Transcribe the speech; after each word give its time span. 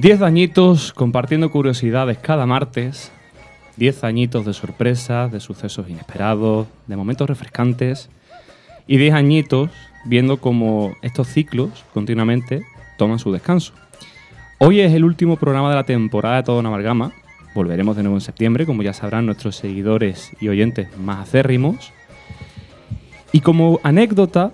Diez 0.00 0.22
añitos 0.22 0.94
compartiendo 0.94 1.50
curiosidades 1.50 2.16
cada 2.16 2.46
martes. 2.46 3.12
Diez 3.76 4.02
añitos 4.02 4.46
de 4.46 4.54
sorpresas, 4.54 5.30
de 5.30 5.40
sucesos 5.40 5.90
inesperados, 5.90 6.68
de 6.86 6.96
momentos 6.96 7.28
refrescantes. 7.28 8.08
Y 8.86 8.96
diez 8.96 9.12
añitos 9.12 9.68
viendo 10.06 10.38
cómo 10.38 10.94
estos 11.02 11.28
ciclos 11.28 11.84
continuamente 11.92 12.62
toman 12.96 13.18
su 13.18 13.30
descanso. 13.30 13.74
Hoy 14.56 14.80
es 14.80 14.94
el 14.94 15.04
último 15.04 15.36
programa 15.36 15.68
de 15.68 15.76
la 15.76 15.84
temporada 15.84 16.36
de 16.36 16.44
Todo 16.44 16.60
una 16.60 16.70
Amalgama. 16.70 17.12
Volveremos 17.54 17.94
de 17.94 18.02
nuevo 18.02 18.16
en 18.16 18.22
septiembre, 18.22 18.64
como 18.64 18.82
ya 18.82 18.94
sabrán 18.94 19.26
nuestros 19.26 19.56
seguidores 19.56 20.30
y 20.40 20.48
oyentes 20.48 20.96
más 20.96 21.28
acérrimos. 21.28 21.92
Y 23.32 23.42
como 23.42 23.80
anécdota, 23.82 24.52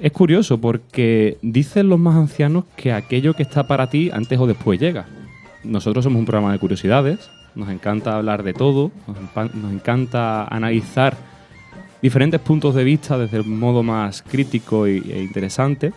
es 0.00 0.12
curioso 0.12 0.60
porque 0.60 1.38
dicen 1.42 1.88
los 1.88 1.98
más 1.98 2.16
ancianos 2.16 2.64
que 2.76 2.92
aquello 2.92 3.34
que 3.34 3.42
está 3.42 3.66
para 3.66 3.88
ti 3.90 4.10
antes 4.12 4.38
o 4.38 4.46
después 4.46 4.78
llega. 4.80 5.06
Nosotros 5.64 6.04
somos 6.04 6.18
un 6.20 6.26
programa 6.26 6.52
de 6.52 6.58
curiosidades, 6.58 7.30
nos 7.54 7.68
encanta 7.70 8.16
hablar 8.16 8.42
de 8.42 8.54
todo, 8.54 8.90
nos, 9.06 9.72
encanta 9.72 10.44
analizar 10.44 11.16
diferentes 12.00 12.40
puntos 12.40 12.74
de 12.74 12.84
vista 12.84 13.18
desde 13.18 13.38
el 13.38 13.44
modo 13.44 13.82
más 13.82 14.22
crítico 14.22 14.86
e 14.86 14.96
interesante. 15.20 15.92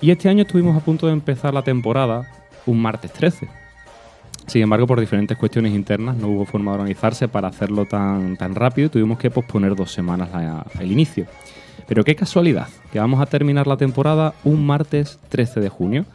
Y 0.00 0.10
este 0.10 0.28
año 0.28 0.42
estuvimos 0.42 0.76
a 0.76 0.80
punto 0.84 1.06
de 1.06 1.12
empezar 1.12 1.52
la 1.52 1.62
temporada 1.62 2.26
un 2.66 2.80
martes 2.80 3.12
13. 3.12 3.48
Sin 4.46 4.62
embargo, 4.62 4.86
por 4.86 4.98
diferentes 4.98 5.36
cuestiones 5.36 5.74
internas 5.74 6.16
no 6.16 6.28
hubo 6.28 6.46
forma 6.46 6.70
de 6.70 6.78
organizarse 6.78 7.28
para 7.28 7.48
hacerlo 7.48 7.84
tan, 7.84 8.36
tan 8.38 8.54
rápido 8.54 8.86
y 8.86 8.90
tuvimos 8.90 9.18
que 9.18 9.30
posponer 9.30 9.74
dos 9.76 9.92
semanas 9.92 10.30
la- 10.32 10.64
el 10.80 10.90
inicio. 10.90 11.26
Pero 11.86 12.04
qué 12.04 12.16
casualidad, 12.16 12.68
que 12.92 12.98
vamos 12.98 13.20
a 13.20 13.26
terminar 13.26 13.66
la 13.66 13.76
temporada 13.76 14.34
un 14.44 14.66
martes 14.66 15.18
13 15.28 15.60
de 15.60 15.68
junio. 15.68 16.06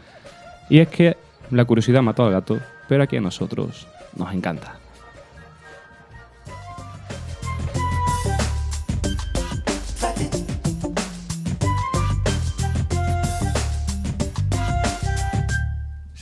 Y 0.70 0.80
es 0.80 0.88
que 0.88 1.18
la 1.52 1.66
curiosidad 1.66 2.02
mató 2.02 2.26
al 2.26 2.32
gato, 2.32 2.60
pero 2.88 3.04
aquí 3.04 3.18
a 3.18 3.22
nosotros 3.22 3.88
nos 4.16 4.34
encanta. 4.34 4.80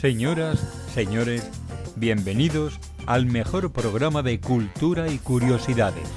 Señoras, 0.01 0.59
señores, 0.95 1.47
bienvenidos 1.95 2.79
al 3.05 3.27
mejor 3.27 3.71
programa 3.71 4.23
de 4.23 4.39
cultura 4.39 5.07
y 5.09 5.19
curiosidades, 5.19 6.09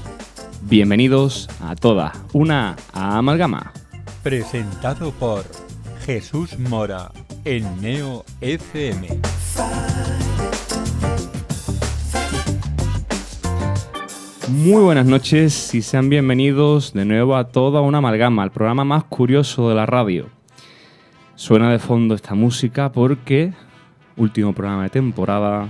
Bienvenidos 0.67 1.47
a 1.61 1.77
toda 1.77 2.13
una 2.33 2.75
amalgama. 2.95 3.71
presentado 4.23 5.13
por 5.13 5.45
Jesús 6.07 6.59
Mora 6.59 7.13
en 7.45 7.83
Neo 7.83 8.25
FM. 8.41 9.09
Muy 14.49 14.83
buenas 14.83 15.05
noches 15.05 15.75
y 15.75 15.83
sean 15.83 16.09
bienvenidos 16.09 16.95
de 16.95 17.05
nuevo 17.05 17.37
a 17.37 17.49
toda 17.49 17.83
una 17.83 17.99
amalgama, 17.99 18.43
el 18.43 18.51
programa 18.51 18.85
más 18.85 19.05
curioso 19.05 19.69
de 19.69 19.75
la 19.75 19.85
radio. 19.85 20.31
Suena 21.35 21.71
de 21.71 21.79
fondo 21.79 22.15
esta 22.15 22.35
música 22.35 22.91
porque 22.91 23.53
último 24.17 24.55
programa 24.55 24.85
de 24.85 24.91
temporada 24.91 25.69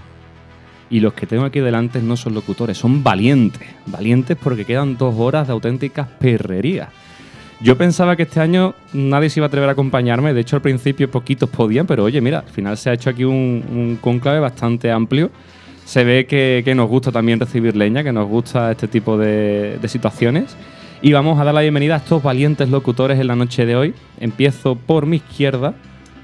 y 0.90 1.00
los 1.00 1.14
que 1.14 1.26
tengo 1.26 1.44
aquí 1.44 1.60
delante 1.60 2.00
no 2.00 2.16
son 2.16 2.34
locutores, 2.34 2.78
son 2.78 3.02
valientes. 3.02 3.68
Valientes 3.86 4.36
porque 4.40 4.64
quedan 4.64 4.96
dos 4.96 5.14
horas 5.18 5.46
de 5.46 5.52
auténticas 5.52 6.08
perrerías. 6.18 6.88
Yo 7.60 7.78
pensaba 7.78 8.16
que 8.16 8.24
este 8.24 8.40
año 8.40 8.74
nadie 8.92 9.30
se 9.30 9.40
iba 9.40 9.46
a 9.46 9.48
atrever 9.48 9.68
a 9.68 9.72
acompañarme, 9.72 10.34
de 10.34 10.40
hecho 10.40 10.56
al 10.56 10.62
principio 10.62 11.10
poquitos 11.10 11.48
podían, 11.48 11.86
pero 11.86 12.04
oye, 12.04 12.20
mira, 12.20 12.40
al 12.40 12.52
final 12.52 12.76
se 12.76 12.90
ha 12.90 12.92
hecho 12.92 13.10
aquí 13.10 13.24
un, 13.24 13.64
un 13.70 13.98
cónclave 14.00 14.40
bastante 14.40 14.90
amplio. 14.90 15.30
Se 15.84 16.02
ve 16.04 16.26
que, 16.26 16.72
nos 16.74 16.88
gusta 16.88 17.12
también 17.12 17.38
recibir 17.38 17.76
leña, 17.76 18.02
que 18.02 18.12
nos 18.12 18.28
gusta 18.28 18.72
este 18.72 18.88
tipo 18.88 19.16
de 19.16 19.78
situaciones. 19.86 20.56
Y 21.04 21.12
vamos 21.12 21.38
a 21.38 21.44
dar 21.44 21.52
la 21.52 21.60
bienvenida 21.60 21.94
a 21.94 21.98
estos 21.98 22.22
valientes 22.22 22.70
locutores 22.70 23.20
en 23.20 23.26
la 23.26 23.36
noche 23.36 23.66
de 23.66 23.76
hoy. 23.76 23.94
Empiezo 24.20 24.74
por 24.74 25.04
mi 25.04 25.16
izquierda 25.16 25.74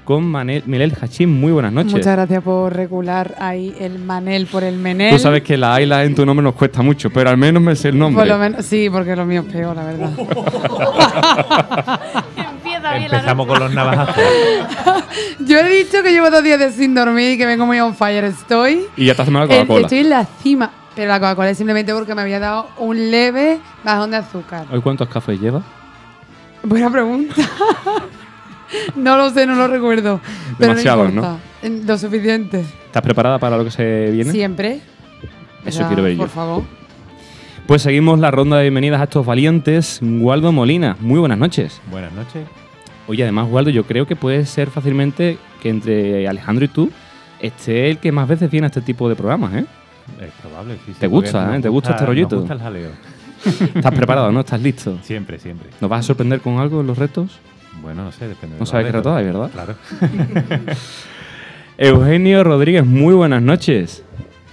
con 0.03 0.23
Manel, 0.25 0.63
Milel 0.65 0.95
Hachim. 0.99 1.29
Muy 1.39 1.51
buenas 1.51 1.71
noches. 1.71 1.93
Muchas 1.93 2.15
gracias 2.15 2.43
por 2.43 2.73
regular 2.75 3.35
ahí 3.39 3.73
el 3.79 3.99
Manel 3.99 4.47
por 4.47 4.63
el 4.63 4.77
Menel. 4.77 5.11
Tú 5.15 5.19
sabes 5.19 5.41
que 5.43 5.55
la 5.57 5.75
A 5.75 5.81
y 5.81 5.85
la 5.85 6.03
E 6.03 6.07
en 6.07 6.15
tu 6.15 6.25
nombre 6.25 6.43
nos 6.43 6.55
cuesta 6.55 6.81
mucho, 6.81 7.09
pero 7.11 7.29
al 7.29 7.37
menos 7.37 7.61
me 7.61 7.75
sé 7.75 7.89
el 7.89 7.97
nombre. 7.99 8.19
Por 8.21 8.27
lo 8.27 8.37
menos, 8.37 8.65
sí, 8.65 8.89
porque 8.89 9.15
lo 9.15 9.25
mío 9.25 9.41
es 9.47 9.53
peor, 9.53 9.75
la 9.75 9.83
verdad. 9.85 10.09
Empieza 12.35 12.93
bien 12.97 13.11
la 13.11 13.17
Empezamos 13.17 13.47
con 13.47 13.59
los 13.59 13.73
navajazos. 13.73 14.23
Yo 15.39 15.57
he 15.59 15.69
dicho 15.69 16.01
que 16.03 16.11
llevo 16.11 16.29
dos 16.29 16.43
días 16.43 16.59
de 16.59 16.71
sin 16.71 16.93
dormir 16.95 17.31
y 17.33 17.37
que 17.37 17.45
vengo 17.45 17.65
muy 17.65 17.79
on 17.79 17.95
fire. 17.95 18.23
Estoy, 18.25 18.85
Y 18.97 19.05
ya 19.05 19.13
la 19.17 19.23
en- 19.23 19.33
Coca-Cola. 19.33 19.81
estoy 19.81 19.99
en 19.99 20.09
la 20.09 20.25
cima. 20.41 20.71
Pero 20.95 21.07
la 21.07 21.19
Coca-Cola 21.19 21.49
es 21.51 21.57
simplemente 21.57 21.93
porque 21.93 22.13
me 22.15 22.21
había 22.21 22.39
dado 22.39 22.67
un 22.77 23.11
leve 23.11 23.59
bajón 23.83 24.11
de 24.11 24.17
azúcar. 24.17 24.65
¿Hoy 24.71 24.81
cuántos 24.81 25.07
cafés 25.07 25.39
llevas? 25.39 25.63
Buena 26.63 26.89
pregunta. 26.91 27.33
no 28.95 29.17
lo 29.17 29.29
sé, 29.29 29.45
no 29.45 29.55
lo 29.55 29.67
recuerdo. 29.67 30.19
Pero 30.57 30.71
Demasiados, 30.71 31.13
no 31.13 31.39
Lo 31.63 31.97
suficiente. 31.97 32.61
¿Estás 32.85 33.01
preparada 33.01 33.39
para 33.39 33.57
lo 33.57 33.63
que 33.63 33.71
se 33.71 34.11
viene? 34.11 34.31
Siempre. 34.31 34.79
Eso 35.65 35.81
Ya, 35.81 35.87
quiero 35.87 36.03
ver 36.03 36.13
yo. 36.13 36.19
Por 36.19 36.29
favor. 36.29 36.63
Pues 37.67 37.83
seguimos 37.83 38.19
la 38.19 38.31
ronda 38.31 38.57
de 38.57 38.63
bienvenidas 38.63 38.99
a 38.99 39.05
estos 39.05 39.25
valientes. 39.25 39.99
Waldo 40.01 40.51
Molina, 40.51 40.97
muy 40.99 41.19
buenas 41.19 41.37
noches. 41.37 41.79
Buenas 41.89 42.11
noches. 42.13 42.45
Oye, 43.07 43.23
además, 43.23 43.47
Waldo, 43.49 43.69
yo 43.69 43.85
creo 43.85 44.05
que 44.05 44.15
puede 44.15 44.45
ser 44.45 44.69
fácilmente 44.69 45.37
que 45.61 45.69
entre 45.69 46.27
Alejandro 46.27 46.65
y 46.65 46.67
tú 46.67 46.91
esté 47.39 47.89
el 47.89 47.97
que 47.99 48.11
más 48.11 48.27
veces 48.27 48.49
viene 48.51 48.65
a 48.65 48.69
este 48.69 48.81
tipo 48.81 49.07
de 49.09 49.15
programas, 49.15 49.53
¿eh? 49.53 49.65
Es 50.19 50.31
probable, 50.41 50.75
sí, 50.85 50.93
sí, 50.93 50.99
¿Te 50.99 51.07
gusta, 51.07 51.55
eh? 51.55 51.61
¿Te 51.61 51.69
gusta 51.69 51.91
este 51.91 52.05
rollito? 52.05 52.39
Gusta 52.39 52.53
el 52.53 52.59
jaleo. 52.59 52.89
¿Estás 53.75 53.93
preparado, 53.93 54.31
no? 54.31 54.41
¿Estás 54.41 54.61
listo? 54.61 54.99
Siempre, 55.01 55.39
siempre. 55.39 55.69
¿Nos 55.79 55.89
vas 55.89 56.01
a 56.01 56.03
sorprender 56.03 56.41
con 56.41 56.59
algo 56.59 56.81
en 56.81 56.87
los 56.87 56.97
retos? 56.97 57.39
Bueno, 57.81 58.03
no 58.03 58.11
sé, 58.11 58.27
depende 58.27 58.55
de 58.55 58.59
No 58.59 58.65
sabes 58.65 58.87
qué 58.87 58.91
retos. 58.91 59.05
reto 59.13 59.15
hay, 59.15 59.25
¿verdad? 59.25 59.49
Claro. 59.51 59.75
Eugenio 61.77 62.43
Rodríguez, 62.43 62.85
muy 62.85 63.13
buenas 63.13 63.41
noches. 63.41 64.03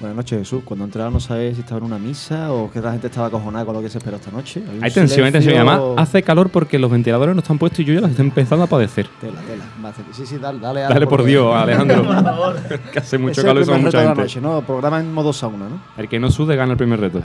Buenas 0.01 0.17
noches, 0.17 0.39
Jesús. 0.39 0.63
Cuando 0.65 0.85
entraba 0.85 1.11
no 1.11 1.19
sabes 1.19 1.57
si 1.57 1.61
estaba 1.63 1.79
en 1.79 1.85
una 1.87 1.99
misa 1.99 2.53
o 2.53 2.71
que 2.71 2.81
la 2.81 2.93
gente 2.93 3.09
estaba 3.09 3.27
acojonada 3.27 3.65
con 3.65 3.75
lo 3.75 3.83
que 3.83 3.89
se 3.89 3.99
esperó 3.99 4.17
esta 4.17 4.31
noche. 4.31 4.63
Hay 4.81 4.93
tensión, 4.93 5.27
hay 5.27 5.33
tensión. 5.33 5.57
Además 5.57 5.81
hace 5.97 6.23
calor 6.23 6.51
porque 6.51 6.79
los 6.79 6.89
ventiladores 6.89 7.35
no 7.35 7.41
están 7.41 7.59
puestos 7.59 7.81
y 7.81 7.85
yo 7.85 7.95
ya 7.95 8.01
los 8.03 8.11
estoy 8.11 8.27
empezando 8.27 8.65
a 8.65 8.69
padecer. 8.69 9.09
Tela, 9.21 9.41
tela. 9.41 9.93
Sí, 10.13 10.25
sí, 10.25 10.39
dale, 10.39 10.61
dale. 10.61 10.83
Dale 10.83 11.07
por 11.09 11.25
Dios, 11.25 11.53
Alejandro. 11.57 12.05
que 12.93 12.99
hace 13.01 13.19
mucho 13.19 13.41
es 13.41 13.45
calor 13.45 13.63
y 13.63 13.67
primer 13.67 13.83
mucha 13.83 13.99
reto 13.99 13.99
de 13.99 14.05
la 14.05 14.09
gente. 14.11 14.23
noche, 14.23 14.41
¿no? 14.41 14.61
Programa 14.63 15.01
en 15.01 15.13
modo 15.13 15.33
sauna, 15.33 15.69
¿no? 15.69 15.81
El 15.97 16.09
que 16.09 16.21
no 16.21 16.31
sude 16.31 16.55
gana 16.55 16.73
el 16.73 16.79
primer 16.79 17.01
reto. 17.01 17.21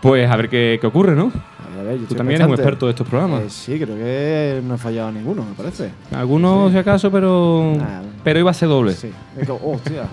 Pues 0.00 0.30
a 0.30 0.36
ver 0.36 0.48
qué, 0.48 0.78
qué 0.80 0.86
ocurre, 0.86 1.16
¿no? 1.16 1.32
A 1.78 1.82
ver, 1.82 1.88
a 1.88 1.92
ver, 1.92 2.00
yo 2.00 2.06
Tú 2.08 2.14
también 2.14 2.40
eres 2.40 2.48
un 2.48 2.54
experto 2.54 2.86
de 2.86 2.90
estos 2.90 3.06
programas. 3.06 3.42
Eh, 3.42 3.50
sí, 3.50 3.78
creo 3.78 3.96
que 3.96 4.60
no 4.64 4.74
he 4.74 4.78
fallado 4.78 5.12
ninguno, 5.12 5.44
me 5.44 5.54
parece. 5.54 5.90
Algunos, 6.12 6.72
si 6.72 6.78
acaso, 6.78 7.10
pero. 7.10 7.74
Nah. 7.76 8.02
Pero 8.24 8.40
iba 8.40 8.50
a 8.50 8.54
ser 8.54 8.68
doble. 8.68 8.92
Sí. 8.94 9.12
Oh, 9.48 9.72
hostia. 9.74 10.02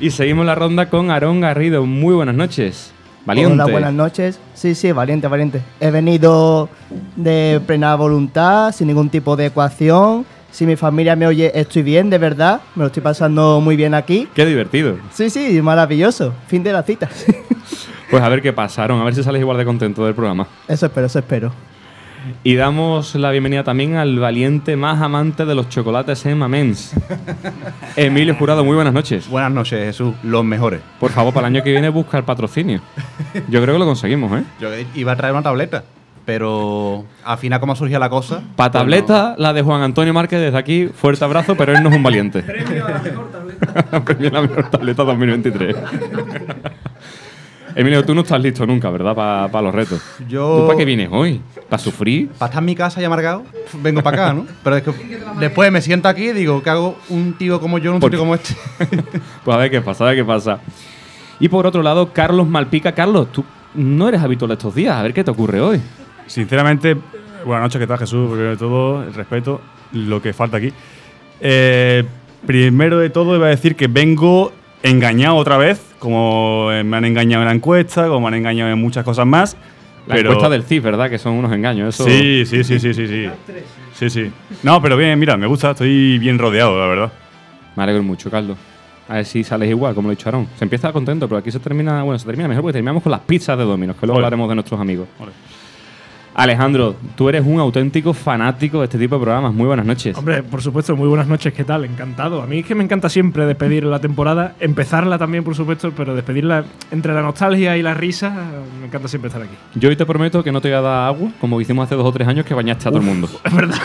Y 0.00 0.12
seguimos 0.12 0.46
la 0.46 0.54
ronda 0.54 0.88
con 0.88 1.10
Aarón 1.10 1.40
Garrido. 1.40 1.84
Muy 1.84 2.14
buenas 2.14 2.36
noches. 2.36 2.92
Valiente. 3.26 3.54
Hola, 3.54 3.66
buenas 3.66 3.92
noches. 3.92 4.38
Sí, 4.54 4.76
sí, 4.76 4.92
valiente, 4.92 5.26
valiente. 5.26 5.60
He 5.80 5.90
venido 5.90 6.68
de 7.16 7.60
plena 7.66 7.96
voluntad, 7.96 8.70
sin 8.70 8.86
ningún 8.86 9.10
tipo 9.10 9.34
de 9.34 9.46
ecuación. 9.46 10.24
Si 10.52 10.66
mi 10.66 10.76
familia 10.76 11.16
me 11.16 11.26
oye, 11.26 11.50
estoy 11.52 11.82
bien, 11.82 12.10
de 12.10 12.18
verdad. 12.18 12.60
Me 12.76 12.82
lo 12.82 12.86
estoy 12.86 13.02
pasando 13.02 13.60
muy 13.60 13.74
bien 13.74 13.92
aquí. 13.92 14.28
Qué 14.34 14.46
divertido. 14.46 14.98
Sí, 15.12 15.30
sí, 15.30 15.60
maravilloso. 15.60 16.32
Fin 16.46 16.62
de 16.62 16.72
la 16.72 16.84
cita. 16.84 17.08
Pues 18.10 18.22
a 18.22 18.28
ver 18.28 18.40
qué 18.40 18.52
pasa, 18.52 18.82
Aarón. 18.82 19.00
A 19.00 19.04
ver 19.04 19.14
si 19.14 19.22
sales 19.22 19.40
igual 19.40 19.58
de 19.58 19.64
contento 19.64 20.04
del 20.04 20.14
programa. 20.14 20.46
Eso 20.66 20.86
espero, 20.86 21.06
eso 21.06 21.18
espero. 21.18 21.52
Y 22.42 22.56
damos 22.56 23.14
la 23.14 23.30
bienvenida 23.30 23.64
también 23.64 23.96
al 23.96 24.18
valiente 24.18 24.76
más 24.76 25.00
amante 25.00 25.44
de 25.44 25.54
los 25.54 25.68
chocolates 25.68 26.24
en 26.26 26.38
Mamens. 26.38 26.92
Emilio 27.96 28.34
Jurado, 28.34 28.64
muy 28.64 28.74
buenas 28.74 28.92
noches. 28.92 29.28
Buenas 29.28 29.52
noches, 29.52 29.78
Jesús. 29.78 30.14
Los 30.22 30.44
mejores. 30.44 30.80
Por 30.98 31.10
favor, 31.10 31.32
para 31.32 31.48
el 31.48 31.54
año 31.54 31.64
que 31.64 31.70
viene 31.70 31.88
busca 31.90 32.18
el 32.18 32.24
patrocinio. 32.24 32.80
Yo 33.48 33.62
creo 33.62 33.74
que 33.74 33.78
lo 33.78 33.86
conseguimos, 33.86 34.40
¿eh? 34.40 34.44
Yo 34.60 34.68
iba 34.94 35.12
a 35.12 35.16
traer 35.16 35.32
una 35.32 35.42
tableta, 35.42 35.84
pero 36.24 37.04
al 37.24 37.38
final, 37.38 37.60
como 37.60 37.76
surgía 37.76 37.98
la 37.98 38.10
cosa. 38.10 38.42
Para 38.56 38.70
pues 38.70 38.72
tableta, 38.72 39.34
la 39.38 39.52
de 39.52 39.62
Juan 39.62 39.82
Antonio 39.82 40.12
Márquez, 40.12 40.40
desde 40.40 40.58
aquí, 40.58 40.88
fuerte 40.88 41.24
abrazo, 41.24 41.56
pero 41.56 41.72
él 41.72 41.82
no 41.82 41.90
es 41.90 41.96
un 41.96 42.02
valiente. 42.02 42.42
Premio 42.42 42.86
a 42.86 42.90
la 42.90 42.98
mejor 42.98 43.30
tableta. 43.30 44.00
Premio 44.04 44.28
a 44.28 44.32
la 44.32 44.42
mejor 44.42 44.70
tableta 44.70 45.04
2023. 45.04 45.76
Emilio, 47.78 48.04
tú 48.04 48.12
no 48.12 48.22
estás 48.22 48.40
listo 48.42 48.66
nunca, 48.66 48.90
¿verdad? 48.90 49.14
Para 49.14 49.62
los 49.62 49.72
retos. 49.72 50.02
Yo- 50.28 50.62
¿Tú 50.62 50.66
para 50.66 50.76
qué 50.78 50.84
vienes 50.84 51.08
hoy? 51.12 51.40
¿Para 51.68 51.80
sufrir? 51.80 52.28
Para 52.30 52.48
estar 52.48 52.60
en 52.60 52.66
mi 52.66 52.74
casa 52.74 53.00
y 53.00 53.04
amargado, 53.04 53.44
vengo 53.80 54.02
para 54.02 54.24
acá, 54.24 54.34
¿no? 54.34 54.46
Pero 54.64 54.76
es 54.78 54.82
que 54.82 54.90
después 55.38 55.70
me 55.70 55.80
siento 55.80 56.08
aquí 56.08 56.30
y 56.30 56.32
digo, 56.32 56.60
¿qué 56.60 56.70
hago 56.70 56.98
un 57.08 57.34
tío 57.34 57.60
como 57.60 57.78
yo 57.78 57.90
en 57.90 57.94
un 57.94 58.00
¿Por 58.00 58.10
sitio 58.10 58.18
como 58.18 58.34
este? 58.34 58.56
Pues 59.44 59.54
a 59.54 59.58
ver 59.60 59.70
qué 59.70 59.80
pasa, 59.80 60.02
a 60.04 60.08
ver 60.08 60.16
qué 60.16 60.24
pasa. 60.24 60.58
Y 61.38 61.48
por 61.48 61.68
otro 61.68 61.80
lado, 61.84 62.12
Carlos 62.12 62.48
Malpica. 62.48 62.90
Carlos, 62.96 63.30
tú 63.30 63.44
no 63.74 64.08
eres 64.08 64.22
habitual 64.22 64.50
estos 64.50 64.74
días. 64.74 64.96
A 64.96 65.02
ver 65.04 65.14
qué 65.14 65.22
te 65.22 65.30
ocurre 65.30 65.60
hoy. 65.60 65.80
Sinceramente, 66.26 66.96
buenas 67.44 67.62
noches, 67.62 67.78
¿qué 67.80 67.86
tal 67.86 67.98
Jesús? 67.98 68.28
Primero 68.28 68.50
de 68.50 68.56
todo, 68.56 69.04
el 69.04 69.14
respeto, 69.14 69.60
lo 69.92 70.20
que 70.20 70.32
falta 70.32 70.56
aquí. 70.56 70.72
Eh, 71.40 72.04
primero 72.44 72.98
de 72.98 73.08
todo, 73.10 73.36
iba 73.36 73.46
a 73.46 73.50
decir 73.50 73.76
que 73.76 73.86
vengo 73.86 74.50
engañado 74.82 75.36
otra 75.36 75.56
vez, 75.58 75.80
como 75.98 76.68
eh, 76.70 76.84
me 76.84 76.96
han 76.96 77.04
engañado 77.04 77.42
en 77.42 77.48
la 77.48 77.54
encuesta, 77.54 78.06
como 78.06 78.20
me 78.20 78.28
han 78.28 78.34
engañado 78.34 78.70
en 78.70 78.80
muchas 78.80 79.04
cosas 79.04 79.26
más. 79.26 79.56
La 80.06 80.14
pero 80.14 80.30
encuesta 80.30 80.48
del 80.48 80.62
CIF, 80.62 80.82
¿verdad? 80.82 81.10
Que 81.10 81.18
son 81.18 81.34
unos 81.34 81.52
engaños. 81.52 81.94
Eso... 81.94 82.04
Sí, 82.04 82.46
sí, 82.46 82.64
sí, 82.64 82.78
sí, 82.78 82.94
sí, 82.94 83.06
sí. 83.06 83.28
Sí, 83.94 84.10
sí. 84.10 84.30
No, 84.62 84.80
pero 84.80 84.96
bien, 84.96 85.18
mira, 85.18 85.36
me 85.36 85.46
gusta, 85.46 85.72
estoy 85.72 86.18
bien 86.18 86.38
rodeado, 86.38 86.78
la 86.78 86.86
verdad. 86.86 87.12
Me 87.76 87.82
alegro 87.82 88.02
mucho, 88.02 88.30
Carlos. 88.30 88.56
A 89.08 89.14
ver 89.14 89.24
si 89.24 89.42
sales 89.44 89.68
igual, 89.68 89.94
como 89.94 90.08
lo 90.08 90.12
ha 90.12 90.14
dicho 90.14 90.28
Aarón. 90.28 90.48
Se 90.56 90.64
empieza 90.64 90.92
contento, 90.92 91.28
pero 91.28 91.38
aquí 91.38 91.50
se 91.50 91.58
termina, 91.58 92.02
bueno, 92.02 92.18
se 92.18 92.26
termina 92.26 92.48
mejor 92.48 92.62
porque 92.62 92.74
terminamos 92.74 93.02
con 93.02 93.12
las 93.12 93.20
pizzas 93.20 93.56
de 93.58 93.64
Domino's, 93.64 93.96
que 93.96 94.06
luego 94.06 94.18
hablaremos 94.18 94.48
de 94.48 94.54
nuestros 94.54 94.80
amigos. 94.80 95.08
Ole. 95.18 95.32
Alejandro, 96.38 96.94
tú 97.16 97.28
eres 97.28 97.44
un 97.44 97.58
auténtico 97.58 98.14
fanático 98.14 98.78
de 98.78 98.84
este 98.84 98.96
tipo 98.96 99.16
de 99.16 99.22
programas. 99.22 99.52
Muy 99.52 99.66
buenas 99.66 99.84
noches. 99.84 100.16
Hombre, 100.16 100.44
por 100.44 100.62
supuesto, 100.62 100.94
muy 100.94 101.08
buenas 101.08 101.26
noches, 101.26 101.52
¿qué 101.52 101.64
tal? 101.64 101.84
Encantado. 101.84 102.40
A 102.40 102.46
mí 102.46 102.60
es 102.60 102.64
que 102.66 102.76
me 102.76 102.84
encanta 102.84 103.08
siempre 103.08 103.44
despedir 103.44 103.82
la 103.82 103.98
temporada, 103.98 104.54
empezarla 104.60 105.18
también, 105.18 105.42
por 105.42 105.56
supuesto, 105.56 105.90
pero 105.96 106.14
despedirla 106.14 106.62
entre 106.92 107.12
la 107.12 107.22
nostalgia 107.22 107.76
y 107.76 107.82
la 107.82 107.92
risa, 107.92 108.32
me 108.80 108.86
encanta 108.86 109.08
siempre 109.08 109.26
estar 109.28 109.42
aquí. 109.42 109.54
Yo 109.74 109.88
hoy 109.88 109.96
te 109.96 110.06
prometo 110.06 110.44
que 110.44 110.52
no 110.52 110.60
te 110.60 110.68
voy 110.68 110.78
a 110.78 110.80
dar 110.80 111.08
agua, 111.08 111.30
como 111.40 111.60
hicimos 111.60 111.86
hace 111.86 111.96
dos 111.96 112.06
o 112.06 112.12
tres 112.12 112.28
años 112.28 112.46
que 112.46 112.54
bañaste 112.54 112.88
a 112.88 112.92
todo 112.92 113.00
el 113.00 113.06
mundo. 113.06 113.28
Es 113.44 113.52
verdad. 113.54 113.78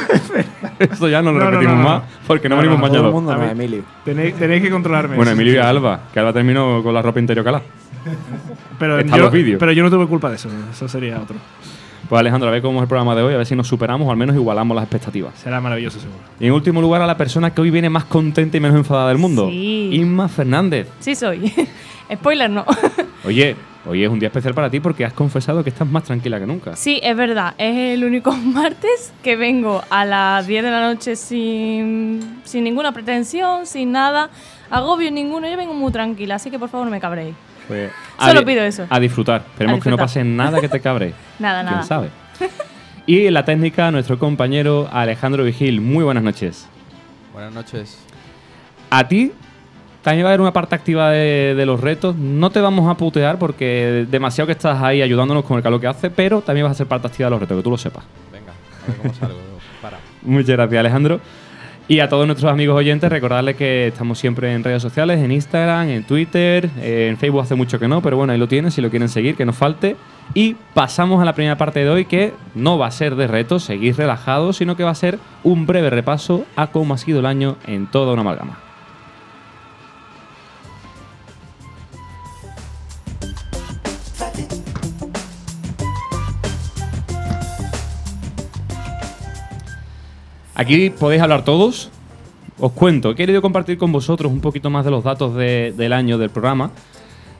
Esto 0.78 1.10
ya 1.10 1.24
no 1.24 1.32
lo 1.32 1.40
No, 1.40 1.46
repetimos 1.50 1.76
no, 1.78 1.82
no, 1.84 1.90
más, 1.90 2.02
no. 2.04 2.08
porque 2.28 2.50
no, 2.50 2.56
No, 2.58 2.62
venimos 2.62 2.80
no, 2.82 2.88
Todo 2.88 2.98
el 2.98 3.04
bañados. 3.14 3.24
mundo 3.24 3.48
A. 3.48 3.52
Emilio. 3.52 3.84
Tenéis, 4.06 4.36
tenéis 4.36 4.62
que 4.62 4.70
controlarme. 4.70 5.16
Bueno, 5.16 5.32
Emilio 5.32 5.54
y. 5.56 5.58
Alba, 5.58 6.02
que 6.14 6.20
Alba 6.20 6.32
terminó 6.34 6.84
con 6.84 6.94
la 6.94 7.02
ropa 7.02 7.20
interior 7.20 7.44
calada. 7.44 7.64
Pero 8.78 9.02
yo, 9.02 9.18
los 9.18 9.32
vídeos. 9.32 9.60
pero 9.60 9.72
yo 9.72 9.82
no 9.84 9.90
tuve 9.90 10.06
culpa 10.06 10.30
de 10.30 10.36
eso, 10.36 10.50
eso 10.72 10.88
sería 10.88 11.20
otro. 11.20 11.38
Pues 12.10 12.20
Alejandro, 12.20 12.50
a 12.50 12.52
ver 12.52 12.62
cómo 12.62 12.80
es 12.80 12.84
el 12.84 12.88
programa 12.88 13.16
de 13.16 13.24
hoy, 13.24 13.34
a 13.34 13.38
ver 13.38 13.46
si 13.46 13.56
nos 13.56 13.68
superamos 13.68 14.08
o 14.08 14.12
al 14.12 14.18
menos 14.18 14.36
igualamos 14.36 14.76
las 14.76 14.84
expectativas. 14.84 15.34
Será 15.40 15.62
maravilloso, 15.62 16.00
seguro. 16.00 16.20
Y 16.40 16.48
en 16.48 16.52
último 16.52 16.82
lugar, 16.82 17.02
a 17.02 17.08
la 17.08 17.18
persona 17.18 17.54
que 17.54 17.62
hoy 17.62 17.72
viene 17.72 17.90
más 17.90 18.04
contenta 18.06 18.58
y 18.58 18.60
menos 18.60 18.78
enfadada 18.78 19.10
del 19.10 19.18
mundo. 19.18 19.48
Sí. 19.50 19.90
Inma 19.94 20.28
Fernández. 20.28 20.88
Sí 21.00 21.16
soy. 21.16 21.52
Spoiler 22.14 22.50
no. 22.50 22.66
Oye, 23.26 23.56
hoy 23.86 24.04
es 24.04 24.10
un 24.10 24.20
día 24.20 24.28
especial 24.28 24.54
para 24.54 24.70
ti 24.70 24.80
porque 24.80 25.06
has 25.06 25.14
confesado 25.14 25.64
que 25.64 25.70
estás 25.70 25.88
más 25.88 26.04
tranquila 26.04 26.40
que 26.40 26.46
nunca. 26.46 26.76
Sí, 26.76 27.00
es 27.02 27.16
verdad. 27.16 27.56
Es 27.58 27.96
el 27.98 28.04
único 28.04 28.32
martes 28.36 29.14
que 29.24 29.36
vengo 29.36 29.82
a 29.90 30.06
las 30.06 30.46
10 30.46 30.64
de 30.64 30.72
la 30.72 30.82
noche 30.82 31.16
sin, 31.16 32.42
sin 32.44 32.66
ninguna 32.66 32.92
pretensión, 32.92 33.66
sin 33.66 33.94
nada, 33.94 34.30
agobio 34.70 35.10
ninguno. 35.10 35.50
Yo 35.50 35.56
vengo 35.58 35.74
muy 35.74 35.92
tranquila, 35.92 36.36
así 36.36 36.52
que 36.52 36.60
por 36.60 36.70
favor 36.70 36.86
no 36.86 36.92
me 36.92 37.00
cabréis. 37.00 37.34
Pues, 37.68 37.92
Solo 38.20 38.46
pido 38.46 38.64
eso. 38.64 38.86
A 38.90 39.00
disfrutar. 39.00 39.44
Esperemos 39.52 39.82
que 39.84 39.90
no 39.90 39.98
pase 39.98 40.24
nada 40.24 40.60
que 40.62 40.70
te 40.70 40.80
cabre. 40.80 41.14
Nada, 41.40 41.62
¿Quién 41.62 41.74
nada. 41.74 41.84
sabe? 41.84 42.10
Y 43.06 43.26
en 43.26 43.34
la 43.34 43.44
técnica, 43.46 43.92
nuestro 43.92 44.18
compañero 44.18 44.88
Alejandro 44.92 45.44
Vigil. 45.44 45.82
Muy 45.82 46.04
buenas 46.04 46.24
noches. 46.24 46.68
Buenas 47.34 47.54
noches. 47.54 48.00
A 48.90 49.08
ti 49.08 49.32
también 50.04 50.26
va 50.26 50.30
a 50.30 50.32
haber 50.34 50.42
una 50.42 50.54
parte 50.54 50.76
activa 50.76 51.10
de, 51.12 51.56
de 51.56 51.66
los 51.66 51.80
retos. 51.82 52.16
No 52.16 52.50
te 52.50 52.60
vamos 52.62 52.90
a 52.90 52.96
putear 52.96 53.40
porque 53.40 54.06
demasiado 54.10 54.46
que 54.48 54.52
estás 54.52 54.82
ahí 54.82 55.02
ayudándonos 55.02 55.44
con 55.46 55.58
el 55.58 55.64
calor 55.64 55.82
que 55.82 55.88
hace, 55.88 56.10
pero 56.10 56.42
también 56.42 56.66
vas 56.66 56.72
a 56.72 56.76
ser 56.76 56.88
parte 56.88 57.08
activa 57.08 57.28
de 57.28 57.32
los 57.32 57.40
retos, 57.40 57.58
que 57.58 57.64
tú 57.64 57.72
lo 57.72 57.78
sepas. 57.78 58.04
Venga, 58.32 58.52
a 58.52 58.88
ver 58.88 58.98
cómo 59.02 59.14
salgo. 59.14 59.38
Para. 59.82 59.98
Muchas 60.22 60.50
gracias, 60.56 60.80
Alejandro. 60.80 61.20
Y 61.86 62.00
a 62.00 62.08
todos 62.08 62.26
nuestros 62.26 62.50
amigos 62.50 62.78
oyentes, 62.78 63.10
recordarles 63.10 63.58
que 63.58 63.88
estamos 63.88 64.18
siempre 64.18 64.54
en 64.54 64.64
redes 64.64 64.82
sociales, 64.82 65.20
en 65.20 65.34
Instagram, 65.34 65.90
en 65.90 66.04
Twitter, 66.06 66.70
en 66.82 67.18
Facebook 67.18 67.42
hace 67.42 67.56
mucho 67.56 67.78
que 67.78 67.90
no, 67.90 68.02
pero 68.02 68.16
bueno, 68.16 68.32
ahí 68.32 68.40
lo 68.40 68.48
tienen, 68.48 68.72
si 68.72 68.80
lo 68.80 68.90
quieren 68.90 69.10
seguir, 69.10 69.36
que 69.36 69.46
nos 69.46 69.58
falte. 69.58 69.98
Y 70.34 70.56
pasamos 70.74 71.22
a 71.22 71.26
la 71.26 71.34
primera 71.34 71.58
parte 71.58 71.82
de 71.82 71.90
hoy, 71.90 72.06
que 72.06 72.32
no 72.56 72.78
va 72.78 72.88
a 72.88 72.92
ser 72.92 73.18
de 73.18 73.28
retos, 73.28 73.64
seguir 73.64 73.98
relajados, 73.98 74.58
sino 74.58 74.78
que 74.78 74.86
va 74.86 74.92
a 74.92 74.96
ser 74.96 75.20
un 75.44 75.66
breve 75.66 75.90
repaso 75.90 76.46
a 76.56 76.68
cómo 76.68 76.94
ha 76.94 76.98
sido 76.98 77.20
el 77.20 77.26
año 77.26 77.58
en 77.68 77.88
toda 77.88 78.14
una 78.14 78.22
amalgama. 78.22 78.73
Aquí 90.56 90.90
podéis 90.92 91.22
hablar 91.22 91.44
todos. 91.44 91.90
Os 92.60 92.72
cuento, 92.72 93.12
he 93.12 93.16
querido 93.16 93.42
compartir 93.42 93.78
con 93.78 93.92
vosotros 93.92 94.32
un 94.32 94.40
poquito 94.40 94.70
más 94.70 94.86
de 94.86 94.92
los 94.92 95.04
datos 95.04 95.36
de- 95.36 95.74
del 95.76 95.92
año 95.94 96.18
del 96.18 96.30
programa. 96.30 96.72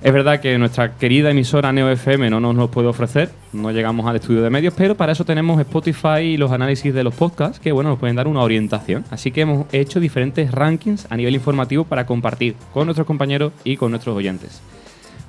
Es 0.02 0.12
verdad 0.12 0.42
que 0.42 0.58
nuestra 0.58 0.96
querida 0.98 1.30
emisora 1.32 1.72
Neo 1.72 1.90
FM 1.90 2.30
no 2.30 2.42
nos 2.42 2.56
los 2.56 2.70
puede 2.70 2.90
ofrecer, 2.90 3.30
no 3.54 3.72
llegamos 3.72 4.06
al 4.06 4.18
estudio 4.18 4.42
de 4.42 4.50
medios, 4.50 4.74
pero 4.76 4.96
para 4.98 5.14
eso 5.14 5.24
tenemos 5.24 5.62
Spotify 5.62 6.20
y 6.24 6.36
los 6.38 6.52
análisis 6.52 6.94
de 6.94 7.04
los 7.06 7.14
podcasts 7.14 7.58
que 7.60 7.72
bueno, 7.72 7.92
nos 7.92 8.00
pueden 8.00 8.18
dar 8.18 8.28
una 8.28 8.42
orientación. 8.42 9.06
Así 9.12 9.32
que 9.32 9.42
hemos 9.42 9.66
hecho 9.74 10.02
diferentes 10.02 10.52
rankings 10.52 11.08
a 11.10 11.16
nivel 11.16 11.36
informativo 11.36 11.86
para 11.86 12.06
compartir 12.06 12.56
con 12.74 12.86
nuestros 12.86 13.08
compañeros 13.08 13.54
y 13.64 13.78
con 13.78 13.92
nuestros 13.92 14.14
oyentes. 14.18 14.60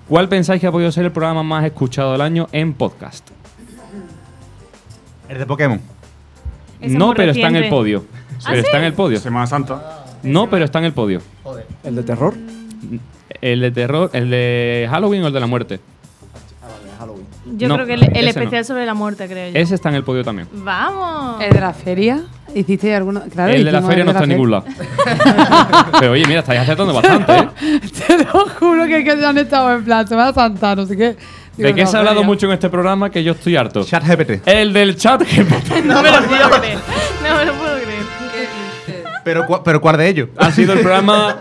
¿Cuál 0.09 0.29
pensáis 0.29 0.61
que 0.61 0.67
ha 0.67 0.73
podido 0.73 0.91
ser 0.91 1.05
el 1.05 1.13
programa 1.13 1.45
más 1.45 1.65
escuchado 1.65 2.11
del 2.13 2.23
año 2.23 2.49
en 2.51 2.73
podcast? 2.75 3.31
El 5.29 5.39
de 5.39 5.47
Pokémon. 5.47 5.81
No, 6.89 7.07
muy 7.09 7.17
pero 7.17 7.33
está 7.33 7.49
en 7.49 7.57
el 7.57 7.69
podio. 7.69 8.05
¿Ah, 8.11 8.49
pero 8.51 8.61
sí? 8.61 8.67
está 8.67 8.79
en 8.79 8.85
el 8.85 8.93
podio. 8.95 9.19
Semana 9.21 9.47
Santa. 9.47 10.05
No, 10.23 10.49
pero 10.51 10.65
está 10.65 10.79
en 10.79 10.87
el 10.87 10.93
podio. 10.93 11.21
¿El 11.83 11.97
de 11.97 12.03
terror? 12.03 12.35
¿El 13.41 13.61
de 13.61 13.71
terror, 13.71 14.11
el 14.13 14.31
de 14.31 14.87
Halloween 14.91 15.23
o 15.25 15.27
el 15.29 15.33
de 15.33 15.41
la 15.41 15.47
muerte? 15.47 15.81
Ah, 16.63 16.67
vale, 16.69 16.91
de 16.91 16.97
Halloween. 16.99 17.25
Yo 17.59 17.69
No, 17.69 17.75
creo 17.75 17.87
que 17.87 17.95
el, 17.95 18.03
el 18.05 18.09
ese 18.11 18.23
no. 18.23 18.29
especial 18.31 18.65
sobre 18.65 18.87
la 18.87 18.95
muerte, 18.95 19.27
creo 19.29 19.53
yo. 19.53 19.59
Ese 19.59 19.75
está 19.75 19.89
en 19.91 19.97
el 19.97 20.05
podio 20.05 20.25
también. 20.25 20.49
¡Vamos! 20.53 21.43
¿El 21.43 21.53
de 21.53 21.61
la 21.61 21.73
feria? 21.75 22.23
¿Hiciste 22.55 22.95
alguno? 22.95 23.23
Claro, 23.33 23.53
el 23.53 23.65
de 23.65 23.73
la 23.73 23.83
feria 23.83 24.05
no 24.05 24.13
está 24.13 24.25
en 24.25 24.31
ningún 24.31 24.51
lado. 24.51 24.65
Pero 25.99 26.13
oye, 26.13 26.25
mira, 26.27 26.41
estáis 26.41 26.61
acertando 26.61 26.95
bastante, 26.95 27.33
¿eh? 27.37 27.81
Te 28.07 28.19
lo 28.25 28.47
juro 28.59 28.87
que, 28.87 29.05
que 29.05 29.17
ya 29.21 29.29
han 29.31 29.39
estado 29.39 29.75
en 29.75 29.85
plan, 29.85 30.07
se 30.07 30.15
va 30.15 30.29
a 30.29 30.33
Santa, 30.33 30.75
no 30.77 30.87
sé 30.87 30.97
qué. 30.97 31.17
¿De 31.57 31.75
qué 31.75 31.85
no, 31.85 31.91
se 31.91 31.97
ha 31.97 32.01
hablado 32.01 32.25
mucho 32.25 32.47
en 32.47 32.53
este 32.53 32.69
programa 32.69 33.11
que 33.11 33.23
yo 33.23 33.33
estoy 33.33 33.57
harto? 33.57 33.85
Chat 33.85 34.05
GPT. 34.05 34.47
El 34.47 34.73
del 34.73 34.97
chat 34.97 35.23
GPT. 35.23 35.85
No 35.85 36.03
me 36.03 36.11
lo 36.11 36.23
puedo 36.25 36.51
creer. 36.61 36.79
No 37.23 37.37
me 37.37 37.45
lo 37.45 37.53
puedo 37.55 37.75
creer. 37.77 38.05
Pero, 39.25 39.63
pero 39.65 39.81
¿cuál 39.81 39.97
de 39.97 40.09
ellos? 40.09 40.29
Ha 40.37 40.51
sido 40.51 40.75
el 40.75 40.81
programa 40.81 41.37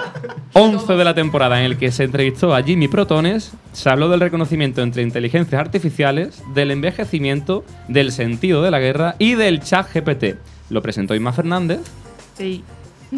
11 0.53 0.93
de 0.93 1.03
la 1.03 1.13
temporada 1.13 1.59
en 1.59 1.65
el 1.65 1.77
que 1.77 1.91
se 1.91 2.03
entrevistó 2.05 2.55
a 2.55 2.63
Jimmy 2.63 2.87
Protones, 2.87 3.51
se 3.73 3.89
habló 3.89 4.07
del 4.07 4.19
reconocimiento 4.21 4.81
entre 4.81 5.01
inteligencias 5.03 5.59
artificiales, 5.59 6.41
del 6.53 6.71
envejecimiento, 6.71 7.65
del 7.87 8.11
sentido 8.11 8.61
de 8.61 8.71
la 8.71 8.79
guerra 8.79 9.15
y 9.19 9.33
del 9.35 9.61
chat 9.61 9.87
GPT. 9.93 10.37
Lo 10.69 10.81
presentó 10.81 11.13
Isma 11.15 11.33
Fernández 11.33 11.79
Sí. 12.37 12.63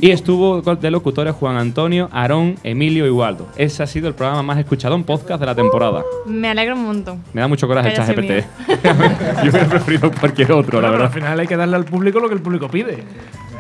Y 0.02 0.12
estuvo 0.12 0.62
de 0.62 0.92
locutores 0.92 1.34
Juan 1.36 1.58
Antonio, 1.58 2.10
Aarón, 2.12 2.56
Emilio 2.64 3.06
y 3.06 3.10
Waldo. 3.10 3.48
Ese 3.58 3.84
ha 3.84 3.88
sido 3.88 4.08
el 4.08 4.14
programa 4.14 4.44
más 4.44 4.58
escuchado 4.60 4.96
en 4.96 5.04
podcast 5.04 5.40
de 5.40 5.46
la 5.46 5.56
temporada. 5.56 6.04
Me 6.26 6.50
alegro 6.50 6.76
un 6.76 6.86
montón. 6.86 7.24
Me 7.34 7.42
da 7.42 7.48
mucho 7.48 7.68
coraje 7.68 7.90
el 7.90 7.94
Pero 7.96 8.06
chat 8.08 8.18
ese 8.18 8.42
GPT. 8.44 9.44
Yo 9.44 9.50
hubiera 9.52 9.68
preferido 9.70 10.12
cualquier 10.12 10.52
otro, 10.52 10.82
la 10.82 10.90
Bueno, 10.90 11.04
verdad. 11.04 11.08
al 11.08 11.14
final 11.14 11.40
hay 11.40 11.48
que 11.48 11.58
darle 11.58 11.76
al 11.76 11.86
público 11.86 12.20
lo 12.20 12.28
que 12.28 12.36
el 12.36 12.42
público 12.42 12.68
pide. 12.70 13.04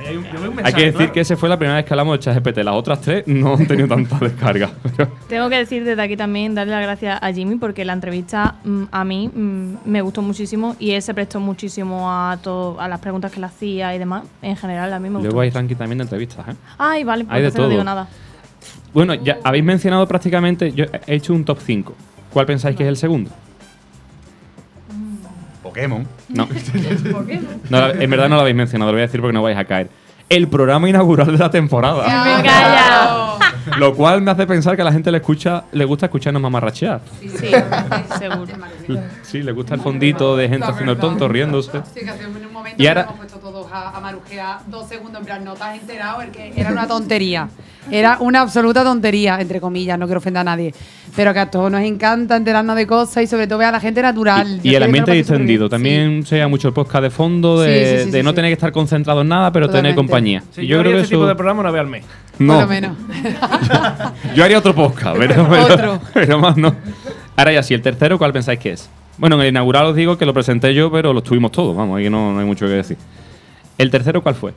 Hay 0.07 0.17
un- 0.17 0.23
yo 0.25 0.31
veo 0.33 0.41
un 0.41 0.45
Hay 0.49 0.55
mensaje 0.55 0.75
que 0.75 0.81
decir 0.85 0.97
claro. 0.97 1.13
que 1.13 1.19
ese 1.21 1.35
fue 1.35 1.49
la 1.49 1.57
primera 1.57 1.75
vez 1.77 1.85
que 1.85 1.93
hablamos 1.93 2.13
del 2.13 2.19
chat 2.19 2.35
GPT. 2.35 2.63
Las 2.63 2.75
otras 2.75 3.01
tres 3.01 3.23
no 3.27 3.55
han 3.55 3.65
tenido 3.67 3.87
tanta 3.87 4.17
descarga. 4.19 4.69
Tengo 5.27 5.49
que 5.49 5.57
decir 5.57 5.83
desde 5.83 6.01
aquí 6.01 6.15
también, 6.17 6.53
darle 6.55 6.73
las 6.73 6.83
gracias 6.83 7.19
a 7.21 7.31
Jimmy 7.33 7.55
porque 7.55 7.83
la 7.85 7.93
entrevista 7.93 8.55
mm, 8.63 8.83
a 8.91 9.03
mí 9.03 9.29
mm, 9.33 9.73
me 9.85 10.01
gustó 10.01 10.21
muchísimo 10.21 10.75
y 10.79 10.91
él 10.91 11.01
se 11.01 11.13
prestó 11.13 11.39
muchísimo 11.39 12.09
a, 12.11 12.37
todo, 12.41 12.79
a 12.79 12.87
las 12.87 12.99
preguntas 12.99 13.31
que 13.31 13.39
le 13.39 13.45
hacía 13.47 13.95
y 13.95 13.99
demás. 13.99 14.23
En 14.41 14.55
general, 14.55 14.93
a 14.93 14.99
mí 14.99 15.09
me 15.09 15.15
gustó. 15.15 15.25
Luego 15.27 15.41
hay 15.41 15.49
ranking 15.49 15.75
también 15.75 15.97
de 15.99 16.03
entrevistas, 16.03 16.47
¿eh? 16.49 16.55
Ay, 16.77 17.03
vale, 17.03 17.23
pues 17.25 17.35
hay 17.35 17.41
de 17.41 17.47
entonces 17.47 17.59
no 17.59 17.63
todo. 17.65 17.71
digo 17.71 17.83
nada. 17.83 18.07
Bueno, 18.93 19.13
ya 19.15 19.37
habéis 19.43 19.63
mencionado 19.63 20.07
prácticamente, 20.07 20.71
yo 20.71 20.85
he 21.07 21.15
hecho 21.15 21.33
un 21.33 21.43
top 21.43 21.59
5. 21.61 21.93
¿Cuál 22.31 22.45
pensáis 22.45 22.75
que 22.75 22.83
es 22.83 22.89
el 22.89 22.97
segundo? 22.97 23.29
Pokémon. 25.75 26.07
No. 26.29 26.47
No, 27.69 27.79
la- 27.79 27.91
en 27.91 28.09
verdad 28.09 28.29
no 28.29 28.35
lo 28.35 28.41
habéis 28.41 28.55
mencionado, 28.55 28.91
lo 28.91 28.95
voy 28.95 29.01
a 29.03 29.07
decir 29.07 29.19
porque 29.21 29.33
no 29.33 29.43
vais 29.43 29.57
a 29.57 29.65
caer. 29.65 29.89
El 30.29 30.47
programa 30.47 30.89
inaugural 30.89 31.27
de 31.27 31.37
la 31.37 31.49
temporada. 31.51 32.03
Venga 32.03 32.43
ya. 32.51 33.21
Lo 33.79 33.93
cual 33.95 34.21
me 34.21 34.29
hace 34.31 34.45
pensar 34.47 34.75
que 34.75 34.81
a 34.83 34.85
la 34.85 34.91
gente 34.91 35.11
le 35.11 35.17
escucha, 35.17 35.65
le 35.71 35.85
gusta 35.85 36.05
escucharnos 36.05 36.41
mamarrachear. 36.41 37.01
Sí, 37.19 37.29
seguro. 38.19 38.45
Sí, 39.23 39.41
le 39.43 39.51
gusta 39.51 39.73
el 39.75 39.81
fondito 39.81 40.35
de 40.37 40.47
gente 40.49 40.65
haciendo 40.65 40.91
el 40.93 40.97
tonto, 40.99 41.27
riéndose. 41.27 41.81
Sí, 41.93 42.01
que 42.01 42.09
hace 42.09 42.25
un 42.27 42.33
momento 42.65 42.83
Y 42.83 42.87
ahora- 42.87 43.01
hemos 43.03 43.15
puesto 43.17 43.37
todos 43.37 43.71
a, 43.71 43.89
a 43.95 43.99
Marujea 43.99 44.59
dos 44.67 44.87
segundos, 44.87 45.19
en 45.19 45.25
plan, 45.25 45.43
no 45.43 45.53
te 45.53 45.63
has 45.63 45.79
enterado, 45.79 46.21
el 46.21 46.29
que 46.31 46.53
era 46.55 46.71
una 46.71 46.87
tontería. 46.87 47.47
Era 47.91 48.17
una 48.19 48.41
absoluta 48.41 48.83
tontería, 48.83 49.39
entre 49.39 49.61
comillas, 49.61 49.99
no 49.99 50.07
quiero 50.07 50.17
ofender 50.17 50.41
a 50.41 50.43
nadie. 50.43 50.73
Pero 51.15 51.33
que 51.33 51.39
a 51.39 51.51
todos 51.51 51.71
nos 51.71 51.81
encanta 51.81 52.35
enterarnos 52.35 52.75
de 52.75 52.87
cosas 52.87 53.23
y 53.23 53.27
sobre 53.27 53.45
todo 53.45 53.59
ver 53.59 53.67
a 53.67 53.71
la 53.73 53.79
gente 53.79 54.01
natural. 54.01 54.59
Y 54.63 54.71
Yo 54.71 54.77
el 54.77 54.77
creo 54.77 54.79
que 54.79 54.85
ambiente 54.85 55.11
distendido. 55.11 55.69
También 55.69 56.25
se 56.25 56.37
llama 56.37 56.49
mucho 56.49 56.67
el 56.67 56.73
podcast 56.73 57.03
de 57.03 57.09
fondo, 57.11 57.61
de, 57.61 57.67
Sí, 57.67 57.97
sí, 57.99 58.03
sí, 58.05 58.11
de 58.11 58.17
sí, 58.19 58.23
no 58.23 58.31
sí. 58.31 58.35
tener 58.37 58.49
que 58.49 58.53
estar 58.53 58.71
concentrado 58.71 59.21
en 59.21 59.27
nada, 59.27 59.51
pero 59.51 59.67
tener 59.67 59.93
Totalmente. 59.93 59.95
compañía. 59.97 60.43
Sí, 60.51 60.61
y 60.61 60.67
yo, 60.67 60.77
yo 60.77 60.81
creo 60.81 60.89
haría 60.89 60.91
que 60.95 61.01
este 61.03 61.09
tipo 61.15 61.21
eso. 61.23 61.27
de 61.29 61.35
programa 61.35 61.59
una 61.61 61.71
vez 61.71 61.79
al 61.81 61.87
mes. 61.87 62.05
Por 62.37 62.41
No, 62.47 62.61
lo 62.61 62.67
menos. 62.67 62.97
yo 64.35 64.43
haría 64.43 64.57
otro 64.57 64.73
podcast, 64.73 65.17
pero, 65.19 65.47
pero- 65.47 65.63
Otro. 65.73 66.01
pero 66.13 66.39
más 66.39 66.57
no. 66.57 66.75
Ahora 67.37 67.53
ya 67.53 67.61
sí, 67.63 67.73
el 67.75 67.81
tercero, 67.83 68.17
¿cuál 68.17 68.33
pensáis 68.33 68.59
que 68.59 68.71
es? 68.71 68.89
Bueno, 69.17 69.35
en 69.37 69.41
el 69.43 69.47
inaugural 69.49 69.85
os 69.87 69.95
digo 69.95 70.17
que 70.17 70.25
lo 70.25 70.33
presenté 70.33 70.73
yo, 70.73 70.91
pero 70.91 71.13
lo 71.13 71.21
tuvimos 71.23 71.51
todos, 71.51 71.75
vamos, 71.75 71.97
ahí 71.97 72.09
no, 72.09 72.33
no 72.33 72.39
hay 72.39 72.45
mucho 72.45 72.65
que 72.65 72.73
decir. 72.73 72.97
¿El 73.77 73.89
tercero 73.91 74.21
cuál 74.21 74.35
fue? 74.35 74.53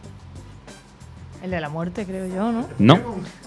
El 1.42 1.52
de 1.52 1.60
la 1.60 1.68
muerte, 1.68 2.04
creo 2.04 2.26
yo, 2.26 2.50
¿no? 2.52 2.66
No, 2.78 2.98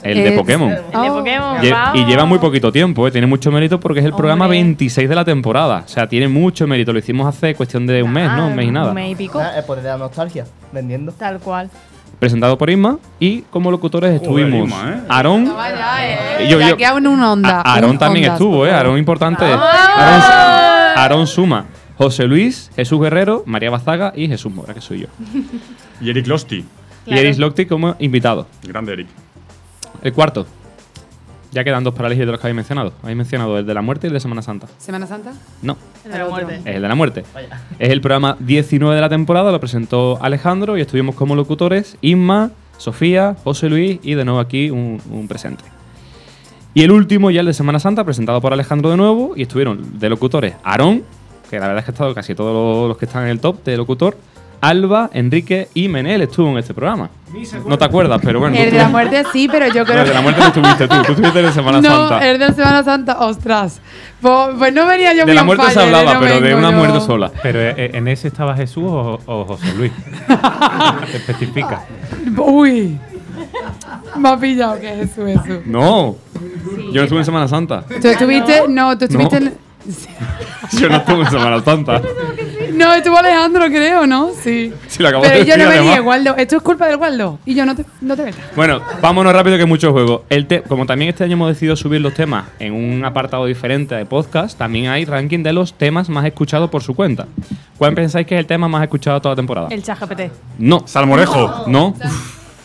el 0.01 0.17
de 0.17 0.29
Es- 0.29 0.39
Pokémon. 0.39 0.69
El 0.71 0.77
de 0.77 1.09
Oh. 1.09 1.13
Pokémon. 1.17 1.57
Lle- 1.57 1.91
y 1.95 2.05
lleva 2.05 2.23
muy 2.25 2.39
poquito 2.39 2.71
tiempo, 2.71 3.05
¿eh? 3.05 3.11
tiene 3.11 3.27
mucho 3.27 3.51
mérito 3.51 3.79
porque 3.79 3.99
es 3.99 4.05
el 4.05 4.13
programa 4.13 4.45
Hombre. 4.45 4.59
26 4.59 5.09
de 5.09 5.15
la 5.15 5.25
temporada. 5.25 5.83
O 5.85 5.87
sea, 5.89 6.07
tiene 6.07 6.27
mucho 6.29 6.65
mérito. 6.67 6.93
Lo 6.93 6.99
hicimos 6.99 7.27
hace 7.27 7.53
cuestión 7.53 7.85
de 7.85 8.01
un 8.01 8.11
mes, 8.11 8.31
¿no? 8.31 8.47
Un 8.47 8.55
mes 8.55 8.67
y 8.67 8.71
nada. 8.71 8.87
Un 8.89 8.95
mes 8.95 9.11
y 9.11 9.15
pico. 9.15 9.39
Ah, 9.41 9.61
poder 9.67 9.83
de 9.83 9.89
la 9.89 9.97
nostalgia, 9.97 10.45
vendiendo. 10.71 11.11
Tal 11.11 11.39
cual. 11.39 11.69
Presentado 12.17 12.57
por 12.57 12.69
Isma 12.69 12.97
y 13.19 13.41
como 13.49 13.69
locutores 13.69 14.13
estuvimos 14.13 14.67
Isma, 14.69 14.91
¿eh? 14.91 15.01
Aarón. 15.09 15.43
No 15.43 15.55
vaya, 15.55 16.39
eh. 16.39 16.47
Yo- 16.49 16.61
yo- 16.61 16.77
queda 16.77 16.97
en 16.97 17.07
una 17.07 17.33
onda. 17.33 17.61
Aarón 17.61 17.97
también 17.97 18.25
ondas, 18.25 18.39
estuvo, 18.39 18.57
por 18.59 18.67
¿eh? 18.69 18.71
Aarón 18.71 18.97
importante. 18.97 19.43
¡Ah! 19.45 19.95
Aarón, 19.97 20.70
Aarón 20.95 21.27
Suma, 21.27 21.65
José 21.97 22.25
Luis, 22.27 22.71
Jesús 22.75 22.99
Guerrero, 22.99 23.43
María 23.45 23.69
Bazaga 23.69 24.13
y 24.15 24.27
Jesús 24.27 24.51
Mora, 24.51 24.73
que 24.73 24.81
soy 24.81 25.01
yo. 25.01 25.07
Y 26.01 26.09
Eric. 26.09 26.25
Claro. 26.25 26.63
Y 27.05 27.17
Eris 27.17 27.37
Locti 27.39 27.65
como 27.65 27.95
invitado. 27.99 28.47
Grande 28.63 28.93
Eric. 28.93 29.07
El 30.01 30.13
cuarto. 30.13 30.45
Ya 31.51 31.63
quedan 31.65 31.83
dos 31.83 31.93
para 31.93 32.07
elegir 32.07 32.25
de 32.25 32.31
los 32.31 32.39
que 32.39 32.47
habéis 32.47 32.55
mencionado. 32.55 32.93
Habéis 33.03 33.17
mencionado 33.17 33.57
el 33.59 33.65
de 33.65 33.73
la 33.73 33.81
muerte 33.81 34.07
y 34.07 34.09
el 34.09 34.13
de 34.13 34.19
Semana 34.21 34.41
Santa. 34.41 34.67
¿Semana 34.77 35.05
Santa? 35.05 35.33
No, 35.61 35.75
El 36.05 36.11
de 36.11 36.17
la 36.17 36.25
muerte. 36.29 36.55
es 36.55 36.75
el 36.75 36.81
de 36.81 36.87
la 36.87 36.95
muerte. 36.95 37.23
Es 37.77 37.89
el 37.89 37.99
programa 38.01 38.37
19 38.39 38.95
de 38.95 39.01
la 39.01 39.09
temporada, 39.09 39.51
lo 39.51 39.59
presentó 39.59 40.17
Alejandro 40.23 40.77
y 40.77 40.81
estuvimos 40.81 41.15
como 41.15 41.35
locutores 41.35 41.97
Isma, 42.01 42.51
Sofía, 42.77 43.35
José 43.43 43.67
Luis 43.69 43.99
y 44.01 44.13
de 44.15 44.23
nuevo 44.23 44.39
aquí 44.39 44.69
un, 44.69 45.01
un 45.11 45.27
presente. 45.27 45.63
Y 46.73 46.83
el 46.83 46.91
último, 46.91 47.31
ya 47.31 47.41
el 47.41 47.47
de 47.47 47.53
Semana 47.53 47.79
Santa, 47.79 48.03
presentado 48.03 48.39
por 48.41 48.53
Alejandro 48.53 48.89
de 48.91 48.97
nuevo 48.97 49.33
y 49.35 49.41
estuvieron 49.43 49.99
de 49.99 50.09
locutores 50.09 50.55
Aarón, 50.63 51.03
que 51.49 51.59
la 51.59 51.67
verdad 51.67 51.79
es 51.79 51.85
que 51.85 51.91
ha 51.91 51.93
estado 51.93 52.13
casi 52.15 52.33
todos 52.33 52.87
los, 52.87 52.97
que 52.97 53.05
están 53.05 53.23
en 53.23 53.29
el 53.29 53.39
top 53.41 53.63
de 53.65 53.75
locutor, 53.75 54.17
Alba, 54.61 55.09
Enrique 55.13 55.69
y 55.73 55.87
Menel 55.89 56.21
estuvo 56.21 56.47
en 56.51 56.59
este 56.59 56.73
programa. 56.73 57.09
No 57.67 57.77
te 57.79 57.83
acuerdas, 57.85 58.21
pero 58.23 58.39
bueno. 58.39 58.55
El 58.55 58.69
de 58.71 58.77
la 58.77 58.89
muerte 58.89 59.23
sí, 59.33 59.49
pero 59.51 59.65
yo 59.67 59.79
No, 59.81 59.85
creo 59.85 60.01
el 60.03 60.07
de 60.09 60.13
la 60.13 60.21
muerte 60.21 60.39
no 60.41 60.47
estuviste 60.47 60.87
tú, 60.87 60.95
tú 61.03 61.11
estuviste 61.13 61.41
de 61.41 61.51
Semana 61.51 61.81
No, 61.81 62.07
Santa. 62.09 62.29
el 62.29 62.37
de 62.39 62.53
Semana 62.53 62.83
Santa, 62.83 63.19
ostras. 63.19 63.81
Pues, 64.21 64.33
pues 64.59 64.71
no 64.73 64.85
venía 64.85 65.13
yo 65.15 65.25
De 65.25 65.33
la 65.33 65.43
muerte 65.43 65.71
se 65.71 65.79
hablaba, 65.79 66.13
no 66.13 66.19
pero 66.19 66.39
de 66.39 66.53
una 66.55 66.69
yo. 66.71 66.77
muerte 66.77 66.99
sola. 67.01 67.31
Pero 67.41 67.59
eh, 67.59 67.91
¿en 67.95 68.07
ese 68.07 68.27
estaba 68.27 68.55
Jesús 68.55 68.83
o, 68.85 69.19
o 69.25 69.45
José 69.45 69.73
Luis? 69.75 69.91
Especifica. 71.13 71.81
Uy. 72.37 72.97
Me 74.17 74.29
ha 74.29 74.37
pillado 74.39 74.79
que 74.79 75.01
es 75.01 75.11
eso, 75.11 75.25
eso. 75.27 75.61
No, 75.65 76.15
yo 76.91 76.93
no 76.93 77.03
estuve 77.03 77.19
en 77.19 77.25
Semana 77.25 77.47
Santa. 77.47 77.83
¿Tú 78.01 78.07
estuviste? 78.07 78.63
No, 78.67 78.97
tú 78.97 79.05
estuviste 79.05 79.39
No. 79.39 79.47
en... 79.47 79.71
Yo 80.79 80.87
no 80.87 80.97
estuve 80.97 81.21
en 81.23 81.29
Semana 81.31 81.61
Santa. 81.63 82.01
No, 82.75 82.93
estuvo 82.93 83.17
Alejandro, 83.17 83.65
creo, 83.65 84.05
¿no? 84.05 84.29
Sí. 84.41 84.71
Si 84.87 85.01
lo 85.01 85.09
acabo 85.09 85.23
Pero 85.23 85.39
de 85.39 85.41
yo 85.45 85.45
decir, 85.55 85.63
no 85.63 85.69
venía, 85.71 85.91
además. 85.93 86.07
Waldo. 86.07 86.35
Esto 86.37 86.55
es 86.57 86.61
culpa 86.61 86.85
del 86.87 86.97
Waldo. 86.97 87.39
Y 87.45 87.55
yo 87.55 87.65
no 87.65 87.75
te, 87.75 87.83
no 87.99 88.15
te 88.15 88.23
metas. 88.23 88.41
Bueno, 88.55 88.79
vámonos 89.01 89.33
rápido 89.33 89.57
que 89.57 89.63
hay 89.63 89.67
mucho 89.67 89.91
juego. 89.91 90.23
El 90.29 90.45
te- 90.45 90.61
como 90.61 90.85
también 90.85 91.09
este 91.09 91.23
año 91.23 91.33
hemos 91.33 91.49
decidido 91.49 91.75
subir 91.75 91.99
los 91.99 92.13
temas 92.13 92.45
en 92.59 92.73
un 92.73 93.03
apartado 93.03 93.45
diferente 93.47 93.95
de 93.95 94.05
podcast, 94.05 94.55
también 94.57 94.87
hay 94.89 95.03
ranking 95.03 95.41
de 95.41 95.51
los 95.51 95.73
temas 95.73 96.09
más 96.09 96.25
escuchados 96.25 96.69
por 96.69 96.83
su 96.83 96.93
cuenta. 96.93 97.25
¿Cuál 97.79 97.95
pensáis 97.95 98.25
que 98.27 98.35
es 98.35 98.39
el 98.39 98.45
tema 98.45 98.67
más 98.67 98.83
escuchado 98.83 99.19
toda 99.19 99.33
la 99.33 99.37
temporada? 99.37 99.67
El 99.71 99.81
ChatGPT. 99.83 100.21
No. 100.59 100.83
Salmorejo. 100.87 101.63
No. 101.67 101.95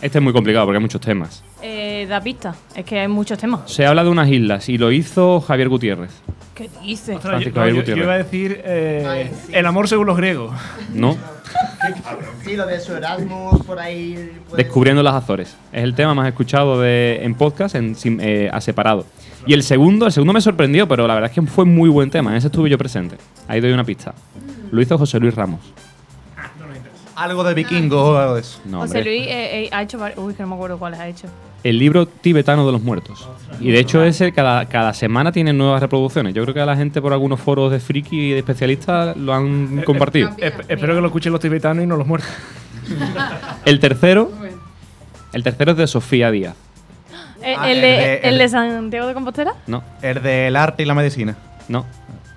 Este 0.07 0.19
es 0.19 0.23
muy 0.23 0.31
complicado 0.31 0.65
porque 0.65 0.77
hay 0.77 0.81
muchos 0.81 1.01
temas. 1.01 1.43
Eh, 1.61 2.05
da 2.09 2.21
pista. 2.21 2.55
Es 2.73 2.85
que 2.85 2.97
hay 2.99 3.09
muchos 3.09 3.37
temas. 3.37 3.69
Se 3.69 3.85
habla 3.85 4.05
de 4.05 4.09
unas 4.09 4.29
islas 4.29 4.69
y 4.69 4.77
lo 4.77 4.89
hizo 4.91 5.41
Javier 5.41 5.67
Gutiérrez. 5.67 6.11
¿Qué 6.55 6.69
dices? 6.81 7.17
Ostras, 7.17 7.21
Francisco 7.33 7.55
yo, 7.55 7.59
Javier 7.59 7.75
yo- 7.75 7.81
yo 7.81 7.81
Gutiérrez. 7.81 8.03
iba 8.05 8.13
a 8.13 8.17
decir 8.17 8.61
eh, 8.63 9.31
el 9.51 9.65
amor 9.65 9.89
según 9.89 10.07
los 10.07 10.15
griegos. 10.15 10.55
¿No? 10.93 11.17
Sí, 12.45 12.55
lo 12.55 12.65
de 12.65 12.79
su 12.79 12.93
Erasmus 12.95 13.63
por 13.65 13.79
ahí. 13.79 14.31
pues- 14.49 14.57
Descubriendo 14.63 15.03
las 15.03 15.13
Azores. 15.15 15.57
Es 15.73 15.83
el 15.83 15.93
tema 15.93 16.13
más 16.13 16.27
escuchado 16.29 16.79
de, 16.79 17.19
en 17.23 17.35
podcast 17.35 17.75
en, 17.75 17.95
eh, 18.21 18.49
a 18.51 18.61
separado. 18.61 19.05
Y 19.45 19.53
el 19.53 19.61
segundo, 19.63 20.05
el 20.05 20.13
segundo 20.13 20.31
me 20.31 20.39
sorprendió, 20.39 20.87
pero 20.87 21.05
la 21.05 21.15
verdad 21.15 21.29
es 21.31 21.35
que 21.35 21.41
fue 21.45 21.65
muy 21.65 21.89
buen 21.89 22.09
tema. 22.09 22.31
En 22.31 22.37
ese 22.37 22.47
estuve 22.47 22.69
yo 22.69 22.77
presente. 22.77 23.17
Ahí 23.49 23.59
doy 23.59 23.73
una 23.73 23.83
pista. 23.83 24.15
Lo 24.71 24.81
hizo 24.81 24.97
José 24.97 25.19
Luis 25.19 25.35
Ramos. 25.35 25.59
Algo 27.17 27.43
de 27.43 27.53
vikingo 27.55 28.01
o 28.11 28.15
algo 28.17 28.35
de 28.35 28.41
eso. 28.41 28.59
No, 28.65 28.79
José 28.81 28.97
hombre. 28.99 29.03
Luis 29.11 29.27
eh, 29.27 29.63
eh, 29.65 29.69
ha 29.71 29.81
hecho. 29.81 29.97
Uy, 30.17 30.33
que 30.35 30.43
no 30.43 30.49
me 30.49 30.55
acuerdo 30.55 30.77
cuáles 30.77 30.99
ha 30.99 31.07
hecho. 31.07 31.27
El 31.63 31.79
libro 31.79 32.05
tibetano 32.07 32.65
de 32.65 32.71
los 32.71 32.81
muertos. 32.81 33.27
Y 33.59 33.71
de 33.71 33.79
hecho 33.79 34.03
ese 34.03 34.31
cada, 34.31 34.65
cada 34.67 34.93
semana 34.93 35.31
tiene 35.31 35.51
nuevas 35.51 35.81
reproducciones. 35.81 36.33
Yo 36.35 36.43
creo 36.43 36.53
que 36.53 36.61
a 36.61 36.65
la 36.65 36.75
gente 36.77 37.01
por 37.01 37.11
algunos 37.13 37.39
foros 37.41 37.71
de 37.71 37.79
friki 37.79 38.15
y 38.27 38.31
de 38.31 38.37
especialistas 38.39 39.17
lo 39.17 39.33
han 39.33 39.81
compartido. 39.83 40.29
Esp- 40.37 40.63
espero 40.67 40.93
que 40.95 41.01
lo 41.01 41.07
escuchen 41.07 41.31
los 41.31 41.41
tibetanos 41.41 41.83
y 41.83 41.87
no 41.87 41.97
los 41.97 42.05
muertos. 42.07 42.29
El 43.65 43.79
tercero, 43.79 44.31
el 45.33 45.43
tercero 45.43 45.71
es 45.71 45.77
de 45.77 45.87
Sofía 45.87 46.31
Díaz. 46.31 46.55
Eh, 47.41 47.55
Ah, 47.57 47.69
el, 47.69 47.77
el 47.77 47.81
de, 47.81 47.87
de- 47.87 48.15
el 48.19 48.33
el- 48.33 48.37
de 48.37 48.49
Santiago 48.49 49.07
de 49.07 49.13
Compostela? 49.13 49.55
No, 49.67 49.83
El 50.01 50.21
del 50.21 50.55
arte 50.55 50.83
y 50.83 50.85
la 50.85 50.93
medicina. 50.93 51.35
no. 51.67 51.85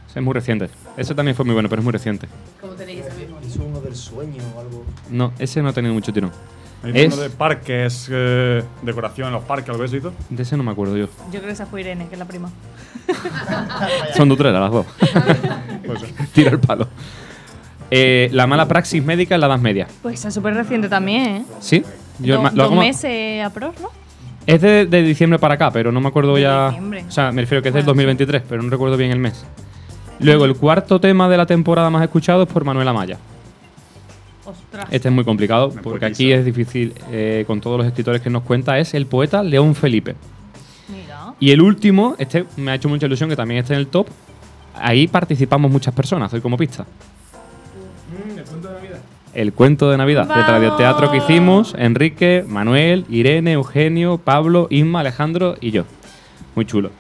Ese 0.08 0.18
es 0.18 0.25
muy 0.25 0.34
reciente. 0.34 0.68
Ese 0.96 1.14
también 1.14 1.37
fue 1.37 1.44
muy 1.44 1.54
bueno, 1.54 1.68
pero 1.68 1.78
es 1.80 1.84
muy 1.84 1.92
reciente. 1.92 2.26
Es 2.26 3.28
uno 3.28 3.29
del 3.90 3.99
sueño 3.99 4.42
o 4.56 4.61
algo. 4.61 4.85
No, 5.11 5.32
ese 5.38 5.61
no 5.62 5.68
ha 5.68 5.73
tenido 5.73 5.92
mucho 5.92 6.12
tirón. 6.12 6.30
Hay 6.82 6.92
Es- 6.94 7.12
uno 7.12 7.23
de 7.23 7.28
parques, 7.30 8.09
eh, 8.11 8.62
decoración 8.82 9.26
en 9.28 9.35
los 9.35 9.44
parques, 9.44 9.68
algo 9.68 9.85
todo. 9.87 10.12
De 10.30 10.42
ese 10.42 10.56
no 10.56 10.62
me 10.62 10.70
acuerdo 10.70 10.97
yo. 10.97 11.06
Yo 11.26 11.30
creo 11.40 11.42
que 11.42 11.50
esa 11.50 11.66
fue 11.66 11.80
Irene, 11.82 12.06
que 12.09 12.14
es 12.14 12.18
la 12.18 12.25
prima. 12.25 12.50
Son 14.16 14.28
de 14.28 14.35
Utrera 14.35 14.61
las 14.61 14.70
dos. 14.70 14.87
Tira 16.32 16.50
el 16.52 16.59
palo. 16.61 16.88
Eh, 17.90 18.30
la 18.32 18.47
mala 18.47 18.66
praxis 18.68 19.04
médica 19.04 19.35
en 19.35 19.40
la 19.40 19.49
Edad 19.49 19.59
Media. 19.59 19.88
Pues 20.00 20.20
esa 20.20 20.28
es 20.28 20.35
súper 20.35 20.54
reciente 20.54 20.88
también, 20.88 21.26
¿eh? 21.26 21.44
¿Sí? 21.61 21.82
Yo 22.20 22.37
Do- 22.40 22.50
lo 22.54 22.64
dos 22.70 22.78
meses 22.78 23.44
a 23.44 23.50
pros, 23.50 23.75
¿no? 23.80 23.88
Es 24.47 24.61
de, 24.62 24.87
de 24.87 25.02
diciembre 25.02 25.38
para 25.38 25.54
acá, 25.54 25.70
pero 25.70 25.90
no 25.92 26.00
me 26.00 26.09
acuerdo 26.09 26.35
De 26.37 26.42
ya. 26.42 26.68
diciembre. 26.68 27.04
O 27.06 27.11
sea, 27.11 27.32
me 27.32 27.42
refiero 27.42 27.62
que 27.62 27.68
es 27.68 27.75
del 27.75 27.85
Bueno, 27.85 28.00
sí. 28.00 28.06
2023, 28.06 28.42
pero 28.49 28.62
no 28.62 28.70
recuerdo 28.70 28.97
bien 28.97 29.11
el 29.11 29.18
mes. 29.18 29.44
Luego, 30.20 30.44
el 30.44 30.54
cuarto 30.56 31.00
tema 31.00 31.28
de 31.28 31.37
la 31.37 31.47
temporada 31.47 31.90
más 31.90 32.02
escuchado 32.02 32.44
es 32.44 32.49
por 32.49 32.64
Manuela 32.64 32.92
Maya. 32.92 33.18
Ostras. 34.50 34.87
Este 34.90 35.09
es 35.09 35.14
muy 35.14 35.25
complicado, 35.25 35.71
Me 35.75 35.83
porque 35.83 36.07
aquí 36.07 36.33
es 36.33 36.45
difícil, 36.45 36.95
eh, 37.11 37.45
con 37.47 37.61
todos 37.61 37.78
los 37.78 37.87
escritores 37.87 38.21
que 38.21 38.30
nos 38.30 38.42
cuenta, 38.42 38.78
es 38.78 38.95
el 38.95 39.07
poeta 39.07 39.42
León 39.42 39.75
Felipe. 39.75 40.16
Y 41.38 41.52
el 41.52 41.62
último, 41.62 42.16
este 42.19 42.45
me 42.57 42.71
ha 42.71 42.75
hecho 42.75 42.88
mucha 42.88 43.07
ilusión 43.07 43.30
que 43.30 43.37
también 43.37 43.61
esté 43.61 43.73
en 43.73 43.80
el 43.80 43.87
top. 43.87 44.09
Ahí 44.75 45.09
participamos 45.09 45.71
muchas 45.71 45.95
personas, 45.95 46.30
doy 46.30 46.40
como 46.40 46.57
pista. 46.57 46.85
El 49.33 49.52
cuento 49.52 49.90
de 49.90 49.97
Navidad, 49.97 50.23
del 50.23 50.30
¡Vamos! 50.30 50.49
radioteatro 50.49 51.11
que 51.11 51.19
hicimos, 51.19 51.75
Enrique, 51.78 52.45
Manuel, 52.47 53.07
Irene, 53.09 53.52
Eugenio, 53.52 54.19
Pablo, 54.19 54.66
Isma, 54.71 55.00
Alejandro 55.00 55.57
y 55.61 55.71
yo. 55.71 55.85
Muy 56.57 56.66
chulo. 56.66 56.90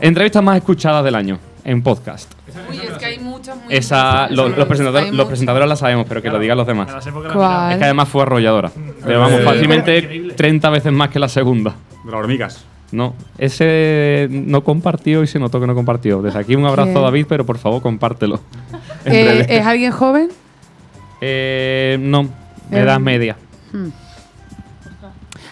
Entrevistas 0.00 0.42
más 0.42 0.56
escuchadas 0.56 1.04
del 1.04 1.14
año 1.14 1.38
en 1.64 1.82
podcast. 1.82 2.32
Uy, 2.70 2.78
es 2.78 2.90
que 2.98 3.04
hay 3.06 3.18
muchas 3.18 3.56
muy 3.56 3.74
Esa, 3.74 4.28
lo- 4.28 4.48
los, 4.48 4.66
presentadores, 4.66 5.10
Hay 5.10 5.16
los 5.16 5.26
presentadores 5.26 5.68
la 5.68 5.76
sabemos, 5.76 6.06
pero 6.08 6.22
que 6.22 6.30
lo 6.30 6.38
digan 6.38 6.56
los 6.58 6.66
demás. 6.66 6.88
Es 7.06 7.12
que 7.78 7.84
además 7.84 8.08
fue 8.08 8.22
arrolladora. 8.22 8.70
Pero 9.04 9.20
vamos, 9.20 9.40
Eh, 9.40 9.44
fácilmente 9.44 9.98
increíble. 9.98 10.34
30 10.34 10.70
veces 10.70 10.92
más 10.92 11.08
que 11.10 11.18
la 11.18 11.28
segunda. 11.28 11.74
De 12.04 12.10
las 12.10 12.20
hormigas. 12.20 12.64
No, 12.92 13.14
ese 13.38 14.26
no 14.30 14.64
compartió 14.64 15.22
y 15.22 15.26
se 15.28 15.38
notó 15.38 15.60
que 15.60 15.66
no 15.68 15.74
compartió. 15.76 16.22
Desde 16.22 16.40
aquí 16.40 16.56
un 16.56 16.66
abrazo 16.66 16.92
¿Qué? 16.92 16.98
a 16.98 17.02
David, 17.02 17.26
pero 17.28 17.46
por 17.46 17.58
favor 17.58 17.80
compártelo. 17.82 18.40
En 19.04 19.14
Eh, 19.14 19.24
redes. 19.24 19.46
¿Es 19.48 19.64
alguien 19.66 19.92
joven? 19.92 20.28
Eh, 21.20 21.98
no, 22.00 22.22
Eh, 22.70 22.78
edad 22.80 22.98
media. 22.98 23.36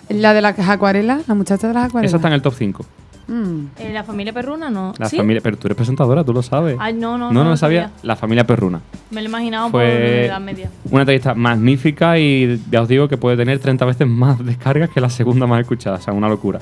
La 0.08 0.32
de 0.34 0.40
las 0.40 0.58
acuarelas, 0.58 1.28
la 1.28 1.34
muchacha 1.34 1.68
de 1.68 1.74
las 1.74 1.84
acuarelas. 1.88 2.10
Esa 2.10 2.16
está 2.16 2.28
en 2.28 2.34
el 2.34 2.42
top 2.42 2.54
5. 2.56 2.84
Mm. 3.28 3.66
Eh, 3.78 3.90
¿La 3.92 4.04
familia 4.04 4.32
perruna 4.32 4.70
no? 4.70 4.94
La 4.98 5.08
¿Sí? 5.08 5.16
familia, 5.18 5.42
pero 5.42 5.56
tú 5.58 5.66
eres 5.68 5.76
presentadora, 5.76 6.24
tú 6.24 6.32
lo 6.32 6.42
sabes. 6.42 6.76
Ay, 6.80 6.94
no, 6.94 7.18
no, 7.18 7.26
no, 7.26 7.32
no 7.32 7.44
no 7.44 7.50
lo 7.50 7.56
sabía. 7.58 7.82
sabía. 7.84 7.96
La 8.02 8.16
familia 8.16 8.46
Perruna. 8.46 8.80
Me 9.10 9.20
lo 9.20 9.26
he 9.26 9.28
imaginado 9.28 9.70
por 9.70 9.82
Fue 9.82 10.26
edad 10.26 10.40
media. 10.40 10.70
una 10.90 11.02
entrevista 11.02 11.34
magnífica 11.34 12.18
y 12.18 12.58
ya 12.70 12.80
os 12.82 12.88
digo 12.88 13.06
que 13.06 13.18
puede 13.18 13.36
tener 13.36 13.58
30 13.58 13.84
veces 13.84 14.06
más 14.08 14.44
descargas 14.44 14.88
que 14.90 15.00
la 15.02 15.10
segunda 15.10 15.46
más 15.46 15.60
escuchada. 15.60 15.96
O 15.96 16.00
sea, 16.00 16.14
una 16.14 16.28
locura. 16.28 16.58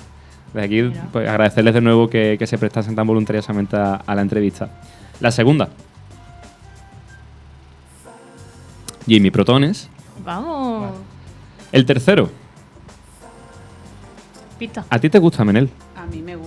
Desde 0.52 0.66
aquí, 0.66 0.82
Mira. 0.82 1.06
pues, 1.12 1.28
agradecerles 1.28 1.72
de 1.74 1.80
nuevo 1.82 2.08
que, 2.10 2.36
que 2.38 2.46
se 2.48 2.58
prestasen 2.58 2.96
tan 2.96 3.06
voluntariosamente 3.06 3.76
a, 3.76 3.94
a 4.04 4.14
la 4.16 4.22
entrevista. 4.22 4.68
La 5.20 5.30
segunda. 5.30 5.68
Jimmy 9.06 9.30
Protones. 9.30 9.88
Vamos. 10.24 10.90
El 11.70 11.86
tercero. 11.86 12.28
Pista. 14.58 14.84
¿A 14.90 14.98
ti 14.98 15.08
te 15.10 15.18
gusta, 15.18 15.44
Menel? 15.44 15.70
A 15.96 16.06
mí 16.06 16.22
me 16.22 16.34
gusta. 16.34 16.45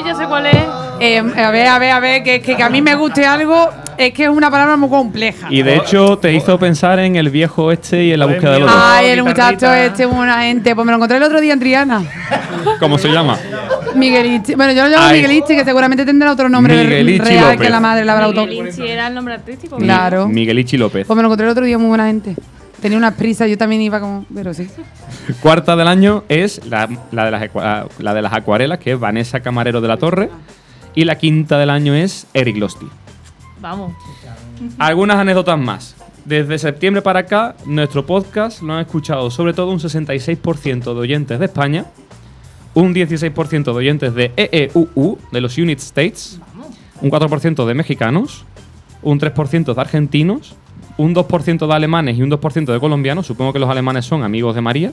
Yo 0.00 0.06
ya 0.06 0.14
sé 0.14 0.24
cuál 0.26 0.46
es. 0.46 0.56
Eh, 1.00 1.18
a 1.18 1.50
ver, 1.50 1.66
a 1.66 1.78
ver, 1.78 1.90
a 1.90 2.00
ver, 2.00 2.22
que, 2.22 2.40
que, 2.40 2.56
que 2.56 2.62
a 2.62 2.68
mí 2.70 2.80
me 2.80 2.94
guste 2.94 3.24
algo 3.26 3.68
es 3.98 4.12
que 4.14 4.24
es 4.24 4.28
una 4.30 4.50
palabra 4.50 4.76
muy 4.76 4.88
compleja. 4.88 5.48
Y 5.50 5.62
de 5.62 5.76
hecho 5.76 6.16
te 6.18 6.32
hizo 6.32 6.58
pensar 6.58 6.98
en 7.00 7.16
el 7.16 7.28
viejo 7.28 7.70
este 7.70 8.04
y 8.04 8.12
en 8.12 8.20
la 8.20 8.26
búsqueda 8.26 8.52
del 8.52 8.62
mío. 8.62 8.72
oro. 8.72 8.82
Ay, 8.82 9.08
el 9.10 9.22
muchacho 9.22 9.72
este 9.72 10.04
es 10.04 10.10
buena 10.10 10.42
gente. 10.42 10.74
Pues 10.74 10.86
me 10.86 10.92
lo 10.92 10.96
encontré 10.96 11.18
el 11.18 11.22
otro 11.22 11.40
día 11.40 11.52
en 11.52 11.60
Triana. 11.60 12.02
¿Cómo 12.78 12.96
se 12.96 13.08
llama? 13.08 13.36
Miguelichi. 13.94 14.54
Bueno, 14.54 14.72
yo 14.72 14.84
lo 14.84 14.88
llamo. 14.88 15.12
Miguelichi, 15.12 15.56
que 15.56 15.64
seguramente 15.64 16.06
tendrá 16.06 16.32
otro 16.32 16.48
nombre 16.48 16.74
Miguelichi 16.82 17.18
real 17.18 17.44
López. 17.44 17.60
que 17.60 17.70
la 17.70 17.80
madre 17.80 18.04
la 18.04 18.12
habrá 18.12 18.24
auto. 18.26 18.46
Miguel 18.46 18.68
Inchi 18.68 18.88
era 18.88 19.08
el 19.08 19.14
nombre 19.14 19.34
artístico. 19.34 19.76
Claro. 19.76 20.28
Miguelichi 20.28 20.76
López. 20.78 21.06
Pues 21.06 21.16
me 21.16 21.22
lo 21.22 21.28
encontré 21.28 21.46
el 21.46 21.52
otro 21.52 21.64
día 21.64 21.76
muy 21.76 21.88
buena 21.88 22.06
gente. 22.06 22.36
Tenía 22.80 22.96
unas 22.98 23.14
prisas, 23.14 23.48
yo 23.48 23.58
también 23.58 23.82
iba 23.82 24.00
como. 24.00 24.24
Pero 24.34 24.54
sí. 24.54 24.68
Cuarta 25.40 25.76
del 25.76 25.88
año 25.88 26.24
es 26.28 26.64
la, 26.66 26.88
la 27.12 27.24
de 27.26 27.30
las, 27.30 27.42
ecua- 27.42 27.88
la 27.98 28.14
de 28.14 28.22
las 28.22 28.32
acuarelas, 28.32 28.78
que 28.78 28.92
es 28.92 28.98
Vanessa 29.00 29.40
Camarero 29.40 29.80
de 29.80 29.88
la 29.88 29.96
Torre. 29.96 30.30
Y 30.94 31.04
la 31.04 31.16
quinta 31.18 31.58
del 31.58 31.70
año 31.70 31.94
es 31.94 32.26
Eric 32.34 32.56
Losty. 32.56 32.86
Vamos. 33.60 33.92
Algunas 34.78 35.16
anécdotas 35.18 35.58
más. 35.58 35.94
Desde 36.24 36.58
septiembre 36.58 37.00
para 37.02 37.20
acá, 37.20 37.54
nuestro 37.66 38.04
podcast 38.06 38.60
lo 38.62 38.74
han 38.74 38.80
escuchado 38.80 39.30
sobre 39.30 39.52
todo 39.52 39.70
un 39.70 39.78
66% 39.78 40.82
de 40.84 40.90
oyentes 41.00 41.38
de 41.38 41.44
España, 41.46 41.86
un 42.74 42.94
16% 42.94 43.64
de 43.64 43.70
oyentes 43.70 44.14
de 44.14 44.32
EEUU, 44.36 45.18
de 45.32 45.40
los 45.40 45.56
United 45.58 45.82
States, 45.82 46.38
un 47.00 47.10
4% 47.10 47.66
de 47.66 47.74
mexicanos, 47.74 48.44
un 49.02 49.18
3% 49.18 49.74
de 49.74 49.80
argentinos, 49.80 50.54
un 51.00 51.14
2% 51.14 51.66
de 51.66 51.74
alemanes 51.74 52.16
y 52.18 52.22
un 52.22 52.30
2% 52.30 52.72
de 52.72 52.78
colombianos. 52.80 53.26
Supongo 53.26 53.52
que 53.52 53.58
los 53.58 53.68
alemanes 53.70 54.04
son 54.04 54.22
amigos 54.22 54.54
de 54.54 54.60
María. 54.60 54.92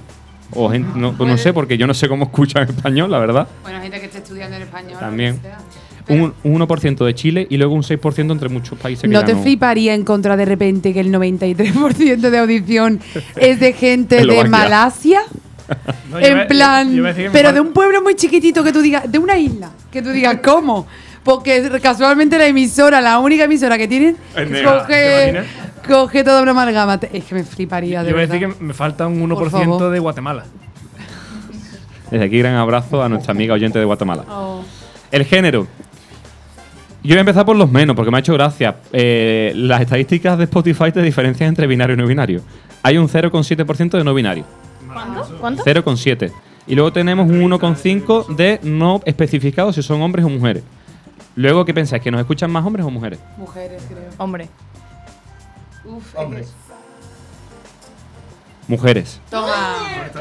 O 0.53 0.69
gente, 0.69 0.89
no, 0.97 1.11
pues 1.11 1.29
no 1.29 1.37
sé, 1.37 1.51
porque 1.51 1.77
yo 1.77 1.87
no 1.87 1.93
sé 1.93 2.07
cómo 2.07 2.23
escuchan 2.25 2.63
español, 2.69 3.11
la 3.11 3.19
verdad. 3.19 3.47
Bueno, 3.63 3.81
gente 3.81 3.99
que 3.99 4.05
esté 4.05 4.19
estudiando 4.19 4.55
en 4.55 4.61
español. 4.63 4.97
También. 4.99 5.39
Un, 6.09 6.33
un 6.43 6.61
1% 6.61 7.03
de 7.05 7.13
Chile 7.15 7.47
y 7.49 7.57
luego 7.57 7.73
un 7.75 7.83
6% 7.83 8.31
entre 8.31 8.47
muchos 8.47 8.79
países 8.79 9.01
que 9.01 9.09
¿No 9.09 9.25
te 9.25 9.33
no- 9.33 9.41
fliparía 9.43 9.93
en 9.93 10.05
contra 10.05 10.37
de 10.37 10.45
repente 10.45 10.93
que 10.93 11.01
el 11.01 11.11
93% 11.11 12.29
de 12.29 12.37
audición 12.37 13.01
es 13.35 13.59
de 13.59 13.73
gente 13.73 14.25
de 14.25 14.43
Malasia? 14.45 15.19
No, 16.09 16.17
yo 16.21 16.27
iba- 16.27 16.41
en 16.43 16.47
plan, 16.47 16.95
yo 16.95 17.03
pero 17.33 17.51
de 17.51 17.59
un 17.59 17.73
pueblo 17.73 18.01
muy 18.01 18.15
chiquitito 18.15 18.63
que 18.63 18.71
tú 18.71 18.81
digas, 18.81 19.11
de 19.11 19.19
una 19.19 19.37
isla, 19.37 19.69
que 19.91 20.01
tú 20.01 20.11
digas, 20.11 20.37
¿cómo? 20.41 20.87
Porque 21.25 21.69
casualmente 21.81 22.37
la 22.37 22.47
emisora, 22.47 23.01
la 23.01 23.19
única 23.19 23.43
emisora 23.43 23.77
que 23.77 23.85
tienen, 23.89 24.15
Es 24.33 24.49
negra. 24.49 24.79
coge. 24.83 25.43
Coge 25.87 26.23
toda 26.23 26.41
una 26.41 26.51
amalgama. 26.51 26.99
Es 27.11 27.23
que 27.25 27.35
me 27.35 27.43
fliparía, 27.43 28.03
de 28.03 28.05
Yo 28.05 28.15
iba 28.15 28.19
a 28.19 28.27
verdad. 28.27 28.33
decir 28.39 28.55
que 28.57 28.63
me 28.63 28.73
falta 28.73 29.07
un 29.07 29.19
Por 29.29 29.47
1% 29.47 29.49
favor. 29.51 29.91
de 29.91 29.99
Guatemala. 29.99 30.45
Desde 32.11 32.25
aquí, 32.25 32.37
gran 32.39 32.55
abrazo 32.55 33.03
a 33.03 33.09
nuestra 33.09 33.31
amiga 33.33 33.53
oyente 33.53 33.79
de 33.79 33.85
Guatemala. 33.85 34.23
Oh. 34.29 34.61
El 35.11 35.25
género. 35.25 35.67
Yo 37.03 37.09
voy 37.13 37.17
a 37.17 37.19
empezar 37.21 37.45
por 37.45 37.55
los 37.55 37.71
menos, 37.71 37.95
porque 37.95 38.11
me 38.11 38.17
ha 38.17 38.19
hecho 38.19 38.33
gracia. 38.33 38.77
Eh, 38.91 39.53
las 39.55 39.81
estadísticas 39.81 40.37
de 40.37 40.45
Spotify 40.45 40.91
te 40.91 41.01
diferencian 41.01 41.49
entre 41.49 41.67
binario 41.67 41.95
y 41.95 41.97
no 41.97 42.05
binario. 42.07 42.41
Hay 42.83 42.97
un 42.97 43.07
0,7% 43.07 43.97
de 43.97 44.03
no 44.03 44.13
binario. 44.13 44.45
¿Cuánto? 44.91 45.37
¿Cuánto? 45.39 45.63
0,7. 45.63 46.31
Y 46.65 46.75
luego 46.75 46.91
tenemos 46.91 47.29
un 47.29 47.41
1,5 47.41 48.35
de 48.35 48.59
no 48.63 49.01
especificados 49.05 49.75
si 49.75 49.83
son 49.83 50.01
hombres 50.01 50.25
o 50.25 50.29
mujeres. 50.29 50.63
Luego, 51.35 51.63
¿qué 51.65 51.73
pensáis? 51.73 52.01
¿Que 52.01 52.09
nos 52.11 52.19
escuchan 52.19 52.51
más 52.51 52.65
hombres 52.65 52.85
o 52.85 52.89
mujeres? 52.89 53.19
Mujeres, 53.37 53.83
creo. 53.87 54.09
Hombre. 54.17 54.49
Uf, 55.97 56.15
Hombres. 56.15 56.53
Mujeres. 58.67 59.21
Toma. 59.29 59.75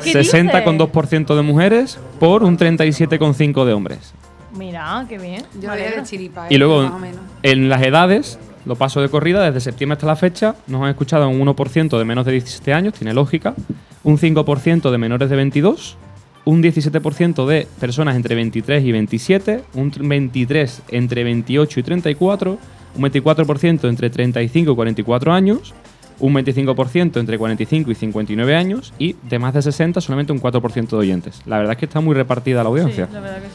¿Qué 0.04 0.12
60,2% 0.12 1.34
de 1.34 1.42
mujeres 1.42 1.98
por 2.20 2.44
un 2.44 2.56
37,5% 2.56 3.64
de 3.64 3.72
hombres. 3.72 4.14
Mira, 4.56 5.04
qué 5.08 5.18
bien. 5.18 5.44
Yo 5.60 5.72
de 5.72 6.02
chiripa, 6.04 6.46
Y 6.48 6.54
eh, 6.54 6.58
luego, 6.58 6.82
más 6.82 6.92
o 6.92 6.98
menos. 6.98 7.20
en 7.42 7.68
las 7.68 7.82
edades, 7.82 8.38
lo 8.64 8.76
paso 8.76 9.00
de 9.02 9.08
corrida, 9.08 9.44
desde 9.44 9.60
septiembre 9.60 9.94
hasta 9.94 10.06
la 10.06 10.16
fecha, 10.16 10.54
nos 10.66 10.82
han 10.82 10.90
escuchado 10.90 11.28
un 11.28 11.40
1% 11.44 11.98
de 11.98 12.04
menos 12.04 12.24
de 12.24 12.32
17 12.32 12.72
años, 12.72 12.94
tiene 12.94 13.12
lógica, 13.12 13.54
un 14.04 14.16
5% 14.16 14.90
de 14.90 14.98
menores 14.98 15.28
de 15.28 15.36
22, 15.36 15.96
un 16.44 16.62
17% 16.62 17.46
de 17.46 17.66
personas 17.80 18.14
entre 18.16 18.34
23 18.36 18.84
y 18.84 18.92
27, 18.92 19.64
un 19.74 19.90
23% 19.92 20.80
entre 20.88 21.24
28 21.24 21.80
y 21.80 21.82
34, 21.82 22.58
un 22.96 23.02
24% 23.04 23.88
entre 23.88 24.10
35 24.10 24.72
y 24.72 24.74
44 24.74 25.32
años, 25.32 25.74
un 26.18 26.34
25% 26.34 27.20
entre 27.20 27.38
45 27.38 27.90
y 27.90 27.94
59 27.94 28.56
años 28.56 28.92
y 28.98 29.16
de 29.28 29.38
más 29.38 29.52
de 29.54 29.62
60 29.62 30.00
solamente 30.00 30.32
un 30.32 30.40
4% 30.40 30.88
de 30.88 30.96
oyentes. 30.96 31.42
La 31.46 31.58
verdad 31.58 31.72
es 31.72 31.78
que 31.78 31.84
está 31.86 32.00
muy 32.00 32.14
repartida 32.14 32.62
la 32.64 32.64
Sí, 32.64 32.68
audiencia. 32.68 33.08
la 33.12 33.20
verdad 33.20 33.36
que 33.42 33.48
sí. 33.48 33.54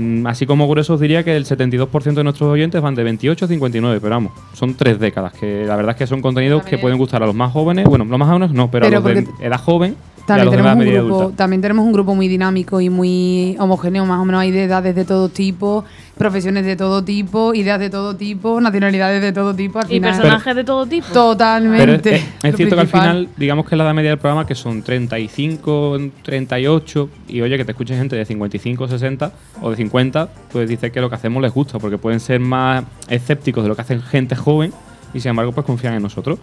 Mm, 0.00 0.26
Así 0.26 0.46
como 0.46 0.68
grueso 0.68 0.94
os 0.94 1.00
diría 1.00 1.22
que 1.24 1.34
el 1.36 1.44
72% 1.46 2.14
de 2.14 2.24
nuestros 2.24 2.48
oyentes 2.50 2.80
van 2.80 2.94
de 2.94 3.02
28 3.04 3.44
a 3.44 3.48
59, 3.48 4.00
pero 4.00 4.14
vamos, 4.14 4.32
son 4.52 4.74
tres 4.74 4.98
décadas, 5.00 5.32
que 5.32 5.64
la 5.66 5.76
verdad 5.76 5.92
es 5.92 5.96
que 5.98 6.06
son 6.06 6.20
contenidos 6.20 6.62
que 6.64 6.76
pueden 6.78 6.98
gustar 6.98 7.22
a 7.22 7.26
los 7.26 7.34
más 7.34 7.52
jóvenes, 7.52 7.86
bueno, 7.86 8.04
los 8.04 8.18
más 8.18 8.28
jóvenes 8.28 8.52
no, 8.52 8.70
pero, 8.70 8.86
Pero 8.86 8.98
a 8.98 9.00
los 9.00 9.14
de 9.14 9.26
edad 9.46 9.58
joven 9.60 9.96
También 10.28 10.50
tenemos, 10.50 10.74
un 10.74 10.92
grupo, 10.92 11.20
adulta. 11.20 11.36
también 11.36 11.62
tenemos 11.62 11.86
un 11.86 11.92
grupo 11.92 12.14
muy 12.14 12.28
dinámico 12.28 12.80
y 12.80 12.90
muy 12.90 13.56
homogéneo, 13.58 14.04
más 14.04 14.20
o 14.20 14.24
menos 14.26 14.42
hay 14.42 14.50
de 14.50 14.64
edades 14.64 14.94
de 14.94 15.04
todo 15.04 15.30
tipo, 15.30 15.84
profesiones 16.18 16.66
de 16.66 16.76
todo 16.76 17.02
tipo, 17.02 17.54
ideas 17.54 17.80
de 17.80 17.88
todo 17.88 18.14
tipo, 18.14 18.60
nacionalidades 18.60 19.22
de 19.22 19.32
todo 19.32 19.54
tipo. 19.54 19.78
Al 19.78 19.86
Y 19.86 19.94
final, 19.94 20.12
personajes 20.12 20.56
de 20.56 20.64
todo 20.64 20.86
tipo. 20.86 21.06
Pero 21.08 21.22
Totalmente. 21.22 22.16
es, 22.42 22.56
cierto 22.56 22.74
que 22.74 22.80
al 22.82 22.88
final, 22.88 23.28
digamos 23.38 23.66
que 23.66 23.74
la 23.76 23.84
edad 23.84 23.94
media 23.94 24.10
del 24.10 24.18
programa, 24.18 24.46
que 24.46 24.54
son 24.54 24.82
35, 24.82 25.98
38, 26.22 27.08
y 27.28 27.40
oye, 27.40 27.56
que 27.56 27.64
te 27.64 27.72
escuche 27.72 27.96
gente 27.96 28.14
de 28.14 28.24
55, 28.26 28.86
60 28.86 29.32
o 29.62 29.70
de 29.70 29.76
50, 29.76 30.28
pues 30.52 30.68
dice 30.68 30.92
que 30.92 31.00
lo 31.00 31.08
que 31.08 31.14
hacemos 31.14 31.42
les 31.42 31.54
gusta, 31.54 31.78
porque 31.78 31.96
pueden 31.96 32.20
ser 32.20 32.40
más 32.40 32.84
escépticos 33.08 33.62
de 33.62 33.68
lo 33.70 33.76
que 33.76 33.82
hacen 33.82 34.02
gente 34.02 34.36
joven 34.36 34.72
y 35.14 35.20
sin 35.20 35.30
embargo, 35.30 35.52
pues 35.52 35.66
confían 35.66 35.94
en 35.94 36.02
nosotros. 36.02 36.38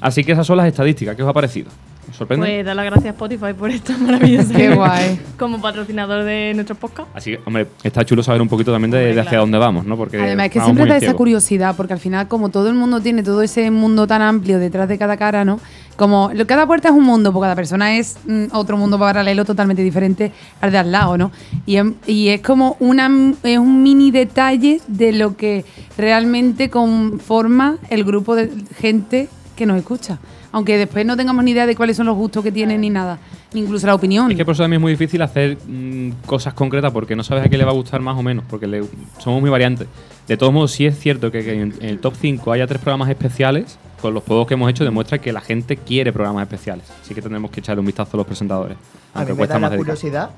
Así 0.00 0.24
que 0.24 0.32
esas 0.32 0.46
son 0.46 0.56
las 0.56 0.66
estadísticas. 0.66 1.16
¿Qué 1.16 1.22
os 1.22 1.28
ha 1.28 1.32
parecido? 1.32 1.70
¿Os 2.10 2.16
sorprende? 2.16 2.46
Pues 2.46 2.66
dar 2.66 2.76
las 2.76 2.84
gracias 2.84 3.06
a 3.06 3.10
Spotify 3.10 3.52
por 3.56 3.70
esta 3.70 3.96
maravillosa. 3.96 4.54
Qué 4.56 4.74
guay. 4.74 5.20
Como 5.38 5.60
patrocinador 5.60 6.24
de 6.24 6.52
nuestros 6.54 6.76
podcasts. 6.78 7.12
Así 7.14 7.32
que, 7.32 7.40
hombre, 7.46 7.68
está 7.82 8.04
chulo 8.04 8.22
saber 8.22 8.42
un 8.42 8.48
poquito 8.48 8.72
también 8.72 8.90
de, 8.90 9.14
de 9.14 9.20
hacia 9.20 9.38
dónde 9.38 9.58
vamos, 9.58 9.86
¿no? 9.86 9.96
Porque 9.96 10.18
Además, 10.20 10.46
es 10.46 10.52
que 10.52 10.60
siempre 10.60 10.84
da 10.86 10.96
esa 10.96 11.14
curiosidad, 11.16 11.74
porque 11.76 11.92
al 11.92 12.00
final, 12.00 12.28
como 12.28 12.48
todo 12.50 12.68
el 12.68 12.74
mundo 12.74 13.00
tiene 13.00 13.22
todo 13.22 13.42
ese 13.42 13.70
mundo 13.70 14.06
tan 14.06 14.22
amplio 14.22 14.58
detrás 14.58 14.88
de 14.88 14.98
cada 14.98 15.16
cara, 15.16 15.44
¿no? 15.44 15.60
Como 15.96 16.30
lo- 16.34 16.46
cada 16.46 16.66
puerta 16.66 16.88
es 16.88 16.94
un 16.94 17.04
mundo, 17.04 17.32
porque 17.32 17.44
cada 17.44 17.54
persona 17.56 17.96
es 17.96 18.16
mm, 18.26 18.46
otro 18.52 18.76
mundo 18.76 18.98
paralelo 18.98 19.44
totalmente 19.44 19.82
diferente 19.82 20.32
al 20.60 20.72
de 20.72 20.78
al 20.78 20.90
lado, 20.92 21.16
¿no? 21.18 21.30
Y, 21.66 21.76
em- 21.76 21.94
y 22.06 22.28
es 22.28 22.40
como 22.40 22.76
una, 22.80 23.10
es 23.42 23.58
un 23.58 23.82
mini 23.82 24.10
detalle 24.10 24.80
de 24.88 25.12
lo 25.12 25.36
que 25.36 25.64
realmente 25.98 26.70
conforma 26.70 27.76
el 27.90 28.04
grupo 28.04 28.34
de 28.34 28.50
gente 28.78 29.28
que 29.56 29.66
nos 29.66 29.76
escucha. 29.78 30.18
Aunque 30.52 30.76
después 30.78 31.06
no 31.06 31.16
tengamos 31.16 31.44
ni 31.44 31.52
idea 31.52 31.64
de 31.66 31.76
cuáles 31.76 31.96
son 31.96 32.06
los 32.06 32.16
gustos 32.16 32.42
que 32.42 32.50
tienen 32.50 32.80
ni 32.80 32.90
nada, 32.90 33.18
ni 33.52 33.60
incluso 33.60 33.86
la 33.86 33.94
opinión. 33.94 34.30
Es 34.30 34.36
que 34.36 34.44
por 34.44 34.54
eso 34.54 34.62
también 34.64 34.80
es 34.80 34.82
muy 34.82 34.92
difícil 34.92 35.22
hacer 35.22 35.56
mm, 35.66 36.10
cosas 36.26 36.54
concretas 36.54 36.92
porque 36.92 37.14
no 37.14 37.22
sabes 37.22 37.44
a 37.46 37.48
qué 37.48 37.56
le 37.56 37.64
va 37.64 37.70
a 37.70 37.74
gustar 37.74 38.00
más 38.00 38.16
o 38.18 38.22
menos, 38.22 38.44
porque 38.50 38.66
le- 38.66 38.84
somos 39.18 39.40
muy 39.40 39.48
variantes. 39.50 39.86
De 40.26 40.36
todos 40.36 40.52
modos, 40.52 40.72
sí 40.72 40.86
es 40.86 40.98
cierto 40.98 41.30
que, 41.30 41.44
que 41.44 41.52
en, 41.60 41.74
en 41.80 41.88
el 41.88 41.98
top 42.00 42.14
5 42.20 42.52
haya 42.52 42.66
tres 42.66 42.80
programas 42.80 43.08
especiales, 43.08 43.78
con 44.00 44.14
los 44.14 44.24
juegos 44.24 44.46
que 44.46 44.54
hemos 44.54 44.70
hecho 44.70 44.82
demuestra 44.84 45.18
que 45.18 45.32
la 45.32 45.40
gente 45.40 45.76
quiere 45.76 46.12
programas 46.12 46.42
especiales. 46.42 46.84
Así 47.02 47.14
que 47.14 47.20
tendremos 47.22 47.50
que 47.50 47.60
echarle 47.60 47.80
un 47.80 47.86
vistazo 47.86 48.10
a 48.14 48.18
los 48.18 48.26
presentadores. 48.26 48.76
A 49.14 49.18
Aunque 49.20 49.32
mí 49.32 49.36
me 49.36 49.38
cuesta 49.38 49.54
da 49.54 49.60
más 49.60 49.70
la 49.70 49.76
dedicar. 49.76 49.94
curiosidad 49.96 50.30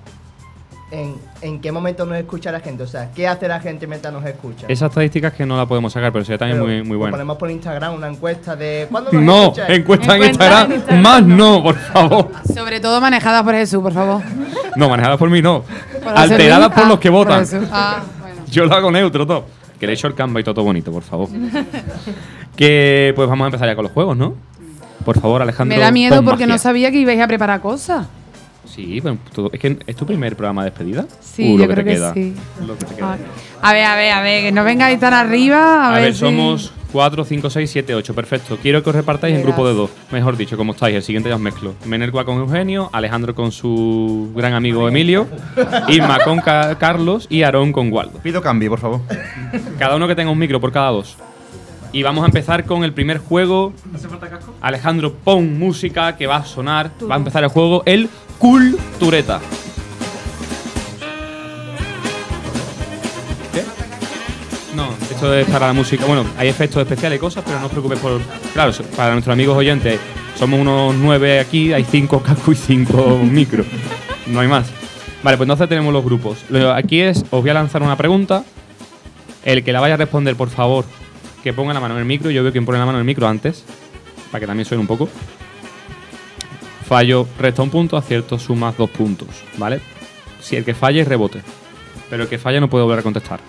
en, 0.93 1.15
en 1.41 1.61
qué 1.61 1.73
momento 1.73 2.05
nos 2.05 2.17
escucha 2.19 2.53
la 2.53 2.61
gente. 2.61 2.83
O 2.83 2.87
sea, 2.87 3.11
¿qué 3.13 3.27
hace 3.27 3.49
la 3.49 3.59
gente 3.61 3.87
mientras 3.87 4.13
nos 4.13 4.25
escucha? 4.27 4.67
Esa 4.69 4.87
estadística 4.87 5.29
es 5.29 5.35
que 5.35 5.47
no 5.47 5.57
la 5.57 5.65
podemos 5.67 5.93
sacar, 5.93 6.13
pero 6.13 6.23
sería 6.25 6.39
también 6.39 6.59
Pero, 6.63 6.71
muy, 6.71 6.83
muy 6.87 6.97
buena. 6.99 7.13
Ponemos 7.13 7.37
por 7.39 7.51
Instagram 7.51 7.95
una 7.95 8.09
encuesta 8.09 8.55
de 8.55 8.87
¿cuándo 8.91 9.11
nos 9.11 9.23
No, 9.23 9.43
escucháis? 9.45 9.79
encuesta 9.79 10.17
en 10.17 10.23
Instagram, 10.25 10.67
en 10.71 10.77
Instagram, 10.77 11.03
más 11.03 11.23
no. 11.25 11.37
no, 11.37 11.63
por 11.63 11.77
favor. 11.77 12.29
Sobre 12.55 12.79
todo 12.79 13.01
manejada 13.01 13.43
por 13.43 13.55
Jesús, 13.55 13.83
por 13.83 13.93
favor. 13.95 14.21
No, 14.77 14.89
manejada 14.91 15.17
por 15.17 15.31
mí 15.31 15.41
no. 15.43 15.65
Por 16.05 16.17
Alterada 16.17 16.67
hacer- 16.67 16.75
por 16.75 16.85
Ah, 16.85 16.89
los 16.89 16.99
que 17.01 17.09
votan. 17.11 17.45
Ah, 17.73 18.03
bueno. 18.21 18.43
Yo 18.51 18.67
lo 18.67 18.75
hago 18.75 18.91
neutro 18.91 19.27
todo. 19.27 19.45
Que 19.81 19.87
le 19.87 19.95
he 19.95 19.97
hecho 19.97 20.07
el 20.07 20.15
Canva 20.15 20.41
y 20.41 20.45
todo 20.45 20.63
bonito, 20.63 20.93
por 20.93 21.03
favor. 21.03 21.29
que 22.57 23.13
pues 23.17 23.29
vamos 23.29 23.45
a 23.45 23.49
empezar 23.49 23.69
ya 23.69 23.75
con 23.75 23.85
los 23.85 23.93
juegos, 23.93 24.17
¿no? 24.17 24.35
Por 25.05 25.19
favor, 25.19 25.43
Alejandro. 25.43 25.77
Me 25.77 25.83
da 25.83 25.91
miedo 25.91 26.23
porque 26.23 26.47
no 26.47 26.57
sabía 26.59 26.91
que 26.91 26.99
ibais 26.99 27.21
a 27.21 27.27
preparar 27.27 27.61
cosas. 27.61 28.07
Sí, 28.65 29.01
bueno, 29.01 29.19
todo- 29.35 29.51
es 29.53 29.61
que 29.61 29.79
es 29.87 29.97
tu 29.97 30.07
primer 30.07 30.35
programa 30.37 30.65
de 30.65 30.71
despedida. 30.71 31.05
Sí, 31.21 31.53
Uh, 31.55 31.59
lo 31.59 31.67
que 31.69 31.73
creo 31.75 31.85
te 31.85 31.91
que 31.91 31.97
queda. 31.97 32.15
sí. 32.15 32.35
Lo 32.67 32.79
que 32.79 32.85
te 32.87 32.95
queda. 32.95 33.19
A 33.61 33.73
ver, 33.73 33.85
a 33.85 33.97
ver, 33.97 34.13
a 34.13 34.23
ver, 34.23 34.43
que 34.45 34.53
no 34.53 34.65
vengáis 34.65 34.99
tan 35.01 35.13
arriba. 35.15 35.89
A, 35.89 35.97
A, 35.97 36.01
ver, 36.01 36.15
si- 36.15 36.21
somos 36.21 36.73
4, 36.93 37.25
5, 37.25 37.51
6, 37.51 37.71
7, 37.71 37.95
8. 37.95 38.15
Perfecto. 38.15 38.57
Quiero 38.63 38.83
que 38.83 38.91
os 38.91 38.97
repartáis 38.97 39.35
en 39.37 39.43
grupo 39.43 39.67
de 39.67 39.75
dos. 39.75 39.91
Mejor 40.11 40.37
dicho, 40.37 40.57
como 40.57 40.73
estáis. 40.73 40.95
El 40.97 41.03
siguiente 41.03 41.29
ya 41.29 41.35
os 41.35 41.41
mezclo. 41.41 41.75
Menergua 41.87 42.25
con 42.25 42.39
Eugenio, 42.39 42.89
Alejandro 42.93 43.35
con 43.35 43.51
su 43.53 44.31
gran 44.35 44.55
amigo 44.55 44.87
Emilio, 44.89 45.27
Irma 45.89 46.21
con 46.25 46.39
Ca- 46.41 46.77
Carlos 46.79 47.27
y 47.31 47.43
Aarón 47.43 47.73
con 47.73 47.93
Waldo. 47.93 48.19
Pido 48.23 48.41
cambio, 48.43 48.71
por 48.71 48.79
favor. 48.81 49.01
Cada 49.79 49.97
uno 49.97 50.07
que 50.09 50.15
tenga 50.15 50.31
un 50.31 50.39
micro 50.39 50.61
por 50.61 50.71
cada 50.73 50.91
dos. 50.91 51.17
Y 51.95 52.03
vamos 52.03 52.23
a 52.23 52.27
empezar 52.27 52.65
con 52.65 52.85
el 52.85 52.95
primer 52.95 53.19
juego. 53.19 53.75
Alejandro, 54.63 55.13
pon 55.13 55.59
música 55.59 56.17
que 56.17 56.27
va 56.27 56.37
a 56.37 56.45
sonar. 56.47 56.91
Va 57.11 57.17
a 57.17 57.19
empezar 57.19 57.43
el 57.45 57.51
juego, 57.51 57.83
el 57.85 58.09
Cultureta. 58.43 59.41
¿Qué? 63.53 63.63
No, 64.75 64.89
esto 65.13 65.33
es 65.33 65.47
para 65.47 65.69
la 65.69 65.73
música. 65.73 66.05
Bueno, 66.07 66.25
hay 66.37 66.49
efectos 66.49 66.83
especiales 66.83 67.19
y 67.19 67.21
cosas, 67.21 67.45
pero 67.47 67.61
no 67.61 67.67
os 67.67 67.71
preocupéis 67.71 68.01
por. 68.01 68.21
Claro, 68.53 68.73
para 68.97 69.13
nuestros 69.13 69.33
amigos 69.33 69.57
oyentes, 69.57 70.01
somos 70.37 70.59
unos 70.59 70.93
nueve 70.97 71.39
aquí, 71.39 71.73
hay 71.73 71.85
cinco 71.85 72.21
cascos 72.21 72.59
y 72.59 72.61
cinco 72.61 73.21
micros. 73.23 73.65
No 74.27 74.41
hay 74.41 74.49
más. 74.49 74.67
Vale, 75.23 75.37
pues 75.37 75.47
entonces 75.47 75.69
tenemos 75.69 75.93
los 75.93 76.05
grupos. 76.05 76.39
Lo- 76.49 76.73
Aquí 76.73 77.01
es, 77.01 77.21
os 77.31 77.43
voy 77.43 77.51
a 77.51 77.55
lanzar 77.55 77.81
una 77.85 77.95
pregunta. 77.97 78.43
El 79.45 79.63
que 79.63 79.73
la 79.73 79.79
vaya 79.79 79.95
a 79.95 79.99
responder, 79.99 80.35
por 80.35 80.51
favor, 80.51 80.85
que 81.45 81.53
ponga 81.53 81.73
la 81.75 81.79
mano 81.81 81.95
en 81.95 82.01
el 82.01 82.07
micro. 82.07 82.29
Yo 82.33 82.43
veo 82.43 82.51
quién 82.51 82.65
pone 82.67 82.81
la 82.81 82.87
mano 82.87 82.99
en 82.99 83.03
el 83.03 83.07
micro 83.07 83.29
antes, 83.29 83.63
para 84.33 84.41
que 84.41 84.49
también 84.49 84.67
suene 84.67 84.81
un 84.81 84.89
poco. 84.89 85.09
Fallo, 86.93 87.27
resta 87.39 87.63
un 87.63 87.71
punto, 87.71 87.97
acierto, 87.97 88.39
sumas 88.39 88.77
dos 88.77 88.91
puntos, 88.91 89.29
¿vale? 89.57 89.81
Si 90.43 90.57
el 90.57 90.65
que 90.67 90.75
falla 90.75 91.01
es 91.01 91.09
rebote. 91.09 91.41
Pero 92.11 92.25
el 92.25 92.29
que 92.29 92.37
falla 92.37 92.61
no 92.61 92.69
puede 92.69 92.85
volver 92.85 92.99
a 92.99 93.03
contestar. 93.03 93.41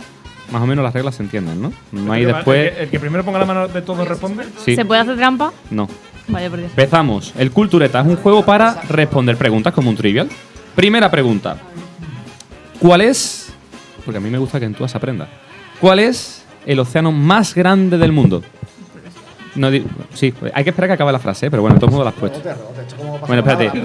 Más 0.50 0.62
o 0.62 0.66
menos 0.66 0.82
las 0.82 0.94
reglas 0.94 1.16
se 1.16 1.24
entienden, 1.24 1.62
¿no? 1.62 1.74
No 1.92 2.14
hay 2.14 2.24
después. 2.24 2.70
El 2.70 2.74
que, 2.74 2.84
el 2.84 2.90
que 2.90 3.00
primero 3.02 3.26
ponga 3.26 3.40
la 3.40 3.46
mano 3.46 3.68
de 3.68 3.82
todos 3.82 4.08
responde. 4.08 4.46
Sí. 4.64 4.78
¿Se 4.78 4.86
puede 4.86 5.02
hacer 5.02 5.18
trampa? 5.18 5.52
No. 5.72 5.90
Vaya 6.30 6.50
por 6.50 6.60
Dios. 6.60 6.72
Empezamos. 6.72 7.34
El 7.38 7.52
Cultureta 7.52 8.00
es 8.00 8.08
un 8.08 8.16
juego 8.16 8.46
para 8.46 8.82
responder 8.84 9.36
preguntas 9.36 9.74
como 9.74 9.90
un 9.90 9.98
trivial. 9.98 10.30
Primera 10.74 11.12
pregunta. 11.12 11.58
¿Cuál 12.80 13.02
es? 13.02 13.52
Porque 14.06 14.20
a 14.20 14.22
mí 14.22 14.30
me 14.30 14.38
gusta 14.38 14.58
que 14.58 14.68
en 14.68 14.74
tú 14.74 14.86
aprendas. 14.86 15.28
¿Cuál 15.82 16.00
es 16.00 16.46
el 16.66 16.80
océano 16.80 17.12
más 17.12 17.54
grande 17.54 17.98
del 17.98 18.14
mundo? 18.14 18.42
No 19.56 19.70
sí, 20.14 20.34
hay 20.54 20.64
que 20.64 20.70
esperar 20.72 20.90
que 20.90 20.94
acabe 20.94 21.12
la 21.12 21.20
frase, 21.20 21.46
¿eh? 21.46 21.52
pero 21.52 21.62
bueno, 21.62 21.76
de 21.76 21.80
todos 21.80 21.94
modos 21.94 22.06
la 22.06 22.10
has 22.10 22.16
puesto. 22.16 22.40
Bueno, 23.28 23.44
espérate. 23.48 23.84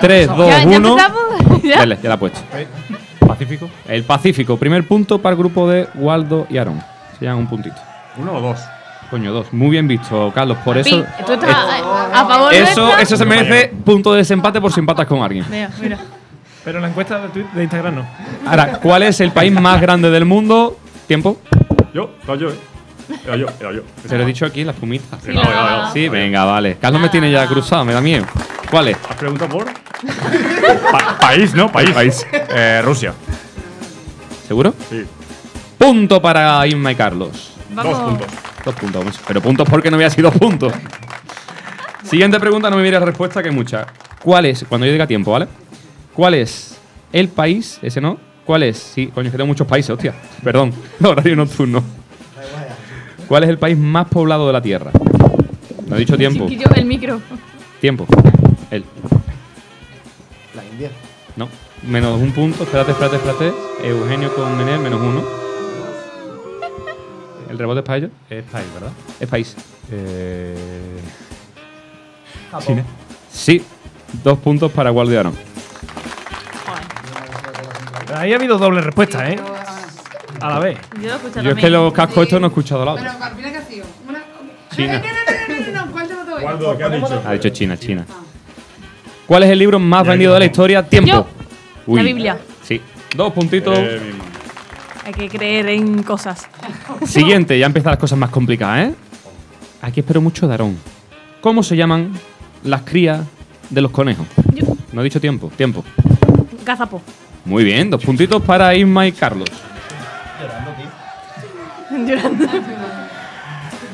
3, 0.00 0.26
2, 0.28 0.38
¿Ya, 0.48 0.58
ya 0.60 0.66
1. 0.66 0.88
empezamos? 0.88 1.62
¿Ya? 1.62 1.78
Dale, 1.78 1.98
ya 2.02 2.08
la 2.08 2.14
he 2.16 2.18
puesto. 2.18 2.40
¿Pacífico? 3.26 3.68
El 3.88 4.04
Pacífico. 4.04 4.56
Primer 4.56 4.86
punto 4.86 5.20
para 5.20 5.32
el 5.34 5.38
grupo 5.38 5.68
de 5.68 5.88
Waldo 5.94 6.46
y 6.50 6.58
Aarón. 6.58 6.82
Se 7.18 7.24
llaman 7.24 7.40
un 7.42 7.46
puntito. 7.48 7.76
¿Uno 8.18 8.34
o 8.34 8.40
dos? 8.40 8.58
Coño, 9.10 9.32
dos. 9.32 9.52
Muy 9.52 9.70
bien 9.70 9.86
visto, 9.86 10.32
Carlos. 10.34 10.58
Por 10.64 10.76
eso. 10.78 11.04
¿Tú 11.26 11.32
estás 11.32 11.54
a, 11.54 12.20
a 12.20 12.26
favor 12.26 12.52
Eso, 12.52 12.80
nuestra? 12.82 13.02
eso 13.02 13.16
se 13.16 13.24
merece 13.24 13.72
punto 13.84 14.12
de 14.12 14.18
desempate 14.18 14.60
por 14.60 14.72
si 14.72 14.80
empatas 14.80 15.06
con 15.06 15.22
alguien. 15.22 15.44
Mira, 15.50 15.70
mira. 15.80 15.98
Pero 16.64 16.80
la 16.80 16.88
encuesta 16.88 17.18
de, 17.20 17.28
Twitter- 17.28 17.52
de 17.52 17.62
Instagram 17.62 17.94
no. 17.96 18.06
Ahora, 18.46 18.78
¿cuál 18.82 19.02
es 19.04 19.20
el 19.20 19.30
país 19.30 19.52
más 19.52 19.80
grande 19.80 20.10
del 20.10 20.24
mundo? 20.24 20.76
¿Tiempo? 21.06 21.38
Yo, 21.92 22.10
era 22.24 22.34
yo, 22.36 22.48
eh. 22.48 22.54
Era 23.24 23.36
yo, 23.36 23.46
era 23.60 23.72
yo. 23.72 23.82
Se 24.08 24.16
lo 24.16 24.22
he 24.24 24.26
dicho 24.26 24.46
aquí 24.46 24.60
en 24.60 24.66
la 24.68 24.72
espumita. 24.72 25.18
Sí, 25.24 25.30
no, 25.32 25.42
venga, 26.10 26.44
vale. 26.44 26.76
Carlos 26.80 27.00
me 27.02 27.08
tiene 27.08 27.30
ya 27.30 27.46
cruzado, 27.46 27.84
me 27.84 27.92
da 27.92 28.00
miedo. 28.00 28.24
¿Cuál 28.70 28.88
es? 28.88 28.96
¿Has 29.08 29.16
preguntado 29.16 29.50
por? 29.50 29.66
Pa- 30.90 31.18
país, 31.20 31.54
¿no? 31.54 31.70
País. 31.70 31.90
País. 31.90 32.26
Eh, 32.32 32.80
Rusia. 32.84 33.12
¿Seguro? 34.48 34.74
Sí. 34.90 35.04
Punto 35.78 36.20
para 36.20 36.66
Inma 36.66 36.92
y 36.92 36.94
Carlos. 36.94 37.52
Vamos. 37.70 37.92
Dos 37.98 38.08
puntos. 38.08 38.26
Dos 38.64 38.74
puntos. 38.74 39.00
vamos. 39.04 39.20
Pero 39.26 39.40
puntos 39.42 39.68
porque 39.68 39.90
no 39.90 39.96
había 39.96 40.10
sido 40.10 40.30
dos 40.30 40.38
puntos. 40.38 40.72
Siguiente 42.04 42.38
pregunta, 42.38 42.70
no 42.70 42.76
me 42.76 42.82
mires 42.82 43.00
la 43.00 43.06
respuesta, 43.06 43.42
que 43.42 43.48
hay 43.48 43.54
muchas. 43.54 43.86
¿Cuál 44.22 44.46
es, 44.46 44.64
cuando 44.68 44.86
yo 44.86 44.92
diga 44.92 45.06
tiempo, 45.06 45.32
¿vale? 45.32 45.48
¿Cuál 46.14 46.34
es 46.34 46.78
el 47.12 47.28
país, 47.28 47.78
ese 47.82 48.00
no? 48.00 48.18
¿Cuál 48.44 48.62
es? 48.64 48.76
Sí, 48.78 49.06
coño, 49.08 49.26
es 49.28 49.32
que 49.32 49.38
tengo 49.38 49.48
muchos 49.48 49.66
países, 49.66 49.90
hostia. 49.90 50.14
Perdón, 50.42 50.72
horario 51.02 51.34
nocturno. 51.36 51.82
¿Cuál 53.28 53.44
es 53.44 53.50
el 53.50 53.58
país 53.58 53.76
más 53.76 54.08
poblado 54.08 54.46
de 54.46 54.52
la 54.52 54.62
Tierra? 54.62 54.90
No 55.86 55.96
he 55.96 55.98
dicho 55.98 56.16
tiempo. 56.16 56.48
Chiquillo, 56.48 56.70
el 56.74 56.84
micro. 56.84 57.20
Tiempo. 57.80 58.06
Él. 58.70 58.84
La 60.54 60.64
India. 60.64 60.90
No. 61.36 61.48
Menos 61.82 62.20
un 62.20 62.32
punto. 62.32 62.64
Espérate, 62.64 62.92
espérate, 62.92 63.16
espérate. 63.16 63.52
Eugenio 63.82 64.34
con 64.34 64.56
Menel, 64.56 64.80
menos 64.80 65.00
uno. 65.00 65.22
¿El 67.50 67.58
rebote 67.58 67.80
es 67.80 67.86
para 67.86 67.98
ellos? 67.98 68.10
Es 68.30 68.44
país, 68.44 68.66
¿verdad? 68.74 68.92
Es 69.20 69.28
país. 69.28 69.56
Eh, 69.92 70.56
Japón. 72.50 72.82
Sí. 73.30 73.62
Dos 74.22 74.38
puntos 74.38 74.72
para 74.72 74.90
Aaron. 74.90 75.34
Ahí 78.14 78.32
ha 78.32 78.36
habido 78.36 78.58
doble 78.58 78.80
respuesta, 78.80 79.28
¿eh? 79.30 79.38
A 80.40 80.48
la 80.50 80.58
vez. 80.58 80.78
Yo 81.00 81.08
lo 81.08 81.12
he 81.12 81.16
escuchado 81.16 81.42
Yo 81.44 81.50
es 81.50 81.56
que 81.56 81.70
los 81.70 81.92
cascos 81.92 82.22
estos 82.24 82.40
no 82.40 82.46
he 82.46 82.48
escuchado 82.48 82.84
la 82.84 82.92
otra. 82.92 83.12
Al 83.20 83.34
final, 83.34 83.52
¿qué 83.52 83.58
ha 83.58 83.62
sido? 83.64 83.86
Una- 84.08 84.22
China. 84.74 84.98
No, 84.98 85.04
no, 85.04 85.04
no, 85.04 85.64
no, 85.64 85.72
no, 85.72 85.86
no, 85.86 85.92
¿cuál 85.92 86.08
te? 86.08 86.14
Waldo, 86.44 86.76
¿qué 86.78 86.84
has 86.84 86.92
dicho? 86.92 87.22
Ha 87.26 87.32
dicho 87.32 87.48
China, 87.50 87.76
China. 87.76 88.06
¿Cuál 89.26 89.42
es 89.44 89.50
el 89.50 89.58
libro 89.58 89.78
más 89.78 90.06
vendido 90.06 90.32
de 90.34 90.40
la 90.40 90.44
historia? 90.46 90.82
Tiempo. 90.82 91.10
Yo. 91.10 91.26
Uy. 91.86 92.00
La 92.00 92.02
Biblia. 92.04 92.38
Sí. 92.62 92.80
Dos 93.16 93.32
puntitos. 93.32 93.78
Eh. 93.78 94.00
Hay 95.06 95.12
que 95.12 95.28
creer 95.28 95.68
en 95.68 96.02
cosas. 96.02 96.48
Siguiente, 97.06 97.58
ya 97.58 97.66
empiezan 97.66 97.92
las 97.92 97.98
cosas 97.98 98.18
más 98.18 98.30
complicadas, 98.30 98.88
¿eh? 98.88 98.94
Aquí 99.82 100.00
espero 100.00 100.20
mucho 100.20 100.46
de 100.46 100.54
Aarón. 100.54 100.78
¿Cómo 101.40 101.62
se 101.62 101.76
llaman 101.76 102.12
las 102.64 102.82
crías 102.82 103.20
de 103.70 103.80
los 103.80 103.90
conejos? 103.90 104.26
Yo. 104.54 104.66
No 104.92 105.00
he 105.00 105.04
dicho 105.04 105.20
tiempo. 105.20 105.50
Tiempo. 105.56 105.84
Gazapo. 106.64 107.02
Muy 107.44 107.64
bien, 107.64 107.90
dos 107.90 108.02
puntitos 108.02 108.42
para 108.42 108.74
Isma 108.74 109.06
y 109.06 109.12
Carlos. 109.12 109.48
Llorando. 112.06 112.46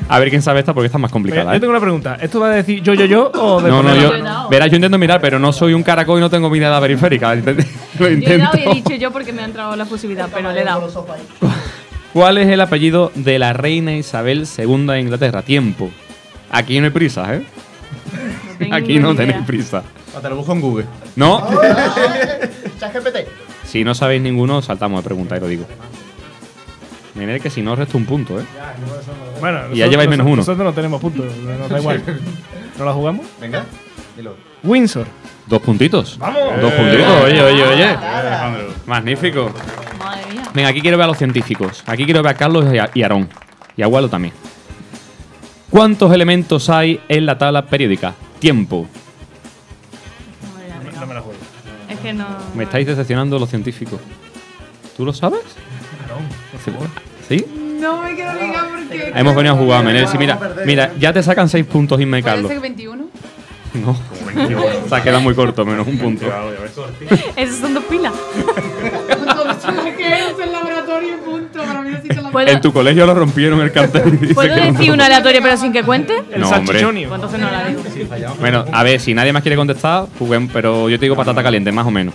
A 0.09 0.19
ver 0.19 0.29
quién 0.29 0.41
sabe 0.41 0.59
esta 0.59 0.73
porque 0.73 0.87
esta 0.87 0.97
es 0.97 1.01
más 1.01 1.11
complicada. 1.11 1.51
yo 1.51 1.57
¿eh? 1.57 1.59
tengo 1.59 1.71
una 1.71 1.79
pregunta. 1.79 2.17
¿Esto 2.19 2.39
va 2.41 2.47
a 2.47 2.55
decir 2.55 2.81
yo, 2.81 2.93
yo, 2.93 3.05
yo 3.05 3.31
o 3.33 3.61
de 3.61 3.69
No, 3.69 3.81
no, 3.81 3.95
yo. 3.95 4.01
Yo 4.09 4.15
he 4.15 4.21
dado. 4.21 4.49
Verás, 4.49 4.69
yo 4.69 4.75
intento 4.75 4.97
mirar, 4.97 5.21
pero 5.21 5.39
no 5.39 5.53
soy 5.53 5.73
un 5.73 5.83
caracol 5.83 6.17
y 6.17 6.21
no 6.21 6.29
tengo 6.29 6.49
mirada 6.49 6.81
periférica. 6.81 7.33
Lo 7.35 7.53
Yo 7.99 8.07
he 8.07 8.13
intento. 8.13 8.45
dado 8.45 8.57
y 8.57 8.63
he 8.63 8.73
dicho 8.75 8.95
yo 8.95 9.11
porque 9.11 9.31
me 9.31 9.41
ha 9.41 9.45
entrado 9.45 9.75
la 9.75 9.85
posibilidad, 9.85 10.27
pero 10.33 10.51
le 10.51 10.61
he 10.61 10.63
dado. 10.65 10.89
¿Cuál 12.13 12.37
es 12.39 12.49
el 12.49 12.59
apellido 12.59 13.11
de 13.15 13.39
la 13.39 13.53
reina 13.53 13.93
Isabel 13.95 14.45
II 14.57 14.85
de 14.87 14.99
Inglaterra? 14.99 15.43
Tiempo. 15.43 15.89
Aquí 16.51 16.77
no 16.79 16.85
hay 16.87 16.91
prisa, 16.91 17.33
¿eh? 17.35 17.45
No 18.59 18.75
Aquí 18.75 18.99
no 18.99 19.13
idea. 19.13 19.25
tenéis 19.25 19.45
prisa. 19.45 19.83
Ah, 20.13 20.19
Te 20.21 20.27
lo 20.29 20.35
busco 20.35 20.51
en 20.51 20.59
Google. 20.59 20.85
¿No? 21.15 21.47
Si 23.63 23.85
no 23.85 23.95
sabéis 23.95 24.21
ninguno, 24.21 24.61
saltamos 24.61 25.01
de 25.01 25.07
pregunta, 25.07 25.37
y 25.37 25.39
lo 25.39 25.47
digo. 25.47 25.65
Mirad 27.15 27.41
que 27.41 27.49
si 27.49 27.61
no, 27.61 27.75
resto 27.75 27.97
un 27.97 28.05
punto, 28.05 28.39
¿eh? 28.39 28.43
Bueno, 29.39 29.57
Y 29.57 29.77
ya 29.77 29.85
nosotros- 29.85 29.89
lleváis 29.91 30.09
menos 30.09 30.25
uno. 30.27 30.35
Nosotros 30.37 30.63
no 30.65 30.73
tenemos 30.73 31.01
puntos, 31.01 31.25
nos 31.37 31.69
da 31.69 31.79
igual. 31.79 32.03
¿No 32.77 32.85
la 32.85 32.93
jugamos? 32.93 33.25
Venga, 33.39 33.65
dilo. 34.15 34.35
Windsor. 34.63 35.07
Dos 35.47 35.61
puntitos. 35.61 36.17
¡Vamos! 36.17 36.61
Dos 36.61 36.71
puntitos, 36.71 37.07
oye, 37.25 37.41
oye, 37.41 37.63
oye. 37.63 37.83
Alejandro. 37.85 38.73
Magnífico. 38.85 39.51
Madre 39.99 40.31
mía. 40.31 40.43
Venga, 40.53 40.69
aquí 40.69 40.81
quiero 40.81 40.97
ver 40.97 41.03
a 41.05 41.07
los 41.07 41.17
científicos. 41.17 41.83
Aquí 41.85 42.05
quiero 42.05 42.23
ver 42.23 42.31
a 42.31 42.37
Carlos 42.37 42.65
y 42.73 42.77
a, 42.77 42.89
Aarón. 43.03 43.27
Y 43.75 43.81
a 43.81 43.87
Waldo 43.87 44.07
también. 44.09 44.33
¿Cuántos 45.69 46.13
elementos 46.13 46.69
hay 46.69 47.01
en 47.09 47.25
la 47.25 47.37
tabla 47.37 47.65
periódica? 47.65 48.13
Tiempo. 48.39 48.87
No 50.99 51.05
me 51.07 51.13
la 51.13 51.21
juego. 51.21 51.37
Es 51.89 51.99
que 51.99 52.13
no. 52.13 52.25
Me 52.55 52.63
estáis 52.63 52.87
decepcionando 52.87 53.37
los 53.39 53.49
científicos. 53.49 53.99
¿Tú 54.95 55.05
lo 55.05 55.13
sabes? 55.13 55.41
¿Sí? 57.27 57.45
No 57.79 58.01
me 58.03 58.13
quiero 58.13 58.33
ligar 58.33 58.65
porque. 58.69 59.11
Hemos 59.15 59.35
venido 59.35 59.55
a 59.55 59.57
jugar, 59.57 59.83
Menel. 59.83 60.07
Sí, 60.07 60.17
mira, 60.17 60.37
mira, 60.65 60.91
ya 60.99 61.11
te 61.13 61.23
sacan 61.23 61.49
seis 61.49 61.65
puntos, 61.65 61.99
Isma 61.99 62.19
y 62.19 62.21
¿Puede 62.21 62.35
Carlos. 62.35 62.51
ser 62.51 62.59
21? 62.61 63.05
No. 63.73 63.97
Se 64.89 64.95
ha 64.95 65.01
quedado 65.01 65.21
muy 65.21 65.33
corto, 65.33 65.65
menos 65.65 65.87
un 65.87 65.97
punto. 65.97 66.25
Esas 67.35 67.55
son 67.57 67.73
dos 67.73 67.83
pilas. 67.85 68.13
¿Qué 69.97 70.07
es 70.07 70.39
el 70.43 70.51
laboratorio? 70.51 71.17
Punto. 71.23 71.59
Para 71.63 71.81
mí 71.81 71.89
necesito 71.91 72.21
la 72.21 72.31
¿Puedo, 72.31 72.47
En 72.47 72.61
tu 72.61 72.73
colegio 72.73 73.05
lo 73.05 73.13
rompieron 73.13 73.59
el 73.61 73.71
cartel 73.71 74.13
y 74.13 74.17
dice 74.17 74.33
¿puedo 74.33 74.53
que 74.55 74.61
no. 74.61 74.71
decir 74.73 74.91
una 74.91 75.05
aleatoria 75.05 75.41
pero 75.41 75.57
sin 75.57 75.71
que 75.71 75.83
cuente? 75.83 76.21
El 76.31 76.41
No, 76.41 76.49
hombre. 76.49 76.81
Pues 76.83 77.11
entonces 77.13 77.39
no 77.39 77.51
la 77.51 77.65
digo. 77.67 77.81
Bueno, 78.39 78.65
a 78.71 78.83
ver, 78.83 78.99
si 78.99 79.13
nadie 79.13 79.31
más 79.33 79.41
quiere 79.41 79.55
contestar, 79.55 80.05
juguemos, 80.19 80.49
pero 80.53 80.89
yo 80.89 80.97
te 80.99 81.05
digo 81.05 81.15
patata 81.15 81.41
caliente, 81.43 81.71
más 81.71 81.85
o 81.85 81.91
menos. 81.91 82.13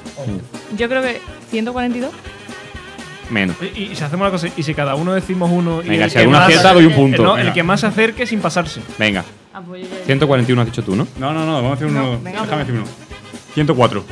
Yo 0.76 0.88
creo 0.88 1.02
que 1.02 1.20
142. 1.50 2.10
Menos. 3.30 3.56
Y, 3.74 3.82
y 3.84 3.96
si 3.96 4.04
hacemos 4.04 4.22
una 4.24 4.30
cosa, 4.30 4.46
y 4.56 4.62
si 4.62 4.72
cada 4.74 4.94
uno 4.94 5.12
decimos 5.12 5.50
uno. 5.52 5.82
y 5.82 5.88
Venga, 5.88 6.04
el 6.04 6.10
si 6.10 6.14
que 6.14 6.20
alguno 6.22 6.38
acierta, 6.38 6.72
doy 6.74 6.86
un 6.86 6.94
punto. 6.94 7.22
no, 7.24 7.36
el 7.36 7.52
que 7.52 7.62
más 7.62 7.80
se 7.80 7.86
acerque 7.86 8.26
sin 8.26 8.40
pasarse. 8.40 8.80
Venga, 8.98 9.24
Ah, 9.52 9.62
pues 9.66 9.82
yo 9.82 9.88
ya- 9.98 10.04
141 10.04 10.60
has 10.62 10.66
dicho 10.66 10.82
tú, 10.84 10.94
¿no? 10.94 11.06
No, 11.18 11.32
no, 11.32 11.44
no, 11.46 11.54
vamos 11.54 11.70
a 11.72 11.74
hacer 11.74 11.86
uno. 11.88 12.18
venga, 12.22 12.42
Déjame 12.42 12.64
decir 12.64 12.74
uno. 12.80 12.86
104. 13.54 14.04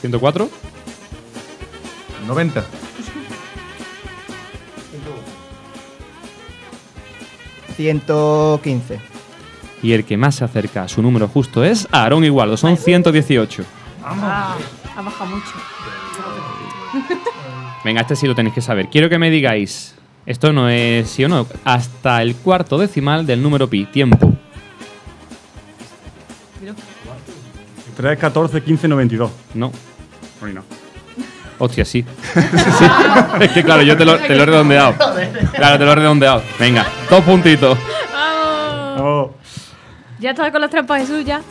104. 0.00 0.50
90. 2.26 2.64
¿115? 7.76 8.98
Y 9.82 9.92
el 9.92 10.04
que 10.04 10.16
más 10.16 10.36
se 10.36 10.44
acerca 10.44 10.82
a 10.84 10.88
su 10.88 11.02
número 11.02 11.28
justo 11.28 11.64
es 11.64 11.86
Aarón 11.92 12.24
Igualdo, 12.24 12.56
son 12.56 12.76
118. 12.76 13.64
Ah, 14.04 14.56
ha 14.96 15.02
bajado 15.02 15.30
mucho. 15.30 15.52
Venga, 17.84 18.00
este 18.00 18.16
sí 18.16 18.26
lo 18.26 18.34
tenéis 18.34 18.54
que 18.54 18.60
saber. 18.60 18.88
Quiero 18.88 19.08
que 19.08 19.18
me 19.18 19.30
digáis 19.30 19.94
Esto 20.26 20.52
no 20.52 20.68
es 20.68 21.08
sí 21.10 21.24
o 21.24 21.28
no. 21.28 21.46
Hasta 21.64 22.22
el 22.22 22.34
cuarto 22.36 22.78
decimal 22.78 23.26
del 23.26 23.42
número 23.42 23.68
pi. 23.68 23.84
Tiempo. 23.86 24.32
3, 27.96 28.18
14, 28.18 28.62
15, 28.62 28.88
92. 28.88 29.30
No. 29.54 29.70
Uy, 30.42 30.52
no. 30.52 30.62
Hostia, 31.58 31.84
sí. 31.84 32.04
Sí. 32.34 32.84
Es 33.40 33.52
que 33.52 33.62
claro, 33.62 33.82
yo 33.82 33.96
te 33.96 34.04
lo, 34.04 34.18
te 34.18 34.34
lo 34.34 34.42
he 34.42 34.46
redondeado. 34.46 34.94
Claro, 35.54 35.78
te 35.78 35.84
lo 35.84 35.92
he 35.92 35.94
redondeado. 35.94 36.42
Venga, 36.58 36.84
dos 37.08 37.22
puntitos. 37.22 37.78
¡Vamos! 38.12 39.00
Oh, 39.00 39.34
Ya 40.18 40.30
está 40.30 40.50
con 40.50 40.60
las 40.60 40.70
trampas 40.70 41.02
Jesús, 41.02 41.24
ya. 41.24 41.42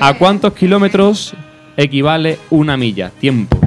¿A 0.00 0.14
cuántos 0.14 0.52
kilómetros 0.54 1.34
equivale 1.76 2.38
una 2.50 2.76
milla? 2.76 3.10
Tiempo. 3.10 3.61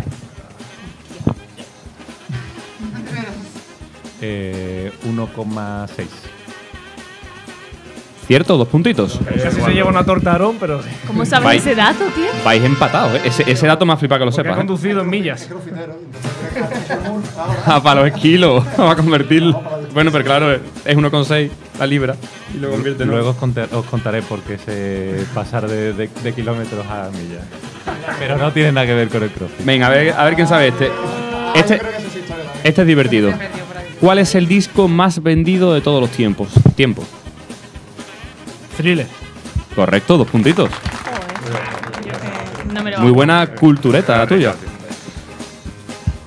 Eh, 4.28 4.92
1,6. 5.08 6.06
¿Cierto? 8.28 8.58
Dos 8.58 8.68
puntitos. 8.70 9.20
Casi 9.44 9.62
se 9.62 9.72
lleva 9.72 9.88
una 9.92 10.04
torta 10.04 10.32
Aarón, 10.32 10.58
pero. 10.60 10.82
¿Cómo 11.06 11.24
sabes 11.28 11.62
ese 11.62 11.76
dato, 11.76 12.06
tío? 12.16 12.26
Vais 12.44 12.64
empatados. 12.64 13.14
¿eh? 13.18 13.22
Ese, 13.26 13.44
ese 13.52 13.68
dato 13.68 13.86
me 13.86 13.94
ha 13.94 13.98
flipado 13.98 14.18
que 14.22 14.26
lo 14.26 14.32
Porque 14.32 14.42
ha 14.42 14.54
sepas. 14.54 14.58
¿eh? 14.58 14.66
conducido 14.68 15.02
en 15.02 15.10
millas. 15.10 15.48
Ah, 17.68 17.82
para 17.84 18.02
los 18.04 18.12
kilos. 18.20 18.64
Va 18.80 18.92
a 18.94 18.96
convertirlo. 18.96 19.62
Bueno, 19.94 20.12
pero 20.12 20.24
claro, 20.24 20.54
es 20.54 20.62
1,6 20.98 21.50
la 21.80 21.86
libra. 21.86 22.16
Y 22.54 22.60
lo 22.60 22.70
convierte 22.72 23.04
en 23.04 23.10
Luego 23.10 23.32
os, 23.32 23.36
conté- 23.38 23.68
os 23.72 23.86
contaré 23.86 24.22
por 24.22 24.40
qué 24.42 24.58
se 24.58 25.26
pasar 25.34 25.68
de, 25.68 25.94
de- 25.94 26.10
de 26.24 26.34
kilómetros 26.34 26.86
a 26.88 27.10
millas. 27.12 27.44
Pero 28.20 28.38
no 28.38 28.52
tiene 28.54 28.72
nada 28.72 28.88
que 28.88 28.94
ver 28.94 29.10
con 29.10 29.22
el 29.24 29.30
crossfit. 29.32 29.66
Venga, 29.66 29.88
a 29.88 29.90
ver, 29.90 30.14
a 30.14 30.24
ver 30.24 30.36
quién 30.36 30.48
sabe 30.48 30.70
este. 30.70 30.90
Este, 31.56 31.82
este 32.64 32.82
es 32.82 32.88
divertido. 32.88 33.32
¿Cuál 34.00 34.20
es 34.20 34.36
el 34.36 34.48
disco 34.48 34.88
más 34.88 35.24
vendido 35.24 35.74
de 35.74 35.82
todos 35.82 36.02
los 36.02 36.12
tiempos? 36.12 36.50
Tiempo. 36.76 37.04
Thriller. 38.78 39.08
Correcto, 39.76 40.18
dos 40.18 40.28
puntitos. 40.28 40.70
Muy 43.00 43.12
buena 43.12 43.48
cultureta 43.48 44.18
la 44.18 44.28
tuya. 44.28 44.56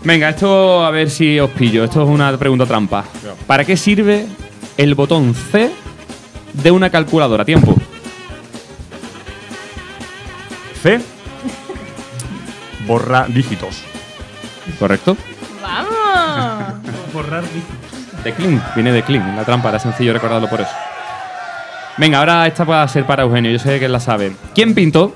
Venga, 0.04 0.30
esto 0.30 0.84
a 0.84 0.90
ver 0.90 1.10
si 1.10 1.38
os 1.38 1.50
pillo. 1.50 1.84
Esto 1.84 2.02
es 2.02 2.08
una 2.08 2.36
pregunta 2.38 2.64
trampa. 2.66 3.04
¿Para 3.46 3.64
qué 3.64 3.76
sirve 3.76 4.26
el 4.76 4.94
botón 4.94 5.34
C 5.34 5.70
de 6.54 6.70
una 6.70 6.88
calculadora? 6.90 7.44
Tiempo. 7.44 7.74
C. 10.82 11.00
Borra 12.86 13.26
dígitos. 13.28 13.82
¿Correcto? 14.78 15.16
¡Vamos! 15.60 16.77
Borrar. 17.18 17.42
De 18.24 18.32
Clean. 18.32 18.62
Viene 18.74 18.92
de 18.92 19.02
Clean. 19.02 19.34
La 19.36 19.44
trampa 19.44 19.68
era 19.70 19.78
sencillo 19.78 20.12
recordarlo 20.12 20.48
por 20.48 20.60
eso. 20.60 20.70
Venga, 21.96 22.18
ahora 22.20 22.46
esta 22.46 22.62
va 22.64 22.82
a 22.82 22.88
ser 22.88 23.04
para 23.06 23.24
Eugenio. 23.24 23.50
Yo 23.50 23.58
sé 23.58 23.78
que 23.80 23.86
él 23.86 23.92
la 23.92 23.98
sabe. 24.00 24.32
¿Quién 24.54 24.74
pintó 24.74 25.12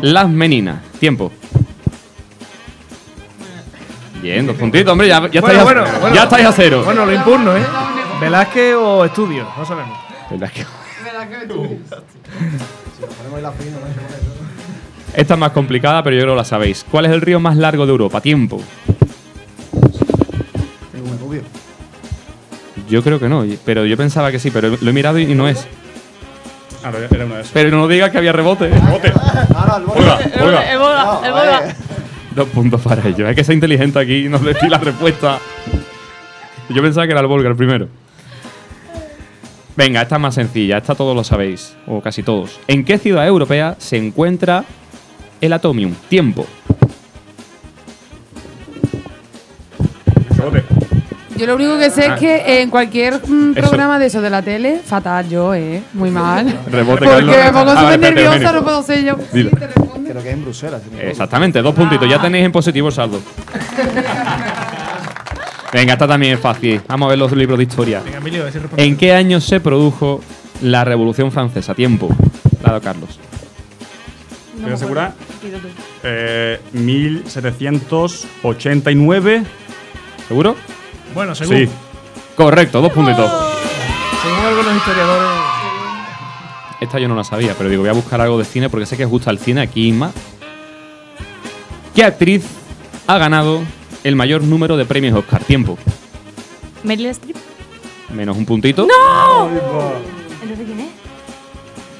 las 0.00 0.28
meninas? 0.28 0.80
Tiempo. 0.98 1.30
Bien, 4.22 4.46
dos 4.46 4.56
puntitos, 4.56 4.90
hombre. 4.92 5.08
Ya, 5.08 5.20
ya, 5.28 5.40
Bueno, 5.40 5.48
estáis, 5.48 5.58
a, 5.58 5.64
bueno, 5.64 5.84
bueno. 6.00 6.14
ya 6.16 6.22
estáis 6.22 6.46
a 6.46 6.52
cero. 6.52 6.82
Bueno, 6.84 7.04
lo 7.04 7.12
impugno, 7.12 7.56
¿eh? 7.56 7.62
Velázquez 8.20 8.74
o 8.76 9.04
Estudio, 9.04 9.46
no 9.58 9.64
sabemos. 9.64 9.98
¿Verdad 10.30 10.50
que- 10.50 10.64
Esta 15.14 15.34
es 15.34 15.40
más 15.40 15.50
complicada, 15.52 16.02
pero 16.02 16.16
yo 16.16 16.22
creo 16.22 16.34
que 16.34 16.38
la 16.38 16.44
sabéis. 16.44 16.86
¿Cuál 16.90 17.06
es 17.06 17.12
el 17.12 17.20
río 17.20 17.40
más 17.40 17.56
largo 17.56 17.84
de 17.84 17.90
Europa? 17.92 18.20
Tiempo. 18.20 18.62
Yo 22.92 23.02
creo 23.02 23.18
que 23.18 23.26
no, 23.26 23.42
pero 23.64 23.86
yo 23.86 23.96
pensaba 23.96 24.30
que 24.30 24.38
sí, 24.38 24.50
pero 24.50 24.76
lo 24.78 24.90
he 24.90 24.92
mirado 24.92 25.18
y 25.18 25.34
no 25.34 25.48
es. 25.48 25.66
Ah, 26.84 26.90
no, 26.90 26.98
era 26.98 27.24
una 27.24 27.36
de 27.36 27.40
esas. 27.40 27.52
Pero 27.54 27.74
no 27.74 27.88
digas 27.88 28.10
que 28.10 28.18
había 28.18 28.32
rebote. 28.32 28.68
¡Bote! 28.68 29.10
Oiga, 29.96 30.18
El, 30.34 30.42
oiga. 30.42 30.72
el 30.72 30.78
boga, 30.78 31.20
el 31.24 31.32
boga. 31.32 31.76
Dos 32.36 32.48
puntos 32.50 32.82
para 32.82 33.08
ellos. 33.08 33.26
Es 33.30 33.34
que 33.34 33.44
sea 33.44 33.54
inteligente 33.54 33.98
aquí 33.98 34.26
y 34.26 34.28
nos 34.28 34.44
decís 34.44 34.68
la 34.68 34.76
respuesta. 34.76 35.38
Yo 36.68 36.82
pensaba 36.82 37.06
que 37.06 37.12
era 37.12 37.22
el 37.22 37.28
Volga 37.28 37.48
el 37.48 37.56
primero. 37.56 37.88
Venga, 39.74 40.02
esta 40.02 40.16
es 40.16 40.20
más 40.20 40.34
sencilla. 40.34 40.76
Esta 40.76 40.94
todos 40.94 41.16
lo 41.16 41.24
sabéis, 41.24 41.74
o 41.86 42.02
casi 42.02 42.22
todos. 42.22 42.60
¿En 42.68 42.84
qué 42.84 42.98
ciudad 42.98 43.26
europea 43.26 43.74
se 43.78 43.96
encuentra 43.96 44.64
el 45.40 45.54
Atomium? 45.54 45.94
Tiempo. 46.10 46.46
Yo 51.42 51.48
lo 51.48 51.56
único 51.56 51.76
que 51.76 51.90
sé 51.90 52.06
Ah. 52.08 52.14
es 52.14 52.20
que 52.20 52.62
en 52.62 52.70
cualquier 52.70 53.20
mm, 53.26 53.54
programa 53.54 53.98
de 53.98 54.06
eso 54.06 54.20
de 54.22 54.30
la 54.30 54.42
tele, 54.42 54.78
fatal 54.84 55.28
yo, 55.28 55.52
¿eh? 55.54 55.82
Muy 55.92 56.12
mal. 56.12 56.46
Rebote, 56.70 57.04
Porque 57.04 57.08
Carlos. 57.26 57.36
me 57.36 57.50
pongo 57.52 57.70
Ah, 57.72 57.82
vale, 57.82 57.94
súper 57.96 58.14
nerviosa, 58.14 58.52
no 58.52 58.62
puedo 58.62 58.80
ser 58.84 59.02
yo. 59.04 59.16
Dilo. 59.32 59.50
Creo 59.50 60.22
que 60.22 60.28
es 60.28 60.34
en 60.34 60.42
Bruselas. 60.44 60.80
si 60.82 60.86
no 60.86 60.92
me 60.92 60.98
equivoco. 60.98 61.10
Exactamente, 61.10 61.60
dos 61.60 61.74
puntitos. 61.74 62.08
Ya 62.08 62.20
tenéis 62.20 62.44
en 62.44 62.52
positivo 62.52 62.86
el 62.86 62.94
saldo. 62.94 63.20
Venga, 65.72 65.94
esta 65.94 66.06
también 66.06 66.34
es 66.34 66.40
fácil. 66.40 66.80
Vamos 66.86 67.06
a 67.06 67.08
ver 67.10 67.18
los 67.18 67.32
libros 67.32 67.58
de 67.58 67.64
historia. 67.64 68.02
Venga, 68.04 68.18
Emilio, 68.18 68.46
ese 68.46 68.60
responde. 68.60 68.84
¿En 68.84 68.96
qué 68.96 69.12
año 69.12 69.40
se 69.40 69.58
produjo 69.58 70.20
la 70.60 70.84
Revolución 70.84 71.32
Francesa? 71.32 71.74
Tiempo. 71.74 72.08
Dado 72.62 72.80
Carlos. 72.80 73.18
No 73.18 73.24
¿Quieres 74.58 74.68
me 74.68 74.74
asegurar? 74.74 75.06
acuerdo. 75.08 75.32
Pido 75.42 75.58
tú. 75.58 75.66
Eh, 76.04 76.60
1789. 76.72 79.42
¿Seguro? 80.28 80.54
Bueno, 81.14 81.34
según, 81.34 81.56
Sí. 81.56 81.68
Correcto, 82.36 82.80
dos 82.80 82.92
puntitos. 82.92 83.30
según 84.22 84.38
algunos 84.46 84.76
historiadores. 84.76 85.28
Esta 86.80 86.98
yo 86.98 87.06
no 87.08 87.14
la 87.14 87.24
sabía, 87.24 87.54
pero 87.56 87.70
digo, 87.70 87.82
voy 87.82 87.90
a 87.90 87.94
buscar 87.94 88.20
algo 88.20 88.38
de 88.38 88.44
cine 88.44 88.68
porque 88.68 88.86
sé 88.86 88.96
que 88.96 89.04
os 89.04 89.10
gusta 89.10 89.30
el 89.30 89.38
cine 89.38 89.60
aquí 89.60 89.88
Inma. 89.88 90.10
¿Qué 91.94 92.04
actriz 92.04 92.44
ha 93.06 93.18
ganado 93.18 93.60
el 94.02 94.16
mayor 94.16 94.42
número 94.42 94.76
de 94.76 94.84
premios 94.84 95.14
Oscar? 95.16 95.44
Tiempo. 95.44 95.78
Meryl 96.82 97.06
Streep. 97.06 97.36
Menos 98.12 98.36
un 98.36 98.44
puntito. 98.46 98.86
¿Entonces 100.42 100.66
quién 100.66 100.80
es? 100.80 100.88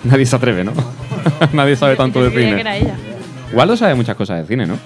Nadie 0.05 0.27
se 0.27 0.35
atreve, 0.35 0.64
¿no? 0.64 0.72
Nadie 1.53 1.77
sabe 1.77 1.94
tanto 1.94 2.22
de 2.25 2.31
cine. 2.31 2.55
que 2.57 2.61
era 2.61 2.77
ella. 2.77 2.96
Waldo 3.53 3.77
sabe 3.77 3.94
muchas 3.94 4.16
cosas 4.16 4.40
de 4.40 4.46
cine, 4.46 4.66
¿no? 4.66 4.79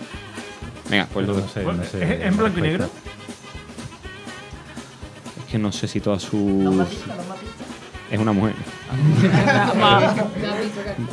Venga, 0.91 1.07
pues 1.13 1.27
No 1.27 1.35
sé, 1.49 1.63
no 1.65 1.85
sé. 1.85 2.03
¿Es 2.05 2.27
en 2.27 2.37
blanco 2.37 2.59
y 2.59 2.63
negro? 2.63 2.91
Que 5.57 5.63
no 5.63 5.73
sé 5.73 5.89
si 5.89 6.01
todas 6.01 6.23
sus. 6.23 6.87
Es 8.11 8.19
una 8.19 8.33
mujer. 8.33 8.55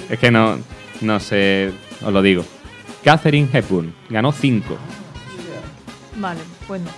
Es 0.09 0.19
que 0.19 0.29
no, 0.29 0.59
no 1.01 1.19
sé, 1.19 1.71
os 2.05 2.13
lo 2.13 2.21
digo. 2.21 2.45
Catherine 3.03 3.49
Hepburn 3.51 3.93
ganó 4.09 4.31
5. 4.31 4.77
Vale, 6.17 6.39
pues 6.67 6.81
no. 6.81 6.89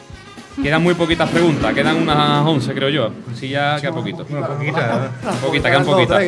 Quedan 0.62 0.84
muy 0.84 0.94
poquitas 0.96 1.30
preguntas, 1.30 1.74
quedan 1.74 1.98
unas 1.98 2.46
11 2.46 2.74
creo 2.74 2.90
yo. 2.90 3.12
Sí, 3.36 3.50
ya 3.50 3.80
queda 3.80 3.94
poquito. 3.94 4.26
Poquita. 4.26 5.12
Poquita, 5.42 5.70
quedan 5.70 5.86
poquitas. 5.86 6.24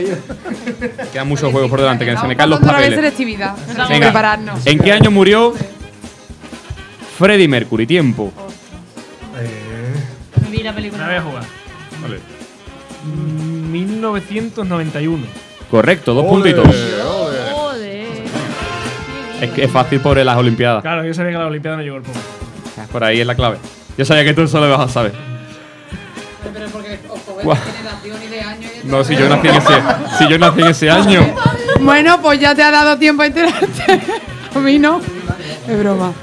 Quedan 1.11 1.27
muchos 1.27 1.51
juegos 1.51 1.69
por 1.69 1.79
delante, 1.79 2.05
que 2.05 2.15
se 2.17 2.27
me 2.27 2.35
caen 2.35 2.49
los 2.51 2.59
papeles. 2.59 3.17
Venga. 3.89 4.39
¿en 4.65 4.79
qué 4.79 4.91
año 4.91 5.11
murió 5.11 5.53
Freddie 7.17 7.47
Mercury? 7.47 7.87
Tiempo. 7.87 8.31
Eh, 10.67 10.71
la 10.71 10.75
película. 10.75 11.03
la 11.03 11.07
voy 11.07 11.15
a 11.15 11.21
jugar. 11.21 11.43
Vale. 12.01 12.19
Mm, 13.03 13.71
1991. 13.71 15.25
Correcto, 15.71 16.13
dos 16.13 16.25
puntitos. 16.25 16.65
Joder. 16.65 18.07
Es 19.41 19.51
que 19.51 19.63
es 19.65 19.71
fácil 19.71 19.99
por 19.99 20.17
las 20.17 20.37
Olimpiadas. 20.37 20.81
Claro, 20.81 21.05
yo 21.05 21.13
sabía 21.13 21.31
que 21.31 21.37
a 21.37 21.41
la 21.41 21.47
Olimpiada 21.47 21.77
no 21.77 21.83
llegó 21.83 21.97
el 21.97 22.03
poco. 22.03 22.19
Por 22.91 23.03
ahí 23.03 23.19
es 23.21 23.27
la 23.27 23.35
clave. 23.35 23.57
Yo 23.97 24.05
sabía 24.05 24.23
que 24.23 24.33
tú 24.33 24.41
eso 24.41 24.59
lo 24.59 24.69
vas 24.69 24.89
a 24.89 24.93
saber. 24.93 25.13
Pero 26.53 26.67
porque 26.69 26.99
Guau. 27.43 27.57
generación 27.57 28.17
y 28.23 28.27
de 28.27 28.41
año 28.41 28.69
No, 28.85 29.03
si 29.03 29.15
yo 29.15 29.27
nací 29.29 29.47
en 29.47 29.55
ese, 29.55 29.73
si 30.17 30.27
yo 30.29 30.39
nací 30.39 30.61
en 30.61 30.67
ese 30.67 30.89
año. 30.89 31.35
Bueno, 31.81 32.21
pues 32.21 32.39
ya 32.39 32.55
te 32.55 32.63
ha 32.63 32.71
dado 32.71 32.97
tiempo 32.97 33.23
a 33.23 33.27
enterarte. 33.27 34.01
a 34.55 34.59
mí 34.59 34.79
no. 34.79 35.01
Es 35.67 35.79
broma. 35.79 36.13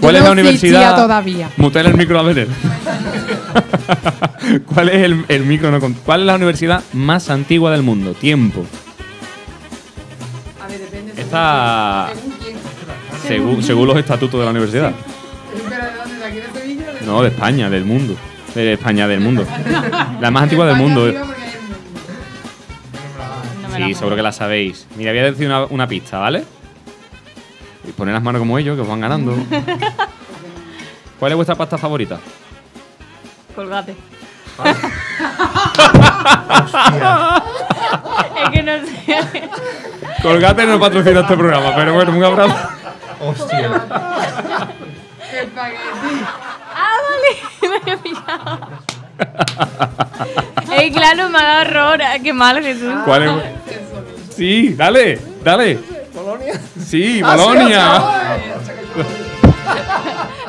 ¿Cuál 0.00 0.16
es 0.16 0.22
la 0.22 0.32
universidad? 0.32 0.96
todavía. 0.96 1.50
Mutela 1.56 1.88
el 1.90 1.96
micro 1.96 2.18
a 2.18 2.22
ver. 2.22 2.48
¿Cuál 4.74 4.88
es 4.88 5.02
el, 5.02 5.24
el 5.28 5.44
micro? 5.44 5.70
No, 5.70 5.80
¿Cuál 6.04 6.20
es 6.20 6.26
la 6.26 6.34
universidad 6.34 6.82
más 6.92 7.30
antigua 7.30 7.70
del 7.70 7.82
mundo? 7.82 8.12
Tiempo. 8.14 8.64
A 10.62 10.66
ver, 10.68 10.80
depende. 10.80 11.12
Esta, 11.20 12.08
quién. 12.42 12.56
según, 13.26 13.62
según 13.62 13.88
los 13.88 13.96
estatutos 13.96 14.38
de 14.40 14.44
la 14.44 14.50
universidad. 14.50 14.92
¿Pero 15.68 15.84
de 15.84 15.90
dónde? 15.96 16.16
¿De 16.18 16.24
aquí 16.24 16.36
de 16.36 16.60
Sevilla? 16.60 16.92
¿De 16.92 17.06
No, 17.06 17.22
de 17.22 17.28
España, 17.28 17.70
del 17.70 17.84
mundo. 17.84 18.16
De 18.54 18.72
España, 18.74 19.08
del 19.08 19.20
mundo. 19.20 19.46
La 20.20 20.30
más 20.30 20.42
antigua 20.44 20.66
del 20.66 20.76
mundo. 20.76 21.12
Sí, 23.76 23.94
seguro 23.94 24.14
que 24.14 24.22
la 24.22 24.30
sabéis. 24.30 24.86
Mira, 24.96 25.10
voy 25.10 25.18
a 25.20 25.24
decir 25.24 25.46
una, 25.46 25.64
una 25.64 25.88
pista, 25.88 26.18
¿vale? 26.18 26.44
Y 27.86 27.92
poner 27.92 28.14
las 28.14 28.22
manos 28.22 28.40
como 28.40 28.58
ellos, 28.58 28.76
que 28.76 28.82
os 28.82 28.88
van 28.88 29.00
ganando. 29.00 29.34
¿Cuál 31.18 31.32
es 31.32 31.36
vuestra 31.36 31.54
pasta 31.54 31.78
favorita? 31.78 32.18
Colgate. 33.54 33.94
es 38.36 38.50
que 38.50 38.62
no 38.62 38.72
sé. 38.86 39.48
Colgate 40.22 40.66
no 40.66 40.78
patrocina 40.78 41.20
este 41.20 41.36
programa, 41.36 41.74
pero 41.74 41.94
bueno, 41.94 42.12
un 42.12 42.24
abrazo. 42.24 42.56
Hostia. 43.20 43.70
Ah, 46.76 46.96
vale. 47.04 47.30
Me 47.70 47.76
había 47.76 47.96
pillado. 48.02 48.58
Eh, 50.72 50.92
claro, 50.92 51.28
me 51.30 51.38
ha 51.38 51.42
dado 51.42 51.62
error. 51.62 52.02
Ah, 52.02 52.18
Qué 52.22 52.32
mal, 52.32 52.60
Jesús. 52.62 52.92
¿Cuál 53.04 53.22
es? 53.22 53.30
Sí, 54.34 54.74
dale, 54.74 55.20
dale. 55.44 55.78
¿Polonia? 56.14 56.60
Sí, 56.84 57.20
Ah, 57.24 57.36
sí, 57.36 57.42
Bolonia. 57.44 58.02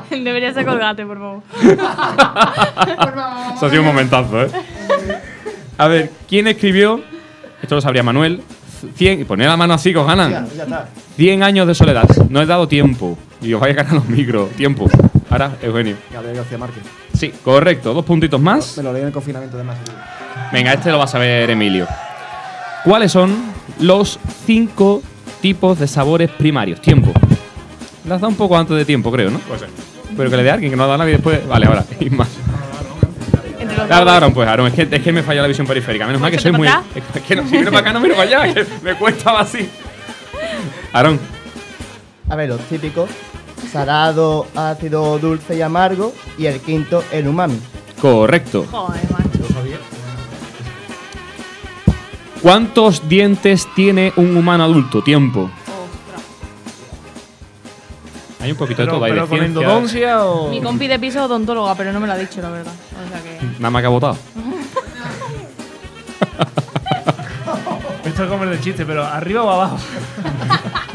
Debería 0.23 0.53
ser 0.53 0.65
colgate, 0.65 1.05
por 1.05 1.17
favor. 1.17 1.41
Eso 3.55 3.65
ha 3.65 3.69
sido 3.69 3.81
un 3.81 3.87
momentazo, 3.87 4.43
¿eh? 4.43 4.49
A 5.77 5.87
ver, 5.87 6.11
¿quién 6.29 6.47
escribió? 6.47 7.01
Esto 7.61 7.75
lo 7.75 7.81
sabría 7.81 8.03
Manuel. 8.03 8.41
100, 8.95 9.21
y 9.21 9.23
poned 9.23 9.45
la 9.47 9.57
mano 9.57 9.73
así 9.73 9.91
que 9.91 9.97
os 9.97 10.05
ganan. 10.07 10.31
Ya, 10.31 10.45
ya 10.55 10.63
está. 10.63 10.89
100 11.15 11.43
años 11.43 11.67
de 11.67 11.73
soledad. 11.75 12.07
No 12.29 12.41
he 12.41 12.45
dado 12.45 12.67
tiempo. 12.67 13.17
Y 13.41 13.53
os 13.53 13.59
vais 13.61 13.73
a 13.73 13.77
ganar 13.83 13.93
los 13.95 14.05
micros. 14.05 14.49
Tiempo. 14.51 14.87
Ahora, 15.29 15.51
Eugenio. 15.61 15.95
Gabriel 16.13 16.37
García 16.37 16.57
Márquez. 16.57 16.83
Sí, 17.13 17.33
correcto. 17.43 17.93
Dos 17.93 18.05
puntitos 18.05 18.39
más. 18.39 18.77
Me 18.77 18.83
lo 18.83 18.93
leí 18.93 19.01
en 19.01 19.07
el 19.07 19.13
confinamiento 19.13 19.57
de 19.57 19.63
más. 19.63 19.77
Venga, 20.53 20.73
este 20.73 20.91
lo 20.91 20.97
va 20.99 21.05
a 21.05 21.07
saber 21.07 21.49
Emilio. 21.49 21.87
¿Cuáles 22.83 23.11
son 23.11 23.35
los 23.79 24.19
cinco 24.45 25.01
tipos 25.45 25.77
de 25.77 25.87
sabores 25.87 26.31
primarios? 26.31 26.81
Tiempo. 26.81 27.11
Le 28.03 28.13
has 28.15 28.19
dado 28.19 28.29
un 28.29 28.35
poco 28.35 28.57
antes 28.57 28.75
de 28.75 28.83
tiempo, 28.83 29.11
creo, 29.11 29.29
¿no? 29.29 29.37
Puede 29.37 29.59
ser. 29.59 29.69
Pero 30.17 30.27
que 30.31 30.37
le 30.37 30.41
dé 30.43 30.49
a 30.49 30.53
alguien 30.55 30.71
que 30.71 30.75
no 30.75 30.85
ha 30.85 30.87
dado 30.87 30.97
nadie 30.97 31.11
después. 31.11 31.47
Vale, 31.47 31.67
ahora. 31.67 31.85
Y 31.99 32.09
más. 32.09 32.29
Aaron, 33.91 34.33
pues, 34.33 34.47
Aaron. 34.47 34.65
Es 34.67 34.73
que, 34.73 34.87
es 34.95 35.03
que 35.03 35.11
me 35.11 35.21
falla 35.21 35.43
la 35.43 35.47
visión 35.47 35.67
periférica. 35.67 36.07
Menos 36.07 36.19
mal 36.19 36.31
que 36.31 36.39
soy 36.39 36.49
Échate 36.49 36.57
muy. 36.57 36.67
acá. 36.67 36.83
Es 37.15 37.21
que 37.21 37.35
no, 37.35 37.47
si 37.47 37.57
miro 37.59 37.69
para 37.71 37.81
acá, 37.81 37.93
no 37.93 37.99
miro 37.99 38.15
para 38.15 38.41
allá. 38.41 38.53
Que 38.55 38.65
me 38.81 38.95
cuesta 38.95 39.39
así. 39.39 39.69
Aaron, 40.93 41.19
A 42.27 42.35
ver, 42.35 42.49
los 42.49 42.61
típicos. 42.61 43.07
Salado, 43.71 44.47
ácido, 44.55 45.19
dulce 45.19 45.55
y 45.57 45.61
amargo. 45.61 46.11
Y 46.39 46.47
el 46.47 46.59
quinto, 46.59 47.03
el 47.11 47.27
umami. 47.27 47.59
correcto. 48.01 48.65
Joder, 48.71 49.03
macho. 49.11 49.45
¿Cuántos 52.45 53.09
dientes 53.09 53.67
tiene 53.73 54.13
un 54.17 54.37
humano 54.37 54.65
adulto? 54.65 55.01
Tiempo. 55.01 55.49
Ostras. 55.65 56.21
Hay 58.39 58.51
un 58.51 58.57
poquito 58.57 58.83
de 58.83 58.87
todo. 58.87 59.03
Hay 59.03 59.13
de 59.13 59.19
con 59.21 59.29
ciencia. 59.29 59.47
endodoncia 59.47 60.23
o. 60.23 60.51
Mi 60.51 60.61
compi 60.61 60.85
de 60.85 60.99
piso 60.99 61.17
es 61.17 61.25
odontóloga, 61.25 61.73
pero 61.73 61.91
no 61.91 61.99
me 61.99 62.05
lo 62.05 62.13
ha 62.13 62.17
dicho, 62.17 62.43
la 62.43 62.51
verdad. 62.51 62.73
O 63.03 63.09
sea 63.09 63.23
que. 63.23 63.39
Nada 63.57 63.71
más 63.71 63.81
que 63.81 63.87
ha 63.87 63.89
votado. 63.89 64.15
Esto 68.05 68.23
es 68.25 68.29
comer 68.29 68.49
de 68.49 68.61
chiste, 68.61 68.85
pero 68.85 69.03
arriba 69.03 69.41
o 69.41 69.49
abajo. 69.49 69.79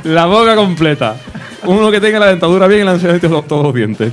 La 0.05 0.27
boca 0.27 0.55
completa. 0.55 1.17
Uno 1.65 1.91
que 1.91 2.01
tenga 2.01 2.21
la 2.21 2.27
dentadura 2.27 2.69
bien 2.69 2.83
y 2.83 2.85
la 2.85 2.97
todos, 3.19 3.49
todos 3.49 3.65
los 3.65 3.75
dientes. 3.75 4.13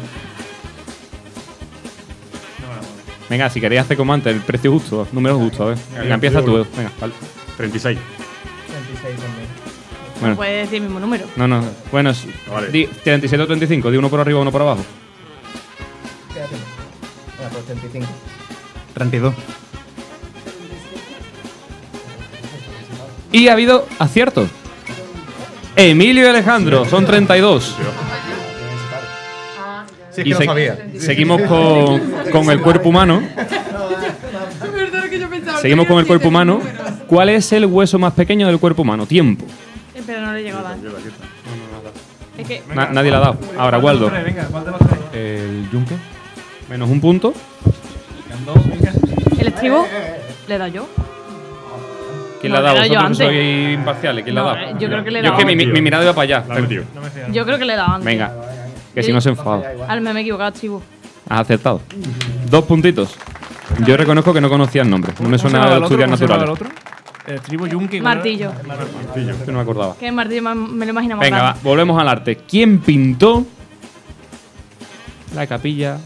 Venga, 3.29 3.49
si 3.49 3.59
queréis 3.59 3.81
hacer 3.81 3.97
como 3.97 4.13
antes, 4.13 4.33
el 4.33 4.41
precio 4.41 4.71
justo, 4.71 5.07
número 5.11 5.37
justo, 5.37 5.63
a 5.63 5.67
ver. 5.67 5.77
Venga, 5.99 6.13
empieza 6.15 6.41
tú. 6.41 6.65
Venga, 6.75 6.91
vale. 6.99 7.13
36. 7.57 7.97
36 8.67 9.19
también. 9.19 9.47
Bueno, 10.21 10.35
Puede 10.35 10.57
decir 10.61 10.75
el 10.77 10.81
mismo 10.83 10.99
número. 10.99 11.25
no, 11.35 11.47
no. 11.47 11.63
Bueno, 11.91 12.09
es- 12.11 12.25
Vale. 12.51 12.69
di 12.69 12.87
37 12.87 13.43
o 13.43 13.47
35, 13.47 13.91
di 13.91 13.97
uno 13.97 14.09
por 14.09 14.19
arriba, 14.19 14.39
uno 14.39 14.51
por 14.51 14.61
abajo. 14.61 14.83
Quédate. 16.33 16.55
Venga, 17.37 17.49
pues 17.51 17.65
35. 17.65 18.07
32. 18.93 19.33
Y 23.31 23.47
ha 23.49 23.53
habido 23.53 23.85
aciertos. 23.99 24.49
Emilio 25.75 26.23
y 26.25 26.27
Alejandro, 26.27 26.85
son 26.85 27.05
32. 27.05 27.75
Sí, 30.17 30.21
es 30.21 30.27
Y 30.27 30.30
que 30.32 30.36
se- 30.36 30.45
no 30.45 30.51
sabía. 30.51 30.77
seguimos 30.97 31.41
con, 31.43 32.01
con 32.32 32.49
el 32.49 32.60
cuerpo 32.60 32.89
humano. 32.89 33.21
Seguimos 35.62 35.86
con 35.88 35.99
el 35.99 36.08
cuerpo 36.08 36.27
humano. 36.30 36.60
¿Cuál 37.08 37.30
es 37.30 37.51
el 37.53 37.65
hueso 37.67 37.99
más 37.99 38.13
pequeño 38.13 38.47
del 38.47 38.58
cuerpo 38.60 38.82
humano? 38.82 39.06
Tiempo. 39.06 39.45
Eh, 39.95 40.01
Pero 40.06 40.21
no 40.21 40.34
le 40.34 40.39
he 40.39 40.43
llegado 40.43 40.65
a 40.65 40.69
dar. 40.71 40.77
Es 42.38 42.47
que. 42.47 42.62
Na- 42.73 42.89
nadie 42.91 43.12
la 43.12 43.17
ha 43.17 43.21
dado. 43.21 43.38
Ahora, 43.58 43.77
Waldo. 43.80 44.10
Tres, 44.10 44.23
Venga, 44.25 44.45
¿cuál 44.47 44.65
de 44.65 44.71
los 44.71 44.80
tres? 44.80 44.99
El 45.13 45.69
yunque. 45.71 45.95
Menos 46.69 46.89
un 46.89 46.99
punto. 47.01 47.34
¿El 49.39 49.47
estribo? 49.47 49.86
¿Le 50.47 50.56
he 50.56 50.58
dado 50.58 50.71
yo? 50.71 50.88
¿Quién 52.41 52.53
No, 52.53 52.60
la 52.62 52.69
ha 52.69 52.73
dado? 52.73 52.77
era 52.84 52.88
yo 52.88 52.93
Vosotros 53.01 53.17
que 53.19 53.23
antes. 53.23 53.38
sois 53.38 53.73
imparciales. 53.75 54.23
¿Quién 54.23 54.36
la 54.36 54.41
No, 54.41 54.49
ha 54.49 54.53
dado? 54.56 54.67
eh, 54.67 54.75
yo 54.80 54.88
creo 54.89 55.03
que 55.03 55.12
le 55.12 55.19
he 55.19 55.23
Yo 55.23 55.30
es 55.30 55.38
que 55.38 55.43
dado. 55.45 55.56
mi, 55.56 55.65
mi 55.67 55.82
mirada 55.82 56.03
iba 56.03 56.13
para 56.13 56.23
allá. 56.23 56.43
La 56.47 56.58
he 56.58 56.62
metido. 56.62 56.84
No 56.95 57.01
me 57.01 57.10
fío. 57.10 57.23
Yo 57.32 57.45
creo 57.45 57.58
que 57.60 57.65
le 57.65 57.73
he 57.73 57.75
dado 57.75 57.93
antes. 57.93 58.06
Venga. 58.06 58.32
Que 58.97 59.03
si 59.03 59.13
no 59.13 59.21
se 59.21 59.29
enfada. 59.29 59.73
Al 59.88 60.01
me 60.01 60.10
he 60.10 60.21
equivocado, 60.21 60.49
estribo. 60.49 60.81
Has 61.29 61.41
acertado. 61.41 61.81
Dos 62.49 62.65
puntitos. 62.65 63.15
Yo 63.86 63.95
reconozco 63.95 64.33
que 64.33 64.41
no 64.41 64.49
conocía 64.49 64.81
el 64.81 64.89
nombre. 64.89 65.13
No 65.19 65.29
me 65.29 65.38
¿Cómo 65.38 65.38
se 65.38 65.41
suena 65.43 65.60
a 65.60 65.62
llamaba 65.69 65.86
el 65.88 66.10
naturales. 66.10 66.49
otro? 66.49 66.69
El 67.27 67.36
estribo 67.36 67.67
yunque. 67.67 68.01
¿cuál 68.01 68.13
era? 68.27 68.49
Martillo. 68.49 68.51
Que 69.45 69.51
no 69.51 69.57
me 69.57 69.62
acordaba. 69.62 69.95
Que 69.97 70.12
martillo 70.12 70.41
me, 70.41 70.86
lo 70.88 70.91
imaginaba. 70.93 71.21
Venga, 71.21 71.41
va, 71.43 71.57
volvemos 71.62 72.01
al 72.01 72.07
arte. 72.10 72.38
¿Quién 72.38 72.79
pintó 72.79 73.45
la 75.36 75.45
capilla 75.45 75.99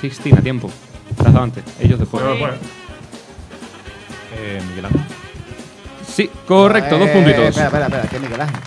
Sixtina? 0.00 0.40
Tiempo. 0.40 0.70
Dado 1.20 1.42
antes. 1.42 1.64
Ellos 1.80 1.98
después. 1.98 2.22
Bueno, 2.22 2.54
Eh, 4.36 4.62
Miguel 4.68 4.84
Ángel. 4.84 5.00
Sí, 6.06 6.30
correcto. 6.46 6.98
Dos 6.98 7.08
Eh, 7.08 7.12
puntitos. 7.12 7.44
Espera, 7.48 7.66
espera, 7.66 7.86
espera. 7.86 8.02
¿Qué 8.08 8.16
es 8.16 8.22
Miguel 8.22 8.40
Ángel? 8.42 8.60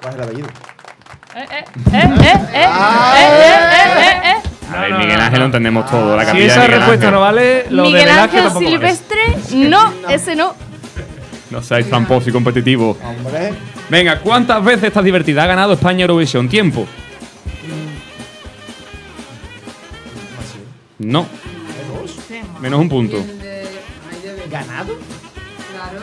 ¿Cuál 0.00 0.14
es 0.14 0.18
el 0.18 0.24
apellido? 0.24 0.48
A 4.70 4.80
ver, 4.80 4.98
Miguel 4.98 5.20
Ángel 5.20 5.38
lo 5.38 5.46
entendemos 5.46 5.90
todo. 5.90 6.16
La 6.16 6.30
Si 6.30 6.42
esa 6.42 6.62
de 6.62 6.68
respuesta 6.68 7.10
no 7.10 7.20
vale, 7.20 7.66
lo 7.70 7.84
de 7.84 7.88
Miguel 7.88 8.06
Velázquez 8.06 8.44
Ángel. 8.44 8.68
Silvestre, 8.68 9.20
no, 9.68 9.92
ese 10.08 10.34
no. 10.34 10.54
No 11.50 11.62
seáis 11.62 11.88
tramposos 11.88 12.28
y 12.28 12.32
competitivos. 12.32 12.96
Hombre. 13.02 13.54
Venga, 13.88 14.20
¿cuántas 14.20 14.62
veces 14.62 14.84
estás 14.84 15.04
divertida? 15.04 15.44
Ha 15.44 15.46
ganado 15.46 15.72
España 15.72 16.02
Eurovisión. 16.02 16.48
Tiempo. 16.48 16.86
No. 20.98 21.26
Menos 22.60 22.80
un 22.80 22.88
punto. 22.88 23.24
¿Ganado? 24.50 24.98
Claro, 25.72 26.00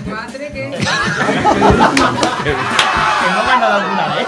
chiquilicuatre 0.00 0.52
que... 0.52 0.70
¿Que 2.44 2.52
no 3.30 3.44
me 3.44 3.52
han 3.52 3.60
dado 3.60 3.74
alguna 3.80 4.06
vez? 4.14 4.26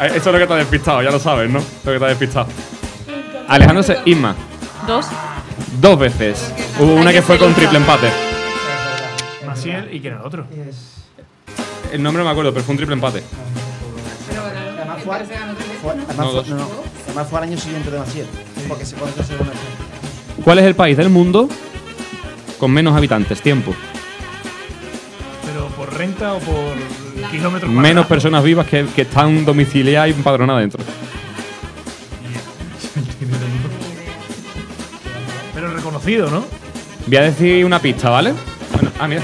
Eh, 0.00 0.06
Eso 0.16 0.16
es 0.16 0.26
lo 0.26 0.38
que 0.38 0.46
te 0.46 0.52
ha 0.52 0.56
despistado, 0.56 1.02
ya 1.02 1.10
lo 1.10 1.18
sabes, 1.18 1.50
¿no? 1.50 1.60
Lo 1.84 1.92
que 1.92 1.98
te 1.98 2.04
ha 2.04 2.08
despistado. 2.08 2.46
Alejandro 3.48 3.82
Se- 3.82 4.00
Isma, 4.04 4.34
Dos. 4.86 5.06
dos 5.80 5.98
veces. 5.98 6.52
Hubo 6.78 6.94
una 6.94 7.12
que 7.12 7.22
fue 7.22 7.38
con 7.38 7.52
triple 7.54 7.78
empate. 7.78 8.10
Maciel 9.46 9.88
y 9.94 10.00
quién 10.00 10.14
era 10.14 10.20
el 10.22 10.26
otro. 10.26 10.44
El 11.92 12.02
nombre 12.02 12.20
no 12.22 12.24
me 12.28 12.30
acuerdo, 12.32 12.52
pero 12.52 12.64
fue 12.64 12.72
un 12.72 12.76
triple 12.78 12.94
empate. 12.94 13.22
Además 14.78 15.02
fue, 15.04 15.24
fue- 15.82 15.92
además 15.92 16.16
No, 16.16 16.24
fue- 16.24 16.32
dos. 16.34 16.48
no, 16.48 16.56
no. 16.56 16.68
Además 17.06 17.28
fue 17.28 17.38
al 17.38 17.44
año 17.44 17.58
siguiente 17.58 17.90
de 17.90 17.98
Maciel. 17.98 18.26
Porque 18.68 18.84
se 18.86 18.96
pone 18.96 19.12
tercero 19.12 19.40
en 19.44 19.48
el 19.50 19.54
¿Cuál 20.44 20.58
es 20.58 20.64
el 20.64 20.74
país 20.74 20.96
del 20.96 21.08
mundo 21.10 21.48
con 22.58 22.70
menos 22.70 22.96
habitantes? 22.96 23.40
Tiempo. 23.40 23.74
Pero 25.46 25.66
por 25.68 25.92
renta 25.96 26.34
o 26.34 26.38
por 26.40 26.74
kilómetros 27.30 27.70
Menos 27.70 27.82
cuadrados. 27.82 28.06
personas 28.06 28.42
vivas 28.44 28.66
que, 28.66 28.86
que 28.94 29.02
están 29.02 29.44
domiciliadas 29.44 30.08
y 30.08 30.12
empadronadas 30.12 30.62
dentro. 30.62 30.82
Pero 35.54 35.72
reconocido, 35.74 36.30
¿no? 36.30 36.44
Voy 37.06 37.16
a 37.16 37.22
decir 37.22 37.64
una 37.64 37.78
pista, 37.80 38.10
¿vale? 38.10 38.32
Bueno, 38.72 38.90
ah, 38.98 39.08
mira. 39.08 39.22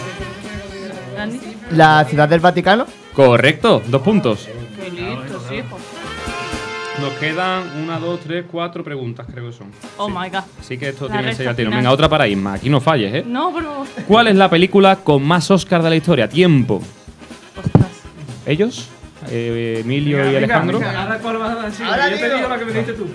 La 1.73 2.05
ciudad 2.05 2.29
del 2.29 2.41
Vaticano. 2.41 2.87
Correcto, 3.15 3.83
dos 3.87 4.03
puntos. 4.03 4.49
Qué 4.81 4.91
listo, 4.91 5.43
sí, 5.49 5.57
hijo. 5.57 5.79
Nos 7.01 7.13
quedan 7.15 7.63
una, 7.83 7.99
dos, 7.99 8.21
tres, 8.21 8.45
cuatro 8.51 8.83
preguntas, 8.83 9.27
creo 9.33 9.47
que 9.51 9.53
son. 9.57 9.69
Oh 9.99 10.09
my 10.09 10.29
god. 10.31 10.41
Así 10.61 10.77
que 10.77 10.89
esto 10.89 11.07
La 11.09 11.15
tiene 11.19 11.29
que 11.31 11.35
ser 11.37 11.55
tiro. 11.55 11.71
Venga, 11.71 11.91
otra 11.93 12.09
para 12.09 12.27
Isma. 12.27 12.55
Aquí 12.55 12.69
no 12.69 12.81
falles, 12.81 13.15
¿eh? 13.15 13.25
No, 13.27 13.53
por 13.53 13.63
favor. 13.65 13.87
¿Cuál 14.07 14.29
es 14.29 14.37
la 14.37 14.51
película 14.51 14.97
con 14.97 15.23
más 15.23 15.51
Oscar 15.51 15.83
de 15.83 15.91
la 15.91 15.97
historia? 15.97 16.29
Tiempo. 16.29 16.83
Ostras. 17.57 17.89
¿Ellos? 18.47 18.89
Eh, 19.31 19.79
Emilio 19.85 20.17
Venga, 20.19 20.33
y 20.33 20.37
Alejandro. 20.37 20.79
venga, 20.79 21.03
ahora 21.03 22.11
Yo 22.11 22.17
te 22.19 22.35
digo. 22.35 22.49
la 22.49 22.59
que 22.59 22.65
me 22.65 22.73
diste 22.73 22.93
tú. 22.95 23.07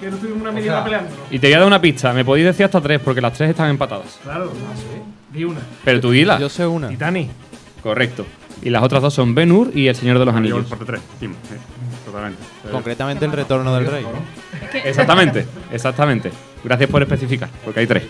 Que 0.00 0.10
no 0.10 0.16
tuvimos 0.16 0.42
una 0.42 0.52
media 0.52 0.72
hora 0.72 0.84
peleando. 0.84 1.10
Y 1.30 1.38
te 1.38 1.46
voy 1.46 1.54
a 1.54 1.58
dar 1.58 1.66
una 1.66 1.80
pista. 1.80 2.12
Me 2.12 2.24
podéis 2.24 2.46
decir 2.46 2.64
hasta 2.66 2.80
tres 2.80 3.00
porque 3.00 3.20
las 3.20 3.32
tres 3.32 3.50
están 3.50 3.70
empatadas. 3.70 4.18
Claro. 4.22 4.52
Di 5.32 5.44
una. 5.44 5.60
Pero 5.84 6.00
tú 6.00 6.10
dila. 6.10 6.38
Yo 6.38 6.48
sé 6.48 6.66
una. 6.66 6.88
Titanic. 6.88 7.28
Correcto. 7.82 8.26
Y 8.62 8.70
las 8.70 8.82
otras 8.82 9.02
dos 9.02 9.14
son 9.14 9.34
Ben 9.34 9.50
Hur 9.50 9.70
y 9.74 9.88
El 9.88 9.94
Señor 9.96 10.18
de 10.18 10.24
los 10.26 10.34
Yo 10.34 10.38
Anillos. 10.38 10.66
3, 10.86 11.00
Timo, 11.18 11.34
sí, 11.48 11.54
totalmente. 12.12 12.42
Concretamente 12.70 13.24
el 13.24 13.32
retorno 13.32 13.74
del 13.74 13.86
rey. 13.86 14.06
Exactamente, 14.84 15.46
exactamente. 15.72 16.30
Gracias 16.62 16.90
por 16.90 17.02
especificar, 17.02 17.48
porque 17.64 17.80
hay 17.80 17.86
tres. 17.86 18.04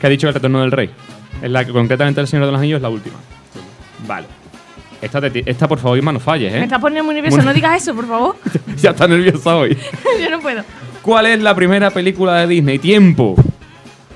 ¿Qué 0.00 0.06
ha 0.06 0.10
dicho 0.10 0.28
el 0.28 0.34
retorno 0.34 0.60
del 0.60 0.72
rey? 0.72 0.90
Es 1.42 1.50
la 1.50 1.64
que 1.64 1.72
concretamente 1.72 2.20
el 2.20 2.28
Señor 2.28 2.46
de 2.46 2.52
los 2.52 2.58
Anillos 2.58 2.76
es 2.78 2.82
la 2.82 2.88
última. 2.88 3.16
Vale. 4.06 4.26
Esta, 5.00 5.20
te 5.20 5.48
esta 5.48 5.68
por 5.68 5.78
favor, 5.78 5.96
Isma, 5.96 6.12
no 6.12 6.18
falles, 6.18 6.52
Me 6.52 6.58
¿eh? 6.60 6.64
estás 6.64 6.80
poniendo 6.80 7.04
muy 7.04 7.14
nervioso. 7.14 7.40
No 7.42 7.52
digas 7.52 7.82
eso, 7.82 7.94
por 7.94 8.08
favor. 8.08 8.36
ya 8.76 8.90
está 8.90 9.06
nerviosa 9.06 9.56
hoy. 9.56 9.76
Yo 10.20 10.30
no 10.30 10.40
puedo. 10.40 10.64
¿Cuál 11.02 11.26
es 11.26 11.40
la 11.40 11.54
primera 11.54 11.90
película 11.90 12.40
de 12.40 12.48
Disney? 12.48 12.78
Tiempo. 12.78 13.36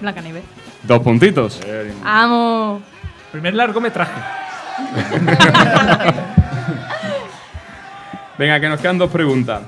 Blancanieves. 0.01 0.43
Dos 0.83 1.01
puntitos. 1.01 1.61
Amo. 2.05 2.83
Primer 3.30 3.55
largometraje. 3.55 4.12
Venga, 8.43 8.59
que 8.59 8.68
nos 8.68 8.80
quedan 8.80 8.99
dos 8.99 9.09
preguntas. 9.09 9.61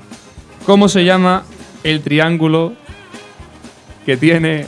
¿Cómo 0.65 0.89
se 0.89 1.05
llama 1.05 1.45
el 1.81 2.01
triángulo 2.01 2.73
que 4.05 4.17
tiene 4.17 4.67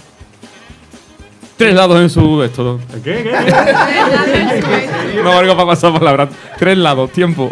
tres 1.57 1.75
lados 1.75 1.99
en 1.99 2.09
su 2.09 2.41
esto? 2.41 2.79
¿Qué? 3.03 3.23
¿Qué? 3.23 3.31
No 5.21 5.31
valgo 5.35 5.57
para 5.57 5.67
pasar 5.67 5.91
palabras. 5.91 6.29
Tres 6.57 6.77
lados, 6.77 7.11
tiempo. 7.11 7.49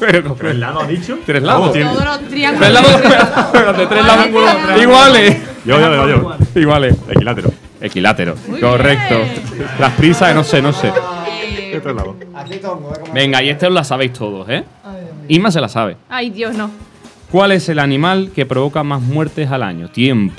Pero, 0.00 0.32
¿Tres 0.32 0.56
lados 0.56 0.84
ha 0.84 0.86
dicho? 0.86 1.18
Tres 1.26 1.42
lados. 1.42 1.74
Todos 1.74 2.04
los 2.04 2.20
Tres 2.20 2.72
lados. 2.72 2.92
Espérate, 3.52 3.86
tres 3.86 4.06
lados. 4.06 4.28
Iguales. 4.80 5.36
Yo, 5.66 5.78
yo, 5.78 5.94
yo, 5.94 6.08
yo. 6.08 6.36
Iguales. 6.58 6.96
Equilátero. 7.10 7.50
Equilátero. 7.82 8.34
Correcto. 8.62 9.16
Las 9.78 9.92
prisas, 9.92 10.34
no 10.34 10.42
sé, 10.42 10.62
no 10.62 10.72
sé. 10.72 10.90
¿Qué 11.70 11.80
tres 11.82 11.94
lados? 11.94 12.16
Venga, 13.12 13.42
y 13.42 13.50
este 13.50 13.66
os 13.66 13.72
la 13.74 13.84
sabéis 13.84 14.14
todos, 14.14 14.48
¿eh? 14.48 14.64
Isma 15.28 15.50
se 15.50 15.60
la 15.60 15.68
sabe. 15.68 15.96
Ay, 16.08 16.30
Dios, 16.30 16.54
no. 16.56 16.70
¿Cuál 17.30 17.52
es 17.52 17.68
el 17.68 17.78
animal 17.78 18.30
que 18.34 18.46
provoca 18.46 18.82
más 18.82 19.00
muertes 19.00 19.50
al 19.50 19.62
año? 19.62 19.88
Tiempo. 19.88 20.34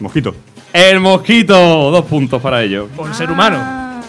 Mosquito. 0.00 0.34
El 0.72 1.00
mosquito. 1.00 1.90
Dos 1.90 2.04
puntos 2.06 2.40
para 2.40 2.62
ello. 2.62 2.88
Por 2.96 3.12
ser 3.14 3.30
humano. 3.30 3.56
Ah, 3.60 4.00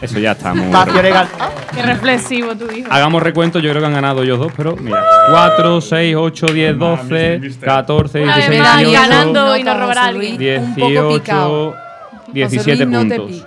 Eso 0.00 0.18
ya 0.18 0.32
está 0.32 0.54
muy. 0.54 0.66
Espacio 0.66 1.02
legal. 1.02 1.28
qué 1.74 1.82
reflexivo 1.82 2.54
tu 2.56 2.70
hijo. 2.70 2.88
Hagamos 2.90 3.22
recuento, 3.22 3.58
yo 3.58 3.70
creo 3.70 3.82
que 3.82 3.86
han 3.86 3.92
ganado 3.94 4.22
ellos 4.22 4.38
dos, 4.38 4.52
pero 4.56 4.76
mira. 4.76 5.04
4, 5.30 5.80
6, 5.80 6.16
8, 6.16 6.46
10, 6.46 6.78
12, 6.78 7.40
14, 7.60 8.22
Una 8.22 8.36
vez 8.36 8.48
16, 8.48 8.60
me 8.62 8.66
da 8.68 8.76
18, 8.78 8.92
ganando 9.08 9.56
y 9.56 9.62
nos 9.64 9.78
robará 9.80 10.12
Luis, 10.12 10.30
alguien. 10.32 10.62
un 10.62 10.74
poco 10.74 10.86
18, 10.88 11.14
picado. 11.14 11.74
17 12.32 12.84
Luis, 12.84 12.88
no 12.88 13.08
te 13.08 13.16
puntos. 13.20 13.42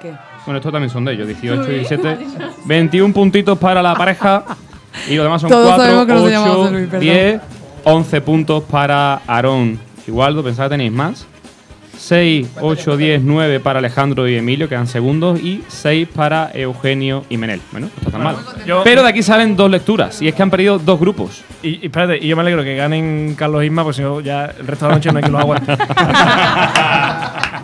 Bueno, 0.45 0.57
estos 0.57 0.71
también 0.71 0.89
son 0.89 1.05
de 1.05 1.13
ellos, 1.13 1.27
18, 1.27 1.63
17. 1.65 2.17
21 2.65 3.13
puntitos 3.13 3.57
para 3.57 3.81
la 3.81 3.93
pareja. 3.95 4.43
Y 5.09 5.15
los 5.15 5.23
demás 5.25 5.41
son 5.41 5.49
Todos 5.49 5.67
4, 5.75 5.83
sabemos 5.83 6.05
que 6.07 6.13
no 6.13 6.25
se 6.25 6.31
llama 6.31 6.45
8, 6.51 6.55
José 6.57 6.71
Luis, 6.71 6.85
perdón. 6.87 6.99
10, 7.01 7.41
11 7.83 8.21
puntos 8.21 8.63
para 8.63 9.21
Aarón. 9.27 9.79
Igualdo, 10.07 10.43
pensaba 10.43 10.67
que 10.69 10.73
tenéis 10.73 10.91
más. 10.91 11.27
6, 11.97 12.47
8, 12.59 12.97
10, 12.97 13.21
9 13.23 13.59
para 13.59 13.77
Alejandro 13.77 14.27
y 14.27 14.35
Emilio, 14.35 14.67
que 14.67 14.73
dan 14.73 14.87
segundos. 14.87 15.39
Y 15.39 15.63
6 15.67 16.07
para 16.13 16.49
Eugenio 16.53 17.23
y 17.29 17.37
Menel. 17.37 17.61
Bueno, 17.71 17.87
no 17.87 17.99
está 17.99 18.11
tan 18.11 18.23
mal. 18.23 18.35
Yo- 18.65 18.81
Pero 18.83 19.03
de 19.03 19.09
aquí 19.09 19.21
salen 19.21 19.55
dos 19.55 19.69
lecturas. 19.69 20.19
Y 20.21 20.27
es 20.27 20.33
que 20.33 20.41
han 20.41 20.49
perdido 20.49 20.79
dos 20.79 20.99
grupos. 20.99 21.43
Y, 21.61 21.79
y 21.83 21.85
espérate, 21.85 22.17
y 22.19 22.27
yo 22.27 22.35
me 22.35 22.41
alegro 22.41 22.63
que 22.63 22.75
ganen 22.75 23.35
Carlos 23.37 23.63
Isma, 23.63 23.83
porque 23.83 23.97
si 23.97 24.01
no, 24.01 24.19
ya 24.19 24.45
el 24.45 24.65
resto 24.65 24.85
de 24.85 24.89
la 24.89 24.95
noche 24.95 25.11
no 25.11 25.17
hay 25.19 25.23
que 25.23 25.29
los 25.31 25.41
aguante. 25.41 25.77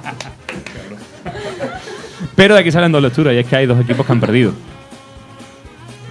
Pero 2.38 2.53
de 2.53 2.61
aquí 2.61 2.71
salen 2.71 2.91
dos 2.91 3.01
lecturas. 3.01 3.33
Y 3.33 3.39
es 3.39 3.47
que 3.47 3.55
hay 3.57 3.65
dos 3.65 3.81
equipos 3.81 4.05
que 4.05 4.11
han 4.13 4.21
perdido. 4.21 4.53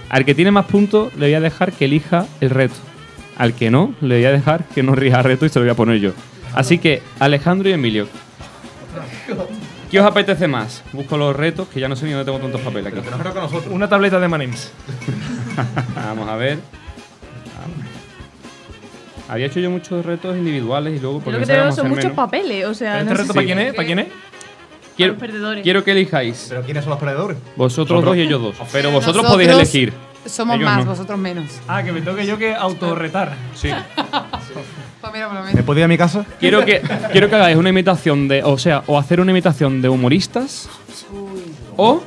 Al 0.09 0.25
que 0.25 0.35
tiene 0.35 0.51
más 0.51 0.65
puntos, 0.65 1.13
le 1.15 1.27
voy 1.27 1.33
a 1.33 1.39
dejar 1.39 1.71
que 1.71 1.85
elija 1.85 2.27
el 2.41 2.49
reto. 2.49 2.75
Al 3.37 3.53
que 3.53 3.71
no, 3.71 3.93
le 4.01 4.15
voy 4.17 4.25
a 4.25 4.31
dejar 4.31 4.65
que 4.65 4.83
no 4.83 4.93
rija 4.93 5.19
el 5.19 5.23
reto 5.23 5.45
y 5.45 5.49
se 5.49 5.57
lo 5.59 5.65
voy 5.65 5.71
a 5.71 5.75
poner 5.75 5.99
yo. 5.99 6.11
Así 6.53 6.79
que, 6.79 7.01
Alejandro 7.19 7.69
y 7.69 7.71
Emilio. 7.73 8.07
¿Qué 9.89 9.99
os 10.01 10.05
apetece 10.05 10.47
más? 10.49 10.83
Busco 10.91 11.17
los 11.17 11.33
retos, 11.33 11.69
que 11.69 11.79
ya 11.79 11.87
no 11.87 11.95
sé 11.95 12.05
ni 12.05 12.11
dónde 12.11 12.25
tengo 12.25 12.39
tantos 12.39 12.59
papeles 12.59 12.93
aquí. 12.93 13.69
Una 13.69 13.87
tableta 13.87 14.19
de 14.19 14.27
Manims. 14.27 14.71
Vamos 15.95 16.27
a 16.27 16.35
ver. 16.35 16.59
Había 19.29 19.45
hecho 19.47 19.59
yo 19.59 19.69
muchos 19.69 20.05
retos 20.05 20.37
individuales 20.37 20.97
y 20.97 20.99
luego 20.99 21.19
lo 21.19 21.23
que 21.25 21.31
te 21.31 21.37
pensar 21.37 21.55
veo 21.57 21.65
que 21.69 21.71
son 21.75 21.89
muchos 21.89 22.03
menos. 22.05 22.15
papeles. 22.15 22.65
O 22.65 22.73
sea, 22.73 22.99
¿Este 22.99 23.11
no 23.11 23.17
reto 23.17 23.33
para 23.33 23.45
quién 23.45 23.59
es? 23.59 23.73
¿Para 23.73 23.85
quién 23.85 23.99
es? 23.99 24.07
Quiero, 24.97 25.13
los 25.13 25.21
perdedores. 25.21 25.63
quiero 25.63 25.83
que 25.83 25.91
elijáis. 25.91 26.47
¿Pero 26.49 26.63
quiénes 26.63 26.83
son 26.83 26.91
los 26.91 26.99
perdedores? 26.99 27.37
Vosotros 27.55 28.03
dos 28.03 28.17
y 28.17 28.21
ellos 28.21 28.41
dos. 28.41 28.55
Pero 28.71 28.89
vosotros 28.91 29.17
Nosotros 29.23 29.31
podéis 29.33 29.51
elegir. 29.51 29.93
Somos 30.25 30.55
Ellos 30.57 30.65
más, 30.65 30.83
no. 30.85 30.91
vosotros 30.91 31.17
menos. 31.19 31.45
Ah, 31.69 31.83
que 31.83 31.91
me 31.93 32.01
toque 32.01 32.25
yo 32.25 32.37
que 32.37 32.53
autorretar. 32.53 33.33
Sí. 33.55 33.69
Pues 34.99 35.13
mira, 35.13 35.27
por 35.29 35.37
lo 35.37 35.43
¿Me 35.53 35.63
puedo 35.63 35.79
ir 35.79 35.85
a 35.85 35.87
mi 35.87 35.97
casa? 35.97 36.25
Quiero 36.39 36.65
que, 36.65 36.81
quiero 37.11 37.29
que 37.29 37.35
hagáis 37.35 37.55
una 37.55 37.69
imitación 37.69 38.27
de. 38.27 38.43
O 38.43 38.57
sea, 38.57 38.83
o 38.87 38.97
hacer 38.97 39.21
una 39.21 39.31
imitación 39.31 39.81
de 39.81 39.87
humoristas. 39.89 40.67
O 41.77 42.01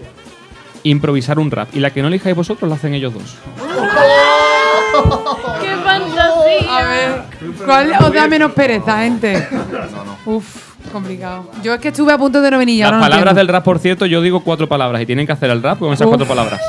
improvisar 0.82 1.38
un 1.38 1.50
rap. 1.50 1.68
Y 1.74 1.78
la 1.80 1.90
que 1.92 2.02
no 2.02 2.08
elijáis 2.08 2.34
vosotros 2.36 2.68
la 2.68 2.74
hacen 2.74 2.92
ellos 2.92 3.14
dos. 3.14 3.36
¡Qué 5.62 5.76
fantasía! 5.76 6.78
A 6.78 6.82
ver, 6.84 7.22
¿cuál 7.64 7.92
os 8.04 8.12
da 8.12 8.26
menos 8.26 8.52
pereza, 8.52 8.98
gente? 9.02 9.48
Uf, 10.26 10.69
complicado. 10.90 11.50
Yo 11.62 11.74
es 11.74 11.80
que 11.80 11.88
estuve 11.88 12.12
a 12.12 12.18
punto 12.18 12.40
de 12.40 12.50
no 12.50 12.58
venir 12.58 12.80
Las 12.82 12.92
no 12.92 12.98
palabras 13.00 13.18
entiendo. 13.30 13.38
del 13.38 13.48
rap, 13.48 13.64
por 13.64 13.78
cierto, 13.78 14.06
yo 14.06 14.20
digo 14.20 14.40
cuatro 14.40 14.68
palabras 14.68 15.00
y 15.02 15.06
tienen 15.06 15.26
que 15.26 15.32
hacer 15.32 15.50
el 15.50 15.62
rap 15.62 15.78
con 15.78 15.92
esas 15.92 16.06
Uf. 16.06 16.10
cuatro 16.10 16.26
palabras. 16.26 16.60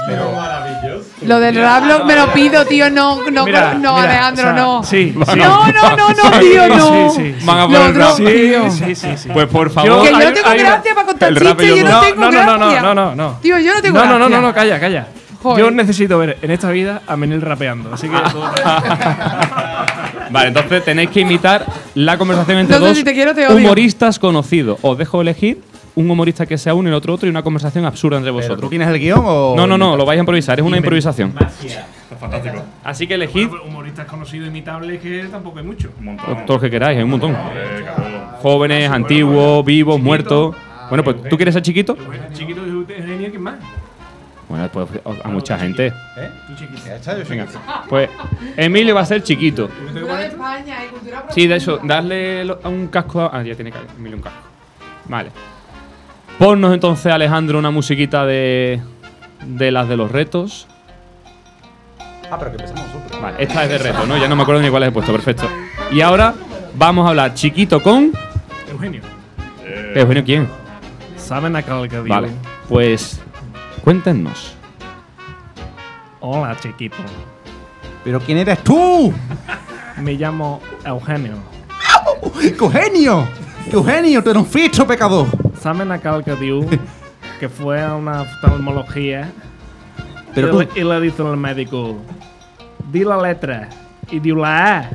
Lo 1.25 1.39
del 1.39 1.55
rap 1.55 1.83
lo- 1.85 2.05
me 2.05 2.15
lo 2.15 2.33
pido, 2.33 2.65
tío. 2.65 2.89
No, 2.89 3.29
no, 3.29 3.45
Mira, 3.45 3.73
no, 3.75 3.95
mira, 3.95 4.03
Alejandro, 4.03 4.43
o 4.43 4.47
sea, 4.47 4.53
no. 4.53 4.83
Sí, 4.83 5.13
sí. 5.33 5.39
No, 5.39 5.67
no, 5.67 5.95
no, 5.95 6.07
no, 6.09 6.39
tío, 6.39 6.67
no. 6.67 7.09
Sí, 7.11 7.35
sí, 7.39 7.45
Van 7.45 7.59
a 7.59 7.65
poner 7.65 7.81
otro, 7.81 8.01
rap. 8.01 8.15
sí, 8.17 8.95
sí, 8.95 9.17
sí. 9.17 9.29
Pues 9.31 9.47
por 9.47 9.69
favor. 9.69 10.03
Que 10.03 10.11
yo 10.11 10.19
no 10.19 10.33
tengo 10.33 10.49
gracia 10.57 10.95
para 10.95 11.07
contar 11.07 11.33
chistes, 11.35 11.67
yo 11.69 11.75
yo 11.75 11.83
no, 11.83 11.89
no. 11.91 12.01
tengo 12.01 12.21
No, 12.21 12.31
no, 12.31 12.43
no, 12.45 12.51
no, 12.57 12.57
gracia. 12.65 12.81
no, 12.81 12.93
no, 12.95 13.15
no. 13.15 13.37
Tío, 13.41 13.59
yo 13.59 13.73
no 13.73 13.81
tengo 13.81 13.97
No, 13.99 14.05
no, 14.05 14.11
no, 14.13 14.17
gracia. 14.19 14.35
no, 14.41 14.47
no, 14.47 14.53
calla, 14.53 14.79
calla. 14.79 15.07
Joder. 15.43 15.65
Yo 15.65 15.71
necesito 15.71 16.17
ver 16.19 16.37
en 16.43 16.51
esta 16.51 16.69
vida 16.69 17.01
a 17.07 17.15
Menel 17.17 17.41
rapeando, 17.41 17.91
así 17.93 18.07
que 18.07 18.15
Vale, 20.33 20.47
entonces 20.49 20.83
tenéis 20.85 21.09
que 21.09 21.21
imitar 21.21 21.65
la 21.95 22.17
conversación 22.17 22.59
entre 22.59 22.77
sé 22.77 22.81
dos 22.81 22.97
si 22.97 23.03
te 23.03 23.13
quiero, 23.13 23.33
te 23.35 23.47
odio. 23.47 23.57
humoristas 23.57 24.19
conocidos. 24.19 24.79
Os 24.81 24.97
dejo 24.97 25.21
elegir 25.21 25.61
un 25.93 26.09
humorista 26.09 26.45
que 26.45 26.57
sea 26.57 26.73
uno 26.73 26.87
y 26.87 26.91
el 26.91 26.95
otro 26.95 27.13
otro 27.13 27.27
y 27.27 27.29
una 27.29 27.43
conversación 27.43 27.85
absurda 27.85 28.17
entre 28.17 28.31
¿Tú 28.31 28.37
vosotros. 28.37 28.69
tienes 28.69 28.87
el 28.87 28.97
guion 28.99 29.21
o.? 29.23 29.53
No, 29.57 29.67
no, 29.67 29.77
no, 29.77 29.97
lo 29.97 30.05
vais 30.05 30.17
a 30.17 30.21
improvisar, 30.21 30.57
es 30.59 30.65
una 30.65 30.77
improvisación. 30.77 31.33
Fantástico. 32.19 32.63
Así 32.83 33.07
que 33.07 33.15
elegid 33.15 33.49
humoristas 33.67 34.05
conocidos 34.05 34.47
imitables 34.47 35.01
que 35.01 35.25
tampoco 35.31 35.59
hay 35.59 35.65
mucho. 35.65 35.89
Un 35.99 36.05
montón. 36.05 36.45
todo 36.45 36.57
lo 36.57 36.61
que 36.61 36.69
queráis, 36.69 36.97
hay 36.97 37.03
un 37.03 37.09
montón. 37.09 37.31
Eh, 37.31 37.83
cabrón. 37.85 38.11
Jóvenes, 38.41 38.89
antiguos, 38.89 39.65
vivos, 39.65 39.99
muertos. 39.99 40.55
Bueno, 40.89 41.03
pues 41.03 41.23
¿tú 41.29 41.35
quieres 41.35 41.53
ser 41.53 41.63
chiquito? 41.63 41.97
Chiquito 42.33 42.61
de 42.63 42.97
Eugenio, 42.97 43.29
¿quién 43.29 43.41
más? 43.41 43.55
Bueno, 44.51 44.69
pues 44.69 44.87
a 45.23 45.29
mucha 45.29 45.57
gente. 45.57 45.87
¿Eh? 46.17 46.29
Tú 46.47 46.55
chiquito. 46.55 46.81
Venga, 47.29 47.47
pues 47.87 48.09
Emilio 48.57 48.93
va 48.93 48.99
a 49.01 49.05
ser 49.05 49.23
chiquito. 49.23 49.69
Cultura 49.69 50.17
de 50.17 50.25
España 50.27 50.75
y 50.85 50.89
cultura 50.89 51.25
Sí, 51.29 51.47
de 51.47 51.55
eso, 51.55 51.79
darle 51.83 52.43
lo- 52.43 52.59
a 52.61 52.67
un 52.67 52.87
casco. 52.87 53.21
a- 53.21 53.29
Ah, 53.31 53.43
ya 53.43 53.55
tiene 53.55 53.71
que 53.71 53.77
Emilio 53.97 54.17
un 54.17 54.23
casco. 54.23 54.39
Vale. 55.05 55.31
Ponnos 56.37 56.73
entonces, 56.73 57.11
Alejandro, 57.13 57.59
una 57.59 57.71
musiquita 57.71 58.25
de. 58.25 58.81
de 59.45 59.71
las 59.71 59.87
de 59.87 59.95
los 59.95 60.11
retos. 60.11 60.67
Ah, 62.29 62.37
pero 62.37 62.51
que 62.51 62.57
empezamos 62.63 62.93
nosotros. 62.93 63.21
Vale, 63.21 63.37
esta 63.43 63.63
es 63.63 63.69
de 63.69 63.77
reto, 63.77 64.05
¿no? 64.05 64.17
Ya 64.17 64.27
no 64.27 64.35
me 64.35 64.41
acuerdo 64.43 64.61
ni 64.61 64.69
cuál 64.69 64.83
he 64.83 64.91
puesto, 64.91 65.13
perfecto. 65.13 65.47
Y 65.91 66.01
ahora 66.01 66.33
vamos 66.75 67.05
a 67.05 67.09
hablar 67.11 67.33
chiquito 67.35 67.81
con. 67.81 68.11
Eugenio. 68.69 69.01
Eugenio, 69.95 70.23
¿quién? 70.25 70.47
¿Saben 71.15 71.55
a 71.55 71.63
qué 71.63 71.71
digo? 71.71 72.03
Vale, 72.07 72.29
pues. 72.67 73.21
Cuéntenos. 73.83 74.55
Hola, 76.19 76.55
chiquito. 76.59 76.97
¿Pero 78.03 78.19
quién 78.19 78.37
eres 78.37 78.63
tú? 78.63 79.13
Me 79.97 80.13
llamo 80.13 80.61
Eugenio. 80.85 81.35
¡Eugenio! 82.41 83.27
¡Eugenio, 83.71 84.23
tú 84.23 84.29
eres 84.31 84.41
un 84.43 84.47
ficho 84.47 84.85
pecador! 84.87 85.27
¿Saben 85.59 85.91
a 85.91 85.99
qué 85.99 86.35
digo? 86.35 86.65
que 87.39 87.49
fue 87.49 87.81
a 87.81 87.95
una 87.95 88.21
oftalmología 88.21 89.31
Pero 90.35 90.47
y, 90.47 90.51
tú- 90.67 90.73
le, 90.75 90.81
y 90.81 90.83
le 90.83 91.01
dice 91.01 91.23
al 91.23 91.37
médico, 91.37 91.97
di 92.91 93.03
la 93.03 93.17
letra 93.19 93.67
y 94.11 94.19
dio 94.19 94.35
la 94.35 94.77
A. 94.79 94.89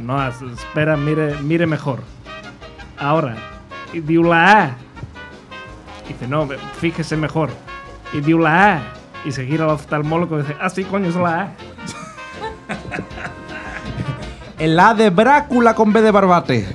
No, 0.00 0.26
es- 0.28 0.42
espera, 0.42 0.96
mire, 0.96 1.36
mire 1.40 1.66
mejor. 1.66 2.00
Ahora, 2.98 3.36
y 3.92 4.00
dio 4.00 4.22
la 4.24 4.62
A. 4.64 4.70
Dice, 6.08 6.26
no, 6.26 6.48
fíjese 6.80 7.16
mejor. 7.16 7.50
Y 8.12 8.20
dio 8.20 8.38
la 8.38 8.74
A. 8.74 8.80
Y 9.24 9.32
se 9.32 9.46
gira 9.46 9.64
al 9.64 9.70
oftalmólogo 9.70 10.38
y 10.38 10.42
dice, 10.42 10.56
ah, 10.60 10.68
sí, 10.68 10.84
coño, 10.84 11.08
es 11.08 11.16
la 11.16 11.40
A. 11.40 11.48
El 14.58 14.78
A 14.78 14.94
de 14.94 15.10
Brácula 15.10 15.74
con 15.74 15.92
B 15.92 16.00
de 16.02 16.10
barbate. 16.10 16.68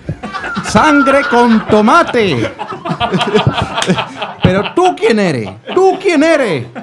Sangre 0.65 1.21
con 1.29 1.65
tomate. 1.67 2.51
Pero 4.43 4.73
tú 4.73 4.95
quién 4.97 5.19
eres? 5.19 5.49
¿Tú 5.73 5.97
quién 6.01 6.23
eres? 6.23 6.65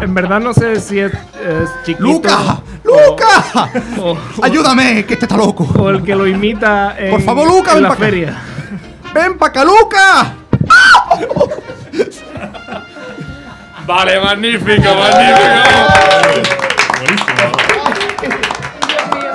En 0.00 0.14
verdad 0.14 0.38
no 0.38 0.54
sé 0.54 0.80
si 0.80 1.00
es, 1.00 1.12
es 1.12 1.70
chiquito. 1.84 2.04
¡Luca! 2.04 2.60
¡Luca! 2.84 3.68
o- 4.00 4.16
Ayúdame, 4.42 5.04
que 5.04 5.14
este 5.14 5.24
está 5.26 5.36
loco. 5.36 5.66
O 5.76 5.90
el 5.90 6.04
que 6.04 6.14
lo 6.14 6.24
imita 6.26 6.94
en, 6.96 7.10
Por 7.10 7.20
favor, 7.22 7.48
Luca, 7.48 7.72
en 7.72 7.76
ven 7.78 7.82
la 7.82 7.88
acá. 7.88 7.98
feria. 7.98 8.38
¡Ven 9.12 9.36
pa' 9.36 9.46
acá, 9.48 9.64
Luca! 9.64 10.34
Vale, 13.86 14.20
magnífico, 14.20 14.94
magnífico. 14.94 15.48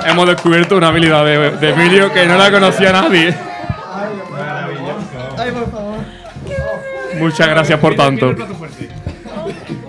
Hemos 0.06 0.28
descubierto 0.28 0.76
una 0.76 0.88
habilidad 0.88 1.24
de, 1.24 1.50
de 1.52 1.70
Emilio 1.70 2.12
que 2.12 2.26
no 2.26 2.36
la 2.36 2.50
conocía 2.50 2.92
nadie. 2.92 3.34
Muchas 7.18 7.48
gracias 7.48 7.78
por 7.80 7.94
tanto. 7.94 8.34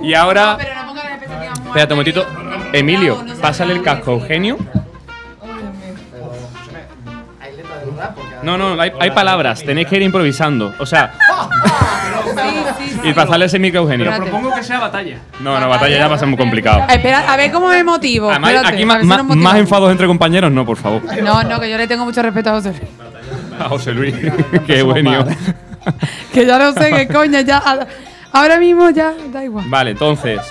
Y 0.01 0.13
ahora, 0.13 0.57
espérate 1.65 1.93
un 1.93 1.99
momentito. 1.99 2.25
Emilio, 2.73 3.23
pásale 3.41 3.73
el 3.73 3.81
casco 3.81 4.11
a 4.11 4.13
Eugenio. 4.15 4.57
No, 8.43 8.57
no, 8.57 8.79
hay, 8.79 8.91
hay 8.99 9.11
palabras, 9.11 9.63
tenéis 9.63 9.87
que 9.87 9.95
ir 9.95 10.03
improvisando. 10.03 10.73
O 10.79 10.85
sea, 10.85 11.13
y 13.03 13.13
pasarle 13.13 13.45
ese 13.45 13.59
micro 13.59 13.81
a 13.81 13.83
Eugenio. 13.83 14.05
Espérate. 14.05 14.29
Propongo 14.31 14.55
que 14.55 14.63
sea 14.63 14.79
batalla. 14.79 15.17
No, 15.39 15.59
no, 15.59 15.69
batalla 15.69 15.97
ya 15.97 16.07
va 16.07 16.15
a 16.15 16.19
ser 16.19 16.27
muy 16.27 16.37
complicado. 16.37 16.83
Espera, 16.89 17.31
a 17.31 17.37
ver 17.37 17.51
cómo 17.51 17.67
me 17.69 17.83
motivo. 17.83 18.29
Además, 18.29 18.51
Espérate, 18.51 18.73
aquí 18.75 18.83
a 18.83 18.85
más, 18.85 18.95
ver 18.97 19.03
si 19.03 19.07
más- 19.09 19.17
motivamos. 19.23 19.43
más 19.53 19.55
enfados 19.59 19.91
entre 19.91 20.07
compañeros, 20.07 20.51
no, 20.51 20.65
por 20.65 20.77
favor. 20.77 21.01
No, 21.23 21.43
no, 21.43 21.59
que 21.59 21.69
yo 21.69 21.77
le 21.77 21.87
tengo 21.87 22.05
mucho 22.05 22.21
respeto 22.21 22.49
a 22.49 22.53
José. 22.53 22.73
A 23.59 23.69
José 23.69 23.93
Luis, 23.93 24.13
qué 24.67 24.81
bueno. 24.83 25.25
Que 26.33 26.45
ya 26.45 26.57
no 26.57 26.73
sé 26.73 26.89
qué 26.91 27.07
coña, 27.07 27.41
ya. 27.41 27.61
Ahora 28.33 28.57
mismo 28.59 28.89
ya, 28.89 29.13
da 29.31 29.43
igual. 29.43 29.65
Vale, 29.69 29.91
entonces, 29.91 30.41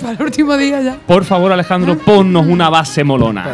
Para 0.00 0.12
el 0.12 0.22
último 0.22 0.56
día 0.56 0.80
ya. 0.80 0.96
por 1.06 1.24
favor, 1.24 1.52
Alejandro, 1.52 1.98
ponnos 1.98 2.46
una 2.46 2.68
base 2.70 3.02
molona. 3.04 3.46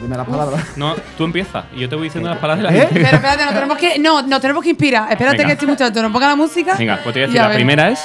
Dime 0.00 0.16
las 0.16 0.26
palabras. 0.26 0.64
No, 0.76 0.94
tú 1.18 1.24
empiezas 1.24 1.64
y 1.76 1.80
yo 1.80 1.88
te 1.88 1.94
voy 1.96 2.04
diciendo 2.04 2.30
las 2.30 2.38
palabras 2.38 2.72
de 2.72 2.78
la 2.78 2.86
Pero 2.88 3.00
gente. 3.02 3.16
espérate, 3.16 3.44
nos 3.44 3.54
tenemos 3.54 3.78
que. 3.78 3.98
No, 3.98 4.22
nos 4.22 4.40
tenemos 4.40 4.62
que 4.62 4.70
inspirar. 4.70 5.10
Espérate 5.12 5.36
Venga. 5.38 5.46
que 5.48 5.52
este 5.52 5.66
muchacho 5.66 6.00
nos 6.02 6.10
ponga 6.12 6.28
la 6.28 6.36
música. 6.36 6.74
Venga, 6.78 7.00
pues 7.02 7.12
te 7.14 7.20
voy 7.20 7.24
a 7.24 7.26
decir, 7.26 7.40
la 7.42 7.48
ver. 7.48 7.56
primera 7.56 7.90
es 7.90 8.00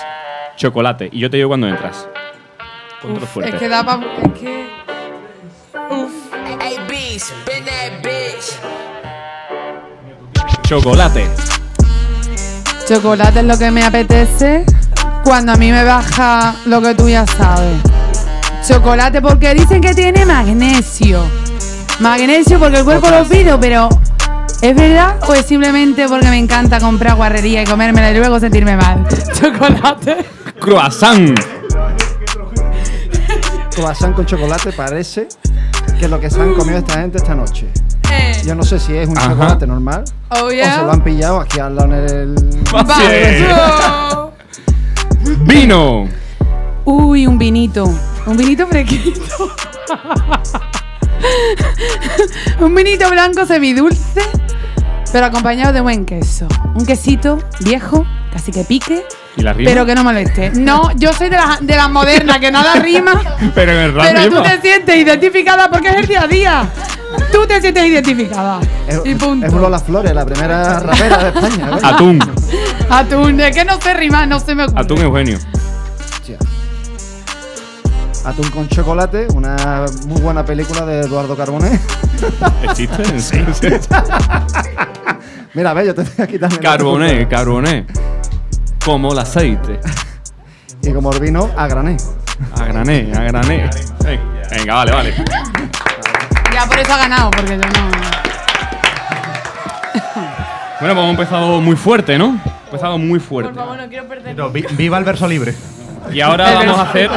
chocolate. 0.57 1.09
Y 1.11 1.19
yo 1.19 1.29
te 1.29 1.37
digo 1.37 1.49
cuando 1.49 1.67
entras. 1.67 2.07
Control 3.01 3.23
Es 3.23 3.29
fuerte. 3.29 3.57
que 3.57 3.69
da 3.69 3.85
pa. 3.85 3.99
Es 4.23 4.39
que. 4.39 4.67
Chocolate. 10.63 11.27
Chocolate 12.87 13.39
es 13.39 13.45
lo 13.45 13.57
que 13.57 13.71
me 13.71 13.83
apetece 13.83 14.65
cuando 15.25 15.53
a 15.53 15.55
mí 15.55 15.71
me 15.71 15.83
baja 15.83 16.55
lo 16.65 16.81
que 16.81 16.93
tú 16.93 17.09
ya 17.09 17.25
sabes. 17.25 17.81
Chocolate 18.65 19.21
porque 19.21 19.53
dicen 19.55 19.81
que 19.81 19.93
tiene 19.93 20.23
magnesio. 20.25 21.19
Magnesio 21.99 22.59
porque 22.59 22.77
el 22.79 22.85
cuerpo 22.85 23.09
lo 23.09 23.25
pide, 23.25 23.57
pero 23.57 23.89
¿es 24.61 24.75
verdad 24.75 25.15
o 25.27 25.33
es 25.33 25.45
simplemente 25.47 26.07
porque 26.07 26.27
me 26.29 26.37
encanta 26.37 26.79
comprar 26.79 27.15
guarrería 27.15 27.63
y 27.63 27.65
comérmela 27.65 28.11
y 28.11 28.17
luego 28.17 28.39
sentirme 28.39 28.77
mal? 28.77 29.03
Chocolate. 29.33 30.17
Croissant. 30.59 31.39
Croissant 33.75 34.15
con 34.15 34.25
chocolate 34.25 34.71
parece 34.73 35.27
que 35.99 36.05
es 36.05 36.11
lo 36.11 36.19
que 36.19 36.29
se 36.29 36.39
han 36.39 36.53
comido 36.53 36.77
esta 36.77 36.99
gente 37.01 37.17
esta 37.17 37.33
noche. 37.33 37.67
Eh, 38.11 38.41
Yo 38.45 38.53
no 38.53 38.63
sé 38.63 38.79
si 38.79 38.95
es 38.95 39.09
un 39.09 39.17
Ajá. 39.17 39.29
chocolate 39.31 39.65
normal 39.67 40.03
oh 40.29 40.45
o 40.45 40.49
se 40.49 40.55
lo 40.83 40.91
han 40.91 41.01
pillado 41.01 41.39
aquí 41.39 41.59
al 41.59 41.75
lado 41.75 41.93
en 41.93 42.09
el... 42.09 42.35
Vino. 45.25 46.07
Uy, 46.85 47.25
un 47.27 47.37
vinito. 47.37 47.85
Un 48.25 48.37
vinito 48.37 48.67
fresquito. 48.67 49.51
un 52.59 52.75
vinito 52.75 53.09
blanco 53.09 53.45
semidulce, 53.45 54.21
pero 55.11 55.25
acompañado 55.27 55.73
de 55.73 55.81
buen 55.81 56.05
queso. 56.05 56.47
Un 56.73 56.85
quesito 56.85 57.39
viejo, 57.61 58.05
casi 58.31 58.51
que 58.51 58.63
pique, 58.63 59.03
¿Y 59.37 59.41
la 59.41 59.53
rima? 59.53 59.69
pero 59.71 59.85
que 59.85 59.95
no 59.95 60.03
moleste. 60.03 60.51
No, 60.51 60.91
yo 60.95 61.11
soy 61.13 61.29
de 61.29 61.37
las 61.37 61.65
de 61.65 61.75
las 61.75 61.89
modernas, 61.89 62.39
que 62.39 62.51
nada 62.51 62.75
rima, 62.75 63.21
Pero 63.55 63.71
en 63.71 63.77
el 63.79 63.93
pero 63.93 64.29
tú 64.29 64.43
te 64.43 64.61
sientes 64.61 64.95
identificada 64.95 65.69
porque 65.69 65.89
es 65.89 65.95
el 65.95 66.07
día 66.07 66.21
a 66.21 66.27
día. 66.27 66.69
Tú 67.31 67.45
te 67.47 67.61
sientes 67.61 67.85
identificada. 67.85 68.59
Es, 68.87 69.01
Y 69.05 69.15
punto. 69.15 69.45
es 69.45 69.53
un 69.53 69.61
Lola 69.61 69.79
Flores, 69.79 70.13
la 70.13 70.25
primera 70.25 70.79
rapera 70.79 71.17
de 71.17 71.29
España. 71.29 71.69
Atún. 71.83 72.19
Atún, 72.89 73.39
es 73.41 73.55
que 73.55 73.65
no 73.65 73.79
sé 73.81 73.93
rimar, 73.93 74.27
no 74.27 74.39
se 74.39 74.55
me 74.55 74.63
ocurre. 74.65 74.81
Atún 74.81 74.97
Eugenio. 74.99 75.37
Atún 78.25 78.49
con 78.49 78.67
chocolate, 78.67 79.27
una 79.35 79.85
muy 80.07 80.19
buena 80.19 80.43
película 80.43 80.83
de 80.83 81.01
Eduardo 81.01 81.37
Carbonet. 81.37 81.79
¿Existe? 82.63 83.03
¿En 83.13 83.21
serio? 83.21 83.53
Mira, 85.53 85.73
ve, 85.75 85.85
yo 85.85 85.93
te 85.93 86.01
estoy 86.01 86.23
aquí 86.23 86.39
también. 86.39 86.59
Carboné, 86.61 87.27
carboné. 87.27 87.85
Como 88.83 89.13
el 89.13 89.19
aceite. 89.19 89.79
Y 90.81 90.91
como 90.91 91.11
el 91.13 91.19
vino, 91.19 91.51
a 91.55 91.67
grané. 91.67 91.97
A 92.59 92.65
grané, 92.65 93.11
a 93.15 93.23
grané. 93.25 93.69
Venga, 94.49 94.73
vale, 94.73 94.91
vale. 94.91 95.13
Ya 96.55 96.65
por 96.67 96.79
eso 96.79 96.93
ha 96.93 96.97
ganado, 96.97 97.31
porque 97.31 97.51
yo 97.51 97.57
no. 97.57 97.91
Bueno, 100.79 100.79
pues 100.79 100.91
hemos 100.91 101.09
empezado 101.11 101.61
muy 101.61 101.75
fuerte, 101.75 102.17
¿no? 102.17 102.25
Hemos 102.27 102.65
empezado 102.65 102.97
muy 102.97 103.19
fuerte. 103.19 103.51
Por 103.53 103.61
favor, 103.63 103.77
no 103.77 103.87
quiero 103.89 104.07
perder. 104.07 104.35
No, 104.37 104.49
vi- 104.49 104.65
viva 104.71 104.97
el 104.97 105.03
verso 105.03 105.27
libre. 105.27 105.53
Y 106.13 106.21
ahora 106.21 106.51
vamos 106.53 106.77
a 106.77 106.81
hacer. 106.83 107.09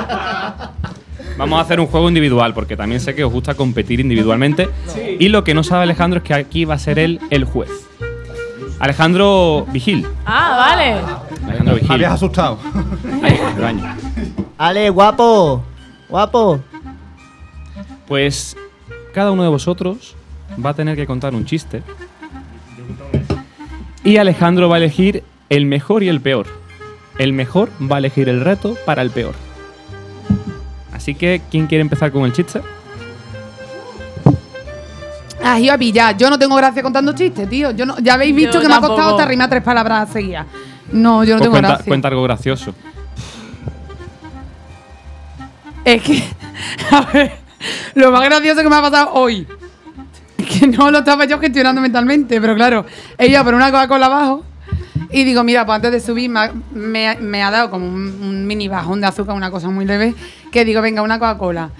Vamos 1.36 1.59
a 1.59 1.62
hacer 1.62 1.78
un 1.78 1.86
juego 1.86 2.09
individual, 2.09 2.53
porque 2.55 2.76
también 2.76 3.01
sé 3.01 3.14
que 3.14 3.22
os 3.24 3.32
gusta 3.32 3.55
competir 3.55 4.01
individualmente. 4.01 4.68
Y 5.20 5.28
lo 5.28 5.45
que 5.45 5.55
no 5.55 5.62
sabe 5.62 5.84
Alejandro 5.84 6.18
es 6.18 6.24
que 6.24 6.34
aquí 6.34 6.64
va 6.64 6.74
a 6.74 6.78
ser 6.78 6.99
él 6.99 7.20
el 7.30 7.45
juez. 7.45 7.70
Alejandro 8.80 9.66
Vigil. 9.70 10.07
Ah, 10.24 10.57
vale. 10.59 10.93
Alejandro 11.45 11.74
Me 11.74 11.80
Vigil. 11.80 11.93
habías 11.93 12.12
asustado. 12.12 12.59
Ahí, 13.22 13.39
baño. 13.61 13.84
Ale, 14.57 14.91
guapo. 14.91 15.62
Guapo. 16.09 16.61
Pues 18.07 18.57
cada 19.19 19.33
uno 19.33 19.43
de 19.43 19.49
vosotros 19.49 20.14
va 20.64 20.71
a 20.71 20.75
tener 20.75 20.95
que 20.95 21.05
contar 21.05 21.35
un 21.35 21.45
chiste. 21.45 21.83
Y 24.05 24.16
Alejandro 24.16 24.69
va 24.69 24.77
a 24.77 24.79
elegir 24.79 25.25
el 25.49 25.66
mejor 25.66 26.05
y 26.05 26.09
el 26.09 26.21
peor. 26.21 26.47
El 27.19 27.33
mejor 27.33 27.69
va 27.83 27.97
a 27.97 27.99
elegir 27.99 28.29
el 28.29 28.43
reto 28.45 28.77
para 28.87 29.03
el 29.03 29.11
peor. 29.11 29.35
Así 30.93 31.16
que, 31.16 31.43
¿quién 31.51 31.66
quiere 31.66 31.83
empezar 31.83 32.12
con 32.12 32.27
el 32.27 32.33
chiste? 32.33 32.61
Ah, 35.43 35.59
iba 35.59 35.75
a 35.75 35.79
pillar. 35.79 36.16
Yo 36.16 36.31
no 36.31 36.39
tengo 36.39 36.55
gracia 36.55 36.81
contando 36.81 37.12
chistes, 37.12 37.51
tío. 37.51 37.73
Yo 37.73 37.87
no, 37.87 37.99
ya 37.99 38.14
habéis 38.14 38.37
visto 38.37 38.53
Yo 38.59 38.61
que 38.61 38.69
me 38.69 38.75
ha 38.75 38.81
costado 38.81 39.16
hasta 39.16 39.27
rimar 39.27 39.51
tres 39.51 39.64
palabras 39.64 40.11
seguidas. 40.12 40.47
No, 40.93 41.25
yo 41.25 41.35
no 41.35 41.39
Pues 41.39 41.43
tengo 41.43 41.51
cuenta, 41.55 41.69
gracia. 41.71 41.85
cuenta 41.87 42.07
algo 42.07 42.23
gracioso. 42.23 42.73
Es 45.85 46.03
que, 46.03 46.23
a 46.93 47.01
ver, 47.12 47.47
lo 47.95 48.11
más 48.13 48.25
gracioso 48.25 48.63
que 48.63 48.69
me 48.69 48.77
ha 48.77 48.83
pasado 48.83 49.13
hoy. 49.15 49.47
Que 50.37 50.67
no 50.67 50.91
lo 50.91 50.99
estaba 50.99 51.25
yo 51.25 51.39
gestionando 51.39 51.81
mentalmente, 51.81 52.41
pero 52.41 52.55
claro, 52.55 52.87
ido 53.19 53.45
por 53.45 53.55
una 53.55 53.71
Coca-Cola 53.71 54.07
abajo 54.07 54.45
y 55.11 55.25
digo, 55.25 55.43
mira, 55.45 55.67
pues 55.67 55.77
antes 55.77 55.93
de 55.93 56.01
subir 56.01 56.31
me 56.31 57.17
me 57.21 57.43
ha- 57.43 57.51
dado 57.51 57.71
como 57.71 57.87
un, 57.87 58.47
mini 58.47 58.69
bajón 58.69 59.01
de 59.01 59.07
azúcar, 59.09 59.35
una 59.35 59.51
cosa 59.51 59.69
muy 59.69 59.85
leve, 59.85 60.15
que 60.51 60.65
digo, 60.65 60.81
venga, 60.81 61.03
una 61.03 61.19
Coca-Cola. 61.19 61.71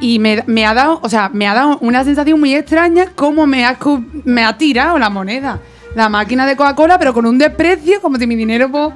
Y 0.00 0.18
me, 0.18 0.44
me 0.46 0.64
ha 0.66 0.74
dado, 0.74 1.00
o 1.02 1.08
sea, 1.08 1.30
me 1.32 1.46
ha 1.48 1.54
dado 1.54 1.78
una 1.80 2.04
sensación 2.04 2.38
muy 2.38 2.54
extraña 2.54 3.06
como 3.14 3.46
me 3.46 3.64
ha, 3.64 3.76
me 4.24 4.44
ha 4.44 4.56
tirado 4.58 4.98
la 4.98 5.10
moneda, 5.10 5.60
la 5.94 6.08
máquina 6.08 6.46
de 6.46 6.56
Coca-Cola, 6.56 6.98
pero 6.98 7.14
con 7.14 7.26
un 7.26 7.38
desprecio, 7.38 8.00
como 8.00 8.16
si 8.16 8.26
mi 8.26 8.36
dinero 8.36 8.70
pues, 8.70 8.92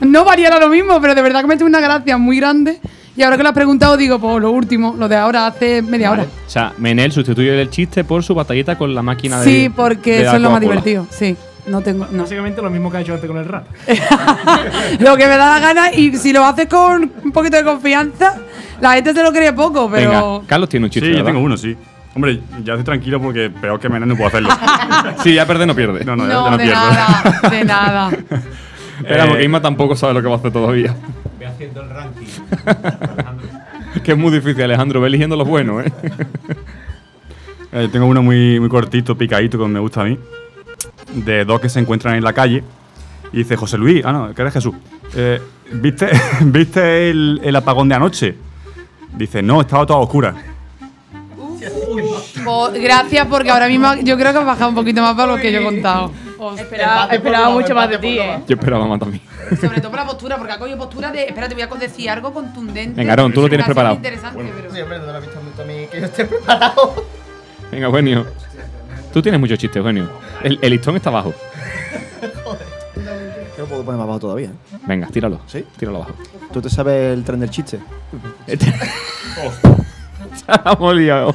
no 0.00 0.24
valiera 0.24 0.58
lo 0.60 0.68
mismo, 0.68 1.00
pero 1.00 1.14
de 1.14 1.22
verdad 1.22 1.40
que 1.40 1.46
me 1.46 1.54
ha 1.54 1.56
hecho 1.56 1.66
una 1.66 1.80
gracia 1.80 2.16
muy 2.16 2.38
grande. 2.38 2.80
Y 3.16 3.22
ahora 3.22 3.36
que 3.36 3.42
lo 3.42 3.48
has 3.48 3.54
preguntado, 3.54 3.96
digo, 3.96 4.18
pues 4.18 4.42
lo 4.42 4.50
último, 4.50 4.94
lo 4.98 5.08
de 5.08 5.16
ahora, 5.16 5.46
hace 5.46 5.80
media 5.82 6.10
hora. 6.10 6.24
O 6.24 6.50
sea, 6.50 6.72
Menel 6.78 7.12
sustituye 7.12 7.58
el 7.60 7.70
chiste 7.70 8.04
por 8.04 8.22
su 8.22 8.34
batallita 8.34 8.76
con 8.76 8.94
la 8.94 9.02
máquina 9.02 9.40
de. 9.40 9.44
Sí, 9.50 9.68
porque 9.74 10.20
eso 10.22 10.36
es 10.36 10.42
lo 10.42 10.50
más 10.50 10.60
divertido. 10.60 11.06
Sí, 11.10 11.34
no 11.66 11.80
tengo. 11.80 12.06
No. 12.10 12.24
Básicamente 12.24 12.60
lo 12.60 12.68
mismo 12.70 12.90
que 12.90 12.98
ha 12.98 13.00
hecho 13.00 13.14
antes 13.14 13.26
con 13.28 13.38
el 13.38 13.46
rap. 13.46 13.66
lo 15.00 15.16
que 15.16 15.26
me 15.26 15.36
da 15.36 15.58
la 15.58 15.60
gana 15.60 15.92
y 15.92 16.14
si 16.16 16.32
lo 16.32 16.44
haces 16.44 16.66
con 16.68 17.10
un 17.24 17.32
poquito 17.32 17.56
de 17.56 17.64
confianza, 17.64 18.36
la 18.80 18.92
gente 18.94 19.14
se 19.14 19.22
lo 19.22 19.32
cree 19.32 19.52
poco, 19.52 19.90
pero. 19.90 20.10
Venga, 20.40 20.46
Carlos 20.46 20.68
tiene 20.68 20.86
un 20.86 20.90
chiste. 20.90 21.10
Sí, 21.10 21.16
yo 21.16 21.24
tengo 21.24 21.40
uno, 21.40 21.56
sí. 21.56 21.76
Hombre, 22.14 22.40
ya 22.64 22.72
estoy 22.74 22.84
tranquilo 22.84 23.20
porque 23.20 23.50
peor 23.50 23.78
que 23.78 23.88
Menel 23.88 24.08
no 24.08 24.16
puedo 24.16 24.28
hacerlo. 24.28 24.48
Sí, 25.22 25.34
ya 25.34 25.46
pierde, 25.46 25.66
no 25.66 25.74
pierde. 25.74 26.04
No, 26.04 26.16
no, 26.16 26.26
ya- 26.26 26.34
No, 26.34 26.44
ya 26.44 26.50
no 26.50 26.56
de 26.58 26.64
pierdo. 26.64 26.80
nada, 26.90 27.40
de 27.50 27.64
nada. 27.64 28.10
Espera, 28.98 29.24
Eh, 29.24 29.28
porque 29.28 29.44
Isma 29.44 29.60
tampoco 29.60 29.94
sabe 29.96 30.14
lo 30.14 30.22
que 30.22 30.28
va 30.28 30.34
a 30.34 30.38
hacer 30.38 30.52
todavía. 30.52 30.94
Voy 31.58 31.66
haciendo 31.66 31.80
el 31.82 31.90
ranking. 31.90 32.26
que 34.02 34.12
es 34.12 34.18
muy 34.18 34.30
difícil, 34.30 34.62
Alejandro. 34.64 35.00
Ve 35.00 35.08
eligiendo 35.08 35.36
los 35.36 35.48
buenos, 35.48 35.86
¿eh? 35.86 35.92
Eh, 37.72 37.88
tengo 37.92 38.06
uno 38.06 38.22
muy, 38.22 38.58
muy 38.60 38.68
cortito, 38.70 39.18
picadito, 39.18 39.58
como 39.58 39.68
me 39.68 39.80
gusta 39.80 40.00
a 40.00 40.04
mí. 40.04 40.16
de 41.14 41.44
dos 41.44 41.60
que 41.60 41.68
se 41.68 41.78
encuentran 41.80 42.14
en 42.14 42.24
la 42.24 42.32
calle. 42.32 42.62
Y 43.32 43.38
dice, 43.38 43.56
José 43.56 43.76
Luis, 43.76 44.02
ah, 44.04 44.12
no, 44.12 44.34
que 44.34 44.40
eres 44.40 44.54
Jesús. 44.54 44.74
eh, 45.14 45.40
¿Viste, 45.72 46.08
¿viste 46.40 47.10
el, 47.10 47.40
el 47.42 47.56
apagón 47.56 47.88
de 47.88 47.96
anoche? 47.96 48.34
Dice, 49.14 49.42
no, 49.42 49.60
estaba 49.60 49.84
toda 49.84 49.98
oscura. 49.98 50.34
Pues, 52.44 52.82
gracias, 52.82 53.26
porque 53.26 53.50
ahora 53.50 53.68
mismo 53.68 53.94
yo 54.02 54.16
creo 54.16 54.32
que 54.32 54.38
has 54.38 54.46
bajado 54.46 54.70
un 54.70 54.74
poquito 54.76 55.02
más 55.02 55.14
para 55.14 55.32
lo 55.34 55.38
que 55.38 55.52
yo 55.52 55.60
he 55.60 55.64
contado. 55.64 56.12
Esperaba, 56.58 57.06
esperaba 57.12 57.50
mucho 57.50 57.74
más 57.74 57.88
de 57.88 57.98
ti, 57.98 58.18
¿eh? 58.18 58.42
Yo 58.46 58.56
esperaba 58.56 58.86
más 58.86 58.98
también. 59.00 59.22
Sobre 59.60 59.80
todo 59.80 59.90
por 59.90 60.00
la 60.00 60.06
postura, 60.06 60.36
porque 60.36 60.52
ha 60.52 60.58
cogido 60.58 60.78
postura 60.78 61.10
de. 61.10 61.24
Espérate, 61.26 61.54
voy 61.54 61.62
a 61.62 61.66
decir 61.66 62.10
algo 62.10 62.32
contundente. 62.32 62.96
Venga, 63.00 63.12
Aaron, 63.12 63.32
tú 63.32 63.42
lo 63.42 63.48
tienes 63.48 63.64
preparado. 63.66 63.94
interesante, 63.94 64.52
pero- 64.56 64.72
Sí, 64.74 64.80
hombre, 64.80 64.98
no 64.98 65.06
lo 65.06 65.12
has 65.14 65.20
visto 65.22 65.40
mucho 65.40 65.62
a 65.62 65.64
mí 65.64 65.86
que 65.90 66.00
yo 66.00 66.06
esté 66.06 66.24
preparado. 66.26 67.04
Venga, 67.70 67.86
Eugenio. 67.86 68.26
Tú 69.12 69.22
tienes 69.22 69.40
muchos 69.40 69.58
chistes, 69.58 69.76
Eugenio. 69.78 70.10
El, 70.42 70.58
el 70.60 70.70
listón 70.70 70.96
está 70.96 71.08
abajo. 71.10 71.32
Yo 73.56 73.62
lo 73.62 73.66
puedo 73.68 73.84
poner 73.84 73.98
más 73.98 74.04
abajo 74.04 74.20
todavía. 74.20 74.48
¿eh? 74.48 74.78
Venga, 74.86 75.06
tíralo. 75.08 75.40
¿Sí? 75.46 75.64
Tíralo 75.78 75.98
abajo. 75.98 76.12
¿Tú 76.52 76.60
te 76.60 76.68
sabes 76.68 77.14
el 77.16 77.24
tren 77.24 77.40
del 77.40 77.50
chiste? 77.50 77.78
Se 78.46 78.66
la 80.48 80.72
hemos 80.72 80.94
liado. 80.94 81.34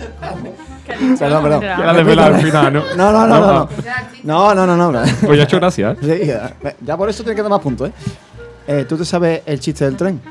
Perdón, 1.19 1.43
perdón. 1.43 1.61
Ya 1.61 1.77
la 1.77 1.93
desvelado 1.93 2.35
al 2.35 2.41
final, 2.41 2.73
¿no? 2.73 2.83
No, 2.95 3.11
no, 3.11 3.27
no, 3.27 3.39
no. 3.39 3.69
No, 4.23 4.55
no, 4.55 4.67
no, 4.67 4.77
no. 4.77 4.91
no. 4.91 5.01
Pues 5.25 5.37
ya 5.37 5.43
ha 5.43 5.45
hecho 5.45 5.57
gracia, 5.57 5.91
¿eh? 5.91 5.97
Sí, 6.01 6.27
ya, 6.27 6.53
ya 6.81 6.97
por 6.97 7.09
eso 7.09 7.23
tiene 7.23 7.35
que 7.35 7.41
dar 7.41 7.51
más 7.51 7.59
puntos, 7.61 7.89
¿eh? 7.89 7.93
Eh, 8.67 8.85
¿Tú 8.87 8.97
te 8.97 9.05
sabes 9.05 9.41
el 9.45 9.59
chiste 9.59 9.85
del 9.85 9.97
tren? 9.97 10.21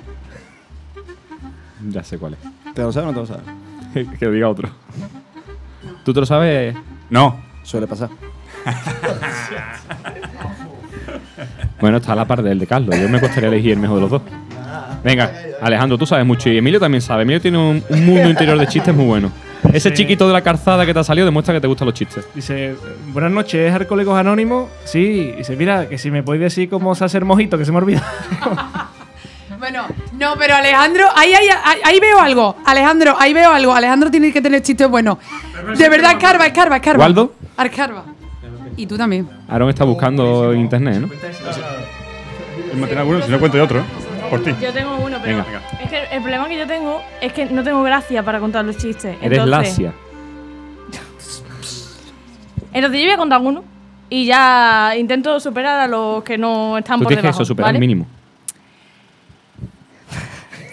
Ya 1.88 2.02
sé 2.04 2.18
cuál 2.18 2.36
¿Te 2.74 2.82
lo 2.82 2.92
sabes 2.92 3.08
o 3.08 3.12
no 3.12 3.14
te 3.14 3.20
lo 3.20 3.26
sabes? 3.26 3.54
es. 3.94 4.08
que 4.18 4.26
lo 4.26 4.32
diga 4.32 4.48
otro. 4.48 4.68
¿Tú 6.04 6.14
te 6.14 6.20
lo 6.20 6.26
sabes? 6.26 6.74
No. 7.08 7.40
Suele 7.62 7.86
pasar. 7.86 8.08
Bueno, 11.80 11.96
está 11.96 12.12
a 12.12 12.16
la 12.16 12.24
par 12.26 12.42
del 12.42 12.58
de 12.58 12.66
Carlos. 12.66 12.94
Yo 12.98 13.08
me 13.08 13.20
costaría 13.20 13.48
elegir 13.48 13.72
el 13.72 13.78
mejor 13.78 13.96
de 13.96 14.02
los 14.02 14.10
dos. 14.10 14.22
Venga, 15.02 15.32
Alejandro, 15.62 15.96
tú 15.96 16.06
sabes 16.06 16.26
mucho 16.26 16.50
y 16.50 16.58
Emilio 16.58 16.78
también 16.78 17.00
sabe. 17.00 17.22
Emilio 17.22 17.40
tiene 17.40 17.58
un, 17.58 17.82
un 17.88 18.06
mundo 18.06 18.28
interior 18.28 18.58
de 18.58 18.66
chistes 18.66 18.94
muy 18.94 19.06
bueno. 19.06 19.32
Ese 19.72 19.90
Sí. 19.90 19.94
chiquito 19.96 20.26
de 20.26 20.32
la 20.32 20.42
calzada 20.42 20.84
que 20.86 20.92
te 20.94 21.00
ha 21.00 21.04
salido 21.04 21.26
demuestra 21.26 21.54
que 21.54 21.60
te 21.60 21.66
gustan 21.66 21.86
los 21.86 21.94
chistes. 21.94 22.26
Dice, 22.34 22.74
buenas 23.12 23.30
noches, 23.30 23.68
¿es 23.68 23.74
Alcohólicos 23.74 24.16
Anónimos? 24.18 24.68
Sí. 24.84 25.32
Dice, 25.36 25.56
mira, 25.56 25.88
que 25.88 25.98
si 25.98 26.10
me 26.10 26.22
podéis 26.22 26.42
decir 26.42 26.68
cómo 26.70 26.94
se 26.94 27.04
hace 27.04 27.18
el 27.18 27.24
mojito, 27.24 27.56
que 27.58 27.64
se 27.64 27.72
me 27.72 27.78
olvida. 27.78 28.02
Bueno, 29.58 29.84
no, 30.18 30.36
pero 30.38 30.54
Alejandro, 30.56 31.04
ahí, 31.14 31.34
ahí, 31.34 31.46
ahí, 31.64 31.78
ahí 31.84 32.00
veo 32.00 32.18
algo. 32.18 32.56
Alejandro, 32.64 33.14
ahí 33.18 33.34
veo 33.34 33.50
algo. 33.52 33.74
Alejandro 33.74 34.10
tiene 34.10 34.32
que 34.32 34.40
tener 34.40 34.62
chistes 34.62 34.88
buenos. 34.88 35.18
De 35.76 35.86
verdad, 35.90 36.12
escarba, 36.12 36.46
escarba, 36.46 36.76
escarba. 36.76 37.04
¿Waldo? 37.04 37.34
Escarba. 37.62 38.04
Y 38.78 38.86
tú 38.86 38.96
también. 38.96 39.28
Aaron 39.48 39.68
está 39.68 39.84
buscando 39.84 40.54
en 40.54 40.60
internet, 40.60 41.00
¿no? 41.02 41.10
El 42.72 42.78
material 42.78 43.04
bueno, 43.04 43.22
si 43.22 43.30
no 43.30 43.38
cuento 43.38 43.58
de 43.58 43.62
otro, 43.62 43.80
¿eh? 43.80 43.82
Por 44.30 44.42
ti. 44.44 44.54
Yo 44.60 44.72
tengo 44.72 44.96
uno, 44.96 45.18
pero 45.22 45.44
Venga. 45.44 45.62
es 45.82 45.90
que 45.90 46.04
el 46.12 46.20
problema 46.22 46.48
que 46.48 46.58
yo 46.58 46.66
tengo 46.66 47.02
es 47.20 47.32
que 47.32 47.46
no 47.46 47.64
tengo 47.64 47.82
gracia 47.82 48.22
para 48.22 48.38
contar 48.38 48.64
los 48.64 48.76
chistes. 48.76 49.16
Eres 49.20 49.38
entonces, 49.38 49.78
lacia. 49.78 49.92
Entonces 52.72 53.00
yo 53.00 53.06
voy 53.06 53.14
a 53.14 53.16
contar 53.16 53.40
uno 53.40 53.64
y 54.08 54.26
ya 54.26 54.94
intento 54.96 55.40
superar 55.40 55.80
a 55.80 55.88
los 55.88 56.22
que 56.22 56.38
no 56.38 56.78
están 56.78 56.98
Tú 57.00 57.04
por 57.04 57.16
debajo. 57.16 57.30
eso, 57.30 57.44
superar 57.44 57.68
¿vale? 57.68 57.78
el 57.78 57.80
mínimo. 57.80 58.06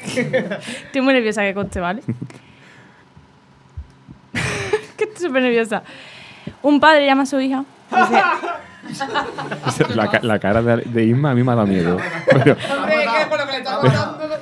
Estoy 0.16 1.02
muy 1.02 1.14
nerviosa 1.14 1.42
que 1.42 1.54
conste, 1.54 1.80
¿vale? 1.80 2.02
que 4.98 5.04
estoy 5.04 5.28
súper 5.28 5.42
nerviosa. 5.42 5.84
Un 6.62 6.80
padre 6.80 7.06
llama 7.06 7.24
a 7.24 7.26
su 7.26 7.40
hija. 7.40 7.64
dice, 7.92 8.22
La, 9.96 10.20
la 10.22 10.40
cara 10.40 10.62
de, 10.62 10.78
de 10.86 11.04
Isma 11.04 11.32
a 11.32 11.34
mí 11.36 11.44
me 11.44 11.52
ha 11.52 11.56
dado 11.56 11.68
miedo. 11.68 11.98
Pero 12.26 12.56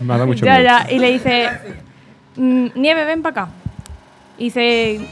me 0.01 0.13
ha 0.13 0.17
dado 0.17 0.27
mucho 0.27 0.45
ya, 0.45 0.53
miedo. 0.59 0.63
ya. 0.65 0.91
Y 0.91 0.99
le 0.99 1.11
dice, 1.11 1.49
"Mm, 2.35 2.67
Nieve, 2.75 3.05
ven 3.05 3.21
para 3.21 3.43
acá. 3.43 3.51
Y 4.37 4.45
dice, 4.45 5.07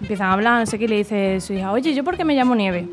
empiezan 0.00 0.28
a 0.28 0.32
hablar, 0.32 0.60
no 0.60 0.66
sé 0.66 0.78
qué, 0.78 0.84
y 0.86 0.88
le 0.88 0.96
dice 0.96 1.40
su 1.40 1.52
hija, 1.52 1.72
oye, 1.72 1.94
¿yo 1.94 2.02
por 2.04 2.16
qué 2.16 2.24
me 2.24 2.34
llamo 2.34 2.54
Nieve? 2.54 2.88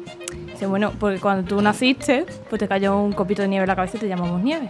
Dice, 0.47 0.66
bueno, 0.66 0.91
porque 0.99 1.20
cuando 1.20 1.47
tú 1.47 1.62
naciste, 1.62 2.26
pues 2.49 2.60
te 2.60 2.68
cayó 2.68 2.97
un 2.99 3.14
copito 3.14 3.41
de 3.43 3.47
nieve 3.47 3.64
en 3.64 3.68
la 3.70 3.76
cabeza 3.76 3.97
y 3.97 3.99
te 4.01 4.08
llamamos 4.08 4.41
Nieve. 4.41 4.70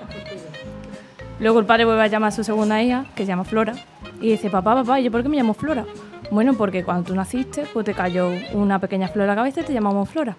Luego 1.39 1.59
el 1.59 1.65
padre 1.65 1.85
vuelve 1.85 2.03
a 2.03 2.07
llamar 2.07 2.29
a 2.29 2.31
su 2.31 2.43
segunda 2.43 2.81
hija, 2.83 3.05
que 3.15 3.23
se 3.23 3.27
llama 3.29 3.43
Flora, 3.43 3.73
y 4.21 4.31
dice, 4.31 4.49
papá, 4.49 4.75
papá, 4.75 4.99
¿y 4.99 5.03
yo 5.05 5.11
por 5.11 5.23
qué 5.23 5.29
me 5.29 5.38
llamo 5.38 5.53
Flora? 5.53 5.85
Bueno, 6.29 6.53
porque 6.55 6.83
cuando 6.83 7.03
tú 7.05 7.15
naciste, 7.15 7.63
pues 7.73 7.85
te 7.85 7.93
cayó 7.93 8.29
una 8.53 8.79
pequeña 8.79 9.07
flor 9.07 9.23
en 9.23 9.27
la 9.29 9.35
cabeza 9.35 9.61
y 9.61 9.63
te 9.63 9.73
llamamos 9.73 10.09
Flora. 10.09 10.35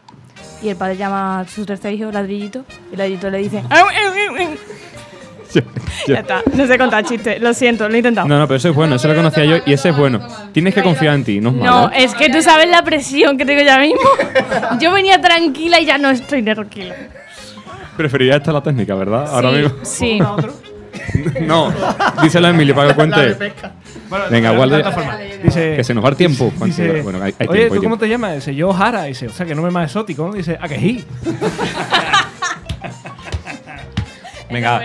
Y 0.62 0.68
el 0.68 0.76
padre 0.76 0.97
llama 0.97 1.41
a 1.41 1.47
su 1.47 1.64
tercer 1.64 1.95
hijo, 1.95 2.11
Ladrillito, 2.11 2.64
y 2.93 2.97
Ladrillito 2.97 3.30
le 3.30 3.39
dice, 3.39 3.62
"Au, 3.70 3.78
au, 3.78 3.86
au, 3.86 4.36
au". 4.36 4.57
ya 6.07 6.20
está, 6.20 6.43
no 6.55 6.66
sé 6.66 6.78
contar 6.78 7.05
chistes, 7.05 7.41
lo 7.41 7.55
siento, 7.55 7.89
lo 7.89 7.95
he 7.95 7.99
intentado. 7.99 8.28
No, 8.28 8.39
no, 8.39 8.47
pero 8.47 8.57
eso 8.57 8.68
es 8.68 8.74
bueno, 8.74 8.97
eso 8.97 9.09
lo 9.09 9.14
conocía 9.14 9.45
yo 9.45 9.57
y 9.64 9.72
ese 9.72 9.91
es 9.91 9.97
bueno. 9.97 10.20
Tienes 10.53 10.74
que 10.74 10.82
confiar 10.82 11.14
en 11.14 11.24
ti, 11.24 11.41
no 11.41 11.51
es 11.51 11.57
malo. 11.57 11.70
No, 11.70 11.89
¿eh? 11.91 12.05
es 12.05 12.14
que 12.14 12.28
tú 12.28 12.43
sabes 12.43 12.68
la 12.68 12.82
presión 12.82 13.39
que 13.39 13.45
tengo 13.45 13.62
ya 13.62 13.78
mismo. 13.78 14.01
Yo 14.80 14.93
venía 14.93 15.20
tranquila 15.20 15.80
y 15.80 15.86
ya 15.86 15.99
no 15.99 16.11
estoy 16.11 16.43
tranquila. 16.43 16.95
Preferiría 17.97 18.36
esta 18.36 18.53
la 18.53 18.62
técnica, 18.62 18.95
¿verdad? 18.95 19.26
Ahora 19.28 19.51
sí, 19.82 20.14
mismo. 20.14 20.39
Sí. 20.43 20.59
No, 21.40 21.72
díselo 22.22 22.46
a 22.48 22.50
Emilio 22.50 22.74
para 22.74 22.88
que 22.88 22.94
cuente. 22.94 23.34
Venga, 24.30 24.52
de 24.52 24.59
Waldo, 24.59 24.76
otra 24.78 24.92
forma. 24.92 25.16
Dice, 25.18 25.76
que 25.76 25.84
se 25.84 25.94
nos 25.94 26.04
va 26.04 26.09
el 26.11 26.16
tiempo. 26.16 26.52
¿Cuánto- 26.59 26.66
dice, 26.82 27.02
bueno, 27.02 27.22
hay, 27.22 27.34
hay 27.38 27.46
Oye, 27.48 27.59
tiempo, 27.59 27.74
hay 27.74 27.78
¿tú 27.80 27.84
cómo 27.84 27.96
tiempo. 27.96 27.98
te 27.98 28.09
llamas? 28.09 28.34
Dice, 28.36 28.54
yo 28.54 28.72
Jara. 28.72 29.04
Dice, 29.04 29.26
o 29.28 29.32
sea, 29.32 29.46
que 29.46 29.54
no 29.54 29.62
me 29.62 29.70
más 29.70 29.84
exótico. 29.90 30.26
¿no? 30.28 30.32
Dice, 30.34 30.59
¿a 30.61 30.68
que 30.68 30.78
sí? 30.78 31.04
Venga, 34.50 34.80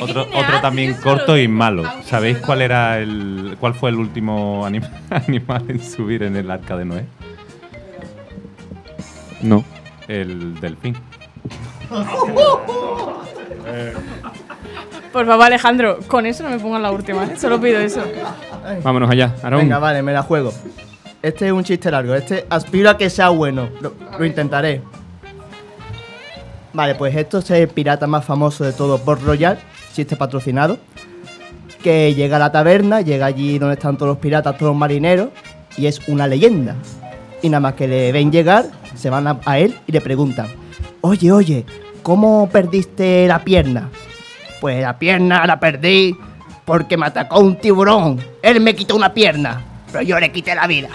o- 0.00 0.04
otro, 0.04 0.22
otro 0.34 0.60
también 0.60 0.94
corto 1.02 1.36
y 1.38 1.48
malo. 1.48 1.82
¿Sabéis 2.04 2.38
cuál 2.38 2.60
era 2.60 2.98
el 2.98 3.56
cuál 3.58 3.72
fue 3.74 3.88
el 3.90 3.96
último 3.96 4.66
anim- 4.66 4.86
animal 5.10 5.64
en 5.68 5.82
subir 5.82 6.22
en 6.22 6.36
el 6.36 6.50
arca 6.50 6.76
de 6.76 6.84
Noé? 6.84 7.04
No. 9.42 9.64
El 10.08 10.60
delfín. 10.60 10.96
Por 15.16 15.24
favor, 15.24 15.46
Alejandro, 15.46 15.98
con 16.08 16.26
eso 16.26 16.42
no 16.42 16.50
me 16.50 16.58
pongas 16.58 16.82
la 16.82 16.92
última, 16.92 17.24
¿eh? 17.24 17.38
Solo 17.38 17.58
pido 17.58 17.80
eso. 17.80 18.02
Vámonos 18.82 19.08
allá. 19.08 19.34
Aarón. 19.42 19.60
Venga, 19.60 19.78
vale, 19.78 20.02
me 20.02 20.12
la 20.12 20.20
juego. 20.20 20.52
Este 21.22 21.46
es 21.46 21.52
un 21.52 21.64
chiste 21.64 21.90
largo. 21.90 22.14
Este 22.14 22.44
aspiro 22.50 22.90
a 22.90 22.98
que 22.98 23.08
sea 23.08 23.30
bueno. 23.30 23.70
Lo, 23.80 23.94
lo 24.18 24.24
intentaré. 24.26 24.82
Vale, 26.74 26.96
pues 26.96 27.16
esto 27.16 27.38
es 27.38 27.50
el 27.50 27.68
pirata 27.68 28.06
más 28.06 28.26
famoso 28.26 28.62
de 28.62 28.74
todo, 28.74 28.98
Port 28.98 29.22
Royal, 29.22 29.58
chiste 29.94 30.16
patrocinado. 30.16 30.76
Que 31.82 32.14
llega 32.14 32.36
a 32.36 32.38
la 32.38 32.52
taberna, 32.52 33.00
llega 33.00 33.24
allí 33.24 33.58
donde 33.58 33.76
están 33.76 33.96
todos 33.96 34.10
los 34.10 34.18
piratas, 34.18 34.58
todos 34.58 34.72
los 34.72 34.78
marineros, 34.78 35.30
y 35.78 35.86
es 35.86 36.06
una 36.08 36.26
leyenda. 36.26 36.76
Y 37.40 37.48
nada 37.48 37.60
más 37.60 37.72
que 37.72 37.88
le 37.88 38.12
ven 38.12 38.30
llegar, 38.30 38.66
se 38.94 39.08
van 39.08 39.26
a, 39.28 39.40
a 39.46 39.58
él 39.58 39.78
y 39.86 39.92
le 39.92 40.02
preguntan: 40.02 40.48
Oye, 41.00 41.32
oye, 41.32 41.64
¿cómo 42.02 42.50
perdiste 42.52 43.26
la 43.26 43.42
pierna? 43.42 43.88
Pues 44.60 44.80
la 44.82 44.98
pierna 44.98 45.46
la 45.46 45.60
perdí 45.60 46.16
porque 46.64 46.96
me 46.96 47.06
atacó 47.06 47.40
un 47.40 47.56
tiburón. 47.56 48.18
Él 48.42 48.60
me 48.60 48.74
quitó 48.74 48.96
una 48.96 49.12
pierna, 49.12 49.62
pero 49.92 50.02
yo 50.02 50.18
le 50.18 50.32
quité 50.32 50.54
la 50.54 50.66
vida. 50.66 50.88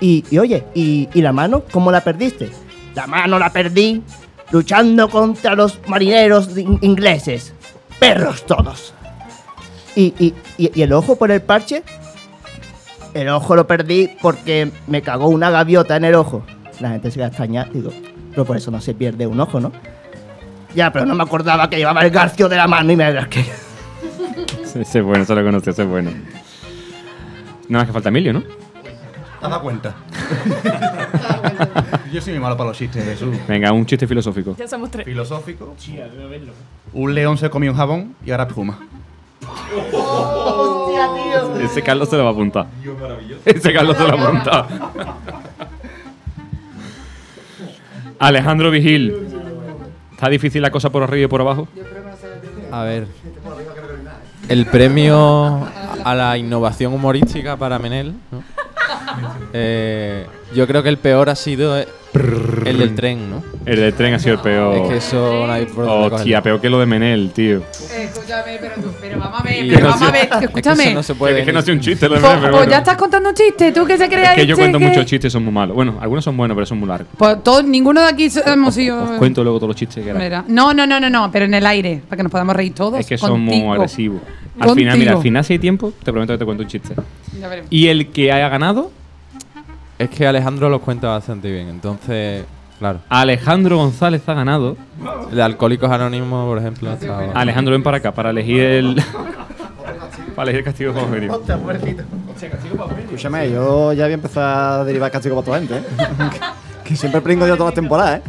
Y, 0.00 0.24
oye, 0.38 0.64
¿y, 0.74 1.08
la 1.20 1.32
mano? 1.32 1.64
¿Cómo 1.72 1.90
la 1.90 2.02
perdiste? 2.02 2.50
La 2.94 3.06
mano 3.06 3.38
la 3.38 3.50
perdí 3.50 4.02
luchando 4.52 5.08
contra 5.08 5.54
los 5.54 5.78
marineros 5.88 6.56
in- 6.56 6.78
ingleses. 6.82 7.52
Perros 7.98 8.46
todos. 8.46 8.94
¿Y, 9.96 10.14
y, 10.18 10.34
y- 10.56 10.80
el 10.82 10.92
ojo 10.92 11.16
por 11.16 11.30
el 11.32 11.42
parche? 11.42 11.82
El 13.14 13.28
ojo 13.30 13.56
lo 13.56 13.66
perdí 13.66 14.10
porque 14.22 14.70
me 14.86 15.02
cagó 15.02 15.28
una 15.28 15.50
gaviota 15.50 15.96
en 15.96 16.04
el 16.04 16.14
ojo. 16.14 16.44
La 16.78 16.90
gente 16.90 17.10
se 17.10 17.16
queda 17.16 17.26
extrañada. 17.28 17.68
Digo, 17.72 17.90
pero 18.30 18.44
por 18.44 18.56
eso 18.56 18.70
no 18.70 18.80
se 18.80 18.94
pierde 18.94 19.26
un 19.26 19.40
ojo, 19.40 19.58
¿no? 19.58 19.72
Ya, 20.74 20.92
pero 20.92 21.06
no 21.06 21.14
me 21.14 21.22
acordaba 21.22 21.68
que 21.68 21.76
llevaba 21.76 22.02
el 22.02 22.10
garfio 22.10 22.48
de 22.48 22.56
la 22.56 22.66
mano 22.66 22.92
y 22.92 22.96
me 22.96 23.28
que 23.28 23.42
Sí, 23.42 23.50
Ese 24.80 24.98
es 24.98 25.04
bueno, 25.04 25.24
eso 25.24 25.34
lo 25.34 25.42
conocí, 25.42 25.70
ese 25.70 25.82
es 25.82 25.88
bueno. 25.88 26.10
Nada 27.68 27.82
más 27.82 27.86
que 27.86 27.92
falta 27.92 28.08
Emilio, 28.08 28.32
¿no? 28.32 28.42
¿Te 28.42 29.44
has 29.44 29.50
dado 29.50 29.62
cuenta? 29.62 29.94
Yo 32.12 32.20
soy 32.20 32.34
muy 32.34 32.42
malo 32.42 32.56
para 32.56 32.70
los 32.70 32.78
chistes, 32.78 33.04
Jesús. 33.04 33.36
Venga, 33.46 33.72
un 33.72 33.86
chiste 33.86 34.06
filosófico. 34.06 34.56
Ya 34.58 34.66
somos 34.66 34.90
tres. 34.90 35.04
Filosófico. 35.04 35.74
Un 36.92 37.14
león 37.14 37.38
se 37.38 37.48
comió 37.48 37.70
un 37.70 37.76
jabón 37.76 38.14
y 38.24 38.30
ahora 38.30 38.44
espuma. 38.44 38.78
Ese 41.62 41.82
Carlos 41.82 42.08
se 42.08 42.16
lo 42.16 42.24
va 42.24 42.30
a 42.30 42.32
apuntar. 42.32 42.66
Ese 43.44 43.72
Carlos 43.72 43.96
se 43.96 44.02
lo 44.02 44.16
va 44.16 44.22
a 44.22 44.26
apuntar. 44.26 44.66
Alejandro 48.18 48.70
Vigil. 48.70 49.37
¿Está 50.18 50.28
difícil 50.28 50.60
la 50.60 50.72
cosa 50.72 50.90
por 50.90 51.04
arriba 51.04 51.26
y 51.26 51.28
por 51.28 51.40
abajo? 51.40 51.68
A 52.72 52.82
ver. 52.82 53.06
El 54.48 54.66
premio 54.66 55.64
a 56.02 56.14
la 56.16 56.36
innovación 56.36 56.92
humorística 56.92 57.56
para 57.56 57.78
Menel. 57.78 58.14
Eh, 59.52 60.26
yo 60.54 60.66
creo 60.66 60.82
que 60.82 60.88
el 60.88 60.98
peor 60.98 61.30
ha 61.30 61.36
sido 61.36 61.76
El 61.78 62.78
del 62.78 62.96
tren, 62.96 63.30
¿no? 63.30 63.44
El 63.66 63.76
del 63.80 63.92
tren 63.94 64.14
ha 64.14 64.18
sido 64.18 64.34
el 64.36 64.40
peor. 64.40 64.74
Es 64.76 64.88
que 64.88 64.96
eso 64.96 65.46
no 65.46 65.52
hay 65.52 65.66
por 65.66 65.84
dónde 65.84 66.06
Hostia, 66.06 66.18
cogerlo. 66.18 66.42
peor 66.42 66.60
que 66.60 66.70
lo 66.70 66.80
de 66.80 66.86
Menel, 66.86 67.30
tío. 67.32 67.62
Escúchame, 67.68 68.58
pero 68.60 68.74
tú, 68.76 68.88
pero 69.00 69.18
vamos 69.18 69.40
a 69.40 69.42
ver, 69.42 69.64
Y 69.64 69.70
pero 69.74 69.88
a 69.90 69.98
sé- 69.98 70.10
ver, 70.10 70.28
Es 70.30 70.36
que 70.38 70.44
escúchame. 70.46 70.84
eso 70.84 70.94
no 70.94 71.02
se 71.02 71.14
puede 71.14 71.40
Es 71.40 71.44
que 71.46 71.52
no 71.52 71.58
hace 71.58 71.72
un 71.72 71.80
chiste 71.80 72.08
lo 72.08 72.14
de 72.14 72.20
Menel, 72.22 72.38
pero 72.40 72.56
pues 72.56 72.68
ya 72.68 72.78
estás 72.78 72.96
contando 72.96 73.28
un 73.28 73.34
chiste, 73.34 73.72
tú 73.72 73.84
que 73.84 73.98
se 73.98 74.08
creía 74.08 74.30
Es 74.32 74.36
que 74.36 74.46
yo 74.46 74.56
cuento 74.56 74.80
muchos 74.80 75.04
chistes 75.06 75.30
y 75.30 75.32
son 75.32 75.44
muy 75.44 75.52
malos. 75.52 75.74
Bueno, 75.74 75.96
algunos 76.00 76.24
son 76.24 76.36
buenos, 76.36 76.54
pero 76.54 76.66
son 76.66 76.78
muy 76.78 76.88
largos. 76.88 77.08
Pues 77.16 77.42
todos, 77.42 77.64
ninguno 77.64 78.00
de 78.00 78.08
aquí 78.08 78.28
hemos 78.46 78.74
sido. 78.74 79.18
Cuento 79.18 79.42
luego 79.42 79.58
todos 79.58 79.68
los 79.68 79.76
chistes 79.76 80.02
que 80.04 80.10
eran. 80.10 80.44
No, 80.48 80.72
no, 80.72 80.86
no, 80.86 80.98
no, 81.00 81.10
no, 81.10 81.30
pero 81.30 81.44
en 81.44 81.54
el 81.54 81.66
aire, 81.66 82.00
para 82.08 82.16
que 82.18 82.22
nos 82.22 82.32
podamos 82.32 82.56
reír 82.56 82.74
todos. 82.74 82.98
Es 83.00 83.06
que 83.06 83.18
son 83.18 83.40
muy 83.40 83.62
agresivos. 83.68 84.22
Al 84.60 84.74
final, 84.74 84.98
mira, 84.98 85.12
al 85.12 85.22
final 85.22 85.44
si 85.44 85.52
hay 85.52 85.58
tiempo, 85.58 85.92
te 86.02 86.10
prometo 86.10 86.32
que 86.34 86.38
te 86.38 86.44
cuento 86.44 86.62
un 86.62 86.68
chiste. 86.68 86.94
Ya 87.38 87.46
veremos. 87.48 87.68
Y 87.70 87.88
el 87.88 88.08
que 88.08 88.32
haya 88.32 88.48
ganado, 88.48 88.90
Es 89.98 90.10
que 90.10 90.26
Alejandro 90.28 90.68
los 90.68 90.80
cuenta 90.80 91.08
bastante 91.08 91.50
bien, 91.50 91.68
entonces, 91.68 92.44
claro. 92.78 93.00
Alejandro 93.08 93.76
González 93.76 94.28
ha 94.28 94.34
ganado. 94.34 94.76
El 95.30 95.36
de 95.36 95.42
Alcohólicos 95.42 95.90
Anónimos, 95.90 96.46
por 96.48 96.58
ejemplo, 96.58 96.90
ha 96.90 96.94
estado- 96.94 97.30
Alejandro, 97.34 97.72
ven 97.72 97.82
para 97.82 97.98
acá 97.98 98.12
para 98.12 98.30
elegir 98.30 98.60
el. 98.62 98.96
para 100.34 100.50
elegir 100.50 100.58
el 100.60 100.64
castigo 100.64 100.92
como 100.94 101.08
venimos. 101.08 101.40
Escúchame, 103.04 103.50
yo 103.50 103.92
ya 103.92 104.04
voy 104.04 104.12
a 104.12 104.14
empezar 104.14 104.80
a 104.80 104.84
derivar 104.84 105.10
castigo 105.10 105.34
para 105.36 105.44
toda 105.44 105.58
gente, 105.58 105.76
¿eh? 105.78 105.82
que 106.84 106.96
siempre 106.96 107.20
pringo 107.20 107.46
yo 107.46 107.56
todas 107.56 107.70
las 107.72 107.74
temporadas, 107.74 108.20
¿eh? 108.20 108.22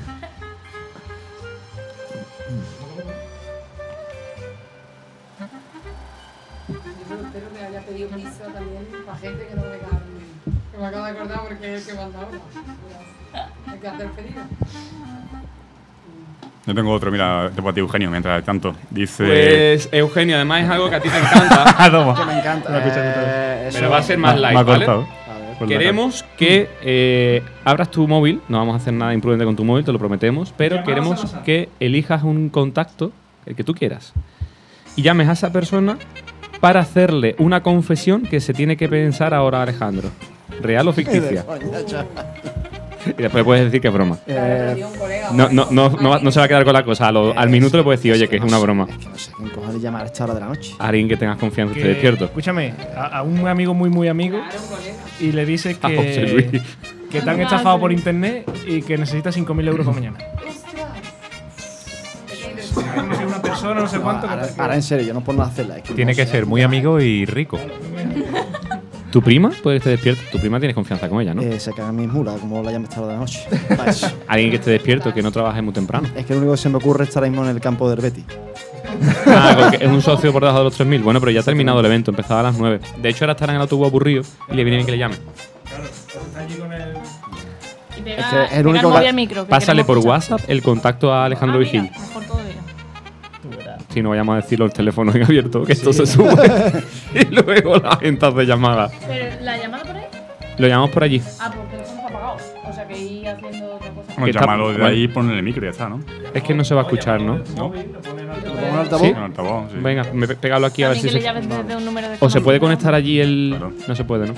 Yo 6.69 7.15
espero 7.15 7.47
que 7.53 7.63
haya 7.65 7.81
pedido 7.81 8.09
pizza 8.09 8.43
también 8.53 8.87
para 9.05 9.17
gente 9.17 9.47
que 9.47 9.55
no 9.55 9.61
me 9.63 9.77
carne. 9.79 10.21
Que 10.71 10.77
me 10.77 10.85
acabo 10.85 11.05
de 11.05 11.11
acordar 11.11 11.41
porque 11.47 11.75
es 11.75 11.81
el 11.81 11.87
que 11.95 12.01
manda 12.01 12.19
ahora. 12.19 13.51
Hay 13.67 13.79
que 13.79 13.87
hacer 13.87 14.11
pedido. 14.11 14.38
Yo 16.69 16.75
tengo 16.75 16.91
otro, 16.93 17.09
mira, 17.11 17.49
te 17.49 17.63
puedo 17.63 17.71
decir 17.71 17.81
Eugenio, 17.81 18.11
mientras 18.11 18.43
tanto. 18.43 18.75
Dice. 18.91 19.25
Pues, 19.25 19.89
Eugenio, 19.91 20.35
además 20.35 20.65
es 20.65 20.69
algo 20.69 20.87
que 20.87 20.95
a 20.97 20.99
ti 20.99 21.09
te 21.09 21.17
encanta. 21.17 21.89
Toma. 21.91 22.25
Me 22.25 22.37
encanta. 22.37 22.69
Eh, 22.85 23.65
eso- 23.69 23.77
pero 23.79 23.89
va 23.89 23.97
a 23.97 24.03
ser 24.03 24.19
más 24.19 24.35
Me- 24.35 24.41
light, 24.41 24.53
me 24.53 24.59
ha 24.59 24.63
¿vale? 24.63 24.87
Queremos 25.67 26.23
que 26.37 26.69
eh, 26.83 27.41
abras 27.65 27.89
tu 27.89 28.07
móvil, 28.07 28.39
no 28.49 28.59
vamos 28.59 28.75
a 28.75 28.77
hacer 28.77 28.93
nada 28.93 29.15
imprudente 29.15 29.45
con 29.45 29.55
tu 29.55 29.65
móvil, 29.65 29.83
te 29.83 29.91
lo 29.91 29.97
prometemos, 29.97 30.53
pero 30.55 30.83
queremos 30.83 31.35
que 31.43 31.69
elijas 31.79 32.21
un 32.21 32.49
contacto, 32.49 33.11
el 33.47 33.55
que 33.55 33.63
tú 33.63 33.73
quieras, 33.73 34.13
y 34.95 35.01
llames 35.01 35.27
a 35.27 35.31
esa 35.31 35.51
persona 35.51 35.97
para 36.59 36.81
hacerle 36.81 37.35
una 37.39 37.63
confesión 37.63 38.21
que 38.21 38.41
se 38.41 38.53
tiene 38.53 38.77
que 38.77 38.87
pensar 38.87 39.33
ahora 39.33 39.63
Alejandro. 39.63 40.09
¿Real 40.61 40.87
o 40.87 40.93
ficticia? 40.93 41.43
Y 43.17 43.21
después 43.21 43.43
puedes 43.43 43.65
decir 43.65 43.81
que 43.81 43.87
es 43.87 43.93
broma. 43.93 44.17
Eh, 44.27 44.83
No, 45.33 45.49
no, 45.49 45.67
no, 45.71 45.89
no, 45.89 46.19
no 46.19 46.31
se 46.31 46.39
va 46.39 46.45
a 46.45 46.47
quedar 46.47 46.63
con 46.65 46.73
la 46.73 46.83
cosa. 46.83 47.07
a 47.07 47.11
lo- 47.11 47.37
al 47.37 47.49
minuto 47.49 47.77
le 47.77 47.83
puedes 47.83 47.99
decir, 47.99 48.13
oye, 48.13 48.27
que 48.27 48.35
es 48.37 48.41
una 48.43 48.57
broma. 48.57 48.87
Es 48.89 48.97
que 48.97 49.05
no 49.09 49.17
sé 49.17 49.31
quién 49.37 49.49
cojones 49.49 49.81
llamar 49.81 50.03
a 50.03 50.05
esta 50.05 50.23
hora 50.25 50.33
de 50.33 50.39
la 50.41 50.45
noche. 50.47 50.73
A 50.79 50.87
alguien 50.87 51.07
que 51.07 51.17
tengas 51.17 51.37
confianza, 51.37 51.73
Que- 51.73 51.79
esté 51.81 51.89
despierto. 51.93 52.25
Escúchame, 52.25 52.73
a, 52.95 53.19
a 53.19 53.23
un 53.23 53.47
amigo 53.47 53.73
muy, 53.73 53.89
muy 53.89 54.07
amigo 54.07 54.39
y 55.19 55.31
le 55.31 55.45
dices 55.45 55.77
A 55.81 55.89
José 55.89 56.01
que, 56.25 56.27
Luis. 56.51 56.63
que 57.11 57.21
te 57.21 57.29
han 57.29 57.39
estafado 57.41 57.79
por 57.79 57.91
internet 57.91 58.49
y 58.67 58.81
que 58.81 58.97
necesitas 58.97 59.35
5.000 59.37 59.67
euros 59.67 59.85
para 59.85 59.95
mañana. 59.99 60.17
No 63.05 63.15
sé, 63.15 63.25
una 63.25 63.41
persona, 63.41 63.81
no 63.81 63.87
sé 63.87 63.99
cuánto. 63.99 64.27
que 64.27 64.33
Ahora, 64.33 64.47
te- 64.47 64.61
ahora 64.61 64.75
en 64.75 64.83
serio, 64.83 65.05
yo 65.07 65.13
no 65.13 65.21
puedo 65.21 65.41
hacerla. 65.41 65.77
Es 65.77 65.83
que 65.83 65.93
Tiene 65.93 66.11
no 66.13 66.15
que 66.17 66.25
sé. 66.25 66.31
ser 66.31 66.45
muy 66.45 66.61
amigo 66.63 66.99
y 66.99 67.25
rico. 67.25 67.59
¿Tu 69.11 69.21
prima 69.23 69.51
puede 69.63 69.75
que 69.75 69.77
esté 69.79 69.89
despierta? 69.91 70.21
Tu 70.31 70.39
prima 70.39 70.59
tienes 70.59 70.75
confianza 70.75 71.09
con 71.09 71.19
ella, 71.21 71.33
¿no? 71.33 71.41
Eh, 71.41 71.59
se 71.59 71.73
cagan 71.73 71.95
mis 71.95 72.07
mulas, 72.07 72.39
como 72.39 72.61
la 72.61 72.71
llame 72.71 72.85
esta 72.85 72.99
hora 73.01 73.07
de 73.07 73.13
la 73.13 73.19
noche. 73.19 73.47
Eso. 73.87 74.07
Alguien 74.27 74.51
que 74.51 74.57
esté 74.57 74.71
despierto, 74.71 75.13
que 75.13 75.21
no 75.23 75.31
trabaje 75.31 75.61
muy 75.61 75.73
temprano. 75.73 76.07
Es 76.15 76.25
que 76.25 76.33
lo 76.33 76.39
único 76.39 76.53
que 76.53 76.57
se 76.59 76.69
me 76.69 76.77
ocurre 76.77 77.03
es 77.03 77.09
estar 77.09 77.23
ahí 77.23 77.29
mismo 77.31 77.43
en 77.45 77.51
el 77.51 77.59
campo 77.61 77.89
del 77.89 77.99
Betty. 78.01 78.23
Ah, 79.27 79.71
es 79.79 79.87
un 79.87 80.01
socio 80.01 80.33
por 80.33 80.41
debajo 80.41 80.57
de 80.59 80.63
los 80.65 80.79
3.000. 80.79 81.03
Bueno, 81.03 81.19
pero 81.19 81.31
ya 81.31 81.39
ha 81.39 81.43
terminado 81.43 81.79
el 81.79 81.85
evento, 81.85 82.11
empezaba 82.11 82.39
a 82.41 82.43
las 82.43 82.57
9. 82.57 82.79
De 83.01 83.09
hecho, 83.09 83.23
ahora 83.23 83.33
estará 83.33 83.53
en 83.53 83.57
el 83.57 83.61
autobús 83.61 83.87
aburrido 83.87 84.23
y 84.51 84.55
le 84.55 84.63
viene 84.63 84.77
bien 84.77 84.85
que 84.85 84.91
le 84.93 84.97
llame. 84.97 85.15
Está 85.15 86.39
allí 86.41 86.55
con 86.55 86.73
el- 86.73 86.93
Y 87.97 88.01
pega, 88.01 88.17
Es 88.17 88.25
que 88.25 88.43
es 88.43 88.51
el 88.51 88.57
pega 88.57 88.69
único 88.69 88.89
móvil 88.89 89.01
que- 89.03 89.07
al 89.09 89.15
micro, 89.15 89.43
que 89.45 89.49
Pásale 89.49 89.83
por 89.85 89.99
escuchar. 89.99 90.19
WhatsApp 90.19 90.41
el 90.49 90.61
contacto 90.61 91.13
a 91.13 91.25
Alejandro 91.25 91.59
Ah, 91.59 91.65
mira, 91.71 91.81
Vigil. 91.83 91.91
Si 93.89 94.01
no 94.03 94.09
vayamos 94.09 94.33
a 94.33 94.35
decir 94.37 94.59
los 94.59 94.71
teléfonos 94.73 95.15
en 95.15 95.23
abierto, 95.23 95.63
que 95.63 95.73
esto 95.73 95.91
se 95.93 96.05
sube. 96.05 96.33
y 97.15 97.25
luego 97.33 97.77
la 97.77 97.97
gente 97.97 98.25
hace 98.25 98.45
llamada. 98.45 98.89
Pero 99.07 99.41
la 99.41 99.57
llamada 99.57 99.83
por 99.83 99.95
ahí. 99.95 100.03
Lo 100.59 100.67
llamamos 100.67 100.89
por 100.91 101.03
allí. 101.03 101.21
Ah, 101.39 101.51
porque 101.55 101.75
el 101.75 101.81
teléfono 101.83 101.97
está 101.99 102.07
apagado. 102.09 102.37
O 102.69 102.73
sea 102.73 102.87
que 102.87 102.97
ir 102.99 103.27
haciendo 103.27 103.75
otra 103.75 103.89
cosa. 103.89 104.13
Bueno, 104.17 104.39
llámalo 104.39 104.73
de 104.73 104.85
ahí 104.85 105.03
y 105.03 105.07
ponle 105.07 105.35
el 105.35 105.41
micro 105.43 105.63
y 105.63 105.65
ya 105.65 105.71
está, 105.71 105.89
¿no? 105.89 106.01
Es 106.33 106.43
que 106.43 106.53
no 106.53 106.63
se 106.63 106.75
va 106.75 106.81
a 106.81 106.83
escuchar, 106.83 107.19
¿no? 107.21 107.37
¿No? 107.57 107.71
¿Pongo 107.71 108.71
un 108.71 108.77
altavoz? 108.77 109.07
¿Sí? 109.07 109.13
Con 109.13 109.23
altavoz, 109.23 109.71
sí. 109.71 109.77
Venga, 109.81 110.03
me, 110.13 110.27
pégalo 110.27 110.67
aquí 110.67 110.83
a 110.83 110.89
ver 110.89 110.97
si 110.99 111.09
se... 111.09 111.19
llames 111.19 111.47
desde 111.49 111.75
un 111.75 111.85
número 111.85 112.09
de 112.09 112.17
O 112.19 112.29
se 112.29 112.41
puede 112.41 112.59
teléfono. 112.59 112.75
conectar 112.77 112.93
allí 112.93 113.19
el... 113.19 113.55
Claro. 113.57 113.73
No 113.87 113.95
se 113.95 114.03
puede, 114.03 114.27
¿no? 114.27 114.33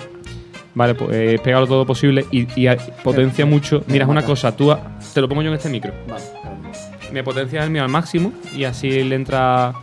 Vale, 0.75 0.95
pues 0.95 1.09
eh, 1.13 1.39
pégalo 1.43 1.67
todo 1.67 1.85
posible 1.85 2.25
y, 2.31 2.47
y 2.55 2.69
potencia 3.03 3.45
mucho. 3.45 3.83
Mira, 3.87 4.05
es 4.05 4.09
una 4.09 4.23
cosa, 4.23 4.55
tú... 4.55 4.71
a- 4.71 4.79
te 5.13 5.19
lo 5.19 5.27
pongo 5.27 5.41
yo 5.41 5.49
en 5.49 5.55
este 5.55 5.67
micro. 5.69 5.91
Vale. 6.07 6.23
Me 7.11 7.23
potencia 7.23 7.63
el 7.63 7.69
mío 7.69 7.83
al 7.83 7.89
máximo 7.89 8.31
y 8.55 8.63
así 8.63 9.03
le 9.03 9.15
entra... 9.15 9.73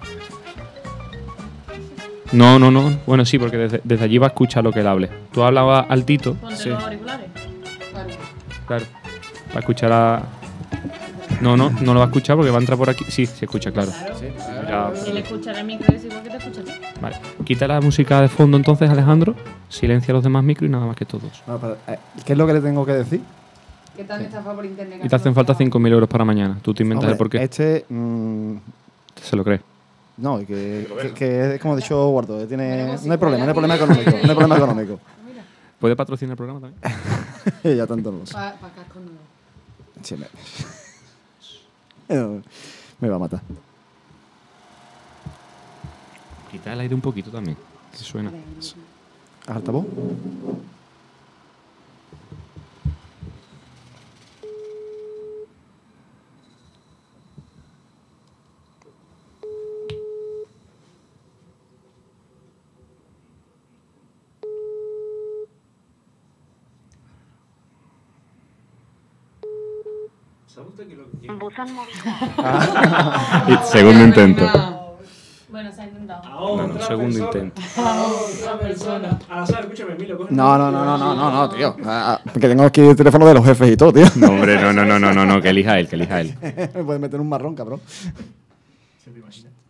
No, 2.32 2.58
no, 2.58 2.70
no. 2.70 2.98
Bueno, 3.06 3.24
sí, 3.24 3.38
porque 3.38 3.56
desde, 3.56 3.80
desde 3.84 4.04
allí 4.04 4.18
va 4.18 4.26
a 4.26 4.28
escuchar 4.28 4.62
lo 4.62 4.70
que 4.72 4.80
él 4.80 4.86
hable. 4.86 5.08
Tú 5.32 5.42
hablabas 5.42 5.86
altito. 5.88 6.34
Ponte 6.34 6.56
Sí, 6.56 6.68
los 6.68 6.82
auriculares. 6.82 7.26
claro. 8.66 8.84
Va 9.50 9.56
a 9.56 9.58
escuchar 9.60 9.92
a... 9.92 10.22
No, 11.40 11.56
no, 11.56 11.70
no 11.70 11.94
lo 11.94 12.00
va 12.00 12.06
a 12.06 12.08
escuchar 12.08 12.36
porque 12.36 12.50
va 12.50 12.58
a 12.58 12.60
entrar 12.60 12.76
por 12.76 12.90
aquí. 12.90 13.04
Sí, 13.08 13.24
se 13.24 13.44
escucha, 13.46 13.70
claro. 13.70 13.92
Ya, 14.68 14.92
Y 15.06 15.12
le 15.12 15.20
escuchará 15.20 15.60
el 15.60 15.66
micro 15.66 15.86
y 15.92 15.96
es 15.96 16.04
igual 16.04 16.22
que 16.22 16.30
te 16.30 16.36
escucha 16.36 16.60
a 16.60 16.64
ti. 16.64 16.72
Vale. 17.00 17.16
Quita 17.44 17.66
la 17.66 17.80
música 17.80 18.20
de 18.20 18.28
fondo 18.28 18.56
entonces, 18.56 18.90
Alejandro. 18.90 19.34
Silencia 19.68 20.12
los 20.12 20.22
demás 20.24 20.44
micros 20.44 20.68
y 20.68 20.72
nada 20.72 20.84
más 20.86 20.96
que 20.96 21.04
todos. 21.06 21.42
Bueno, 21.46 21.60
pero, 21.60 21.76
eh, 21.96 21.98
¿Qué 22.26 22.32
es 22.32 22.38
lo 22.38 22.46
que 22.46 22.52
le 22.54 22.60
tengo 22.60 22.84
que 22.84 22.92
decir? 22.92 23.20
¿Qué 23.98 24.04
tal 24.04 24.22
estafa 24.22 24.54
por 24.54 24.64
internet? 24.64 25.00
Y 25.04 25.08
te 25.08 25.16
hacen 25.16 25.34
falta 25.34 25.56
5.000 25.56 25.92
euros 25.92 26.08
para 26.08 26.24
mañana. 26.24 26.56
Tú 26.62 26.72
te 26.72 26.84
inventas 26.84 27.02
Hombre, 27.10 27.12
el 27.14 27.18
porqué. 27.18 27.42
Este. 27.42 27.84
mm, 27.88 28.54
Se 29.20 29.34
lo 29.34 29.42
cree. 29.42 29.60
no, 30.18 30.38
que, 30.38 30.46
que, 30.46 31.12
que 31.14 31.54
es 31.56 31.60
como 31.60 31.74
ha 31.74 31.76
dicho 31.76 32.08
Guardo, 32.10 32.38
que 32.38 32.46
tiene, 32.46 32.96
no 33.04 33.12
hay 33.12 33.18
problema, 33.18 33.42
no 33.44 33.48
hay 33.50 33.54
problema 33.54 33.74
económico. 33.74 34.10
No 34.12 34.16
hay 34.18 34.36
problema 34.36 34.56
económico. 34.62 35.00
¿Puede 35.80 35.96
patrocinar 35.96 36.34
el 36.34 36.36
programa 36.36 36.60
también? 36.60 36.80
ya 37.76 37.86
tanto 37.88 38.12
no 38.12 38.18
lo 38.18 38.26
sé. 38.26 38.34
Para 38.34 38.52
casco 38.52 39.00
nuevo. 39.00 39.18
Sí, 40.00 40.14
me, 40.16 40.26
me 43.00 43.08
va 43.08 43.16
a 43.16 43.18
matar. 43.18 43.40
Quita 46.52 46.72
el 46.72 46.78
aire 46.80 46.94
un 46.94 47.00
poquito 47.00 47.32
también. 47.32 47.56
Que 47.90 47.98
suena. 47.98 48.30
¿Altavoz? 49.48 49.84
Segundo 73.64 74.04
intento. 74.04 74.44
Bueno, 75.50 75.72
se 75.72 75.82
ha 75.82 75.84
intentado. 75.84 76.56
No, 76.56 76.66
no, 76.66 76.80
segundo 76.80 77.18
intento. 77.18 77.62
Otra 77.76 78.58
persona. 78.58 79.18
Al 79.28 79.42
azar, 79.42 79.60
escúchame, 79.64 79.94
Milo. 79.96 80.26
No, 80.30 80.58
no, 80.58 80.70
no, 80.70 80.84
no, 80.84 80.98
no, 80.98 81.14
no, 81.14 81.30
no, 81.30 81.48
tío. 81.50 81.76
Ah, 81.84 82.20
ah, 82.24 82.30
que 82.32 82.48
tengo 82.48 82.64
aquí 82.64 82.80
el 82.80 82.96
teléfono 82.96 83.26
de 83.26 83.34
los 83.34 83.44
jefes 83.44 83.72
y 83.72 83.76
todo, 83.76 83.92
tío. 83.92 84.06
No, 84.16 84.28
hombre, 84.28 84.60
no, 84.60 84.72
no, 84.72 84.84
no, 84.84 84.98
no, 84.98 85.12
no, 85.12 85.26
no, 85.26 85.40
que 85.40 85.48
elija 85.50 85.78
él, 85.78 85.88
que 85.88 85.96
elija 85.96 86.20
él. 86.20 86.34
Me 86.40 86.84
puede 86.84 86.98
meter 86.98 87.20
un 87.20 87.28
marrón, 87.28 87.54
cabrón. 87.54 87.80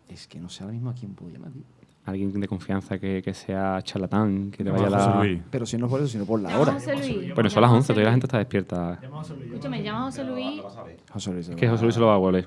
Es 0.09 0.27
que 0.27 0.39
no 0.39 0.49
sé 0.49 0.63
ahora 0.63 0.73
mismo 0.73 0.89
a 0.89 0.93
quién 0.93 1.13
puedo 1.13 1.31
llamar, 1.31 1.51
tío. 1.51 1.63
Alguien 2.09 2.31
de 2.39 2.47
confianza 2.47 2.97
que, 2.99 3.21
que 3.23 3.33
sea 3.33 3.81
charlatán, 3.83 4.51
que 4.51 4.63
te 4.63 4.69
vaya 4.71 4.87
a 4.87 4.89
José 4.89 5.09
la. 5.09 5.23
Luis. 5.23 5.41
Pero 5.49 5.65
si 5.65 5.77
no 5.77 5.85
es 5.85 5.89
por 5.91 5.99
eso, 6.01 6.09
sino 6.09 6.25
por 6.25 6.41
la 6.41 6.57
hora. 6.59 6.73
José 6.73 6.95
Luis. 6.95 7.33
Bueno, 7.35 7.49
son 7.49 7.61
las 7.61 7.71
11, 7.71 7.87
todavía 7.87 8.05
la 8.05 8.11
gente 8.11 8.25
está 8.27 8.37
despierta. 8.39 8.99
Escúchame, 9.01 9.83
llama 9.83 9.99
a 9.99 10.03
José 10.05 10.23
Luis. 10.23 10.61
José 11.11 11.31
Luis. 11.33 11.49
Es 11.49 11.55
que 11.55 11.69
José 11.69 11.83
Luis 11.83 11.93
se 11.95 11.99
lo 12.01 12.07
va 12.07 12.15
a. 12.15 12.17
Va 12.19 12.27
un 12.29 12.33
No, 12.33 12.41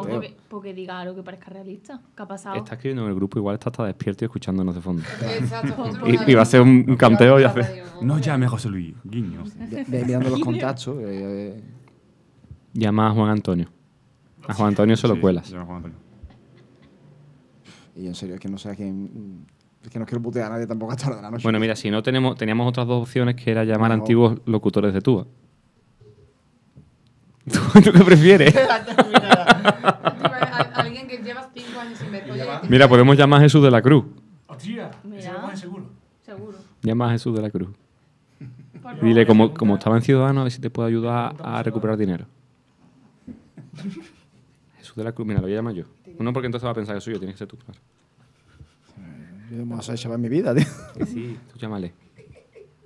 canteo. 0.00 0.14
porque, 0.14 0.36
porque 0.48 0.74
diga 0.74 1.00
algo 1.00 1.14
que 1.14 1.22
parezca 1.22 1.50
realista. 1.50 2.00
¿Qué 2.16 2.22
ha 2.22 2.26
pasado? 2.26 2.56
Está 2.56 2.74
escribiendo 2.74 3.02
en 3.04 3.08
el 3.08 3.14
grupo, 3.14 3.38
igual 3.38 3.54
está 3.54 3.70
hasta 3.70 3.84
despierto 3.86 4.24
y 4.24 4.26
escuchándonos 4.26 4.74
de 4.74 4.80
fondo. 4.80 5.02
Exacto. 5.38 5.84
Y, 6.06 6.30
y 6.30 6.34
va 6.34 6.42
a 6.42 6.44
ser 6.44 6.60
un, 6.60 6.84
un 6.88 6.96
canteo 6.96 7.38
y 7.40 7.44
hace. 7.44 7.82
No 8.02 8.18
llame 8.18 8.46
a 8.46 8.48
José 8.48 8.68
Luis, 8.68 8.94
guiño. 9.04 9.42
Ve- 9.70 9.84
ve 9.88 10.04
mirando 10.04 10.30
los 10.30 10.40
contactos. 10.40 10.96
eh, 11.00 11.02
eh, 11.56 11.62
Llama 12.74 13.08
a 13.08 13.10
Juan 13.12 13.30
Antonio. 13.30 13.68
A 14.46 14.54
Juan 14.54 14.68
Antonio 14.68 14.96
se 14.96 15.08
lo 15.08 15.14
Sí, 15.14 15.20
cuelas. 15.20 15.48
llama 15.50 15.62
a 15.62 15.66
Juan 15.66 15.76
Antonio. 15.78 15.98
Y 17.98 18.06
en 18.06 18.14
serio, 18.14 18.34
es 18.36 18.40
que 18.40 18.48
no 18.48 18.56
sé 18.58 18.70
a 18.70 18.74
quién. 18.74 19.44
Es 19.82 19.90
que 19.90 19.98
no 19.98 20.06
quiero 20.06 20.22
putear 20.22 20.46
a 20.46 20.54
nadie 20.54 20.66
tampoco 20.66 20.92
hasta 20.92 21.04
la 21.06 21.10
hora 21.10 21.16
de 21.18 21.22
la 21.22 21.30
noche. 21.32 21.42
Bueno, 21.42 21.58
mira, 21.60 21.76
si 21.76 21.90
no 21.90 22.02
tenemos, 22.02 22.36
teníamos 22.36 22.68
otras 22.68 22.86
dos 22.86 23.02
opciones 23.02 23.34
que 23.36 23.50
era 23.50 23.64
llamar 23.64 23.92
a 23.92 23.96
No. 23.96 24.02
antiguos 24.02 24.38
locutores 24.46 24.94
de 24.94 25.00
tuba. 25.00 25.26
¿Tú, 27.52 27.58
tú 27.82 27.92
qué 27.92 28.04
prefieres? 28.04 28.54
Alguien 30.74 31.06
que 31.08 31.18
lleva 31.18 31.48
cinco 31.54 31.80
años 31.80 31.98
sin 31.98 32.10
ver. 32.12 32.24
Mira, 32.68 32.88
podemos 32.88 33.16
llamar 33.16 33.40
a 33.40 33.42
Jesús 33.42 33.62
de 33.62 33.70
la 33.70 33.82
Cruz. 33.82 34.04
Hostia, 34.46 34.90
Mira. 35.04 35.22
se 35.22 35.32
lo 35.32 35.40
ponen 35.40 35.56
seguro. 35.56 35.84
Seguro. 36.24 36.58
Llama 36.82 37.08
a 37.08 37.10
Jesús 37.12 37.34
de 37.34 37.42
la 37.42 37.50
Cruz. 37.50 37.68
Dile, 39.02 39.26
como, 39.26 39.52
como 39.54 39.74
estaba 39.76 39.96
en 39.96 40.02
Ciudadanos, 40.02 40.40
a 40.40 40.44
ver 40.44 40.52
si 40.52 40.60
te 40.60 40.70
puedo 40.70 40.88
ayudar 40.88 41.34
a 41.42 41.62
recuperar 41.62 41.96
dinero. 41.96 42.26
Jesús 44.78 44.96
de 44.96 45.04
la 45.04 45.12
Cruz, 45.12 45.26
mira, 45.26 45.40
lo 45.40 45.46
voy 45.46 45.52
a 45.52 45.56
llamar 45.56 45.74
yo. 45.74 45.84
No, 46.18 46.32
porque 46.32 46.46
entonces 46.46 46.66
va 46.66 46.70
a 46.72 46.74
pensar 46.74 46.94
que 46.96 47.00
soy 47.00 47.14
yo, 47.14 47.18
tienes 47.18 47.34
que 47.34 47.38
ser 47.38 47.48
tú, 47.48 47.56
claro. 47.56 47.80
Yo 49.50 49.64
me 49.64 49.76
vas 49.76 49.88
a 50.04 50.18
mi 50.18 50.28
vida, 50.28 50.54
tío. 50.54 50.66
Que 50.96 51.06
sí, 51.06 51.38
tú 51.52 51.58
llámale. 51.58 51.92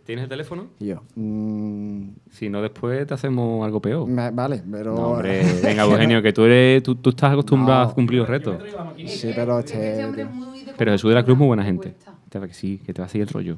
¿Tienes 0.05 0.24
el 0.24 0.28
teléfono? 0.28 0.66
Y 0.80 0.87
yo. 0.89 1.03
mm, 1.14 2.09
Si 2.30 2.49
no, 2.49 2.61
después 2.61 3.07
te 3.07 3.14
hacemos 3.14 3.64
algo 3.64 3.80
peor. 3.80 4.07
me- 4.09 4.30
vale, 4.30 4.62
pero. 4.70 4.95
No, 4.95 5.09
hombre, 5.12 5.45
venga, 5.62 5.85
Eugenio, 5.85 6.20
que 6.22 6.33
tú 6.33 6.45
eres, 6.45 6.83
tú, 6.83 6.95
tú 6.97 7.11
estás 7.11 7.33
acostumbrado 7.33 7.85
No. 7.85 7.91
a 7.91 7.95
cumplir 7.95 8.20
los 8.20 8.28
retos. 8.28 8.61
Sí, 9.07 9.30
pero 9.35 9.59
este. 9.61 10.12
tío. 10.12 10.28
Pero 10.76 10.93
Jesús 10.93 11.09
de 11.11 11.14
la 11.14 11.24
Cruz 11.24 11.35
es 11.35 11.39
muy 11.39 11.47
buena 11.49 11.64
gente. 11.64 11.95
Te 12.28 12.39
va 12.39 12.47
que 12.49 12.55
sí, 12.55 12.80
que 12.85 12.93
te 12.93 13.01
va 13.03 13.07
a 13.07 13.09
seguir 13.09 13.26
el 13.28 13.33
rollo. 13.33 13.57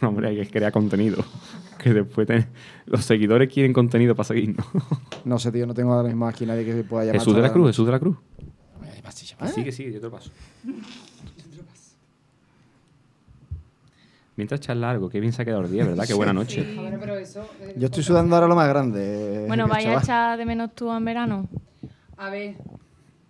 No, 0.00 0.08
hombre, 0.08 0.28
hay 0.28 0.36
que 0.40 0.50
crear 0.50 0.72
contenido. 0.72 1.24
Que 1.86 1.94
después 1.94 2.26
te- 2.26 2.48
los 2.86 3.04
seguidores 3.04 3.48
quieren 3.52 3.72
contenido 3.72 4.16
para 4.16 4.24
seguirnos. 4.26 4.66
No 5.24 5.38
sé, 5.38 5.52
tío, 5.52 5.68
no 5.68 5.74
tengo 5.74 5.92
ahora 5.92 6.08
mismo 6.08 6.26
aquí 6.26 6.44
nadie 6.44 6.64
que 6.64 6.74
pueda 6.82 7.04
llamar. 7.04 7.20
Jesús 7.20 7.36
de 7.36 7.42
la 7.42 7.52
Cruz. 7.52 7.68
Jesús 7.68 7.86
de 7.86 7.92
la 7.92 8.00
Cruz. 8.00 8.16
Que 8.80 9.24
llamar. 9.24 9.54
sí, 9.54 9.62
que 9.62 9.70
sí, 9.70 9.84
yo 9.84 10.00
te 10.00 10.06
lo 10.06 10.10
paso. 10.10 10.30
Mientras 14.34 14.60
charla 14.60 14.90
algo, 14.90 15.08
qué 15.08 15.20
bien 15.20 15.32
se 15.32 15.42
ha 15.42 15.44
quedado 15.44 15.62
el 15.62 15.70
día, 15.70 15.84
¿verdad? 15.84 16.04
Qué 16.08 16.14
buena 16.14 16.32
noche. 16.32 16.66
Yo 17.76 17.86
estoy 17.86 18.02
sudando 18.02 18.34
ahora 18.34 18.48
lo 18.48 18.56
más 18.56 18.68
grande. 18.68 19.44
Bueno, 19.46 19.66
eh, 19.66 19.68
¿vaya 19.70 19.96
a 19.96 20.02
echar 20.02 20.38
de 20.38 20.44
menos 20.44 20.74
tú 20.74 20.92
en 20.92 21.04
verano? 21.04 21.48
A 22.16 22.30
ver. 22.30 22.56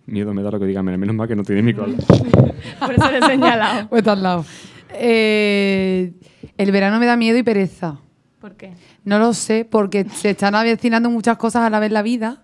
Miedo 0.07 0.33
me 0.33 0.43
da 0.43 0.51
lo 0.51 0.59
que 0.59 0.65
digan, 0.65 0.83
menos 0.87 1.15
mal 1.15 1.29
que 1.29 1.37
no 1.37 1.43
tiene 1.43 1.61
micro. 1.63 1.85
Por 2.81 2.95
eso 2.95 3.11
le 3.11 3.19
he 3.19 3.23
señalado. 3.23 3.87
Pues 3.91 4.01
está 4.01 4.13
al 4.13 4.23
lado. 4.23 4.47
Eh, 4.95 6.15
el 6.57 6.73
verano 6.73 6.99
me 6.99 7.05
da 7.05 7.19
miedo 7.19 7.37
y 7.37 7.43
pereza. 7.43 7.99
¿Por 8.41 8.55
qué? 8.57 8.72
No 9.05 9.18
lo 9.18 9.32
sé, 9.32 9.64
porque 9.68 10.05
se 10.05 10.30
están 10.30 10.55
avecinando 10.55 11.11
muchas 11.11 11.37
cosas 11.39 11.62
a 11.62 11.70
la 11.70 11.80
vez 11.80 11.89
en 11.89 11.95
la 11.95 12.03
vida. 12.03 12.43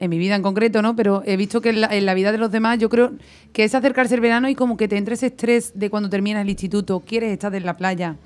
En 0.00 0.10
mi 0.10 0.18
vida 0.18 0.34
en 0.34 0.42
concreto, 0.42 0.82
¿no? 0.82 0.96
Pero 0.96 1.22
he 1.24 1.36
visto 1.36 1.60
que 1.60 1.68
en 1.70 1.80
la, 1.82 1.86
en 1.94 2.04
la 2.04 2.14
vida 2.14 2.32
de 2.32 2.38
los 2.38 2.50
demás, 2.50 2.78
yo 2.78 2.88
creo 2.88 3.12
que 3.52 3.62
es 3.62 3.74
acercarse 3.74 4.14
el 4.16 4.20
verano 4.20 4.48
y 4.48 4.54
como 4.56 4.76
que 4.76 4.88
te 4.88 4.96
entra 4.96 5.14
ese 5.14 5.26
estrés 5.26 5.72
de 5.78 5.88
cuando 5.88 6.10
terminas 6.10 6.42
el 6.42 6.50
instituto, 6.50 7.00
quieres 7.00 7.30
estar 7.32 7.54
en 7.54 7.64
la 7.64 7.76
playa. 7.76 8.16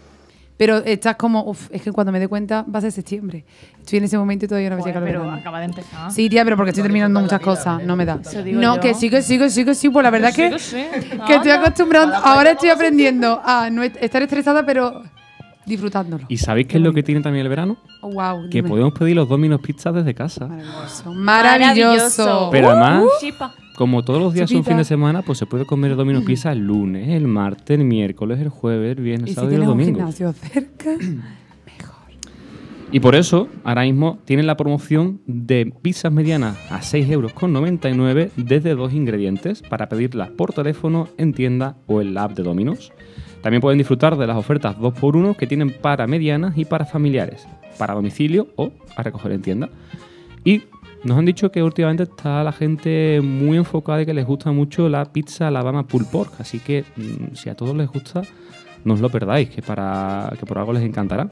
Pero 0.56 0.78
estás 0.78 1.16
como, 1.16 1.44
uff, 1.44 1.68
es 1.70 1.82
que 1.82 1.92
cuando 1.92 2.10
me 2.10 2.18
dé 2.18 2.26
cuenta 2.26 2.62
va 2.62 2.78
a 2.78 2.82
ser 2.82 2.90
septiembre. 2.90 3.44
Estoy 3.80 3.98
en 3.98 4.04
ese 4.04 4.16
momento 4.16 4.46
y 4.46 4.48
todavía 4.48 4.70
no 4.70 4.76
me 4.76 4.82
llega 4.82 4.98
el 4.98 5.04
pero 5.04 5.20
verano. 5.20 5.38
acaba 5.38 5.58
de 5.60 5.66
empezar. 5.66 6.10
Sí, 6.10 6.28
tía, 6.30 6.42
pero 6.42 6.56
porque 6.56 6.70
estoy 6.70 6.82
terminando 6.82 7.20
muchas 7.20 7.40
cosas, 7.40 7.82
no 7.84 7.94
me 7.96 8.06
da. 8.06 8.18
Eso 8.22 8.42
digo 8.42 8.60
No, 8.60 8.76
yo. 8.76 8.80
que 8.80 8.94
sí, 8.94 9.10
que 9.10 9.20
sí, 9.22 9.38
que 9.38 9.50
sí, 9.50 9.64
que 9.64 9.74
sí, 9.74 9.90
pues 9.90 10.02
la 10.02 10.10
verdad 10.10 10.32
que, 10.34 10.58
Sí, 10.58 10.80
que 10.90 11.02
sí. 11.02 11.18
que 11.26 11.34
estoy 11.34 11.50
acostumbrando, 11.52 12.16
ahora 12.16 12.52
estoy 12.52 12.70
aprendiendo 12.70 13.40
a 13.44 13.68
no 13.70 13.82
est- 13.82 13.98
estar 14.00 14.22
estresada, 14.22 14.64
pero 14.64 15.02
disfrutándolo. 15.68 16.24
¿Y 16.28 16.38
sabéis 16.38 16.66
qué 16.66 16.78
es 16.78 16.82
lo 16.82 16.92
que 16.92 17.02
tiene 17.02 17.20
también 17.20 17.44
el 17.44 17.48
verano? 17.50 17.76
Oh, 18.00 18.10
wow, 18.10 18.48
Que 18.50 18.58
dime. 18.58 18.68
podemos 18.68 18.92
pedir 18.92 19.16
los 19.16 19.28
Domino's 19.28 19.60
Pizzas 19.60 19.94
desde 19.94 20.14
casa. 20.14 20.46
Maravilloso. 20.48 21.14
Maravilloso. 21.14 22.48
Pero 22.50 22.70
además, 22.70 23.04
Chipa. 23.20 23.54
como 23.76 24.02
todos 24.04 24.20
los 24.20 24.34
días 24.34 24.50
son 24.50 24.64
fin 24.64 24.76
de 24.76 24.84
semana, 24.84 25.22
pues 25.22 25.38
se 25.38 25.46
puede 25.46 25.64
comer 25.66 25.94
Domino's 25.96 26.24
Pizza 26.24 26.52
el 26.52 26.60
lunes, 26.66 27.08
el 27.08 27.28
martes, 27.28 27.78
el 27.78 27.84
miércoles, 27.84 28.40
el 28.40 28.48
jueves, 28.48 28.96
el 28.96 29.02
viernes, 29.04 29.28
y 29.28 29.30
el 29.30 29.34
si 29.34 29.34
sábado 29.34 29.52
y 29.52 29.54
el 29.54 29.60
tienes 29.60 29.72
un 29.72 29.78
domingo. 29.78 29.98
gimnasio 29.98 30.32
cerca, 30.32 30.90
Y 32.90 33.00
por 33.00 33.14
eso, 33.14 33.48
ahora 33.64 33.82
mismo 33.82 34.18
tienen 34.24 34.46
la 34.46 34.56
promoción 34.56 35.20
de 35.26 35.70
pizzas 35.82 36.10
medianas 36.10 36.56
a 36.70 36.80
6,99 36.80 37.10
euros 37.12 38.32
desde 38.36 38.74
dos 38.74 38.94
ingredientes 38.94 39.60
para 39.60 39.90
pedirlas 39.90 40.30
por 40.30 40.54
teléfono, 40.54 41.08
en 41.18 41.34
tienda 41.34 41.76
o 41.86 42.00
en 42.00 42.14
la 42.14 42.24
app 42.24 42.32
de 42.32 42.42
Domino's. 42.44 42.90
También 43.42 43.60
pueden 43.60 43.78
disfrutar 43.78 44.16
de 44.16 44.26
las 44.26 44.36
ofertas 44.36 44.76
2x1 44.76 45.36
que 45.36 45.46
tienen 45.46 45.70
para 45.70 46.06
medianas 46.06 46.56
y 46.58 46.64
para 46.64 46.84
familiares, 46.84 47.46
para 47.78 47.94
domicilio 47.94 48.48
o 48.56 48.72
a 48.96 49.02
recoger 49.02 49.32
en 49.32 49.42
tienda. 49.42 49.68
Y 50.44 50.62
nos 51.04 51.16
han 51.16 51.24
dicho 51.24 51.52
que 51.52 51.62
últimamente 51.62 52.02
está 52.02 52.42
la 52.42 52.52
gente 52.52 53.20
muy 53.22 53.56
enfocada 53.56 54.02
y 54.02 54.06
que 54.06 54.14
les 54.14 54.26
gusta 54.26 54.50
mucho 54.50 54.88
la 54.88 55.04
pizza 55.12 55.48
Alabama 55.48 55.86
Pulled 55.86 56.08
Pork. 56.08 56.32
Así 56.40 56.58
que 56.58 56.84
mm, 56.96 57.34
si 57.34 57.48
a 57.48 57.54
todos 57.54 57.76
les 57.76 57.88
gusta, 57.88 58.22
no 58.84 58.94
os 58.94 59.00
lo 59.00 59.08
perdáis, 59.08 59.48
que, 59.50 59.62
para, 59.62 60.32
que 60.38 60.44
por 60.44 60.58
algo 60.58 60.72
les 60.72 60.82
encantará. 60.82 61.28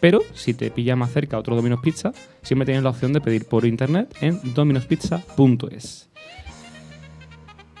pero 0.00 0.20
si 0.34 0.54
te 0.54 0.70
pilla 0.70 0.94
más 0.94 1.10
cerca 1.10 1.36
otro 1.36 1.56
Domino's 1.56 1.80
Pizza, 1.82 2.12
siempre 2.42 2.64
tienes 2.64 2.84
la 2.84 2.90
opción 2.90 3.12
de 3.12 3.20
pedir 3.20 3.46
por 3.46 3.64
internet 3.64 4.14
en 4.20 4.38
dominospizza.es. 4.54 6.08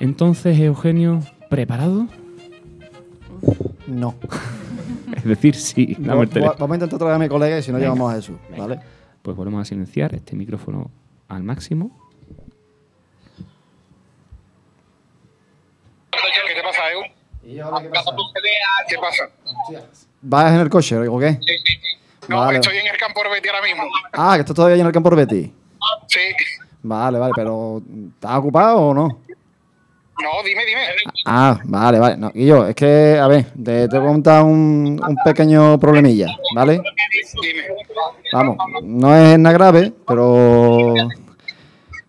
Entonces, 0.00 0.58
Eugenio, 0.58 1.20
¿preparado? 1.48 2.08
No. 3.86 4.14
Es 5.16 5.24
decir, 5.24 5.54
sí, 5.54 5.94
Vamos 5.98 6.34
a 6.34 6.74
intentar 6.74 6.98
traer 6.98 7.14
a 7.14 7.18
mi 7.18 7.28
colega 7.28 7.58
y 7.58 7.62
si 7.62 7.70
no 7.70 7.76
Venga, 7.76 7.90
llamamos 7.90 8.12
a 8.12 8.16
Jesús, 8.16 8.36
venga. 8.50 8.66
¿vale? 8.66 8.80
Pues 9.20 9.36
volvemos 9.36 9.60
a 9.60 9.64
silenciar 9.66 10.14
este 10.14 10.34
micrófono 10.34 10.90
al 11.28 11.42
máximo. 11.42 11.90
¿Qué 16.10 16.54
te 16.54 16.62
pasa, 16.62 16.80
Edu? 16.90 17.02
¿Qué 18.88 18.96
pasa? 18.98 19.28
¿Vas 20.22 20.52
en 20.54 20.60
el 20.60 20.70
coche 20.70 20.96
o 21.08 21.18
qué? 21.18 21.38
No, 22.28 22.38
Vale. 22.38 22.58
estoy 22.58 22.76
en 22.78 22.86
el 22.86 22.96
campo 22.96 23.20
Betty 23.30 23.48
ahora 23.48 23.62
mismo. 23.62 23.82
Ah, 24.12 24.32
que 24.34 24.40
estás 24.40 24.54
todavía 24.54 24.80
en 24.80 24.86
el 24.86 24.92
campo 24.92 25.10
de 25.10 25.16
Betty. 25.16 25.52
Sí. 26.06 26.20
Vale, 26.82 27.18
vale, 27.18 27.32
pero 27.34 27.82
¿estás 28.14 28.38
ocupado 28.38 28.80
o 28.80 28.94
no? 28.94 29.20
No, 30.20 30.28
dime, 30.44 30.64
dime. 30.66 30.80
Ah, 31.26 31.58
vale, 31.64 31.98
vale. 31.98 32.16
No, 32.16 32.30
y 32.34 32.46
yo, 32.46 32.66
es 32.66 32.74
que, 32.74 33.18
a 33.20 33.26
ver, 33.28 33.46
te, 33.52 33.88
te 33.88 33.98
voy 33.98 34.08
a 34.08 34.12
contar 34.12 34.44
un, 34.44 35.00
un 35.06 35.16
pequeño 35.24 35.78
problemilla, 35.80 36.26
¿vale? 36.54 36.80
Dime. 37.42 37.62
Vamos, 38.32 38.56
no 38.84 39.14
es 39.16 39.38
nada 39.38 39.52
grave, 39.54 39.92
pero 40.06 40.94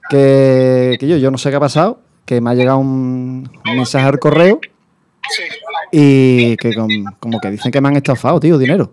que, 0.10 0.97
que 0.99 1.08
yo, 1.08 1.18
yo 1.18 1.32
no 1.32 1.38
sé 1.38 1.49
qué 1.49 1.56
ha 1.56 1.60
pasado, 1.62 2.01
que 2.26 2.39
me 2.41 2.49
ha 2.51 2.54
llegado 2.54 2.78
un, 2.80 3.49
un 3.66 3.76
mensaje 3.76 4.06
al 4.06 4.20
correo 4.20 4.60
y 5.91 6.56
que 6.58 6.74
com- 6.76 7.06
como 7.20 7.39
que 7.39 7.51
dicen 7.51 7.72
que 7.72 7.82
me 7.82 7.88
han 7.89 7.95
estafado, 7.95 8.39
tío, 8.39 8.58
dinero. 8.58 8.91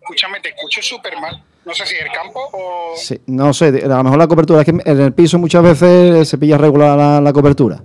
Escúchame, 0.00 0.40
te 0.40 0.50
escucho 0.50 0.82
súper 0.82 1.18
mal. 1.20 1.42
No 1.66 1.72
sé 1.74 1.86
si 1.86 1.94
el 1.96 2.10
campo 2.12 2.40
o... 2.52 2.92
Sí, 2.96 3.20
no 3.26 3.52
sé, 3.54 3.68
a 3.84 3.88
lo 3.88 4.04
mejor 4.04 4.18
la 4.18 4.26
cobertura, 4.26 4.60
es 4.60 4.66
que 4.66 4.70
en 4.84 5.00
el 5.00 5.12
piso 5.14 5.38
muchas 5.38 5.62
veces 5.62 6.28
se 6.28 6.36
pilla 6.38 6.58
regular 6.58 6.96
la, 6.98 7.20
la 7.20 7.32
cobertura. 7.32 7.82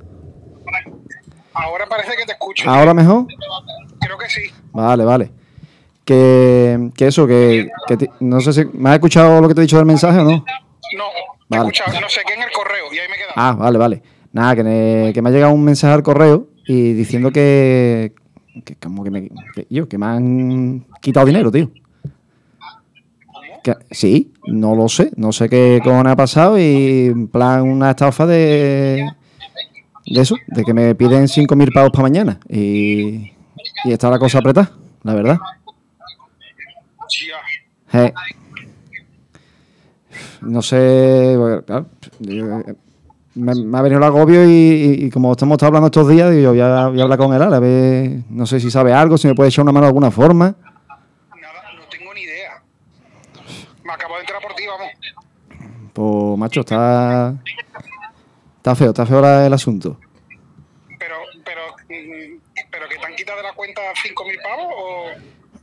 Ahora 1.54 1.86
parece 1.88 2.16
que 2.18 2.26
te 2.26 2.34
escucho. 2.34 2.70
¿Ahora 2.70 2.94
mejor? 2.94 3.26
Creo 4.00 4.18
que 4.18 4.30
sí. 4.30 4.42
Vale, 4.72 5.04
vale. 5.06 5.32
Que, 6.06 6.90
que 6.96 7.08
eso, 7.08 7.28
que, 7.28 7.70
que 7.88 7.98
ti- 7.98 8.10
no 8.22 8.40
sé 8.42 8.54
si 8.54 8.66
me 8.74 8.90
has 8.90 8.96
escuchado 8.96 9.42
lo 9.42 9.48
que 9.48 9.54
te 9.54 9.62
he 9.62 9.64
dicho 9.64 9.78
del 9.78 9.86
mensaje 9.86 10.20
o 10.20 10.24
no. 10.24 10.32
No, 10.32 10.44
te 10.44 10.46
he 11.56 11.58
Vale. 11.60 11.70
escuchado. 11.72 12.00
No 12.02 12.10
sé 12.10 12.22
qué 12.26 12.34
en 12.34 12.42
el 12.44 12.52
correo 12.52 12.86
y 12.94 12.98
ahí 13.00 13.08
me 13.08 13.16
he 13.16 13.18
quedado. 13.18 13.34
Ah, 13.36 13.54
vale, 13.54 13.78
vale. 13.78 14.02
Nada, 14.32 14.56
que 14.56 14.64
me, 14.64 15.12
que 15.14 15.22
me 15.22 15.30
ha 15.30 15.32
llegado 15.32 15.54
un 15.54 15.64
mensaje 15.64 15.94
al 15.94 16.04
correo 16.04 16.48
y 16.68 16.94
diciendo 16.94 17.32
que, 17.32 18.14
que 18.66 18.76
como 18.76 19.04
que 19.04 19.12
me, 19.12 19.30
yo, 19.70 19.88
que 19.88 19.98
me 19.98 20.06
han 20.06 20.86
quitado 21.02 21.26
dinero, 21.26 21.52
tío. 21.52 21.70
Sí, 23.92 24.34
no 24.46 24.76
lo 24.76 24.88
sé. 24.90 25.12
No 25.16 25.32
sé 25.32 25.50
qué 25.50 25.80
cojones 25.84 26.14
ha 26.14 26.16
pasado 26.16 26.58
y 26.58 27.08
en 27.08 27.28
plan 27.28 27.64
una 27.64 27.92
estafa 27.92 28.26
de, 28.26 29.10
de 30.06 30.22
eso, 30.22 30.36
de 30.48 30.64
que 30.64 30.74
me 30.74 30.96
piden 30.96 31.28
5.000 31.28 31.74
pavos 31.74 31.92
para 31.92 32.04
mañana. 32.04 32.40
Y, 32.50 33.32
y 33.86 33.92
está 33.92 34.10
la 34.10 34.20
cosa 34.20 34.40
apretada, 34.40 34.72
la 35.04 35.14
verdad. 35.14 35.40
Eh, 37.94 38.14
no 40.42 40.62
sé, 40.62 41.36
claro, 41.66 41.88
me, 43.36 43.52
ha 43.78 43.82
venido 43.82 43.98
el 43.98 44.04
agobio 44.04 44.44
y, 44.48 45.10
como 45.12 45.32
estamos 45.32 45.62
hablando 45.64 45.88
estos 45.88 46.08
días, 46.08 46.32
digo, 46.32 46.50
voy 46.52 46.60
a, 46.60 46.88
voy 46.88 47.00
a 47.00 47.04
hablar 47.04 47.18
con 47.18 47.34
él, 47.34 47.42
a 47.42 47.60
ver, 47.60 48.24
no 48.30 48.46
sé 48.46 48.60
si 48.60 48.70
sabe 48.70 48.94
algo, 48.94 49.18
si 49.18 49.28
me 49.28 49.36
puede 49.36 49.50
echar 49.50 49.64
una 49.64 49.72
mano 49.72 49.86
de 49.86 49.90
alguna 49.90 50.12
forma. 50.12 50.56
Me 53.90 53.96
acabo 53.96 54.14
de 54.16 54.20
entrar 54.22 54.40
por 54.40 54.54
ti, 54.54 54.64
vamos. 54.68 54.90
Pues, 55.94 56.38
macho, 56.38 56.60
está. 56.60 57.34
Está 58.58 58.76
feo, 58.76 58.90
está 58.90 59.06
feo 59.08 59.20
la- 59.20 59.48
el 59.48 59.54
asunto. 59.54 59.98
Pero, 61.00 61.16
pero, 61.44 61.62
mm, 61.90 62.38
pero 62.70 62.88
que 62.88 62.98
te 62.98 63.06
han 63.08 63.16
quitado 63.16 63.38
de 63.38 63.44
la 63.46 63.54
cuenta 63.54 63.82
5.000 64.04 64.38
pavos 64.44 64.68
o. 64.78 65.06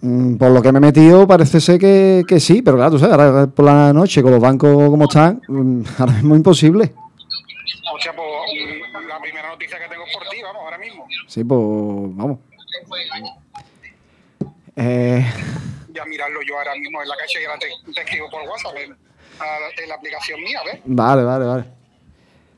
Mm, 0.01 0.37
Por 0.39 0.51
lo 0.51 0.61
que 0.61 0.73
me 0.73 0.79
he 0.79 0.81
metido, 0.81 1.27
parece 1.29 1.61
ser 1.61 1.79
que, 1.79 2.25
que 2.27 2.41
sí, 2.41 2.63
pero 2.63 2.77
claro, 2.77 2.91
tú 2.93 2.99
sabes, 2.99 3.15
ahora 3.17 3.47
por 3.47 3.65
la 3.65 3.93
noche, 3.93 4.23
con 4.23 4.33
los 4.33 4.41
bancos 4.41 4.91
como 4.91 5.05
están, 5.05 5.41
mm, 5.47 5.83
ahora 6.01 6.13
mismo 6.15 6.35
es 6.35 6.39
imposible. 6.39 6.93
O 7.95 7.99
sea, 8.01 8.13
pues 8.15 8.27
la 9.09 9.21
primera 9.21 9.49
noticia 9.51 9.79
que 9.79 9.89
tengo 9.89 10.05
es 10.05 10.13
por 10.17 10.29
ti, 10.29 10.39
vamos, 10.43 10.63
ahora 10.65 10.79
mismo. 10.79 11.07
Sí, 11.29 11.45
pues, 11.45 11.61
vamos. 12.17 12.39
Eh, 14.75 15.25
Ya 15.97 16.05
mirarlo 16.05 16.43
yo 16.43 16.59
ahora 16.59 16.75
mismo 16.75 17.03
en 17.03 17.09
la 17.09 17.17
calle 17.17 17.43
y 17.43 17.45
ahora 17.47 17.59
te, 17.59 17.69
te 17.95 18.01
escribo 18.03 18.29
por 18.31 18.43
WhatsApp 18.43 18.77
en, 18.77 18.93
en 18.93 19.89
la 19.89 19.95
aplicación 19.95 20.41
mía, 20.43 20.61
¿ves? 20.65 20.81
vale, 20.85 21.23
vale, 21.25 21.45
vale. 21.47 21.65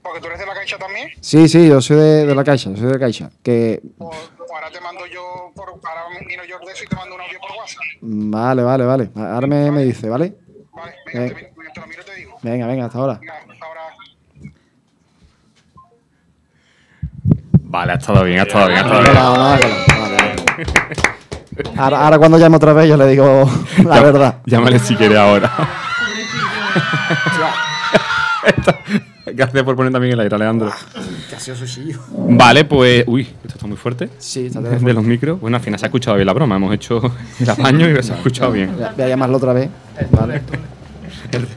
Porque 0.03 0.21
tú 0.21 0.27
eres 0.27 0.39
de 0.41 0.47
la 0.47 0.55
caixa 0.55 0.79
también. 0.79 1.11
Sí, 1.21 1.49
sí, 1.49 1.69
yo 1.69 1.81
soy 1.81 1.97
de, 1.97 2.27
de 2.27 2.35
la 2.35 2.43
Caixa, 2.43 2.71
soy 2.75 2.87
de 2.87 2.93
la 2.93 2.99
Caixa. 2.99 3.31
Que, 3.43 3.81
O, 3.99 4.11
ahora 4.55 4.71
te 4.71 4.81
mando 4.81 5.05
yo 5.07 5.53
por. 5.55 5.69
Ahora 5.69 6.05
miro 6.27 6.45
yo 6.45 6.59
de 6.61 6.73
eso 6.73 6.85
y 6.85 6.87
te 6.87 6.97
mando 6.97 7.15
un 7.15 7.21
audio 7.21 7.39
por 7.41 7.51
WhatsApp. 7.59 7.83
vale, 8.01 8.63
vale, 8.63 8.85
vale. 8.85 9.11
Ahora 9.17 9.47
me, 9.47 9.71
me 9.71 9.85
dice, 9.85 10.09
¿vale? 10.09 10.35
Vale, 10.73 10.95
venga, 11.07 11.21
venga, 11.21 11.39
te, 11.41 11.71
te 11.75 11.81
lo 11.81 11.87
miro 11.87 12.03
y 12.03 12.05
te 12.07 12.15
digo. 12.15 12.39
Venga, 12.43 12.67
venga, 12.67 12.85
hasta 12.87 12.99
ahora. 12.99 13.15
Venga, 13.21 13.35
hasta 13.53 13.67
ahora. 13.67 13.81
Vale, 17.65 17.93
ha 17.93 17.97
estado 17.97 18.25
bien, 18.25 18.39
ha 18.39 18.43
estado 18.45 18.67
bien, 18.69 18.79
ha 18.79 18.83
estado 18.83 19.03
bien. 19.03 19.15
no, 19.15 19.33
vale, 19.39 19.67
vale. 20.25 21.18
Ahora, 21.77 22.05
ahora 22.05 22.19
cuando 22.19 22.39
llame 22.39 22.57
otra 22.57 22.73
vez 22.73 22.89
yo 22.89 22.97
le 22.97 23.07
digo 23.09 23.49
la 23.85 24.01
verdad. 24.03 24.37
Llámale 24.47 24.79
si 24.79 24.95
quiere 24.97 25.17
ahora. 25.19 25.51
Gracias 29.27 29.63
por 29.63 29.77
poner 29.77 29.93
también 29.93 30.15
el 30.15 30.21
aire, 30.21 30.35
Alejandro. 30.35 30.73
Casi 31.31 31.53
chillo. 31.67 32.01
Vale, 32.11 32.65
pues. 32.65 33.05
Uy, 33.07 33.23
esto 33.23 33.49
está 33.57 33.67
muy 33.67 33.77
fuerte. 33.77 34.09
Sí, 34.19 34.47
está 34.47 34.61
de, 34.63 34.71
fuerte. 34.71 34.93
los 34.95 35.05
micros. 35.05 35.41
Bueno, 35.41 35.57
al 35.59 35.63
final 35.63 35.79
se 35.79 35.87
ha 35.87 35.89
escuchado 35.89 36.17
bien 36.17 36.27
la 36.27 36.33
broma. 36.33 36.57
Hemos 36.57 36.75
hecho 36.75 37.01
el 37.41 37.51
apaño 37.51 37.89
y 37.89 38.03
se 38.03 38.13
ha 38.13 38.17
escuchado 38.17 38.53
bien. 38.53 38.73
Voy 38.75 38.83
a- 38.85 38.93
Voy 38.93 39.05
a 39.05 39.09
llamarlo 39.09 39.37
otra 39.37 39.53
vez. 39.53 39.69
Vale. 40.11 40.43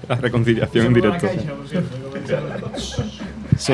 La 0.08 0.16
reconciliación 0.16 0.88
en 0.88 0.94
directo. 0.94 1.28
Sí. 3.58 3.74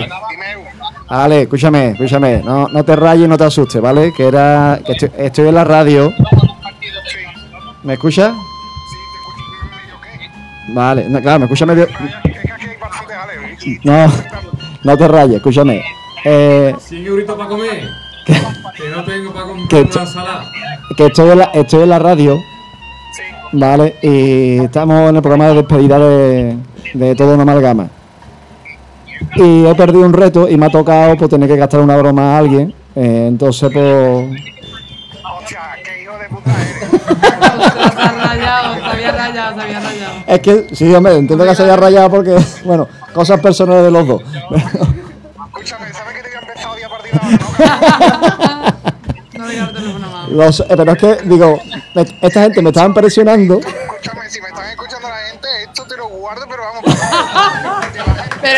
Vale, 1.10 1.44
escúchame, 1.44 1.92
escúchame. 1.92 2.42
No, 2.44 2.68
no 2.68 2.84
te 2.84 2.96
rayes, 2.96 3.28
no 3.30 3.38
te 3.38 3.44
asustes, 3.46 3.82
¿vale? 3.82 4.12
Que 4.16 4.28
era. 4.28 4.80
Que 4.86 4.92
estoy, 4.94 5.12
estoy 5.18 5.48
en 5.48 5.56
la 5.56 5.64
radio. 5.64 6.12
¿Me 7.84 7.94
escuchas? 7.94 8.34
Vale, 10.70 11.08
no, 11.10 11.22
claro, 11.22 11.40
me 11.40 11.46
escucha 11.46 11.66
medio. 11.66 11.88
No, 13.84 14.08
no 14.84 14.98
te 14.98 15.08
rayes, 15.08 15.38
escúchame. 15.38 15.82
Eh, 16.26 16.76
Sigue 16.80 17.10
ahorita 17.10 17.36
para 17.38 17.50
comer. 17.50 17.88
Que 18.26 18.90
no 18.90 19.04
tengo 19.06 19.34
para 19.34 19.46
comprar 19.46 19.68
Que 19.70 19.76
una 19.78 19.86
esto- 19.86 20.00
ensalada. 20.02 20.52
que 20.98 21.06
estoy 21.06 21.30
en 21.32 21.40
la, 21.40 21.46
estoy 21.46 21.84
en 21.84 21.90
la 21.90 22.00
radio. 22.00 22.38
Vale, 23.54 23.96
y 24.02 24.58
estamos 24.60 25.10
en 25.10 25.16
el 25.16 25.22
programa 25.22 25.48
de 25.48 25.54
despedida 25.56 25.98
de, 25.98 26.58
de 26.94 27.16
todo 27.16 27.34
una 27.34 27.44
amalgama. 27.44 27.88
Y 29.36 29.66
he 29.66 29.76
perdido 29.76 30.06
un 30.06 30.14
reto 30.14 30.48
y 30.50 30.58
me 30.58 30.66
ha 30.68 30.70
tocado 30.70 31.16
pues, 31.18 31.30
tener 31.30 31.48
que 31.50 31.56
gastar 31.58 31.80
una 31.82 31.96
broma 31.98 32.36
a 32.36 32.38
alguien. 32.40 32.74
Eh, 32.96 33.26
entonces, 33.28 33.70
pues. 33.74 34.42
Se 37.98 38.04
había 38.04 39.12
rayado, 39.12 39.56
se 39.56 39.62
había 39.62 39.80
rayado. 39.80 40.14
Es 40.28 40.40
que, 40.40 40.68
sí, 40.76 40.94
hombre, 40.94 41.16
entiendo 41.18 41.46
que 41.46 41.56
se 41.56 41.64
haya 41.64 41.76
rayado 41.76 42.10
porque, 42.10 42.36
bueno, 42.66 42.88
cosas 43.14 43.40
personales 43.40 43.84
de 43.86 43.92
los 43.92 44.08
dos. 44.08 44.22
No 49.38 49.48
digas 49.48 49.70
el 49.70 49.76
teléfono 49.76 50.10
más. 50.12 50.30
Los- 50.30 50.60
eh, 50.62 50.66
pero 50.76 50.92
es 50.94 50.98
que, 50.98 51.16
digo, 51.26 51.60
me- 51.96 52.06
esta 52.22 52.42
gente 52.42 52.62
me 52.62 52.70
estaban 52.70 52.94
presionando. 52.94 53.60
Pero 56.50 57.77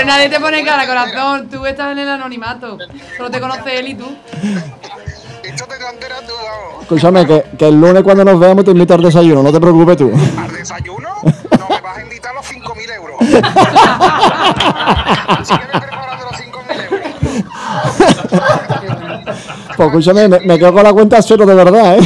nadie 0.05 0.29
te 0.29 0.39
pone 0.39 0.63
cara, 0.63 0.85
corazón. 0.87 1.49
Tú 1.49 1.65
estás 1.65 1.91
en 1.91 1.99
el 1.99 2.09
anonimato. 2.09 2.77
Solo 3.17 3.29
te 3.31 3.39
conoce 3.39 3.79
él 3.79 3.87
y 3.89 3.95
tú. 3.95 4.15
Escúchame, 6.81 7.25
que, 7.25 7.43
que 7.57 7.67
el 7.67 7.79
lunes 7.79 8.03
cuando 8.03 8.23
nos 8.25 8.39
veamos 8.39 8.65
te 8.65 8.71
invito 8.71 8.93
al 8.95 9.01
desayuno, 9.03 9.43
no 9.43 9.51
te 9.51 9.59
preocupes 9.59 9.97
tú. 9.97 10.11
¿Al 10.37 10.51
desayuno? 10.51 11.09
No 11.23 11.67
me 11.69 11.81
vas 11.81 11.97
a 11.97 12.01
invitar 12.01 12.33
los 12.33 12.45
5.000 12.45 12.93
euros. 12.95 13.17
Sígueme 15.47 15.79
preparando 15.79 16.25
los 16.25 16.35
5.000 16.39 16.91
euros. 16.91 17.09
Pues 19.77 19.87
escúchame, 19.87 20.27
me, 20.27 20.39
me 20.39 20.57
quedo 20.57 20.73
con 20.73 20.83
la 20.83 20.91
cuenta 20.93 21.21
cero 21.21 21.45
de 21.45 21.53
verdad, 21.55 21.97
¿eh? 21.97 22.01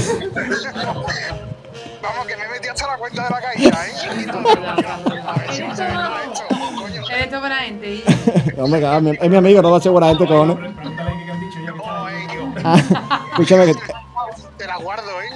Vamos, 2.01 2.27
que 2.27 2.35
me 2.35 2.47
metí 2.49 2.67
hasta 2.67 2.87
la 2.87 2.97
cuenta 2.97 3.23
de 3.23 3.29
la 3.29 3.41
caixa, 3.41 3.87
¿eh? 3.87 3.91
mi- 9.01 9.11
es 9.11 9.29
mi 9.29 9.35
amigo, 9.37 9.61
no 9.61 9.71
va 9.71 9.77
a 9.77 9.81
ser 9.81 9.91
buena 9.91 10.07
gente, 10.09 10.25
cojones. 10.27 10.57
Ah, 12.63 13.25
escúchame, 13.31 13.65
que 13.67 13.73
Te 14.57 14.67
la 14.67 14.77
guardo, 14.77 15.21
¿eh? 15.21 15.29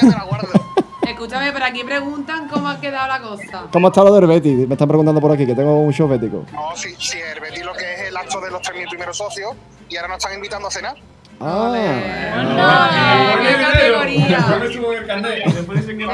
Te 0.00 0.06
la 0.06 0.24
guardo. 0.24 0.48
Escúchame, 1.06 1.52
pero 1.52 1.64
aquí 1.66 1.82
preguntan 1.84 2.48
cómo 2.48 2.68
ha 2.68 2.80
quedado 2.80 3.08
la 3.08 3.20
cosa. 3.20 3.66
¿cómo 3.72 3.88
está 3.88 4.02
lo 4.04 4.14
del 4.14 4.26
Betis? 4.26 4.66
Me 4.66 4.74
están 4.74 4.88
preguntando 4.88 5.20
por 5.20 5.32
aquí, 5.32 5.44
que 5.44 5.54
tengo 5.54 5.78
un 5.80 5.92
show 5.92 6.08
bético. 6.08 6.44
No, 6.52 6.74
sí, 6.76 6.94
sí, 6.98 7.18
el 7.18 7.40
Betis 7.40 7.64
lo 7.64 7.74
que 7.74 7.92
es 7.94 8.00
el 8.08 8.16
acto 8.16 8.40
de 8.40 8.50
los 8.50 8.62
3.000 8.62 8.88
primeros 8.88 9.16
socios 9.18 9.54
y 9.88 9.96
ahora 9.96 10.08
nos 10.08 10.18
están 10.18 10.34
invitando 10.34 10.68
a 10.68 10.70
cenar. 10.70 10.94
Ah, 11.42 13.36
¡Qué 13.40 13.56
categoría! 13.62 14.38
Es 14.38 14.44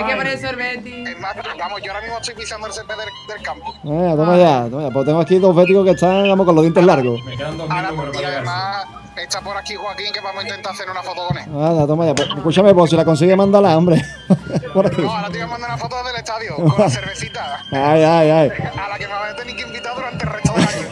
que 0.04 0.48
el 0.48 0.56
Betis. 0.56 1.08
Es 1.08 1.18
más, 1.18 1.34
vamos, 1.58 1.82
yo 1.82 1.90
ahora 1.92 2.02
mismo 2.02 2.18
estoy 2.18 2.34
pisando 2.36 2.66
el 2.68 2.72
césped 2.72 2.94
del, 2.94 3.08
del 3.34 3.42
campo. 3.44 3.74
eh, 3.84 4.14
toma 4.16 4.36
ya, 4.36 4.68
toma 4.70 4.82
ya. 4.84 4.90
Pues 4.90 5.06
tengo 5.06 5.20
aquí 5.20 5.38
dos 5.38 5.56
béticos 5.56 5.84
que 5.84 5.90
están, 5.92 6.28
vamos, 6.28 6.46
con 6.46 6.54
los 6.54 6.62
dientes 6.62 6.84
largos. 6.84 7.20
Ahora, 7.68 7.90
y 8.20 8.24
además 8.24 8.86
está 9.16 9.40
por 9.40 9.56
aquí 9.56 9.74
Joaquín 9.74 10.12
que 10.12 10.20
vamos 10.20 10.44
a 10.44 10.46
intentar 10.46 10.72
hacer 10.72 10.88
una 10.90 11.02
foto 11.02 11.26
con 11.26 11.38
él. 11.38 11.44
Nada, 11.48 11.86
toma 11.88 12.06
ya. 12.06 12.14
Pues, 12.14 12.28
escúchame, 12.28 12.72
pues 12.72 12.90
si 12.90 12.96
la 12.96 13.04
consigue, 13.04 13.34
mándala, 13.34 13.76
hombre. 13.76 14.00
por 14.74 14.86
aquí. 14.86 15.02
No, 15.02 15.10
ahora 15.10 15.28
te 15.28 15.38
voy 15.38 15.40
a 15.42 15.46
mandar 15.48 15.70
una 15.70 15.78
foto 15.78 15.96
del 16.04 16.16
estadio 16.16 16.54
con 16.56 16.74
la 16.78 16.88
cervecita 16.90 17.64
Ay, 17.72 18.02
ay, 18.04 18.30
ay. 18.30 18.50
a 18.78 18.88
la 18.88 18.98
que 18.98 19.08
me 19.08 19.12
vas 19.14 19.32
a 19.32 19.36
tener 19.36 19.56
que 19.56 19.62
invitar 19.62 19.92
durante 19.94 20.24
el 20.24 20.30
resto 20.30 20.52
del 20.52 20.62
año. 20.68 20.86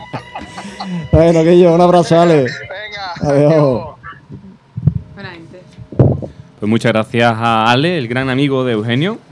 Bueno, 1.12 1.42
que 1.44 1.58
yo, 1.58 1.72
un 1.74 1.80
abrazo, 1.80 2.20
Ale. 2.20 2.42
Venga, 2.44 3.32
Adiós. 3.34 3.84
Buena 5.14 5.30
gente. 5.30 5.62
Pues 6.60 6.68
muchas 6.70 6.92
gracias 6.92 7.32
a 7.36 7.70
Ale, 7.70 7.98
el 7.98 8.08
gran 8.08 8.30
amigo 8.30 8.64
de 8.64 8.72
Eugenio. 8.72 9.18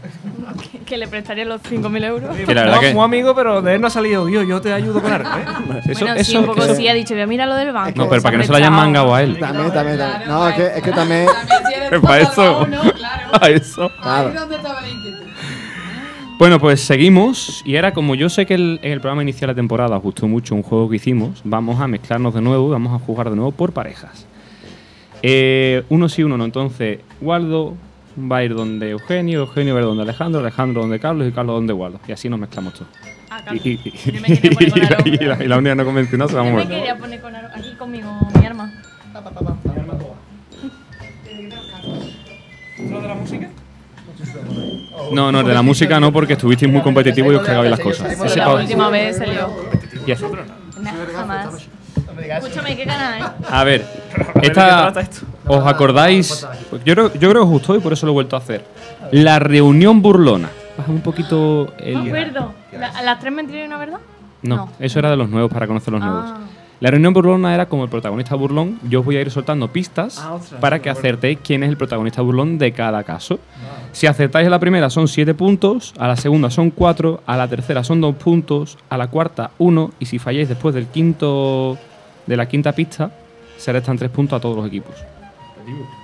Que 0.84 0.98
le 0.98 1.09
prestaría 1.09 1.46
los 1.46 1.62
5.000 1.62 2.05
euros. 2.05 2.36
Que 2.36 2.55
la 2.55 2.64
verdad 2.64 2.78
que- 2.80 2.92
Muy 2.92 3.02
amigo, 3.05 3.34
pero 3.34 3.62
de 3.62 3.74
él 3.76 3.80
no 3.80 3.86
ha 3.86 3.90
salido. 3.90 4.28
Yo, 4.28 4.42
yo 4.42 4.61
te 4.61 4.70
ayudo 4.70 5.00
con 5.00 5.11
algo, 5.11 5.30
¿eh? 5.30 5.80
Eso, 5.86 6.05
bueno, 6.05 6.14
sí, 6.22 6.30
eso- 6.32 6.40
un 6.40 6.46
poco 6.46 6.62
eso- 6.62 6.74
sí, 6.74 6.86
ha 6.88 6.92
dicho, 6.92 7.14
mira 7.26 7.46
lo 7.46 7.55
del 7.55 7.72
banco. 7.72 7.92
No, 7.96 8.09
pero 8.11 8.20
para 8.20 8.32
que 8.32 8.36
no 8.38 8.44
se 8.44 8.50
lo 8.50 8.59
hayan 8.59 8.74
mangado 8.74 9.14
a 9.14 9.22
él. 9.22 9.38
También, 9.38 9.72
también, 9.72 9.96
también. 9.98 10.28
No, 10.28 10.46
es 10.46 10.55
que, 10.57 10.66
es 10.76 10.82
que 10.82 10.90
también. 10.92 11.26
Para 12.02 12.18
eso. 12.20 12.66
Para 13.32 13.48
eso. 13.48 13.90
Claro. 14.02 14.28
Ahí 14.28 14.34
donde 14.34 14.57
estaba 14.57 14.86
inquietud. 14.88 15.13
Bueno, 16.39 16.59
pues 16.59 16.80
seguimos. 16.80 17.62
Y 17.64 17.76
ahora, 17.76 17.95
como 17.95 18.14
yo 18.14 18.28
sé 18.28 18.45
que 18.45 18.55
el- 18.55 18.80
en 18.82 18.93
el 18.93 19.01
programa 19.01 19.22
inicial 19.22 19.43
de 19.49 19.53
la 19.53 19.55
temporada 19.55 19.97
os 19.97 20.03
gustó 20.03 20.26
mucho 20.28 20.55
un 20.55 20.62
juego 20.62 20.89
que 20.91 20.97
hicimos, 20.97 21.41
vamos 21.45 21.80
a 21.80 21.87
mezclarnos 21.89 22.35
de 22.35 22.41
nuevo 22.41 22.68
y 22.68 22.72
vamos 22.72 22.93
a 23.01 23.05
jugar 23.05 23.30
de 23.30 23.37
nuevo 23.37 23.53
por 23.53 23.72
parejas. 23.72 24.26
Eh, 25.22 25.85
uno 25.89 26.09
sí, 26.09 26.22
uno 26.22 26.37
no. 26.37 26.45
Entonces, 26.45 26.99
Waldo 27.20 27.74
va 28.18 28.39
a 28.39 28.45
ir 28.45 28.55
donde 28.55 28.91
Eugenio, 28.91 29.41
Eugenio 29.41 29.74
va 29.74 29.80
a 29.80 29.82
ir 29.82 29.87
donde 29.89 30.03
Alejandro, 30.03 30.41
Alejandro 30.41 30.82
donde 30.82 30.99
Carlos 31.01 31.26
y 31.28 31.32
Carlos 31.32 31.55
donde 31.57 31.72
Waldo. 31.72 32.01
Y 32.07 32.12
así 32.12 32.28
nos 32.28 32.39
mezclamos 32.39 32.74
todos. 32.74 32.89
Ah, 33.30 33.39
Y, 33.41 33.45
Carlos. 33.45 33.66
y- 33.66 33.70
y- 33.85 34.12
Yo 34.12 34.20
me 34.20 34.28
quería 34.28 34.51
poner 34.51 34.70
con 34.72 34.82
Aro. 34.85 35.03
y 35.07 35.16
la, 35.24 35.45
y 35.45 35.49
la 35.49 35.59
unidad 35.59 35.76
no 35.76 35.85
convencional 35.85 36.28
se 36.28 36.35
va 36.35 36.43
a 36.43 36.45
Yo 36.45 36.51
me 36.51 36.62
mover. 36.64 36.68
quería 36.76 36.99
poner 36.99 37.20
con 37.20 37.35
Aro- 37.35 37.51
aquí 37.55 37.74
conmigo, 37.78 38.11
mi 38.41 38.47
arma. 38.47 38.72
¿Lo 42.91 43.01
de 43.01 43.09
la 43.09 43.14
música? 43.14 43.49
No, 45.12 45.31
no, 45.33 45.43
de 45.43 45.55
la 45.55 45.62
música 45.62 46.01
no, 46.01 46.12
porque 46.12 46.35
estuvisteis 46.35 46.70
muy 46.70 46.83
competitivos 46.83 47.33
y 47.33 47.37
os 47.37 47.43
cagabais 47.43 47.70
las 47.70 47.81
cosas. 47.81 48.16
Sí, 48.31 48.39
la 48.39 48.55
última 48.55 48.89
vez 48.89 49.16
se 49.16 49.27
lió. 49.27 49.51
y 50.07 50.11
eso. 50.11 50.31
Jamás. 51.14 51.68
Escúchame, 52.18 52.77
qué 52.77 52.85
ganas, 52.85 53.20
¿eh? 53.20 53.45
A 53.51 53.64
ver, 53.64 53.87
esta. 54.43 54.93
¿os 55.47 55.66
acordáis? 55.66 56.47
Yo 56.85 56.95
creo, 56.95 57.12
yo 57.12 57.31
creo 57.31 57.33
que 57.33 57.39
os 57.39 57.49
gustó 57.49 57.77
y 57.77 57.81
por 57.81 57.93
eso 57.93 58.07
lo 58.07 58.12
he 58.12 58.14
vuelto 58.14 58.37
a 58.37 58.39
hacer. 58.39 58.64
La 59.11 59.39
reunión 59.39 60.01
burlona. 60.03 60.51
Baja 60.77 60.91
un 60.91 61.03
poquito 61.03 61.72
No 61.79 62.05
el... 62.14 62.37
¿A 62.83 63.03
las 63.03 63.20
tres 63.20 63.33
mentiras 63.33 63.64
y 63.64 63.66
una 63.66 63.77
verdad? 63.79 63.99
No, 64.43 64.70
eso 64.79 64.99
era 64.99 65.11
de 65.11 65.16
los 65.16 65.29
nuevos, 65.29 65.51
para 65.51 65.66
conocer 65.66 65.93
los 65.93 66.03
nuevos. 66.03 66.31
Ah. 66.75 66.79
La 66.81 66.91
reunión 66.91 67.12
burlona 67.14 67.55
era 67.55 67.66
como 67.66 67.85
el 67.85 67.91
protagonista 67.91 68.35
burlón. 68.35 68.79
Yo 68.89 69.01
os 69.01 69.07
voy 69.07 69.16
a 69.16 69.20
ir 69.20 69.31
soltando 69.31 69.68
pistas 69.68 70.18
Ah, 70.18 70.35
ostras, 70.35 70.61
para 70.61 70.81
que 70.81 70.91
acertéis 70.91 71.39
quién 71.43 71.62
es 71.62 71.70
el 71.70 71.77
protagonista 71.77 72.20
burlón 72.22 72.59
de 72.59 72.72
cada 72.72 73.03
caso. 73.05 73.39
Si 73.93 74.07
acertáis 74.07 74.47
a 74.47 74.51
la 74.51 74.59
primera 74.59 74.91
son 74.91 75.07
7 75.09 75.35
puntos, 75.35 75.95
a 75.99 76.09
la 76.09 76.16
segunda 76.16 76.51
son 76.51 76.70
4, 76.70 77.22
a 77.25 77.37
la 77.37 77.49
tercera 77.49 77.85
son 77.85 78.01
2 78.01 78.16
puntos, 78.16 78.77
a 78.89 78.99
la 78.99 79.07
cuarta 79.07 79.53
1 79.59 79.93
y 80.01 80.07
si 80.07 80.18
falláis 80.18 80.49
después 80.49 80.75
del 80.75 80.87
quinto 80.87 81.79
de 82.27 82.37
la 82.37 82.47
quinta 82.49 82.72
pista 82.72 83.11
se 83.57 83.72
restan 83.72 83.97
3 83.97 84.11
puntos 84.11 84.37
a 84.37 84.41
todos 84.41 84.57
los 84.57 84.66
equipos. 84.66 84.95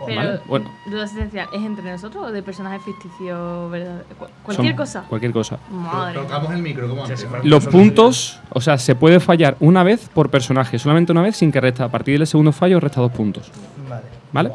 Pero, 0.07 0.17
Vale, 0.19 0.41
bueno. 0.47 0.71
duda 0.87 1.03
existencial, 1.05 1.49
¿es 1.53 1.63
entre 1.63 1.91
nosotros 1.91 2.27
o 2.27 2.33
de 2.33 2.43
personajes 2.43 2.83
ficticios, 2.83 3.71
verdad? 3.71 4.03
Cu- 4.19 4.27
Cualquier 4.43 4.69
Son 4.69 4.77
cosa. 4.77 5.05
Cualquier 5.09 5.33
cosa. 5.33 5.59
Madre. 5.71 6.15
Tocamos 6.21 6.53
el 6.53 6.63
micro, 6.63 6.89
como 6.89 7.05
antes. 7.05 7.27
Los 7.45 7.67
puntos, 7.67 8.41
o 8.51 8.61
sea, 8.61 8.79
se 8.79 8.95
puede 8.95 9.21
fallar 9.21 9.57
una 9.61 9.83
vez 9.83 10.09
por 10.13 10.31
personaje, 10.31 10.79
solamente 10.79 11.13
una 11.13 11.23
vez 11.23 11.37
sin 11.37 11.53
que 11.53 11.61
resta. 11.61 11.85
A 11.85 11.89
partir 11.89 12.19
del 12.19 12.27
segundo 12.27 12.53
fallo 12.53 12.81
resta 12.81 13.01
dos 13.01 13.13
puntos. 13.13 13.51
Vale. 13.89 14.03
¿Vale? 14.33 14.51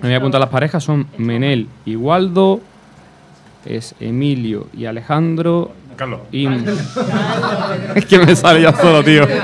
Me 0.00 0.08
voy 0.08 0.14
a 0.14 0.18
apuntar 0.18 0.40
las 0.40 0.50
parejas, 0.50 0.84
son 0.84 1.06
Menel 1.18 1.66
y 1.84 1.96
Waldo, 1.96 2.60
es 3.64 3.94
Emilio 4.00 4.68
y 4.72 4.86
Alejandro. 4.86 5.72
Carlos. 5.96 6.20
Y... 6.30 6.46
es 7.96 8.06
que 8.06 8.18
me 8.20 8.36
sale 8.36 8.62
ya 8.62 8.72
solo, 8.72 9.02
tío. 9.02 9.26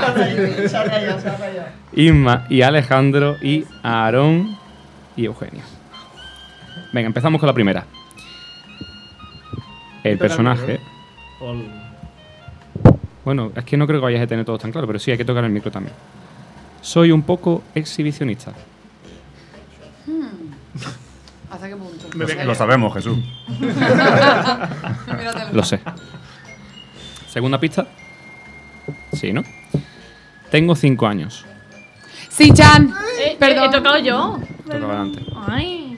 Inma 1.93 2.45
y 2.49 2.61
Alejandro 2.61 3.35
y 3.41 3.65
Aarón 3.83 4.57
y 5.15 5.25
Eugenio. 5.25 5.63
Venga, 6.93 7.07
empezamos 7.07 7.39
con 7.39 7.47
la 7.47 7.53
primera. 7.53 7.85
El 10.03 10.17
personaje. 10.17 10.79
Ol- 11.41 11.67
Bueno, 13.23 13.51
es 13.55 13.63
que 13.65 13.75
no 13.77 13.87
creo 13.87 13.99
que 13.99 14.05
vayáis 14.05 14.23
a 14.23 14.27
tener 14.27 14.45
todo 14.45 14.57
tan 14.57 14.71
claro, 14.71 14.85
pero 14.87 14.99
sí 14.99 15.11
hay 15.11 15.17
que 15.17 15.25
tocar 15.25 15.43
el 15.43 15.51
micro 15.51 15.71
también. 15.71 15.95
Soy 16.81 17.11
un 17.11 17.23
poco 17.23 17.63
exhibicionista. 17.73 18.53
¿Hasta 21.49 21.67
qué 21.69 21.75
punto? 21.75 22.05
Lo 22.45 22.55
sabemos, 22.55 22.93
Jesús. 22.93 23.17
Lo 25.53 25.63
sé. 25.63 25.79
Segunda 27.29 27.59
pista. 27.59 27.87
Sí, 29.13 29.31
¿no? 29.33 29.43
Tengo 30.51 30.75
cinco 30.75 31.07
años. 31.07 31.45
Sí, 32.29 32.51
Chan. 32.51 32.93
Eh, 33.19 33.37
Perdón. 33.39 33.65
He 33.65 33.69
tocado 33.77 33.97
yo. 33.99 34.39
Toca 34.65 34.77
adelante. 34.77 35.25
Ay. 35.47 35.97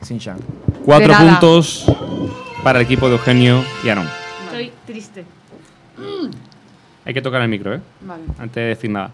Sin 0.00 0.18
chan. 0.18 0.38
Cuatro 0.84 1.08
De 1.08 1.12
nada. 1.14 1.38
puntos 1.40 1.84
para 2.64 2.78
el 2.80 2.84
equipo 2.86 3.08
de 3.08 3.16
Eugenio 3.16 3.62
y 3.84 3.88
Aarón. 3.88 4.08
Estoy 4.46 4.72
triste. 4.86 5.24
Hay 7.04 7.14
que 7.14 7.22
tocar 7.22 7.42
el 7.42 7.48
micro, 7.48 7.74
¿eh? 7.74 7.80
Vale. 8.00 8.22
Antes 8.38 8.54
de 8.54 8.62
decir 8.68 8.90
nada. 8.90 9.10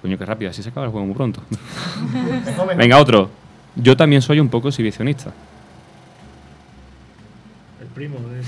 Coño, 0.00 0.16
qué 0.18 0.24
rápido, 0.26 0.50
así 0.50 0.62
se 0.62 0.68
acaba 0.70 0.86
el 0.86 0.92
juego 0.92 1.06
muy 1.06 1.14
pronto. 1.14 1.42
Venga, 2.76 2.98
otro. 2.98 3.30
Yo 3.76 3.96
también 3.96 4.22
soy 4.22 4.40
un 4.40 4.48
poco 4.48 4.68
exhibicionista. 4.68 5.32
El 7.80 7.86
primo 7.88 8.18
de 8.18 8.42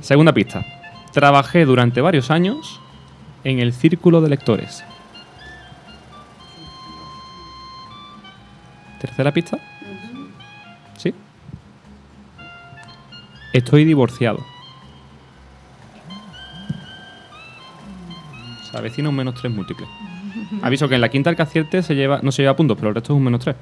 Segunda 0.00 0.32
pista. 0.32 0.64
Trabajé 1.12 1.64
durante 1.64 2.00
varios 2.00 2.30
años 2.30 2.80
en 3.44 3.58
el 3.58 3.72
círculo 3.72 4.20
de 4.20 4.28
lectores. 4.28 4.84
Tercera 9.00 9.32
pista. 9.32 9.58
Sí. 10.96 11.14
Estoy 13.52 13.84
divorciado. 13.84 14.44
Se 18.70 18.76
avecina 18.76 19.08
un 19.08 19.16
menos 19.16 19.34
tres 19.34 19.52
múltiple. 19.52 19.86
Aviso 20.62 20.88
que 20.88 20.96
en 20.96 21.00
la 21.00 21.08
quinta 21.08 21.30
el 21.30 21.36
que 21.36 21.42
acierte 21.42 21.82
se 21.82 21.94
lleva, 21.94 22.20
no 22.22 22.32
se 22.32 22.42
lleva 22.42 22.56
puntos, 22.56 22.76
pero 22.76 22.88
el 22.88 22.94
resto 22.94 23.12
es 23.12 23.16
un 23.16 23.24
menos 23.24 23.40
tres. 23.40 23.56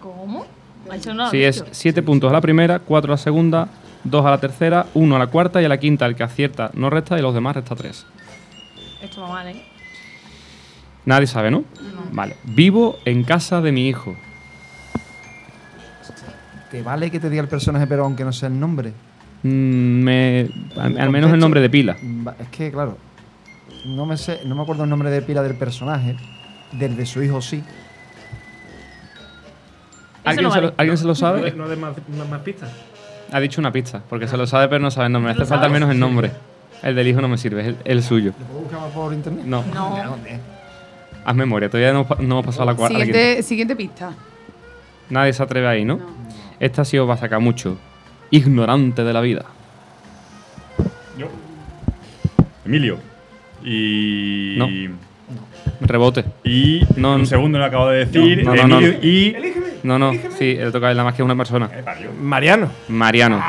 ¿Cómo? 0.00 0.46
Eso 0.92 1.14
no 1.14 1.24
lo 1.24 1.30
Si 1.30 1.42
es. 1.42 1.64
7 1.70 2.02
puntos 2.02 2.30
a 2.30 2.32
la 2.32 2.40
primera, 2.40 2.78
4 2.80 3.12
a 3.12 3.14
la 3.14 3.18
segunda, 3.18 3.68
2 4.04 4.26
a 4.26 4.30
la 4.30 4.38
tercera, 4.38 4.86
1 4.94 5.16
a 5.16 5.18
la 5.18 5.26
cuarta 5.28 5.60
y 5.62 5.64
a 5.64 5.68
la 5.68 5.78
quinta 5.78 6.06
el 6.06 6.16
que 6.16 6.22
acierta 6.22 6.70
no 6.74 6.90
resta 6.90 7.18
y 7.18 7.22
los 7.22 7.34
demás 7.34 7.56
resta 7.56 7.74
3. 7.74 8.06
Esto 9.02 9.22
va 9.22 9.28
mal, 9.28 9.48
¿eh? 9.48 9.62
Nadie 11.06 11.26
sabe, 11.26 11.50
¿no? 11.50 11.64
Vale. 12.12 12.36
Vivo 12.44 12.98
en 13.04 13.24
casa 13.24 13.60
de 13.60 13.72
mi 13.72 13.88
hijo. 13.88 14.16
¿Te 16.70 16.82
vale 16.82 17.10
que 17.10 17.18
te 17.20 17.28
diga 17.30 17.42
el 17.42 17.48
personaje, 17.48 17.86
pero 17.86 18.04
aunque 18.04 18.24
no 18.24 18.32
sea 18.32 18.48
el 18.48 18.58
nombre? 18.60 18.92
Mm, 19.42 19.48
me- 20.02 20.48
al, 20.76 20.92
¿El 20.92 21.00
al 21.00 21.10
menos 21.10 21.32
el 21.32 21.40
nombre 21.40 21.60
de 21.60 21.70
pila. 21.70 21.96
Es 22.38 22.48
que, 22.48 22.70
claro, 22.70 22.96
no 23.86 24.06
me 24.06 24.16
sé, 24.16 24.40
no 24.44 24.54
me 24.54 24.62
acuerdo 24.62 24.84
el 24.84 24.90
nombre 24.90 25.10
de 25.10 25.22
pila 25.22 25.42
del 25.42 25.54
personaje. 25.56 26.16
Del 26.72 26.96
de 26.96 27.04
su 27.06 27.22
hijo 27.22 27.40
sí. 27.42 27.64
¿Alguien, 30.24 30.44
no 30.44 30.50
se 30.50 30.58
vale. 30.60 30.68
lo, 30.68 30.74
¿Alguien 30.76 30.98
se 30.98 31.04
lo 31.06 31.14
sabe? 31.14 31.50
no 31.52 31.68
de 31.68 31.76
más, 31.76 31.94
más, 32.16 32.28
más 32.28 32.40
pistas. 32.42 32.70
Ha 33.32 33.40
dicho 33.40 33.60
una 33.60 33.72
pista, 33.72 34.02
porque 34.08 34.28
se 34.28 34.36
lo 34.36 34.46
sabe 34.46 34.68
pero 34.68 34.80
no 34.80 34.90
sabe 34.90 35.06
el 35.06 35.12
nombre. 35.12 35.34
¿Lo 35.34 35.42
Hace 35.42 35.48
falta 35.48 35.66
al 35.66 35.72
menos 35.72 35.90
el 35.90 35.98
nombre. 35.98 36.30
El 36.82 36.94
del 36.94 37.08
hijo 37.08 37.20
no 37.20 37.28
me 37.28 37.38
sirve, 37.38 37.60
es 37.62 37.66
el, 37.68 37.76
el 37.84 38.02
suyo. 38.02 38.32
¿Lo 38.38 38.46
puedo 38.46 38.60
buscar 38.60 38.88
por 38.90 39.12
internet? 39.12 39.44
No. 39.46 39.64
No. 39.74 39.96
Haz 41.24 41.34
memoria, 41.34 41.68
todavía 41.68 41.92
no, 41.92 42.06
no 42.18 42.24
hemos 42.24 42.46
pasado 42.46 42.62
a 42.64 42.66
la 42.66 42.74
cuarta. 42.74 42.98
la. 42.98 43.04
Siguiente, 43.04 43.42
siguiente 43.42 43.76
pista. 43.76 44.12
Nadie 45.10 45.32
se 45.32 45.42
atreve 45.42 45.66
ahí, 45.66 45.84
¿no? 45.84 45.96
No. 45.96 46.19
Esta 46.60 46.84
sí 46.84 46.98
os 46.98 47.08
va 47.08 47.14
a 47.14 47.16
sacar 47.16 47.40
mucho. 47.40 47.78
Ignorante 48.30 49.02
de 49.02 49.12
la 49.12 49.22
vida. 49.22 49.46
Yo. 51.18 51.26
Emilio. 52.66 52.98
Y. 53.64 54.54
No. 54.58 54.68
Rebote. 55.80 56.24
Y. 56.44 56.82
No, 56.96 57.14
un 57.14 57.26
segundo 57.26 57.58
lo 57.58 57.64
acabo 57.64 57.88
de 57.88 58.04
decir. 58.04 58.44
No, 58.44 58.54
no, 58.54 58.68
no, 58.68 58.78
Emilio 58.78 58.92
no. 58.92 59.06
y. 59.06 59.36
No, 59.82 59.98
no, 59.98 60.12
sí, 60.38 60.54
le 60.54 60.70
toca 60.70 60.88
a 60.88 60.90
él 60.90 60.96
nada 60.98 61.08
más 61.08 61.14
que 61.14 61.22
una 61.22 61.34
persona. 61.34 61.70
Mariano. 62.20 62.70
Mariano. 62.88 63.42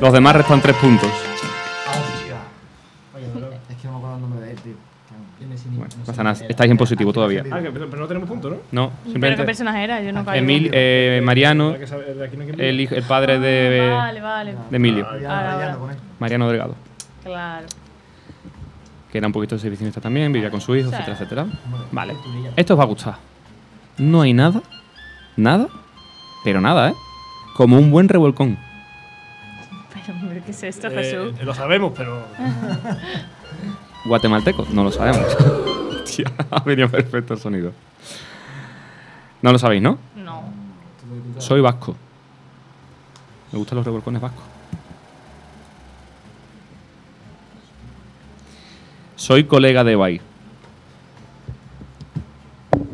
Los 0.00 0.12
demás 0.12 0.36
restan 0.36 0.62
tres 0.62 0.76
puntos. 0.76 1.10
Pasa 6.06 6.22
nada, 6.22 6.38
estáis 6.48 6.70
en 6.70 6.76
positivo 6.76 7.12
todavía. 7.12 7.42
Ah, 7.50 7.60
que- 7.60 7.70
pero, 7.70 7.88
pero 7.90 8.02
no 8.02 8.08
tenemos 8.08 8.28
punto, 8.28 8.50
¿no? 8.50 8.56
No, 8.72 8.88
¿Pero 8.90 9.02
qué 9.04 9.10
simplemente. 9.10 9.44
personaje 9.44 9.84
era? 9.84 10.00
Yo 10.02 10.12
no 10.12 10.24
caigo. 10.24 10.42
Emil, 10.42 10.70
eh, 10.72 11.20
Mariano, 11.24 11.74
el, 11.74 12.80
el 12.90 13.02
padre 13.04 13.38
de, 13.38 13.90
Vale, 13.90 14.20
vale. 14.20 14.54
de 14.70 14.76
Emilio, 14.76 15.06
ahora. 15.06 15.76
Mariano 16.18 16.48
Delgado, 16.48 16.74
Claro. 17.24 17.66
que 19.10 19.18
era 19.18 19.26
un 19.26 19.32
poquito 19.32 19.54
exhibicionista 19.56 20.00
también, 20.00 20.32
vivía 20.32 20.50
con 20.50 20.60
su 20.60 20.74
hijo, 20.76 20.88
etcétera, 20.90 21.12
etcétera. 21.14 21.46
Vale, 21.92 22.14
esto 22.56 22.74
os 22.74 22.80
va 22.80 22.84
a 22.84 22.86
gustar. 22.86 23.14
No 23.98 24.22
hay 24.22 24.32
nada, 24.32 24.60
nada, 25.36 25.68
pero 26.44 26.60
nada, 26.60 26.90
¿eh? 26.90 26.94
Como 27.54 27.78
un 27.78 27.90
buen 27.90 28.08
revolcón. 28.08 28.58
Pero, 29.94 30.18
hombre, 30.20 30.42
¿qué 30.44 30.50
es 30.50 30.62
esto, 30.62 30.88
Eh, 30.88 30.90
Jesús? 30.94 31.42
lo 31.42 31.54
sabemos, 31.54 31.92
pero. 31.96 32.22
Guatemalteco, 34.04 34.66
no 34.72 34.84
lo 34.84 34.92
sabemos. 34.92 35.26
Tía, 36.06 36.32
ha 36.50 36.60
venido 36.60 36.88
perfecto 36.88 37.34
el 37.34 37.40
sonido. 37.40 37.72
No 39.42 39.52
lo 39.52 39.58
sabéis, 39.58 39.82
¿no? 39.82 39.98
No. 40.16 40.42
Soy 41.38 41.60
vasco. 41.60 41.96
Me 43.52 43.58
gustan 43.58 43.76
los 43.76 43.84
revolcones 43.84 44.20
vascos. 44.20 44.44
Soy 49.16 49.44
colega 49.44 49.82
de 49.84 49.96
Bay. 49.96 50.16
Eh, 50.16 50.22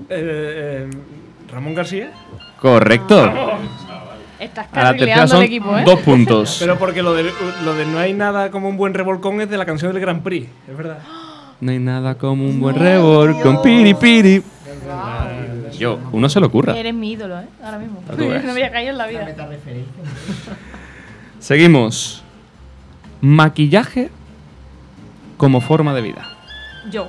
eh, 0.08 0.90
Ramón 1.50 1.74
García. 1.74 2.12
Correcto. 2.60 3.32
Estás 4.38 4.66
A 4.72 4.82
la 4.82 4.96
tercera 4.96 5.28
son 5.28 5.38
el 5.38 5.44
equipo, 5.44 5.76
¿eh? 5.78 5.84
dos 5.84 6.00
puntos. 6.00 6.56
Pero 6.58 6.78
porque 6.78 7.02
lo 7.02 7.14
de, 7.14 7.30
lo 7.64 7.74
de 7.74 7.86
no 7.86 7.98
hay 7.98 8.12
nada 8.12 8.50
como 8.50 8.68
un 8.68 8.76
buen 8.76 8.92
revolcón 8.92 9.40
es 9.40 9.48
de 9.48 9.56
la 9.56 9.64
canción 9.64 9.92
del 9.92 10.00
Grand 10.00 10.22
Prix, 10.22 10.48
es 10.68 10.76
verdad. 10.76 10.98
No 11.62 11.70
hay 11.70 11.78
nada 11.78 12.16
como 12.16 12.44
un 12.44 12.58
buen 12.58 12.74
revolcón. 12.74 13.62
Piri, 13.62 13.94
piri. 13.94 14.42
Yo, 15.78 15.96
uno 16.10 16.28
se 16.28 16.40
lo 16.40 16.48
ocurra. 16.48 16.76
Eres 16.76 16.92
mi 16.92 17.12
ídolo, 17.12 17.38
¿eh? 17.38 17.46
Ahora 17.62 17.78
mismo. 17.78 18.02
No 18.10 18.16
me 18.16 18.52
voy 18.52 18.62
a 18.62 18.72
caer 18.72 18.88
en 18.88 18.98
la 18.98 19.06
vida. 19.06 19.32
Seguimos. 21.38 22.24
Maquillaje 23.20 24.10
como 25.36 25.60
forma 25.60 25.94
de 25.94 26.00
vida. 26.00 26.28
Yo. 26.90 27.08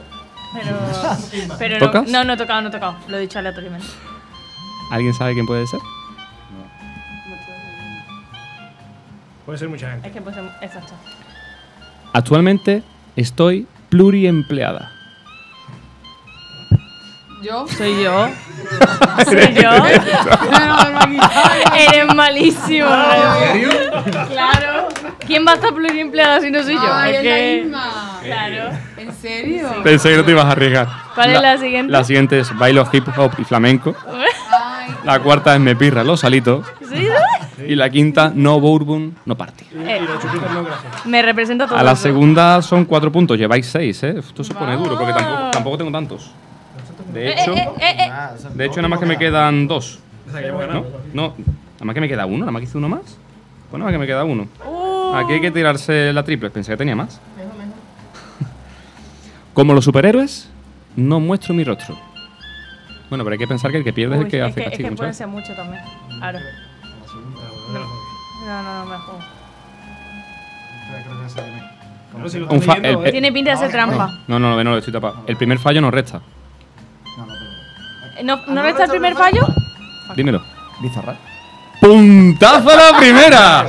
Pero. 0.53 0.77
pero 1.57 1.79
¿Tocas? 1.79 2.11
no, 2.11 2.19
no, 2.19 2.25
no 2.25 2.33
he 2.33 2.37
tocado, 2.37 2.61
no 2.61 2.67
he 2.67 2.71
tocado. 2.71 2.95
Lo 3.07 3.17
he 3.17 3.21
dicho 3.21 3.39
aleatoriamente. 3.39 3.87
¿Alguien 4.91 5.15
sabe 5.15 5.33
quién 5.33 5.47
puede 5.47 5.65
ser? 5.65 5.79
Puede 9.47 9.57
ser 9.57 9.67
mucha 9.67 9.89
gente. 9.89 10.09
Es 10.09 10.13
que 10.13 10.21
pues 10.21 10.35
exacto. 10.61 10.93
Actualmente 12.13 12.83
estoy 13.15 13.65
pluriempleada. 13.93 14.89
¿Yo? 17.43 17.67
Soy 17.67 18.03
yo. 18.03 18.27
Soy 19.25 19.53
yo. 19.53 19.71
Eres 21.75 22.15
malísimo. 22.15 22.87
¿En 22.89 23.51
serio? 23.51 23.69
Claro. 24.31 24.87
¿Quién 25.27 25.45
va 25.45 25.51
a 25.51 25.55
estar 25.55 25.73
pluriempleado 25.75 26.41
si 26.41 26.49
no 26.49 26.63
soy 26.63 26.73
yo? 26.73 26.91
Ay, 26.91 27.15
Es 27.15 27.23
la 27.23 27.35
que- 27.35 27.57
Isma. 27.65 28.19
Claro. 28.23 28.69
¿En 28.97 29.13
serio? 29.13 29.69
Pensé 29.83 30.09
que 30.09 30.17
no 30.17 30.25
te 30.25 30.31
ibas 30.31 30.45
a 30.45 30.51
arriesgar. 30.51 30.87
¿Cuál 31.13 31.29
es 31.35 31.41
la 31.41 31.57
siguiente? 31.59 31.91
La 31.91 32.03
siguiente 32.03 32.39
es 32.39 32.57
bailo 32.57 32.87
hip 32.91 33.07
hop 33.15 33.31
y 33.37 33.43
flamenco. 33.43 33.95
La 35.05 35.19
cuarta 35.19 35.53
es 35.53 35.59
me 35.61 35.75
pirra 35.75 36.03
los 36.03 36.19
salitos. 36.21 36.65
¿Sí? 36.89 37.07
Y 37.67 37.75
la 37.75 37.89
quinta, 37.89 38.31
no 38.33 38.59
bourbon, 38.59 39.15
no 39.25 39.37
party. 39.37 39.65
Eh, 39.75 40.01
me 41.05 41.21
representa 41.21 41.67
todo. 41.67 41.77
A 41.77 41.83
la 41.83 41.95
segunda 41.95 42.61
son 42.61 42.85
cuatro 42.85 43.11
puntos, 43.11 43.37
lleváis 43.37 43.67
seis, 43.67 44.01
¿eh? 44.03 44.15
Esto 44.17 44.43
se 44.43 44.53
pone 44.53 44.75
duro 44.75 44.97
porque 44.97 45.13
tampoco, 45.13 45.51
tampoco 45.51 45.77
tengo 45.77 45.91
tantos. 45.91 46.31
De 47.13 47.27
Eh, 47.29 47.33
hecho, 47.33 47.53
eh, 47.53 47.67
eh, 47.79 47.95
eh. 47.99 48.09
de 48.55 48.65
hecho 48.65 48.77
nada 48.77 48.87
más 48.87 48.99
que 48.99 49.05
me 49.05 49.17
quedan 49.17 49.67
dos. 49.67 49.99
¿No? 50.31 50.85
No, 51.13 51.27
nada 51.35 51.83
más 51.85 51.93
que 51.93 52.01
me 52.01 52.07
queda 52.07 52.25
uno, 52.25 52.39
nada 52.39 52.51
más 52.51 52.61
que 52.61 52.65
hice 52.65 52.77
uno 52.77 52.89
más. 52.89 53.01
Pues 53.69 53.79
nada 53.79 53.85
más 53.85 53.91
que 53.93 53.99
me 53.99 54.07
queda 54.07 54.23
uno. 54.23 54.47
Uh. 54.65 55.13
Aquí 55.15 55.33
hay 55.33 55.41
que 55.41 55.51
tirarse 55.51 56.11
la 56.11 56.23
triple, 56.23 56.49
pensé 56.49 56.71
que 56.71 56.77
tenía 56.77 56.95
más. 56.95 57.21
Como 59.53 59.73
los 59.73 59.85
superhéroes, 59.85 60.49
no 60.95 61.19
muestro 61.19 61.53
mi 61.53 61.63
rostro. 61.63 61.97
Bueno, 63.09 63.23
pero 63.23 63.33
hay 63.33 63.37
que 63.39 63.47
pensar 63.47 63.71
que 63.71 63.77
el 63.77 63.83
que 63.83 63.93
pierde 63.93 64.15
es 64.15 64.19
Uy, 64.21 64.25
el 64.25 64.31
que 64.31 64.37
es 64.39 64.43
hace 64.45 64.53
que, 64.55 64.61
es 64.61 64.65
castigo 64.69 64.87
que 64.87 64.91
muchas 64.91 64.99
puede 64.99 65.13
ser 65.13 65.27
mucho 65.27 65.53
también. 65.55 65.83
Claro. 66.17 66.39
No, 68.45 68.63
no, 68.63 68.79
no, 68.79 68.85
me 68.85 68.97
juego. 68.97 69.19
Un 72.49 72.61
fa- 72.61 72.73
el- 72.75 72.85
el- 73.05 73.11
Tiene 73.11 73.31
pinta 73.31 73.51
de 73.51 73.57
ser 73.57 73.71
trampa. 73.71 74.19
No, 74.27 74.37
no, 74.37 74.55
no, 74.55 74.63
no, 74.63 74.77
estoy 74.77 74.93
tapado. 74.93 75.23
El 75.27 75.35
primer 75.37 75.57
fallo 75.59 75.81
no 75.81 75.89
resta. 75.91 76.21
¿No, 78.23 78.45
¿no 78.47 78.61
resta 78.61 78.83
el 78.83 78.89
primer 78.91 79.15
fallo? 79.15 79.41
Dímelo. 80.15 80.41
Bizarra. 80.81 81.15
¡Puntazo 81.81 82.69
a 82.69 82.75
la 82.91 82.97
primera! 82.97 83.65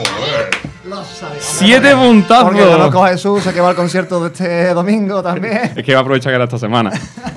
¡Siete 1.40 1.96
puntazos! 1.96 2.44
Porque 2.44 2.60
conozco 2.64 3.05
a 3.05 3.09
Jesús, 3.09 3.42
sé 3.42 3.52
que 3.52 3.60
va 3.60 3.70
al 3.70 3.74
concierto 3.76 4.20
de 4.20 4.26
este 4.28 4.74
domingo 4.74 5.22
también. 5.22 5.72
Es 5.74 5.82
que 5.82 5.92
va 5.94 6.01
a 6.01 6.02
aprovechar 6.02 6.30
que 6.30 6.34
era 6.36 6.44
esta 6.44 6.59
semana. 6.59 6.90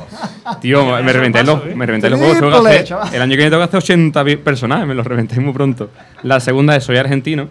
Tío, 0.62 0.86
me 1.04 1.14
reventé 1.14 1.44
los, 1.44 1.66
me 1.76 1.86
reventé 1.86 2.10
los 2.10 2.20
juegos. 2.20 2.38
Tengo 2.38 2.52
que 2.52 2.58
Triple, 2.58 2.70
hacer- 2.76 2.86
chaval. 2.88 3.14
el 3.16 3.22
año 3.22 3.32
que 3.32 3.38
viene 3.38 3.50
tengo 3.52 3.62
que 3.62 3.66
hacer 3.66 3.78
80 3.78 4.24
vi- 4.24 4.36
personajes, 4.38 4.88
me 4.88 4.94
los 4.96 5.06
reventé 5.06 5.40
muy 5.40 5.54
pronto. 5.54 5.90
La 6.24 6.40
segunda 6.40 6.76
es 6.76 6.84
Soy 6.84 6.98
argentino. 6.98 7.48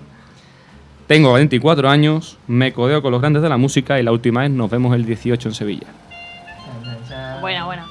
Tengo 1.06 1.32
24 1.34 1.88
años, 1.88 2.36
me 2.48 2.72
codeo 2.72 3.00
con 3.02 3.12
los 3.12 3.20
grandes 3.20 3.42
de 3.42 3.48
la 3.48 3.56
música 3.56 4.00
y 4.00 4.02
la 4.02 4.10
última 4.12 4.44
es 4.44 4.50
Nos 4.50 4.68
vemos 4.70 4.94
el 4.94 5.04
18 5.06 5.48
en 5.48 5.54
Sevilla. 5.54 5.86
Buena, 7.40 7.64
buena. 7.64 7.86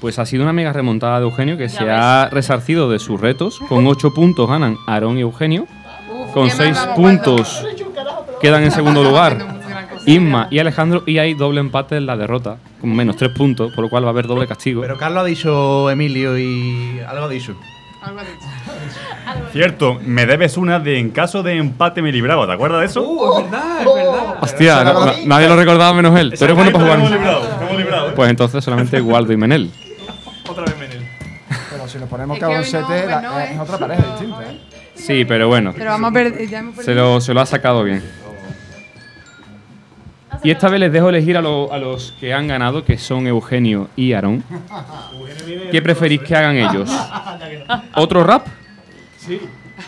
Pues 0.00 0.18
ha 0.18 0.26
sido 0.26 0.42
una 0.42 0.52
mega 0.52 0.72
remontada 0.72 1.18
de 1.20 1.24
Eugenio 1.24 1.56
que 1.56 1.68
Ya 1.68 1.78
se 1.78 1.84
ves. 1.84 1.94
ha 1.96 2.28
resarcido 2.30 2.90
de 2.90 2.98
sus 2.98 3.20
retos. 3.20 3.60
Con 3.68 3.86
8 3.86 4.12
puntos 4.12 4.48
ganan 4.48 4.76
Aarón 4.86 5.18
y 5.18 5.22
Eugenio. 5.22 5.66
Con 6.34 6.48
qué 6.48 6.54
6 6.54 6.74
mal 6.74 6.86
vamos, 6.88 6.96
puntos 6.96 7.64
quedan 8.42 8.62
en 8.64 8.70
segundo 8.70 9.02
lugar 9.02 9.38
Inma 10.06 10.48
y 10.50 10.58
Alejandro. 10.58 11.02
Y 11.06 11.18
hay 11.18 11.34
doble 11.34 11.60
empate 11.60 11.96
en 11.96 12.06
la 12.06 12.16
derrota, 12.16 12.58
con 12.86 12.94
menos 12.94 13.16
3 13.16 13.30
puntos, 13.32 13.72
por 13.72 13.82
lo 13.84 13.90
cual 13.90 14.04
va 14.04 14.08
a 14.08 14.10
haber 14.10 14.26
doble 14.28 14.46
castigo. 14.46 14.80
Pero 14.82 14.96
Carlos 14.96 15.22
ha 15.22 15.26
dicho 15.26 15.90
Emilio 15.90 16.38
y 16.38 17.00
algo 17.06 17.24
ha 17.24 17.28
dicho. 17.28 17.56
Cierto, 19.52 19.98
me 20.04 20.26
debes 20.26 20.56
una 20.56 20.78
de 20.78 20.98
en 20.98 21.10
caso 21.10 21.42
de 21.42 21.56
empate 21.56 22.02
me 22.02 22.12
libraba, 22.12 22.46
¿te 22.46 22.52
acuerdas 22.52 22.80
de 22.80 22.86
eso? 22.86 23.02
Uh, 23.02 23.38
es 23.40 23.50
verdad, 23.50 23.80
es 23.80 23.84
verdad. 23.94 24.36
Hostia, 24.40 24.84
no- 24.84 25.06
na- 25.06 25.12
nadie 25.24 25.48
lo 25.48 25.56
recordaba 25.56 25.92
menos 25.94 26.16
él. 26.18 26.32
Tú 26.38 26.44
eres 26.44 26.54
bueno 26.56 26.70
para 26.70 26.84
Hemos 26.94 27.08
jugar. 27.08 27.18
librado, 27.20 27.48
hemos 27.62 27.76
librado, 27.76 28.08
¿eh? 28.10 28.12
Pues 28.14 28.30
entonces 28.30 28.62
solamente 28.64 29.00
Waldo 29.00 29.32
y 29.32 29.36
Menel. 29.36 29.70
Otra 30.48 30.64
vez 30.64 30.78
Menel. 30.78 31.04
Pero 31.70 31.88
si 31.88 31.98
nos 31.98 32.08
ponemos 32.08 32.36
hoy 32.40 32.42
no, 32.54 32.60
es 32.60 32.74
¿eh? 32.74 33.58
otra 33.60 33.78
pareja 33.78 34.02
distinta. 34.10 34.42
¿eh? 34.44 34.58
Sí, 34.94 35.24
pero 35.24 35.48
bueno. 35.48 35.72
Pero 35.76 35.90
vamos 35.90 36.10
a 36.10 36.14
perder. 36.14 36.48
Ya 36.48 36.60
hemos 36.60 36.76
Se 36.84 36.94
lo, 36.94 37.20
se 37.20 37.34
lo 37.34 37.40
ha 37.40 37.46
sacado 37.46 37.82
bien. 37.82 38.02
Y 40.42 40.50
esta 40.50 40.68
vez 40.68 40.80
les 40.80 40.92
dejo 40.92 41.08
elegir 41.08 41.36
a, 41.36 41.42
lo- 41.42 41.72
a 41.72 41.78
los 41.78 42.12
que 42.20 42.32
han 42.32 42.46
ganado, 42.46 42.84
que 42.84 42.98
son 42.98 43.26
Eugenio 43.26 43.88
y 43.96 44.12
Aarón. 44.12 44.44
¿Qué 45.70 45.82
preferís 45.82 46.20
que 46.22 46.36
hagan 46.36 46.56
ellos? 46.56 46.90
¿Otro 47.96 48.22
rap? 48.22 48.46
Sí. 49.18 49.40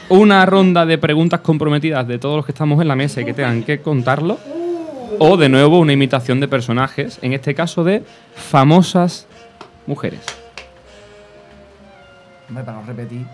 ¿Una 0.08 0.44
ronda 0.46 0.84
de 0.84 0.98
preguntas 0.98 1.40
comprometidas 1.40 2.06
de 2.06 2.18
todos 2.18 2.36
los 2.36 2.44
que 2.46 2.52
estamos 2.52 2.80
en 2.82 2.88
la 2.88 2.96
mesa 2.96 3.20
y 3.20 3.24
que 3.24 3.34
tengan 3.34 3.62
que 3.62 3.80
contarlo? 3.80 4.38
¿O 5.20 5.36
de 5.36 5.48
nuevo 5.48 5.78
una 5.78 5.92
imitación 5.92 6.40
de 6.40 6.48
personajes, 6.48 7.18
en 7.22 7.32
este 7.32 7.54
caso 7.54 7.84
de 7.84 8.02
famosas 8.34 9.26
mujeres? 9.86 10.20
Hombre, 12.48 12.64
para 12.64 12.80
no 12.80 12.86
repetir. 12.86 13.24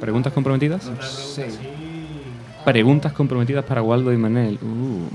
¿Preguntas 0.00 0.32
comprometidas? 0.32 0.90
Sí. 1.02 1.42
Preguntas 2.64 3.12
comprometidas 3.12 3.64
para 3.64 3.82
Waldo 3.82 4.12
y 4.12 4.16
Manel. 4.16 4.58
Uh, 4.62 5.08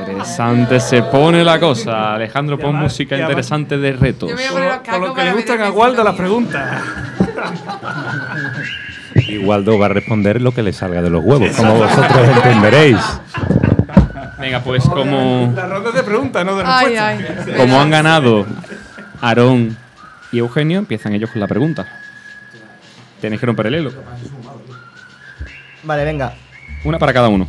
interesante 0.00 0.80
se 0.80 1.02
pone 1.02 1.44
la 1.44 1.60
cosa. 1.60 2.14
Alejandro, 2.14 2.56
pon 2.58 2.70
además- 2.70 2.84
música 2.84 3.18
interesante 3.18 3.76
de 3.76 3.92
retos. 3.92 4.30
Yo 4.30 4.36
me 4.36 4.48
voy 4.50 4.50
a 4.50 4.52
poner 4.52 4.68
los 4.70 4.88
Con 4.88 5.00
lo 5.00 5.06
que 5.08 5.12
para 5.20 5.24
le 5.30 5.36
gustan 5.36 5.60
a 5.60 5.70
Waldo 5.70 6.04
las 6.04 6.14
preguntas. 6.14 6.82
Y 9.26 9.38
Waldo 9.38 9.78
va 9.78 9.86
a 9.86 9.88
responder 9.90 10.40
lo 10.40 10.52
que 10.52 10.62
le 10.62 10.72
salga 10.72 11.02
de 11.02 11.10
los 11.10 11.22
huevos, 11.24 11.50
como 11.56 11.74
vosotros 11.78 12.28
entenderéis. 12.36 12.96
Venga, 14.38 14.60
pues 14.60 14.82
como, 14.84 15.52
La 15.54 15.66
ronda 15.66 15.90
de 15.90 16.02
preguntas, 16.02 16.44
no 16.46 16.56
de 16.56 16.64
Ay, 16.66 16.94
respuestas. 16.96 17.46
ay. 17.48 17.54
como 17.58 17.78
han 17.78 17.90
ganado 17.90 18.46
Aarón 19.20 19.76
y 20.32 20.38
Eugenio, 20.38 20.78
empiezan 20.78 21.12
ellos 21.12 21.30
con 21.30 21.40
la 21.40 21.46
pregunta. 21.46 21.86
Tenéis 23.20 23.38
que 23.38 23.46
romper 23.46 23.66
el 23.66 23.74
hilo. 23.74 23.92
Vale, 25.82 26.04
venga. 26.04 26.32
Una 26.84 26.98
para 26.98 27.12
cada 27.12 27.28
uno. 27.28 27.46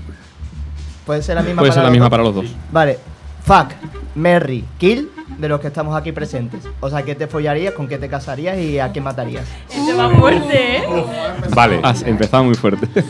Puede 1.06 1.22
ser 1.24 1.36
la 1.36 1.42
misma 1.42 1.60
Puede 1.62 1.72
para 1.72 1.74
ser 1.74 1.84
la 1.84 1.90
los 1.90 1.92
misma 1.92 2.06
dos? 2.06 2.12
para 2.12 2.24
los 2.24 2.36
dos. 2.36 2.46
Vale. 2.72 2.98
Fuck, 3.44 3.72
Merry, 4.14 4.64
Kill 4.78 5.10
de 5.40 5.50
los 5.50 5.60
que 5.60 5.68
estamos 5.68 5.96
aquí 5.96 6.12
presentes. 6.12 6.62
O 6.80 6.90
sea, 6.92 7.02
¿qué 7.02 7.16
te 7.16 7.26
follarías, 7.26 7.74
con 7.74 7.88
qué 7.88 7.98
te 7.98 8.08
casarías 8.08 8.56
y 8.60 8.78
a 8.78 8.92
quién 8.92 9.04
matarías? 9.04 9.46
Este 9.68 9.94
va 9.94 10.10
fuerte, 10.12 10.78
¿eh? 10.78 10.84
Vale. 11.56 11.80
Has 11.82 12.04
empezado 12.04 12.44
muy 12.44 12.54
fuerte. 12.54 12.88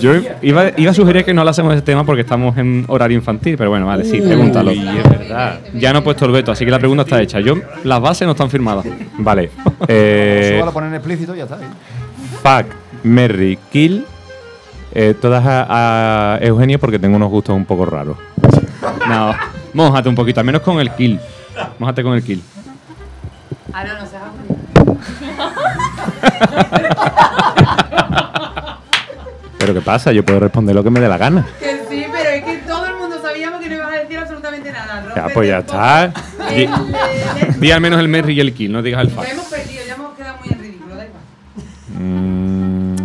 Yo 0.00 0.12
iba, 0.42 0.64
iba 0.76 0.90
a 0.90 0.94
sugerir 0.94 1.24
que 1.24 1.32
no 1.32 1.40
hablásemos 1.40 1.70
de 1.70 1.76
ese 1.76 1.84
tema 1.86 2.04
porque 2.04 2.20
estamos 2.20 2.56
en 2.58 2.84
horario 2.88 3.16
infantil, 3.16 3.56
pero 3.56 3.70
bueno, 3.70 3.86
vale, 3.86 4.04
sí, 4.04 4.20
pregúntalo. 4.20 4.70
Uy, 4.70 4.86
es 4.86 5.08
verdad. 5.08 5.60
Ya 5.72 5.94
no 5.94 6.00
he 6.00 6.02
puesto 6.02 6.26
el 6.26 6.32
veto, 6.32 6.52
así 6.52 6.66
que 6.66 6.70
la 6.70 6.78
pregunta 6.78 7.04
está 7.04 7.22
hecha. 7.22 7.40
Yo, 7.40 7.54
las 7.84 8.00
bases 8.02 8.26
no 8.26 8.32
están 8.32 8.50
firmadas. 8.50 8.84
Vale. 9.16 9.44
Eso 9.64 9.86
Eh, 9.88 10.62
lo 10.62 10.72
ponen 10.72 10.92
explícito 10.94 11.34
y 11.34 11.38
ya 11.38 11.44
está. 11.44 11.56
¿eh? 11.56 11.66
fuck, 12.42 12.66
Merry, 13.02 13.58
Kill. 13.72 14.04
Eh, 14.94 15.14
todas 15.20 15.44
a, 15.46 16.34
a 16.34 16.38
Eugenio 16.40 16.78
porque 16.78 16.98
tengo 16.98 17.16
unos 17.16 17.30
gustos 17.30 17.54
un 17.56 17.64
poco 17.64 17.84
raros. 17.86 18.16
No, 19.08 19.34
mójate 19.72 20.08
un 20.08 20.14
poquito, 20.14 20.40
al 20.40 20.46
menos 20.46 20.62
con 20.62 20.78
el 20.80 20.90
kill. 20.92 21.18
Mójate 21.78 22.02
con 22.02 22.14
el 22.14 22.22
kill. 22.22 22.42
Ah, 23.72 23.84
no, 23.84 23.94
no 24.00 24.06
seas 24.06 24.22
Pero 29.58 29.74
¿qué 29.74 29.80
pasa? 29.80 30.12
Yo 30.12 30.24
puedo 30.24 30.40
responder 30.40 30.74
lo 30.74 30.82
que 30.84 30.90
me 30.90 31.00
dé 31.00 31.08
la 31.08 31.16
gana. 31.16 31.46
Que 31.58 31.80
sí, 31.88 32.04
pero 32.12 32.28
es 32.30 32.44
que 32.44 32.56
todo 32.66 32.86
el 32.86 32.96
mundo 32.96 33.16
sabíamos 33.22 33.60
que 33.60 33.68
no 33.68 33.76
ibas 33.76 33.88
a 33.88 33.96
decir 33.98 34.18
absolutamente 34.18 34.70
nada. 34.72 35.02
Ya, 35.02 35.22
Rómpete 35.22 35.34
pues 35.34 35.48
ya 35.48 35.58
está. 35.58 36.12
Di, 36.54 36.68
di 37.60 37.70
al 37.70 37.80
menos 37.80 37.98
el 38.00 38.08
Merry 38.08 38.34
y 38.34 38.40
el 38.40 38.52
kill, 38.52 38.72
no 38.72 38.82
digas 38.82 39.02
el 39.02 39.08
Lo 39.08 39.14
fuck. 39.14 39.24
hemos 39.30 39.46
perdido, 39.46 39.82
ya 39.86 39.94
hemos 39.94 40.14
quedado 40.14 40.36
muy 40.38 40.48
en 40.52 40.58
ridículo, 40.60 40.96
da 40.96 41.04
igual. 41.06 41.22
Mm, 41.98 42.43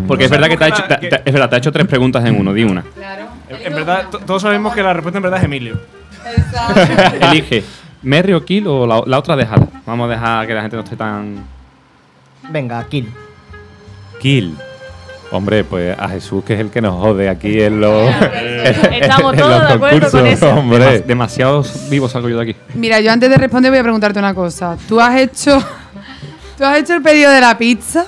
Porque 0.10 0.26
es 0.26 0.30
verdad 0.32 0.48
que 0.50 0.58
te 0.58 0.64
ha 0.66 0.68
hecho, 0.68 0.78
sabemos 0.78 1.00
te- 1.00 1.10
que- 1.10 1.16
te- 1.18 1.22
es 1.30 1.34
verdad, 1.34 1.50
te 1.50 1.56
ha 1.56 1.58
hecho 1.60 1.72
tres 1.72 1.88
preguntas 1.88 2.26
en 2.26 2.38
uno, 2.40 2.54
di 2.54 2.64
una. 2.66 2.82
Claro. 2.82 3.28
En, 3.48 3.68
en 3.68 3.74
verdad, 3.76 4.10
to- 4.12 4.20
todos 4.20 4.42
sabemos 4.42 4.74
que 4.76 4.84
la 4.84 4.94
respuesta 4.94 5.18
en 5.20 5.24
verdad 5.24 5.40
es 5.40 5.46
Emilio. 5.46 5.80
Exacto. 6.36 7.26
Elige, 7.32 7.64
Merry 8.04 8.34
o 8.34 8.44
kill 8.44 8.68
o 8.68 8.86
la, 8.86 9.02
la 9.06 9.18
otra 9.20 9.36
déjala. 9.38 9.68
Vamos 9.86 10.08
a 10.08 10.12
dejar 10.12 10.48
que 10.48 10.54
la 10.54 10.62
gente 10.62 10.76
no 10.76 10.84
esté 10.84 10.96
tan... 10.98 11.46
Venga, 12.50 12.84
Kill. 12.90 13.10
Kill. 14.20 14.56
Hombre, 15.32 15.64
pues 15.64 15.96
a 16.00 16.10
Jesús, 16.10 16.44
que 16.44 16.56
es 16.56 16.60
el 16.60 16.72
que 16.72 16.82
nos 16.82 16.96
jode 17.00 17.30
aquí 17.30 17.62
en 17.62 17.80
los. 17.80 18.10
Estamos 18.92 19.34
en 19.34 19.40
todos 19.40 19.52
los 19.60 19.68
de 19.68 19.74
acuerdo 19.76 20.10
con 20.12 20.26
eso. 20.26 20.50
Hombre. 20.50 20.80
Demas- 20.80 21.06
demasiado 21.06 21.64
vivo 21.90 22.10
salgo 22.10 22.30
yo 22.30 22.38
de 22.38 22.50
aquí. 22.50 22.56
Mira, 22.74 23.00
yo 23.00 23.12
antes 23.12 23.30
de 23.30 23.36
responder 23.38 23.70
voy 23.70 23.80
a 23.80 23.84
preguntarte 23.84 24.18
una 24.18 24.34
cosa. 24.34 24.76
¿Tú 24.88 25.00
has 25.00 25.16
hecho, 25.20 25.64
¿tú 26.58 26.64
has 26.66 26.80
hecho 26.80 26.96
el 26.96 27.04
pedido 27.04 27.30
de 27.32 27.42
la 27.42 27.56
pizza? 27.58 28.08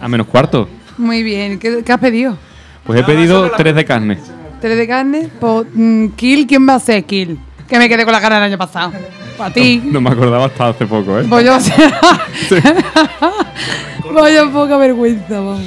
A 0.00 0.08
menos 0.08 0.26
cuarto. 0.26 0.66
Muy 0.98 1.22
bien. 1.22 1.58
¿Qué, 1.58 1.82
qué 1.84 1.92
has 1.92 2.00
pedido? 2.00 2.36
Pues 2.84 3.00
he 3.00 3.04
pedido 3.04 3.50
tres 3.52 3.74
de 3.74 3.84
carne. 3.84 4.18
¿Tres 4.60 4.76
de 4.76 4.86
carne? 4.86 5.28
Pues, 5.40 5.66
mm, 5.74 6.08
Kill, 6.10 6.46
¿quién 6.46 6.68
va 6.68 6.74
a 6.74 6.80
ser 6.80 7.04
Kill? 7.04 7.38
Que 7.68 7.78
me 7.78 7.88
quedé 7.88 8.04
con 8.04 8.12
la 8.12 8.20
cara 8.20 8.38
el 8.38 8.44
año 8.44 8.58
pasado. 8.58 8.92
Para 9.36 9.52
ti. 9.52 9.82
No 9.84 10.00
me 10.00 10.10
acordaba 10.10 10.46
hasta 10.46 10.68
hace 10.68 10.86
poco, 10.86 11.18
¿eh? 11.18 11.26
Pues 11.28 11.44
yo, 11.44 11.58
Vaya 14.14 14.44
poca 14.52 14.76
vergüenza, 14.76 15.40
vamos. 15.40 15.62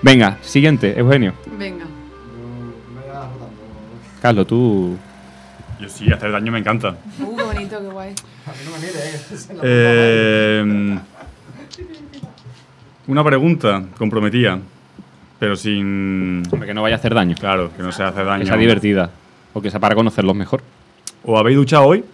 Venga, 0.00 0.38
siguiente, 0.42 0.98
Eugenio. 0.98 1.34
Venga. 1.58 1.84
Carlos, 4.22 4.46
tú... 4.46 4.96
Yo 5.80 5.88
sí, 5.88 6.10
hacer 6.10 6.32
daño 6.32 6.50
me 6.50 6.58
encanta. 6.58 6.96
Uh, 7.20 7.36
qué 7.36 7.42
bonito, 7.42 7.80
qué 7.80 7.86
guay. 7.86 8.14
Eh, 9.62 10.98
una 13.08 13.24
pregunta 13.24 13.82
comprometida, 13.96 14.58
pero 15.38 15.56
sin. 15.56 16.44
Hombre, 16.52 16.68
que 16.68 16.74
no 16.74 16.82
vaya 16.82 16.94
a 16.96 16.98
hacer 16.98 17.14
daño. 17.14 17.34
Claro, 17.38 17.70
que 17.76 17.82
no 17.82 17.90
se 17.90 18.02
hace 18.04 18.22
daño. 18.22 18.40
Que 18.40 18.46
sea 18.46 18.56
divertida. 18.56 19.10
O 19.54 19.60
que 19.60 19.70
sea 19.70 19.80
para 19.80 19.94
conocerlos 19.94 20.36
mejor. 20.36 20.62
¿O 21.24 21.36
habéis 21.36 21.56
duchado 21.56 21.86
hoy? 21.86 22.04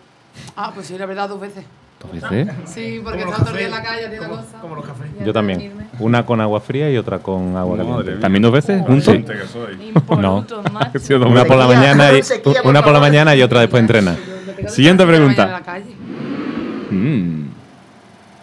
Ah, 0.57 0.71
pues 0.75 0.87
sí, 0.87 0.97
la 0.97 1.07
verdad, 1.07 1.29
dos 1.29 1.41
veces. 1.41 1.65
¿Dos 2.01 2.13
veces? 2.13 2.55
Sí, 2.67 3.01
porque 3.03 3.21
Como 3.21 3.33
estaba 3.33 3.51
todo 3.51 3.51
el 3.51 3.59
día 3.59 3.67
en 3.67 3.71
la 3.73 3.83
calle 3.83 4.07
haciendo 4.07 4.29
cosas. 4.29 4.47
Como 4.61 4.77
los 4.77 4.85
cafés. 4.87 5.07
Yo 5.25 5.33
también. 5.33 5.73
Una 5.99 6.25
con 6.25 6.41
agua 6.41 6.61
fría 6.61 6.91
y 6.91 6.97
otra 6.97 7.19
con 7.19 7.57
agua 7.57 7.77
caliente. 7.77 8.13
¿También 8.21 8.43
dos 8.43 8.53
veces? 8.53 8.83
¿Juntos? 8.87 9.17
No. 10.19 10.47
Una 11.27 11.45
por 11.45 11.57
la 11.57 11.67
mañana 11.67 12.13
y 12.13 12.23
una 12.65 12.83
por 12.83 12.93
la 12.93 13.01
mañana 13.01 13.35
y 13.35 13.43
otra 13.43 13.61
después 13.61 13.81
entrena. 13.81 14.17
Siguiente 14.69 15.05
pregunta. 15.07 15.63
Mm. 16.91 17.45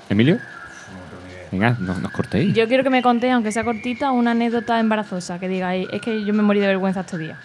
¿Emilio? 0.09 0.39
Venga, 1.51 1.75
no 1.79 1.95
nos 1.95 2.11
cortéis. 2.11 2.53
Yo 2.53 2.67
quiero 2.67 2.83
que 2.83 2.89
me 2.89 3.01
contéis, 3.01 3.33
aunque 3.33 3.51
sea 3.51 3.63
cortita, 3.63 4.11
una 4.11 4.31
anécdota 4.31 4.79
embarazosa. 4.79 5.37
Que 5.39 5.49
digáis, 5.49 5.87
es 5.91 6.01
que 6.01 6.23
yo 6.23 6.33
me 6.33 6.43
morí 6.43 6.59
de 6.59 6.67
vergüenza 6.67 7.01
este 7.01 7.17
día. 7.17 7.37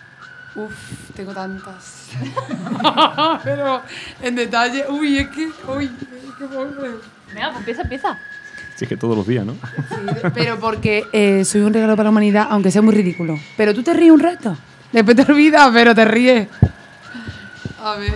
Uf, 0.55 0.73
tengo 1.15 1.35
tantas. 1.35 2.09
Pero 3.45 3.83
en 4.23 4.37
detalle, 4.37 4.85
uy, 4.89 5.19
es 5.19 5.29
que, 5.29 5.49
uy, 5.69 5.91
qué 6.39 6.45
pobre. 6.47 6.91
Venga, 7.35 7.49
pues 7.49 7.59
empieza, 7.59 7.83
empieza. 7.83 8.19
Sí, 8.77 8.85
es 8.85 8.89
que 8.89 8.97
todos 8.97 9.17
los 9.17 9.27
días, 9.27 9.45
¿no? 9.45 9.57
Pero 10.35 10.59
porque 10.61 11.05
eh, 11.13 11.45
soy 11.45 11.63
un 11.63 11.75
regalo 11.75 11.97
para 11.97 12.05
la 12.05 12.11
humanidad, 12.11 12.47
aunque 12.51 12.71
sea 12.71 12.83
muy 12.83 12.95
ridículo. 12.95 13.39
Pero 13.57 13.75
tú 13.75 13.83
te 13.83 13.93
ríes 13.93 14.13
un 14.13 14.21
rato. 14.21 14.57
Después 14.93 15.17
te 15.17 15.31
olvidas, 15.31 15.71
pero 15.73 15.95
te 15.95 16.05
ríes. 16.05 16.49
A 17.83 17.97
ver. 17.97 18.15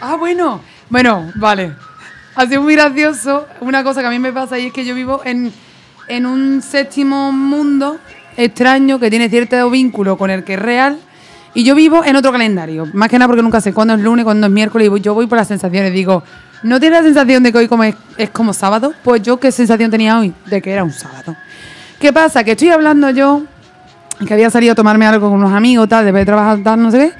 Ah, 0.00 0.16
bueno. 0.16 0.62
Bueno, 0.88 1.32
vale. 1.34 1.87
Ha 2.38 2.46
sido 2.46 2.62
muy 2.62 2.76
gracioso. 2.76 3.48
Una 3.60 3.82
cosa 3.82 4.00
que 4.00 4.06
a 4.06 4.10
mí 4.10 4.20
me 4.20 4.32
pasa 4.32 4.60
y 4.60 4.66
es 4.66 4.72
que 4.72 4.84
yo 4.84 4.94
vivo 4.94 5.22
en, 5.24 5.52
en 6.06 6.24
un 6.24 6.62
séptimo 6.62 7.32
mundo 7.32 7.98
extraño 8.36 9.00
que 9.00 9.10
tiene 9.10 9.28
cierto 9.28 9.68
vínculo 9.70 10.16
con 10.16 10.30
el 10.30 10.44
que 10.44 10.54
es 10.54 10.60
real. 10.60 11.00
Y 11.52 11.64
yo 11.64 11.74
vivo 11.74 12.04
en 12.04 12.14
otro 12.14 12.30
calendario. 12.30 12.86
Más 12.92 13.08
que 13.08 13.18
nada 13.18 13.26
porque 13.26 13.42
nunca 13.42 13.60
sé 13.60 13.72
cuándo 13.72 13.94
es 13.94 14.00
lunes, 14.00 14.24
cuándo 14.24 14.46
es 14.46 14.52
miércoles. 14.52 14.88
Y 14.88 15.00
yo 15.00 15.14
voy 15.14 15.26
por 15.26 15.36
las 15.36 15.48
sensaciones. 15.48 15.92
Digo, 15.92 16.22
¿no 16.62 16.78
tienes 16.78 17.00
la 17.00 17.04
sensación 17.06 17.42
de 17.42 17.50
que 17.50 17.58
hoy 17.58 17.68
es, 17.88 17.94
es 18.16 18.30
como 18.30 18.52
sábado? 18.52 18.94
Pues 19.02 19.20
yo, 19.20 19.40
¿qué 19.40 19.50
sensación 19.50 19.90
tenía 19.90 20.16
hoy? 20.20 20.32
De 20.46 20.62
que 20.62 20.70
era 20.70 20.84
un 20.84 20.92
sábado. 20.92 21.34
¿Qué 21.98 22.12
pasa? 22.12 22.44
Que 22.44 22.52
estoy 22.52 22.68
hablando 22.68 23.10
yo, 23.10 23.42
que 24.24 24.32
había 24.32 24.48
salido 24.48 24.74
a 24.74 24.76
tomarme 24.76 25.06
algo 25.06 25.28
con 25.28 25.40
unos 25.40 25.52
amigos, 25.52 25.88
tal, 25.88 26.04
después 26.04 26.20
de 26.20 26.26
trabajar, 26.26 26.60
tal, 26.62 26.80
no 26.80 26.92
sé 26.92 26.98
qué. 27.00 27.12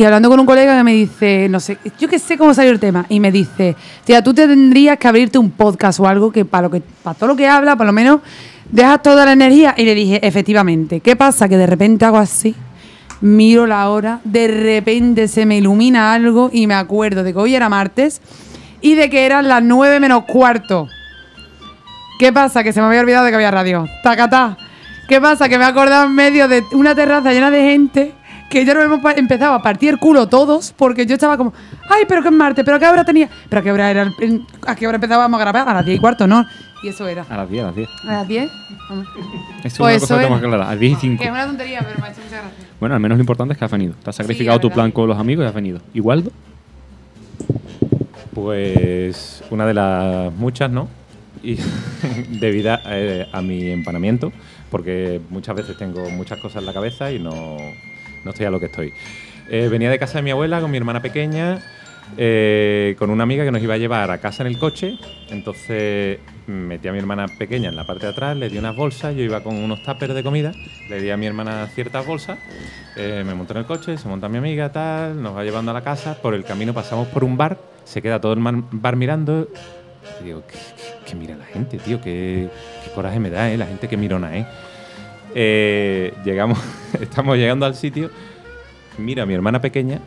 Y 0.00 0.04
hablando 0.04 0.30
con 0.30 0.40
un 0.40 0.46
colega 0.46 0.78
que 0.78 0.82
me 0.82 0.94
dice, 0.94 1.46
no 1.50 1.60
sé, 1.60 1.76
yo 1.98 2.08
que 2.08 2.18
sé 2.18 2.38
cómo 2.38 2.54
salió 2.54 2.70
el 2.72 2.80
tema, 2.80 3.04
y 3.10 3.20
me 3.20 3.30
dice, 3.30 3.76
tía, 4.02 4.24
tú 4.24 4.32
te 4.32 4.48
tendrías 4.48 4.96
que 4.96 5.06
abrirte 5.06 5.36
un 5.36 5.50
podcast 5.50 6.00
o 6.00 6.08
algo 6.08 6.32
que 6.32 6.46
para 6.46 6.62
lo 6.62 6.70
que 6.70 6.80
para 6.80 7.12
todo 7.12 7.28
lo 7.28 7.36
que 7.36 7.46
habla, 7.46 7.76
por 7.76 7.84
lo 7.84 7.92
menos 7.92 8.20
dejas 8.70 9.02
toda 9.02 9.26
la 9.26 9.32
energía. 9.32 9.74
Y 9.76 9.84
le 9.84 9.94
dije, 9.94 10.26
efectivamente, 10.26 11.00
¿qué 11.00 11.16
pasa? 11.16 11.50
Que 11.50 11.58
de 11.58 11.66
repente 11.66 12.06
hago 12.06 12.16
así, 12.16 12.54
miro 13.20 13.66
la 13.66 13.90
hora, 13.90 14.20
de 14.24 14.48
repente 14.48 15.28
se 15.28 15.44
me 15.44 15.58
ilumina 15.58 16.14
algo 16.14 16.48
y 16.50 16.66
me 16.66 16.76
acuerdo 16.76 17.22
de 17.22 17.34
que 17.34 17.38
hoy 17.38 17.54
era 17.54 17.68
martes 17.68 18.22
y 18.80 18.94
de 18.94 19.10
que 19.10 19.26
eran 19.26 19.48
las 19.48 19.62
nueve 19.62 20.00
menos 20.00 20.24
cuarto. 20.24 20.88
¿Qué 22.18 22.32
pasa? 22.32 22.64
Que 22.64 22.72
se 22.72 22.80
me 22.80 22.86
había 22.86 23.00
olvidado 23.00 23.26
de 23.26 23.32
que 23.32 23.36
había 23.36 23.50
radio. 23.50 23.84
Tacatá. 24.02 24.56
¿Qué 25.10 25.20
pasa? 25.20 25.50
Que 25.50 25.58
me 25.58 25.64
he 25.64 25.66
acordado 25.66 26.06
en 26.06 26.14
medio 26.14 26.48
de 26.48 26.64
una 26.72 26.94
terraza 26.94 27.34
llena 27.34 27.50
de 27.50 27.62
gente 27.64 28.14
que 28.50 28.64
ya 28.64 28.74
nos 28.74 28.84
hemos 28.84 29.00
empezado 29.16 29.54
a 29.54 29.62
partir 29.62 29.90
el 29.90 29.98
culo 29.98 30.26
todos 30.28 30.74
porque 30.76 31.06
yo 31.06 31.14
estaba 31.14 31.36
como, 31.38 31.54
ay, 31.88 32.04
pero 32.08 32.20
que 32.22 32.28
es 32.28 32.34
martes, 32.34 32.64
pero 32.64 32.76
a 32.76 32.80
qué 32.80 32.86
hora 32.88 33.04
tenía, 33.04 33.28
pero 33.48 33.60
a 33.60 33.62
qué 33.62 33.72
hora 33.72 33.90
era, 33.90 34.02
el- 34.02 34.44
a 34.66 34.74
qué 34.74 34.86
hora 34.86 34.96
empezábamos 34.96 35.38
a 35.38 35.40
grabar, 35.40 35.68
a 35.68 35.74
las 35.74 35.84
10 35.86 35.96
y 35.96 36.00
cuarto, 36.00 36.26
¿no? 36.26 36.44
Y 36.82 36.88
eso 36.88 37.06
era. 37.06 37.24
A 37.28 37.36
las 37.36 37.48
10, 37.50 37.62
a 37.62 37.66
las 37.68 37.76
10. 37.76 37.88
¿A 38.04 38.12
las 38.12 38.28
10? 38.28 38.50
Vamos. 38.88 39.06
Esto 39.62 39.68
es 39.68 39.78
Pues 39.78 39.78
una 39.78 39.90
eso 39.92 40.00
cosa 40.00 40.14
que 40.14 40.20
tenemos 40.20 40.38
era. 40.38 40.40
que 40.40 40.46
aclarar. 40.46 40.66
A 40.66 40.70
las 40.70 40.80
10 40.80 40.92
y 40.92 40.96
5. 41.00 41.18
Que 41.22 41.24
es 41.28 41.30
una 41.30 41.46
tontería, 41.46 41.78
pero 41.80 42.00
me 42.00 42.06
ha 42.06 42.10
hecho 42.10 42.20
mucha 42.24 42.36
gracia. 42.40 42.64
Bueno, 42.80 42.94
al 42.94 43.00
menos 43.00 43.18
lo 43.18 43.22
importante 43.22 43.52
es 43.52 43.58
que 43.58 43.64
has 43.66 43.70
venido. 43.70 43.94
Te 44.02 44.10
has 44.10 44.16
sacrificado 44.16 44.56
la 44.56 44.60
tu 44.62 44.70
plan 44.70 44.90
con 44.90 45.06
los 45.08 45.18
amigos 45.18 45.44
y 45.44 45.48
has 45.48 45.54
venido. 45.54 45.80
¿Y 45.94 46.00
Waldo? 46.00 46.32
Pues 48.34 49.42
una 49.50 49.66
de 49.66 49.74
las 49.74 50.32
muchas, 50.34 50.70
¿no? 50.70 50.88
Y 51.42 51.56
debido 52.40 52.72
a, 52.72 52.80
eh, 52.86 53.28
a 53.32 53.42
mi 53.42 53.70
empanamiento, 53.70 54.32
porque 54.70 55.20
muchas 55.30 55.56
veces 55.56 55.76
tengo 55.76 56.08
muchas 56.10 56.38
cosas 56.38 56.60
en 56.62 56.66
la 56.66 56.72
cabeza 56.72 57.12
y 57.12 57.18
no, 57.18 57.56
no 58.24 58.30
estoy 58.30 58.46
a 58.46 58.50
lo 58.50 58.60
que 58.60 58.66
estoy. 58.66 58.92
Eh, 59.48 59.68
venía 59.70 59.90
de 59.90 59.98
casa 59.98 60.18
de 60.18 60.22
mi 60.22 60.30
abuela 60.30 60.60
con 60.60 60.70
mi 60.70 60.76
hermana 60.76 61.02
pequeña, 61.02 61.58
eh, 62.16 62.94
con 62.98 63.10
una 63.10 63.22
amiga 63.24 63.44
que 63.44 63.50
nos 63.50 63.62
iba 63.62 63.74
a 63.74 63.78
llevar 63.78 64.10
a 64.10 64.18
casa 64.18 64.42
en 64.42 64.48
el 64.48 64.58
coche. 64.58 64.94
Entonces 65.30 66.18
metí 66.46 66.88
a 66.88 66.92
mi 66.92 66.98
hermana 66.98 67.26
pequeña 67.28 67.68
en 67.68 67.76
la 67.76 67.84
parte 67.84 68.06
de 68.06 68.12
atrás, 68.12 68.36
le 68.36 68.48
di 68.48 68.58
unas 68.58 68.74
bolsas, 68.74 69.14
yo 69.14 69.22
iba 69.22 69.40
con 69.42 69.54
unos 69.56 69.82
tuppers 69.82 70.14
de 70.14 70.22
comida, 70.22 70.52
le 70.88 71.00
di 71.00 71.10
a 71.10 71.16
mi 71.16 71.26
hermana 71.26 71.68
ciertas 71.74 72.04
bolsas, 72.04 72.38
eh, 72.96 73.22
me 73.24 73.34
monté 73.34 73.52
en 73.52 73.58
el 73.60 73.64
coche, 73.66 73.96
se 73.96 74.08
monta 74.08 74.28
mi 74.28 74.38
amiga, 74.38 74.72
tal, 74.72 75.22
nos 75.22 75.36
va 75.36 75.44
llevando 75.44 75.70
a 75.70 75.74
la 75.74 75.82
casa, 75.82 76.14
por 76.20 76.34
el 76.34 76.44
camino 76.44 76.74
pasamos 76.74 77.06
por 77.08 77.22
un 77.22 77.36
bar, 77.36 77.58
se 77.84 78.02
queda 78.02 78.20
todo 78.20 78.32
el 78.32 78.40
bar 78.42 78.96
mirando 78.96 79.48
y 80.20 80.24
digo, 80.24 80.42
¿qué, 80.48 80.54
qué- 80.54 81.10
qué 81.10 81.14
mira 81.16 81.36
la 81.36 81.44
gente, 81.44 81.78
tío? 81.78 82.00
¿Qué, 82.00 82.48
qué 82.84 82.90
coraje 82.92 83.20
me 83.20 83.30
da, 83.30 83.50
¿eh? 83.52 83.56
La 83.56 83.66
gente 83.66 83.86
que 83.88 83.96
mirona, 83.96 84.36
¿eh? 84.36 84.46
Eh, 85.34 86.12
llegamos, 86.24 86.58
estamos 87.00 87.36
llegando 87.36 87.66
al 87.66 87.74
sitio, 87.74 88.10
mira 88.98 89.26
mi 89.26 89.34
hermana 89.34 89.60
pequeña, 89.60 90.00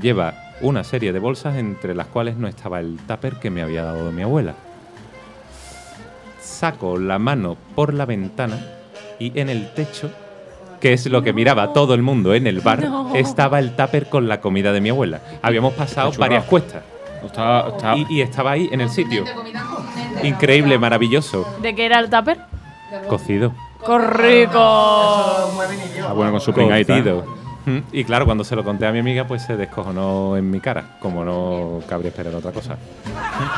lleva 0.00 0.34
una 0.60 0.84
serie 0.84 1.12
de 1.12 1.18
bolsas 1.18 1.56
entre 1.56 1.94
las 1.94 2.06
cuales 2.08 2.36
no 2.36 2.48
estaba 2.48 2.80
el 2.80 2.96
tupper 3.06 3.34
que 3.36 3.50
me 3.50 3.62
había 3.62 3.82
dado 3.84 4.10
mi 4.12 4.22
abuela. 4.22 4.54
Saco 6.40 6.98
la 6.98 7.18
mano 7.18 7.56
por 7.74 7.94
la 7.94 8.04
ventana 8.06 8.58
y 9.18 9.38
en 9.38 9.48
el 9.48 9.72
techo, 9.74 10.10
que 10.80 10.92
es 10.92 11.06
lo 11.06 11.22
que 11.22 11.32
miraba 11.32 11.72
todo 11.72 11.94
el 11.94 12.02
mundo 12.02 12.34
en 12.34 12.46
el 12.46 12.60
bar, 12.60 12.82
No. 12.88 13.14
estaba 13.14 13.58
el 13.58 13.74
tupper 13.76 14.08
con 14.08 14.28
la 14.28 14.40
comida 14.40 14.72
de 14.72 14.80
mi 14.80 14.90
abuela. 14.90 15.20
Habíamos 15.42 15.74
pasado 15.74 16.12
varias 16.18 16.44
cuestas. 16.44 16.82
Está, 17.24 17.68
está- 17.68 17.96
Y, 17.96 18.06
y 18.10 18.20
estaba 18.22 18.52
ahí 18.52 18.68
en 18.72 18.80
el 18.80 18.90
sitio. 18.90 19.24
Increíble, 20.24 20.78
maravilloso. 20.78 21.46
¿De 21.62 21.74
qué 21.74 21.86
era 21.86 22.00
el 22.00 22.10
tupper? 22.10 22.38
Cocido. 23.08 23.54
¡Qué 23.86 23.98
rico! 23.98 25.60
está 25.96 26.12
bueno 26.12 26.32
con 26.32 26.40
su 26.40 26.52
pingaita. 26.52 26.98
Y 27.92 28.04
claro, 28.04 28.24
cuando 28.24 28.42
se 28.44 28.56
lo 28.56 28.64
conté 28.64 28.86
a 28.86 28.92
mi 28.92 28.98
amiga, 28.98 29.26
pues 29.26 29.42
se 29.42 29.56
descojonó 29.56 30.36
en 30.36 30.50
mi 30.50 30.60
cara, 30.60 30.96
como 31.00 31.24
no 31.24 31.80
cabría 31.88 32.08
esperar 32.10 32.34
otra 32.34 32.50
cosa. 32.52 32.76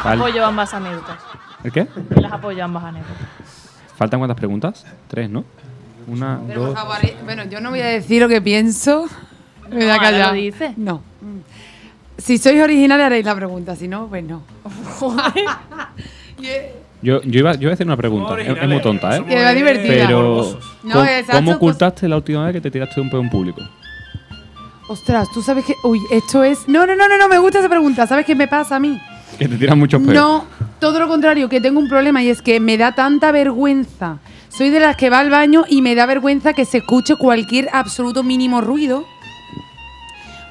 Fal- 0.03 0.19
Apoyo 0.21 0.45
ambas 0.45 0.75
anécdotas. 0.75 1.19
¿El 1.63 1.73
qué? 1.73 1.87
Las 2.11 2.33
apoyo 2.33 2.63
ambas 2.65 2.85
anécdotas. 2.85 3.17
¿Faltan 3.97 4.21
cuántas 4.21 4.37
preguntas? 4.37 4.85
Tres, 5.09 5.31
¿no? 5.31 5.45
Una, 6.07 6.39
Pero, 6.47 6.67
dos. 6.67 6.75
favor, 6.75 6.97
bueno, 7.25 7.45
yo 7.45 7.61
no 7.61 7.71
voy 7.71 7.81
a 7.81 7.87
decir 7.87 8.21
lo 8.21 8.29
que 8.29 8.43
pienso. 8.43 9.07
Me 9.71 9.77
voy 9.77 9.89
a 9.91 9.99
callar. 9.99 10.29
lo 10.29 10.35
dices. 10.35 10.77
No. 10.77 11.01
Si 12.19 12.37
sois 12.37 12.63
originales 12.63 13.07
haréis 13.07 13.25
la 13.25 13.35
pregunta, 13.35 13.75
si 13.75 13.89
no, 13.89 14.07
pues 14.09 14.23
no. 14.23 14.43
Yo, 17.05 17.21
yo, 17.23 17.41
iba, 17.41 17.53
yo 17.55 17.61
iba 17.63 17.71
a 17.71 17.75
hacer 17.75 17.87
una 17.87 17.97
pregunta. 17.99 18.41
Es, 18.41 18.49
es 18.49 18.69
muy 18.69 18.81
tonta, 18.81 19.17
¿eh? 19.19 19.25
Que 19.29 19.43
va 19.45 19.53
divertida. 19.53 20.07
Pero, 20.07 20.59
No, 20.83 20.95
¿cómo, 20.95 21.07
¿cómo 21.31 21.45
pues- 21.45 21.57
ocultaste 21.57 22.09
la 22.09 22.17
última 22.17 22.45
vez 22.47 22.55
que 22.55 22.61
te 22.63 22.71
tiraste 22.71 22.95
de 22.97 23.01
un 23.03 23.11
pedo 23.11 23.21
en 23.21 23.29
público? 23.29 23.61
Ostras, 24.89 25.29
tú 25.33 25.43
sabes 25.43 25.65
que. 25.65 25.75
Uy, 25.83 26.01
esto 26.11 26.43
es. 26.43 26.67
No, 26.67 26.87
no, 26.87 26.97
no, 26.97 27.07
no, 27.09 27.19
no, 27.19 27.29
me 27.29 27.39
gusta 27.39 27.59
esa 27.59 27.69
pregunta. 27.69 28.07
¿Sabes 28.07 28.25
qué 28.27 28.35
me 28.35 28.49
pasa 28.49 28.77
a 28.77 28.81
mí? 28.81 28.99
Que 29.39 29.49
te 29.49 29.57
tiras 29.57 29.77
muchos 29.77 30.01
pedos. 30.01 30.15
No, 30.15 30.45
todo 30.81 30.99
lo 30.99 31.09
contrario, 31.09 31.49
que 31.49 31.61
tengo 31.61 31.79
un 31.79 31.89
problema 31.89 32.23
y 32.23 32.29
es 32.31 32.41
que 32.41 32.59
me 32.61 32.77
da 32.79 32.93
tanta 32.95 33.33
vergüenza. 33.33 34.19
Soy 34.49 34.71
de 34.71 34.81
las 34.81 34.97
que 34.97 35.11
va 35.11 35.19
al 35.21 35.31
baño 35.31 35.65
y 35.69 35.83
me 35.83 35.95
da 35.95 36.07
vergüenza 36.07 36.53
que 36.53 36.65
se 36.65 36.79
escuche 36.79 37.17
cualquier 37.17 37.69
absoluto 37.73 38.23
mínimo 38.23 38.61
ruido. 38.61 39.05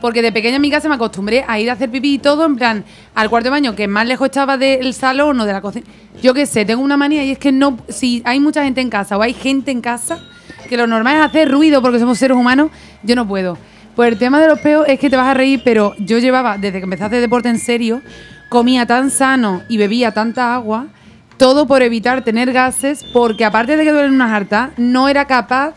Porque 0.03 0.21
de 0.21 0.33
pequeña 0.33 0.57
en 0.57 0.61
mi 0.61 0.69
casa 0.69 0.89
me 0.89 0.95
acostumbré 0.95 1.45
a 1.47 1.61
ir 1.61 1.69
a 1.69 1.73
hacer 1.73 1.89
pipí 1.89 2.15
y 2.15 2.17
todo, 2.19 2.45
en 2.45 2.57
plan, 2.57 2.83
al 3.15 3.29
cuarto 3.29 3.45
de 3.45 3.51
baño, 3.51 3.73
que 3.73 3.87
más 3.87 4.05
lejos 4.05 4.25
estaba 4.25 4.57
del 4.57 4.93
salón 4.93 5.39
o 5.39 5.45
de 5.45 5.53
la 5.53 5.61
cocina. 5.61 5.85
Yo 6.21 6.33
qué 6.33 6.45
sé, 6.45 6.65
tengo 6.65 6.83
una 6.83 6.97
manía 6.97 7.23
y 7.23 7.31
es 7.31 7.37
que 7.37 7.53
no, 7.53 7.77
si 7.87 8.21
hay 8.25 8.41
mucha 8.41 8.65
gente 8.65 8.81
en 8.81 8.89
casa 8.89 9.17
o 9.17 9.21
hay 9.21 9.31
gente 9.33 9.71
en 9.71 9.79
casa, 9.79 10.19
que 10.67 10.75
lo 10.75 10.87
normal 10.87 11.15
es 11.15 11.21
hacer 11.21 11.49
ruido 11.49 11.81
porque 11.81 11.99
somos 11.99 12.17
seres 12.17 12.35
humanos, 12.35 12.69
yo 13.01 13.15
no 13.15 13.25
puedo. 13.25 13.57
Pues 13.95 14.11
el 14.11 14.19
tema 14.19 14.41
de 14.41 14.49
los 14.49 14.59
peos 14.59 14.85
es 14.89 14.99
que 14.99 15.09
te 15.09 15.15
vas 15.15 15.27
a 15.27 15.35
reír, 15.35 15.61
pero 15.63 15.93
yo 15.97 16.19
llevaba, 16.19 16.57
desde 16.57 16.79
que 16.79 16.83
empecé 16.83 17.03
a 17.03 17.07
hacer 17.07 17.21
deporte 17.21 17.47
en 17.47 17.57
serio, 17.57 18.01
comía 18.49 18.85
tan 18.85 19.09
sano 19.09 19.61
y 19.69 19.77
bebía 19.77 20.11
tanta 20.11 20.53
agua, 20.53 20.87
todo 21.37 21.65
por 21.65 21.81
evitar 21.81 22.25
tener 22.25 22.51
gases, 22.51 23.05
porque 23.13 23.45
aparte 23.45 23.77
de 23.77 23.85
que 23.85 23.93
duelen 23.93 24.15
unas 24.15 24.31
hartas, 24.31 24.71
no 24.75 25.07
era 25.07 25.23
capaz 25.23 25.75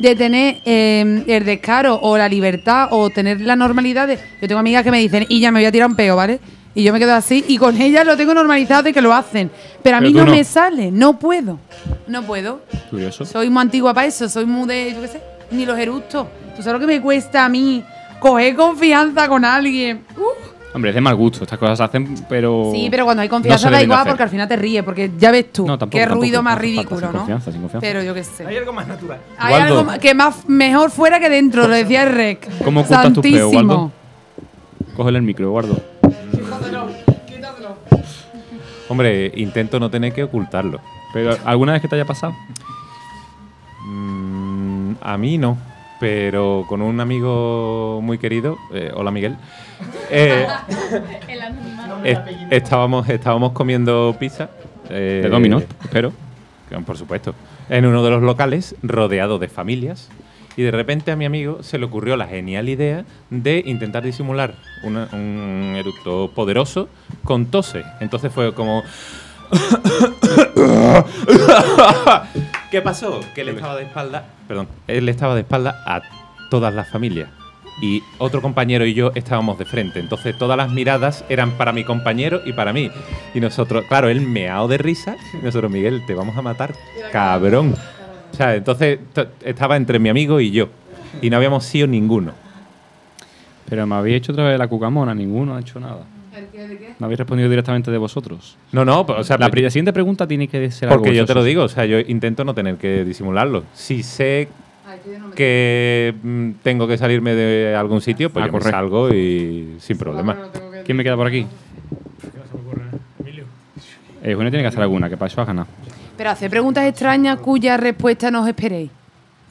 de 0.00 0.16
tener 0.16 0.60
eh, 0.64 1.24
el 1.26 1.44
descaro 1.44 2.00
o 2.02 2.16
la 2.16 2.28
libertad 2.28 2.88
o 2.90 3.10
tener 3.10 3.40
la 3.42 3.54
normalidad 3.54 4.08
de... 4.08 4.18
Yo 4.40 4.48
tengo 4.48 4.58
amigas 4.58 4.82
que 4.82 4.90
me 4.90 4.98
dicen, 4.98 5.26
y 5.28 5.40
ya 5.40 5.52
me 5.52 5.60
voy 5.60 5.66
a 5.66 5.72
tirar 5.72 5.88
un 5.88 5.94
peo, 5.94 6.16
¿vale? 6.16 6.40
Y 6.74 6.82
yo 6.82 6.92
me 6.92 6.98
quedo 6.98 7.14
así 7.14 7.44
y 7.48 7.58
con 7.58 7.80
ellas 7.80 8.06
lo 8.06 8.16
tengo 8.16 8.32
normalizado 8.32 8.84
de 8.84 8.92
que 8.92 9.02
lo 9.02 9.12
hacen. 9.12 9.50
Pero 9.82 9.96
a 9.96 10.00
Pero 10.00 10.10
mí 10.10 10.16
no, 10.16 10.24
no. 10.24 10.32
me 10.32 10.42
sale, 10.44 10.90
no 10.90 11.18
puedo. 11.18 11.58
No 12.06 12.22
puedo. 12.22 12.62
Curioso. 12.88 13.26
Soy 13.26 13.50
muy 13.50 13.60
antigua 13.60 13.92
para 13.92 14.06
eso, 14.06 14.28
soy 14.28 14.46
muy 14.46 14.66
de, 14.68 14.92
yo 14.94 15.02
qué 15.02 15.08
sé, 15.08 15.20
ni 15.50 15.66
los 15.66 15.78
eructos. 15.78 16.26
¿Tú 16.56 16.62
sabes 16.62 16.80
lo 16.80 16.86
que 16.86 16.94
me 16.94 17.00
cuesta 17.02 17.44
a 17.44 17.48
mí 17.48 17.84
coger 18.20 18.54
confianza 18.56 19.28
con 19.28 19.44
alguien? 19.44 20.04
Uh, 20.16 20.59
Hombre, 20.72 20.90
es 20.90 20.94
de 20.94 21.00
mal 21.00 21.16
gusto. 21.16 21.42
Estas 21.42 21.58
cosas 21.58 21.78
se 21.78 21.84
hacen, 21.84 22.14
pero. 22.28 22.70
Sí, 22.72 22.86
pero 22.90 23.04
cuando 23.04 23.22
hay 23.22 23.28
no 23.28 23.34
confianza 23.34 23.70
da 23.70 23.82
igual 23.82 23.98
hacer. 24.00 24.12
porque 24.12 24.22
al 24.22 24.28
final 24.28 24.46
te 24.46 24.54
ríes, 24.56 24.84
porque 24.84 25.10
ya 25.18 25.32
ves 25.32 25.52
tú 25.52 25.66
No, 25.66 25.76
tampoco, 25.76 25.98
qué 25.98 26.04
tampoco, 26.04 26.20
ruido 26.20 26.36
no 26.38 26.42
más 26.44 26.52
falta, 26.54 26.62
ridículo, 26.62 27.00
sin 27.00 27.12
¿no? 27.12 27.18
confianza, 27.18 27.50
sin 27.52 27.60
confianza. 27.60 27.86
Pero 27.86 28.02
yo 28.04 28.14
qué 28.14 28.22
sé. 28.24 28.46
Hay 28.46 28.56
algo 28.56 28.72
más 28.72 28.86
natural. 28.86 29.18
Hay 29.36 29.52
Waldo. 29.54 29.78
algo 29.80 29.92
que 30.00 30.14
más 30.14 30.48
mejor 30.48 30.90
fuera 30.92 31.18
que 31.18 31.28
dentro, 31.28 31.66
lo 31.66 31.74
decía 31.74 32.04
el 32.04 32.12
rec. 32.12 32.48
¿Cómo 32.64 32.80
ocultas 32.82 33.12
tus 33.12 33.22
peos, 33.22 33.50
Santísimo. 33.50 33.74
Waldo? 33.74 33.92
Cógele 34.96 35.18
el 35.18 35.24
micro, 35.24 35.50
guardo. 35.50 35.76
Hombre, 38.88 39.32
intento 39.36 39.78
no 39.78 39.88
tener 39.90 40.12
que 40.12 40.24
ocultarlo. 40.24 40.80
Pero, 41.12 41.36
¿alguna 41.44 41.72
vez 41.72 41.82
que 41.82 41.88
te 41.88 41.94
haya 41.96 42.04
pasado? 42.04 42.34
Mm, 43.86 44.94
a 45.00 45.16
mí 45.16 45.38
no, 45.38 45.56
pero 46.00 46.64
con 46.68 46.80
un 46.82 46.98
amigo 47.00 48.00
muy 48.02 48.18
querido, 48.18 48.56
eh, 48.72 48.90
hola 48.94 49.10
Miguel, 49.10 49.36
eh, 50.10 50.46
es- 52.04 52.18
estábamos, 52.50 53.08
estábamos 53.08 53.52
comiendo 53.52 54.16
pizza. 54.18 54.50
eh, 54.88 55.20
De 55.22 55.28
Domino's, 55.28 55.64
espero. 55.84 56.12
que, 56.68 56.76
Por 56.78 56.96
supuesto. 56.96 57.34
En 57.68 57.86
uno 57.86 58.02
de 58.02 58.10
los 58.10 58.22
locales, 58.22 58.74
rodeado 58.82 59.38
de 59.38 59.48
familias. 59.48 60.08
Y 60.56 60.62
de 60.62 60.72
repente 60.72 61.12
a 61.12 61.16
mi 61.16 61.24
amigo 61.24 61.62
se 61.62 61.78
le 61.78 61.84
ocurrió 61.86 62.16
la 62.16 62.26
genial 62.26 62.68
idea 62.68 63.04
de 63.30 63.62
intentar 63.64 64.02
disimular 64.02 64.54
una- 64.82 65.08
un 65.12 65.74
eructo 65.76 66.32
poderoso 66.34 66.88
con 67.24 67.46
tose. 67.46 67.84
Entonces 68.00 68.32
fue 68.32 68.52
como... 68.52 68.82
¿Qué 72.70 72.82
pasó? 72.82 73.20
Que 73.34 73.40
él 73.40 73.48
estaba 73.50 73.76
de 73.76 73.84
espalda, 73.84 74.24
perdón, 74.46 74.68
él 74.86 75.08
estaba 75.08 75.34
de 75.34 75.40
espalda 75.40 75.82
a 75.86 76.02
todas 76.50 76.72
las 76.74 76.88
familias. 76.88 77.28
Y 77.82 78.02
otro 78.18 78.42
compañero 78.42 78.84
y 78.84 78.92
yo 78.92 79.10
estábamos 79.14 79.58
de 79.58 79.64
frente. 79.64 80.00
Entonces 80.00 80.36
todas 80.36 80.56
las 80.56 80.70
miradas 80.70 81.24
eran 81.30 81.52
para 81.52 81.72
mi 81.72 81.82
compañero 81.82 82.42
y 82.44 82.52
para 82.52 82.74
mí. 82.74 82.90
Y 83.32 83.40
nosotros, 83.40 83.86
claro, 83.88 84.10
él 84.10 84.20
meao 84.20 84.68
de 84.68 84.76
risa. 84.76 85.16
Y 85.32 85.42
nosotros, 85.42 85.70
Miguel, 85.70 86.04
te 86.06 86.14
vamos 86.14 86.36
a 86.36 86.42
matar, 86.42 86.74
cabrón. 87.10 87.74
O 88.32 88.36
sea, 88.36 88.54
entonces 88.54 88.98
estaba 89.42 89.76
entre 89.76 89.98
mi 89.98 90.10
amigo 90.10 90.40
y 90.40 90.50
yo. 90.50 90.68
Y 91.22 91.30
no 91.30 91.38
habíamos 91.38 91.64
sido 91.64 91.86
ninguno. 91.86 92.32
Pero 93.68 93.86
me 93.86 93.94
habéis 93.94 94.18
hecho 94.18 94.32
otra 94.32 94.48
vez 94.48 94.58
la 94.58 94.68
cucamona, 94.68 95.14
ninguno 95.14 95.56
ha 95.56 95.60
hecho 95.60 95.80
nada. 95.80 96.04
No 96.98 97.06
habéis 97.06 97.18
respondido 97.18 97.48
directamente 97.48 97.90
de 97.90 97.98
vosotros. 97.98 98.56
No, 98.72 98.84
no, 98.84 99.00
o 99.02 99.24
sea, 99.24 99.38
la 99.38 99.48
pero- 99.50 99.70
siguiente 99.70 99.92
pregunta 99.92 100.26
tiene 100.26 100.48
que 100.48 100.70
ser 100.70 100.88
algo 100.88 101.02
Porque 101.02 101.16
yo 101.16 101.26
te 101.26 101.34
lo 101.34 101.42
digo, 101.44 101.64
o 101.64 101.68
sea, 101.68 101.86
yo 101.86 101.98
intento 102.00 102.44
no 102.44 102.54
tener 102.54 102.76
que 102.76 103.04
disimularlo. 103.04 103.64
Si 103.74 104.02
sé 104.02 104.48
que 105.34 106.14
mm, 106.22 106.50
tengo 106.62 106.86
que 106.88 106.98
salirme 106.98 107.34
de 107.34 107.74
algún 107.76 108.00
sitio, 108.00 108.30
pues 108.30 108.44
A 108.44 108.46
yo 108.48 108.52
me 108.52 108.60
salgo 108.60 109.14
y 109.14 109.76
sin 109.78 109.96
problema. 109.98 110.36
¿Quién 110.84 110.96
me 110.96 111.04
queda 111.04 111.16
por 111.16 111.26
aquí? 111.26 111.46
Emilio. 113.20 113.44
Eh, 114.22 114.32
Eugenio 114.32 114.50
tiene 114.50 114.62
que 114.62 114.68
hacer 114.68 114.82
alguna, 114.82 115.08
que 115.08 115.16
para 115.16 115.28
eso 115.30 115.40
ha 115.40 115.44
ganado. 115.44 115.68
Pero 116.16 116.30
hace 116.30 116.50
preguntas 116.50 116.84
extrañas 116.84 117.38
cuya 117.38 117.76
respuesta 117.76 118.30
no 118.30 118.42
os 118.42 118.48
esperéis. 118.48 118.90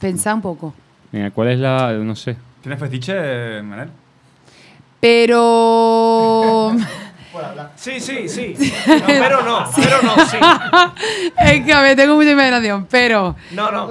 Pensad 0.00 0.34
un 0.34 0.42
poco. 0.42 0.74
Venga, 1.10 1.30
¿cuál 1.30 1.48
es 1.48 1.58
la...? 1.58 1.92
no 1.94 2.14
sé. 2.14 2.36
¿Tienes 2.62 2.78
fetiche, 2.78 3.62
Manel? 3.62 3.88
Pero. 5.00 6.76
Sí, 7.76 7.98
sí, 8.00 8.28
sí. 8.28 8.54
No, 8.86 9.06
pero 9.06 9.42
no, 9.42 9.64
pero 9.74 10.02
no, 10.02 10.14
sí. 10.26 10.36
es 11.38 11.64
que 11.64 11.72
a 11.72 11.80
ver, 11.80 11.96
tengo 11.96 12.14
mucha 12.16 12.30
imaginación, 12.32 12.86
pero. 12.90 13.34
No, 13.52 13.70
no. 13.70 13.88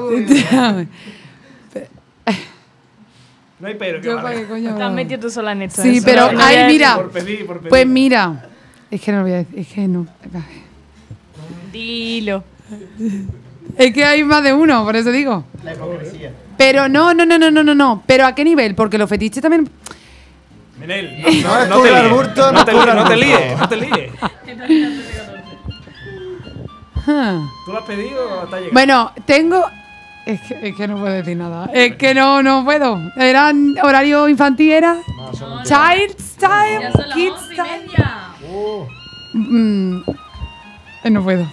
No 3.59 3.67
hay 3.67 3.75
pero. 3.75 4.01
Yo 4.01 4.21
para 4.21 4.35
qué 4.35 4.45
coño. 4.45 4.77
Has 4.81 4.91
metido 4.93 5.19
tú 5.19 5.29
sola 5.29 5.51
en 5.51 5.63
esto. 5.63 5.81
Sí, 5.81 5.97
eso 5.97 6.05
pero 6.05 6.31
no- 6.31 6.39
ay, 6.41 6.65
mira. 6.67 6.95
Por 6.95 7.09
pedir, 7.11 7.45
por 7.45 7.57
pedir. 7.57 7.69
Pues 7.69 7.87
mira. 7.87 8.45
Es 8.89 9.01
que 9.01 9.11
no 9.11 9.17
lo 9.19 9.23
voy 9.23 9.33
a 9.33 9.37
decir. 9.37 9.59
Es 9.59 9.67
que 9.67 9.87
no. 9.87 10.07
Dilo. 11.71 12.43
Es 13.77 13.93
que 13.93 14.03
hay 14.03 14.23
más 14.23 14.43
de 14.43 14.53
uno, 14.53 14.83
por 14.85 14.95
eso 14.95 15.11
digo. 15.11 15.43
Pero 16.57 16.87
no, 16.89 17.13
no, 17.13 17.25
no, 17.25 17.37
no, 17.37 17.51
no, 17.51 17.63
no, 17.63 17.75
no. 17.75 18.03
Pero 18.05 18.25
¿a 18.25 18.33
qué 18.35 18.43
nivel? 18.43 18.75
Porque 18.75 18.97
los 18.97 19.09
fetiches 19.09 19.41
también. 19.41 19.69
Menel, 20.79 21.21
No 21.43 21.65
no, 21.65 21.65
no, 21.65 21.75
no 21.75 21.81
te 21.83 21.91
líes. 21.91 22.09
bulto, 22.11 22.51
No 22.51 22.59
no 22.59 22.65
te 22.65 22.73
no 22.73 23.03
te 23.07 23.15
líes, 23.17 23.59
no 23.59 23.69
te 23.69 23.75
líes. 23.75 24.11
¿Tú 27.65 27.71
lo 27.71 27.77
has 27.79 27.85
pedido 27.85 28.41
o 28.41 28.47
te 28.47 28.55
ha 28.55 28.59
llegado? 28.59 28.73
Bueno, 28.73 29.11
tengo. 29.25 29.65
Es 30.25 30.39
que, 30.41 30.69
es 30.69 30.75
que 30.75 30.87
no 30.87 30.97
puedo 30.99 31.13
decir 31.13 31.35
nada. 31.37 31.69
Es 31.73 31.95
que 31.95 32.13
no, 32.13 32.43
no 32.43 32.63
puedo. 32.63 32.99
Era 33.15 33.51
horario 33.81 34.27
infantil, 34.29 34.71
era. 34.71 34.97
Child's 35.63 36.35
time, 36.35 36.91
kids 37.13 37.49
time. 37.55 37.87
Mm, 39.33 40.01
eh, 41.03 41.09
no 41.09 41.23
puedo. 41.23 41.47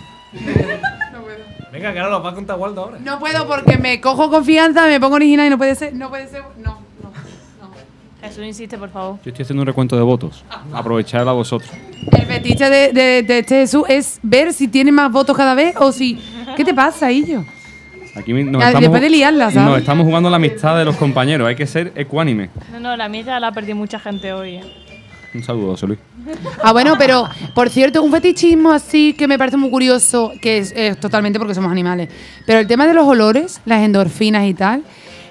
Venga, 1.73 1.93
que 1.93 1.99
ahora 2.01 2.11
lo 2.13 2.23
va 2.23 2.31
a 2.31 2.35
contar 2.35 2.57
Waldo 2.59 2.83
ahora. 2.83 2.99
No 3.01 3.19
puedo 3.19 3.47
porque 3.47 3.77
me 3.79 4.01
cojo 4.01 4.31
confianza, 4.31 4.87
me 4.87 5.01
pongo 5.01 5.17
original 5.17 5.47
y 5.47 5.51
no 5.51 5.59
puede 5.59 5.75
ser. 5.75 5.95
No 5.95 6.09
puede 6.11 6.29
ser. 6.29 6.43
No. 6.59 6.86
Jesús, 8.29 8.45
insiste, 8.45 8.79
por 8.79 8.91
favor. 8.91 9.17
Yo 9.25 9.31
estoy 9.31 9.43
haciendo 9.43 9.63
un 9.63 9.67
recuento 9.67 9.97
de 9.97 10.03
votos. 10.03 10.45
Aprovechadla 10.73 11.33
vosotros. 11.33 11.71
El 12.13 12.27
fetiche 12.27 12.69
de, 12.69 12.93
de, 12.93 13.23
de 13.23 13.39
este 13.39 13.57
Jesús 13.61 13.85
es 13.89 14.19
ver 14.23 14.53
si 14.53 14.69
tiene 14.69 14.93
más 14.93 15.11
votos 15.11 15.37
cada 15.37 15.55
vez 15.55 15.75
o 15.79 15.93
si. 15.93 16.19
¿Qué 16.57 16.65
te 16.65 16.75
pasa, 16.75 17.11
Illo? 17.11 17.45
Aquí 18.17 18.33
nos 18.33 18.63
Ya, 18.63 18.69
estamos, 18.69 18.81
después 18.81 19.03
de 19.03 19.11
liarla, 19.11 19.51
¿sabes? 19.51 19.69
Nos 19.69 19.79
estamos 19.79 20.07
jugando 20.07 20.31
la 20.31 20.37
amistad 20.37 20.79
de 20.79 20.85
los 20.87 20.97
compañeros. 20.97 21.47
Hay 21.47 21.55
que 21.55 21.67
ser 21.67 21.93
ecuánime. 21.95 22.49
No, 22.73 22.81
no, 22.81 22.97
la 22.97 23.09
ya 23.09 23.39
la 23.39 23.49
ha 23.49 23.53
perdido 23.53 23.77
mucha 23.77 23.99
gente 23.99 24.33
hoy. 24.33 24.61
Un 25.35 25.43
saludo, 25.43 25.73
José 25.73 25.87
Luis. 25.87 25.99
Ah, 26.63 26.73
bueno, 26.73 26.95
pero 26.99 27.29
por 27.55 27.69
cierto, 27.69 28.03
un 28.03 28.11
fetichismo 28.11 28.73
así 28.73 29.13
que 29.13 29.29
me 29.29 29.37
parece 29.37 29.59
muy 29.59 29.69
curioso, 29.69 30.33
que 30.41 30.59
es, 30.59 30.73
es 30.75 30.99
totalmente 30.99 31.39
porque 31.39 31.55
somos 31.55 31.71
animales. 31.71 32.09
Pero 32.47 32.59
el 32.59 32.67
tema 32.67 32.87
de 32.87 32.95
los 32.95 33.07
olores, 33.07 33.61
las 33.67 33.83
endorfinas 33.83 34.47
y 34.47 34.55
tal, 34.55 34.83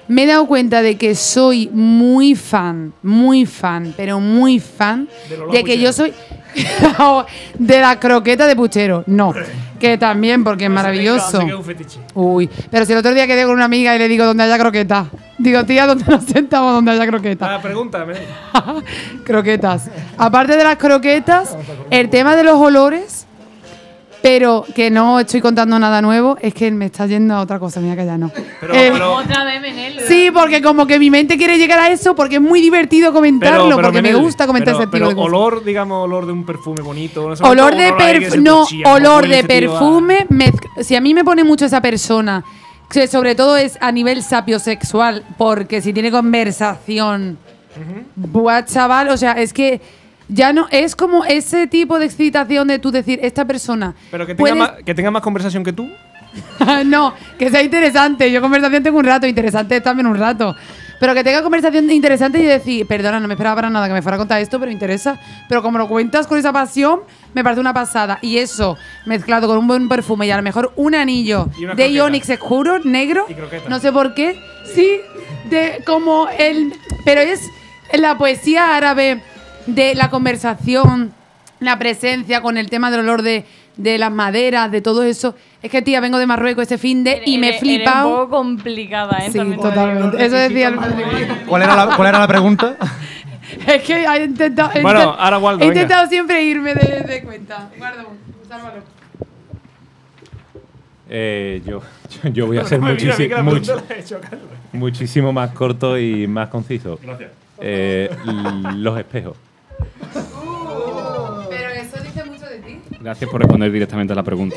me 0.08 0.24
he 0.24 0.26
dado 0.26 0.46
cuenta 0.46 0.82
de 0.82 0.96
que 0.96 1.14
soy 1.14 1.68
muy 1.72 2.34
fan, 2.34 2.92
muy 3.02 3.46
fan, 3.46 3.94
pero 3.96 4.20
muy 4.20 4.60
fan 4.60 5.08
de 5.52 5.64
que 5.64 5.78
yo 5.78 5.92
soy 5.92 6.12
de 7.58 7.80
la 7.80 7.98
croqueta 7.98 8.46
de 8.46 8.56
puchero. 8.56 9.04
No, 9.06 9.34
que 9.78 9.98
también 9.98 10.44
porque 10.44 10.64
es 10.64 10.70
maravilloso. 10.70 11.40
Uy, 12.14 12.48
pero 12.70 12.84
si 12.84 12.92
el 12.92 12.98
otro 12.98 13.14
día 13.14 13.26
quedé 13.26 13.44
con 13.44 13.54
una 13.54 13.64
amiga 13.64 13.94
y 13.94 13.98
le 13.98 14.08
digo 14.08 14.24
donde 14.24 14.44
haya 14.44 14.58
croqueta. 14.58 15.06
Digo, 15.38 15.64
tía, 15.64 15.86
¿dónde 15.86 16.04
nos 16.06 16.24
sentamos 16.24 16.72
donde 16.72 16.92
haya 16.92 17.06
croqueta? 17.06 17.56
Ah, 17.56 17.60
pregunta, 17.60 18.04
Menel. 18.06 18.24
croquetas. 19.24 19.90
Aparte 20.16 20.56
de 20.56 20.64
las 20.64 20.76
croquetas, 20.76 21.56
el 21.90 22.08
tema 22.08 22.36
de 22.36 22.42
los 22.44 22.54
olores, 22.56 23.26
pero 24.22 24.64
que 24.74 24.90
no 24.90 25.20
estoy 25.20 25.40
contando 25.40 25.78
nada 25.78 26.02
nuevo, 26.02 26.36
es 26.40 26.52
que 26.54 26.70
me 26.70 26.86
está 26.86 27.06
yendo 27.06 27.34
a 27.34 27.40
otra 27.40 27.58
cosa, 27.58 27.80
mira 27.80 27.94
que 27.96 28.04
ya 28.04 28.18
no. 28.18 28.30
Pero, 28.60 28.74
Eh, 28.74 28.90
pero, 28.92 29.14
Otra 29.14 29.44
vez, 29.44 29.60
Menel. 29.60 30.00
Sí, 30.08 30.30
porque 30.32 30.60
como 30.62 30.86
que 30.86 30.98
mi 30.98 31.10
mente 31.10 31.36
quiere 31.36 31.58
llegar 31.58 31.78
a 31.78 31.90
eso, 31.90 32.14
porque 32.16 32.36
es 32.36 32.40
muy 32.42 32.60
divertido 32.60 33.12
comentarlo, 33.12 33.76
porque 33.80 34.02
me 34.02 34.14
gusta 34.14 34.46
comentar 34.46 34.74
pero- 34.74 34.78
ese 34.78 34.86
tipo 34.86 34.92
pero 34.92 35.08
de 35.10 35.14
cosas. 35.14 35.28
olor, 35.28 35.64
digamos, 35.64 36.04
olor 36.04 36.26
de 36.26 36.32
un 36.32 36.44
perfume 36.44 36.82
bonito. 36.82 37.28
No 37.28 37.36
sé, 37.36 37.44
Olor 37.44 37.76
de 37.76 37.92
perfume, 37.92 38.42
no, 38.42 38.66
olor 38.84 39.28
de 39.28 39.44
perfume. 39.44 40.26
si 40.80 40.96
a 40.96 41.00
mí 41.00 41.14
me 41.14 41.24
pone 41.24 41.44
mucho 41.44 41.64
esa 41.66 41.80
persona, 41.80 42.42
que 42.90 43.06
sobre 43.08 43.34
todo 43.34 43.56
es 43.56 43.78
a 43.80 43.90
nivel 43.92 44.22
sapiosexual, 44.22 45.24
porque 45.38 45.80
si 45.82 45.92
tiene 45.92 46.10
conversación, 46.10 47.38
buah, 48.14 48.64
chaval, 48.64 49.08
o 49.10 49.16
sea, 49.16 49.32
es 49.32 49.52
que 49.52 49.80
ya 50.28 50.52
no, 50.52 50.66
es 50.70 50.96
como 50.96 51.24
ese 51.24 51.66
tipo 51.66 51.98
de 51.98 52.06
excitación 52.06 52.68
de 52.68 52.78
tú 52.78 52.90
decir, 52.90 53.18
esta 53.22 53.44
persona. 53.44 53.94
Pero 54.10 54.26
que 54.26 54.34
tenga, 54.34 54.40
puedes- 54.40 54.56
más, 54.56 54.70
que 54.84 54.94
tenga 54.94 55.10
más 55.10 55.22
conversación 55.22 55.64
que 55.64 55.72
tú. 55.72 55.88
no, 56.86 57.14
que 57.38 57.50
sea 57.50 57.62
interesante. 57.62 58.30
Yo 58.30 58.40
conversación 58.40 58.82
tengo 58.82 58.98
un 58.98 59.04
rato, 59.04 59.26
interesante 59.26 59.80
también 59.80 60.06
un 60.06 60.16
rato. 60.18 60.54
Pero 60.98 61.12
que 61.12 61.22
tenga 61.22 61.42
conversación 61.42 61.90
interesante 61.90 62.38
y 62.38 62.44
decir, 62.44 62.86
perdona, 62.86 63.20
no 63.20 63.28
me 63.28 63.34
esperaba 63.34 63.56
para 63.56 63.70
nada 63.70 63.86
que 63.86 63.92
me 63.92 64.00
fuera 64.00 64.16
a 64.16 64.18
contar 64.18 64.40
esto, 64.40 64.58
pero 64.58 64.72
interesa. 64.72 65.20
Pero 65.46 65.62
como 65.62 65.76
lo 65.76 65.88
cuentas 65.88 66.26
con 66.26 66.38
esa 66.38 66.54
pasión, 66.54 67.00
me 67.34 67.44
parece 67.44 67.60
una 67.60 67.74
pasada. 67.74 68.18
Y 68.22 68.38
eso, 68.38 68.78
mezclado 69.04 69.46
con 69.46 69.58
un 69.58 69.66
buen 69.66 69.88
perfume 69.90 70.26
y 70.26 70.30
a 70.30 70.36
lo 70.38 70.42
mejor 70.42 70.72
un 70.76 70.94
anillo 70.94 71.50
de 71.58 71.66
croqueta. 71.66 71.86
Ionix 71.88 72.30
oscuro, 72.30 72.78
negro, 72.78 73.26
no 73.68 73.78
sé 73.78 73.92
por 73.92 74.14
qué. 74.14 74.40
Sí, 74.74 75.00
de 75.50 75.82
como 75.86 76.28
el. 76.38 76.72
Pero 77.04 77.20
es 77.20 77.42
la 77.92 78.16
poesía 78.16 78.74
árabe 78.74 79.22
de 79.66 79.94
la 79.94 80.10
conversación, 80.10 81.12
la 81.60 81.78
presencia 81.78 82.40
con 82.40 82.56
el 82.56 82.68
tema 82.70 82.90
del 82.90 83.00
olor 83.00 83.22
de, 83.22 83.44
de 83.76 83.98
las 83.98 84.10
maderas, 84.12 84.70
de 84.70 84.80
todo 84.80 85.02
eso. 85.02 85.34
Es 85.62 85.70
que, 85.70 85.82
tía, 85.82 86.00
vengo 86.00 86.18
de 86.18 86.26
Marruecos 86.26 86.62
este 86.62 86.78
fin 86.78 87.02
de 87.04 87.22
y 87.26 87.38
me 87.38 87.46
he 87.46 87.50
eres 87.50 87.62
un 87.62 87.68
flipado. 87.68 88.10
poco 88.10 88.36
complicada, 88.36 89.18
¿eh? 89.18 89.30
Sí, 89.30 89.38
También 89.38 89.60
totalmente. 89.60 90.24
Eso 90.24 90.36
decía 90.36 90.68
el 90.68 90.76
¿Cuál 91.46 91.62
era 91.62 91.74
la, 91.76 91.96
cuál 91.96 92.08
era 92.08 92.18
la 92.18 92.28
pregunta? 92.28 92.76
Es 93.66 93.82
que 93.84 94.04
he 94.04 94.24
intentado. 94.24 94.70
he 94.74 94.82
Bueno, 94.82 95.00
intent- 95.00 95.16
ahora 95.20 95.38
Waldo, 95.38 95.64
He 95.64 95.68
venga. 95.68 95.82
intentado 95.82 96.08
siempre 96.08 96.42
irme 96.42 96.74
de, 96.74 97.00
de 97.02 97.22
cuenta. 97.22 97.68
Guardo, 97.78 98.08
sálvalo. 98.48 98.82
Eh, 101.08 101.62
yo, 101.64 101.80
yo, 102.24 102.28
yo 102.30 102.46
voy 102.48 102.58
a 102.58 102.64
ser 102.64 102.80
muchísimo, 102.80 103.30
Carlos. 103.36 103.72
muchísimo 104.72 105.32
más 105.32 105.50
corto 105.52 105.96
y 105.98 106.26
más 106.26 106.48
conciso. 106.48 106.98
Gracias. 107.02 107.30
Eh, 107.60 108.10
los 108.74 108.98
espejos. 108.98 109.36
Gracias 113.06 113.30
por 113.30 113.40
responder 113.40 113.70
directamente 113.70 114.12
a 114.12 114.16
la 114.16 114.24
pregunta. 114.24 114.56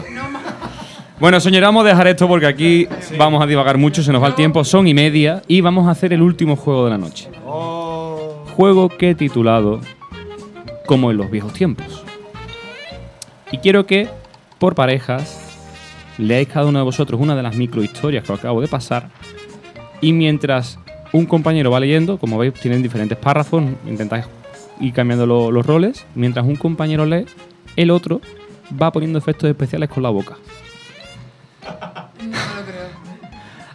Bueno, 1.20 1.40
a 1.86 1.88
dejar 1.90 2.08
esto 2.08 2.28
porque 2.28 2.48
aquí 2.48 2.88
vamos 3.16 3.44
a 3.44 3.46
divagar 3.46 3.78
mucho, 3.78 4.02
se 4.02 4.12
nos 4.12 4.24
va 4.24 4.28
el 4.28 4.34
tiempo, 4.34 4.64
son 4.64 4.88
y 4.88 4.94
media 4.96 5.44
y 5.48 5.62
vamos 5.62 5.88
a 5.88 5.92
hacer 5.92 6.14
el 6.14 6.24
último 6.24 6.56
juego 6.56 6.86
de 6.86 6.90
la 6.90 6.98
noche. 6.98 7.30
Juego 8.56 8.90
que 8.90 9.12
he 9.12 9.14
titulado 9.16 9.82
Como 10.88 11.12
en 11.12 11.18
los 11.18 11.30
viejos 11.30 11.54
tiempos. 11.54 12.04
Y 13.52 13.60
quiero 13.60 13.86
que, 13.86 14.08
por 14.58 14.74
parejas, 14.74 15.60
leáis 16.18 16.48
cada 16.48 16.66
uno 16.66 16.80
de 16.80 16.86
vosotros 16.86 17.22
una 17.22 17.36
de 17.36 17.44
las 17.44 17.56
microhistorias 17.56 18.24
que 18.24 18.32
os 18.34 18.40
acabo 18.40 18.62
de 18.62 18.68
pasar 18.68 19.10
y 20.02 20.12
mientras 20.12 20.80
un 21.14 21.28
compañero 21.28 21.70
va 21.70 21.80
leyendo, 21.80 22.18
como 22.18 22.40
veis 22.40 22.56
tienen 22.56 22.82
diferentes 22.82 23.16
párrafos, 23.20 23.62
intentáis 23.86 24.26
ir 24.82 24.92
cambiando 24.92 25.28
lo- 25.28 25.52
los 25.52 25.68
roles, 25.68 26.04
mientras 26.16 26.48
un 26.48 26.56
compañero 26.56 27.06
lee, 27.06 27.26
el 27.76 27.92
otro 27.92 28.20
va 28.82 28.92
poniendo 28.92 29.20
efectos 29.20 29.50
especiales 29.50 29.90
con 29.90 30.04
la 30.04 30.10
boca. 30.10 30.36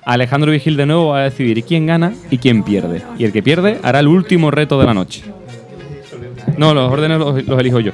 Alejandro 0.05 0.53
Vigil 0.53 0.77
de 0.77 0.87
nuevo 0.87 1.09
va 1.09 1.21
a 1.21 1.23
decidir 1.23 1.65
quién 1.65 1.87
gana 1.87 2.13
y 2.31 2.39
quién 2.39 2.63
pierde. 2.63 3.03
Y 3.19 3.25
el 3.25 3.33
que 3.33 3.43
pierde 3.43 3.81
hará 3.83 4.01
el 4.01 4.09
último 4.09 4.51
reto 4.51 4.79
de 4.79 4.85
la 4.85 4.95
noche. 4.95 5.25
No, 6.59 6.75
los 6.75 6.93
órdenes 6.93 7.19
los, 7.19 7.45
los 7.47 7.59
elijo 7.59 7.81
yo. 7.81 7.93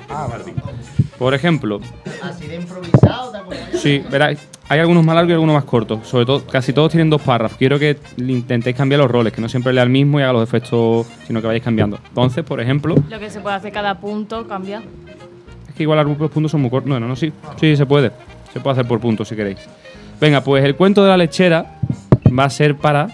Por 1.19 1.35
ejemplo, 1.35 1.81
Así 2.23 2.47
de 2.47 2.57
improvisado, 2.57 3.33
sí, 3.75 4.03
verás, 4.11 4.39
hay 4.69 4.81
algunos 4.81 5.05
más 5.05 5.15
largos 5.15 5.31
y 5.31 5.35
algunos 5.35 5.55
más 5.55 5.65
cortos. 5.65 6.07
Sobre 6.07 6.27
todo, 6.27 6.45
casi 6.47 6.73
todos 6.73 6.91
tienen 6.91 7.11
dos 7.11 7.21
párrafos. 7.21 7.59
Quiero 7.59 7.79
que 7.79 7.99
intentéis 8.19 8.77
cambiar 8.77 9.01
los 9.01 9.11
roles, 9.11 9.33
que 9.33 9.41
no 9.41 9.49
siempre 9.49 9.73
lea 9.73 9.83
el 9.83 9.91
mismo 9.91 10.19
y 10.19 10.23
haga 10.23 10.33
los 10.33 10.43
efectos, 10.43 11.07
sino 11.27 11.41
que 11.41 11.47
vayáis 11.47 11.65
cambiando. 11.65 11.99
Entonces, 12.09 12.45
por 12.45 12.61
ejemplo, 12.61 12.95
Lo 13.09 13.19
que 13.19 13.31
se 13.31 13.41
puede 13.41 13.57
hacer 13.57 13.73
cada 13.73 14.01
punto 14.01 14.47
cambia. 14.49 14.83
Que 15.81 15.85
igual 15.85 15.99
algunos 15.99 16.31
puntos 16.31 16.53
son 16.53 16.61
muy 16.61 16.69
cortos. 16.69 16.91
No, 16.91 17.01
no, 17.01 17.17
sí. 17.17 17.33
Sí, 17.59 17.75
se 17.75 17.87
puede. 17.87 18.13
Se 18.53 18.61
puede 18.61 18.73
hacer 18.73 18.87
por 18.87 19.01
puntos 19.01 19.27
si 19.27 19.35
queréis. 19.35 19.67
Venga, 20.21 20.43
pues 20.43 20.63
el 20.63 20.77
cuento 20.77 21.03
de 21.03 21.09
la 21.09 21.17
lechera 21.17 21.79
va 22.39 22.45
a 22.45 22.51
ser 22.51 22.77
para 22.77 23.09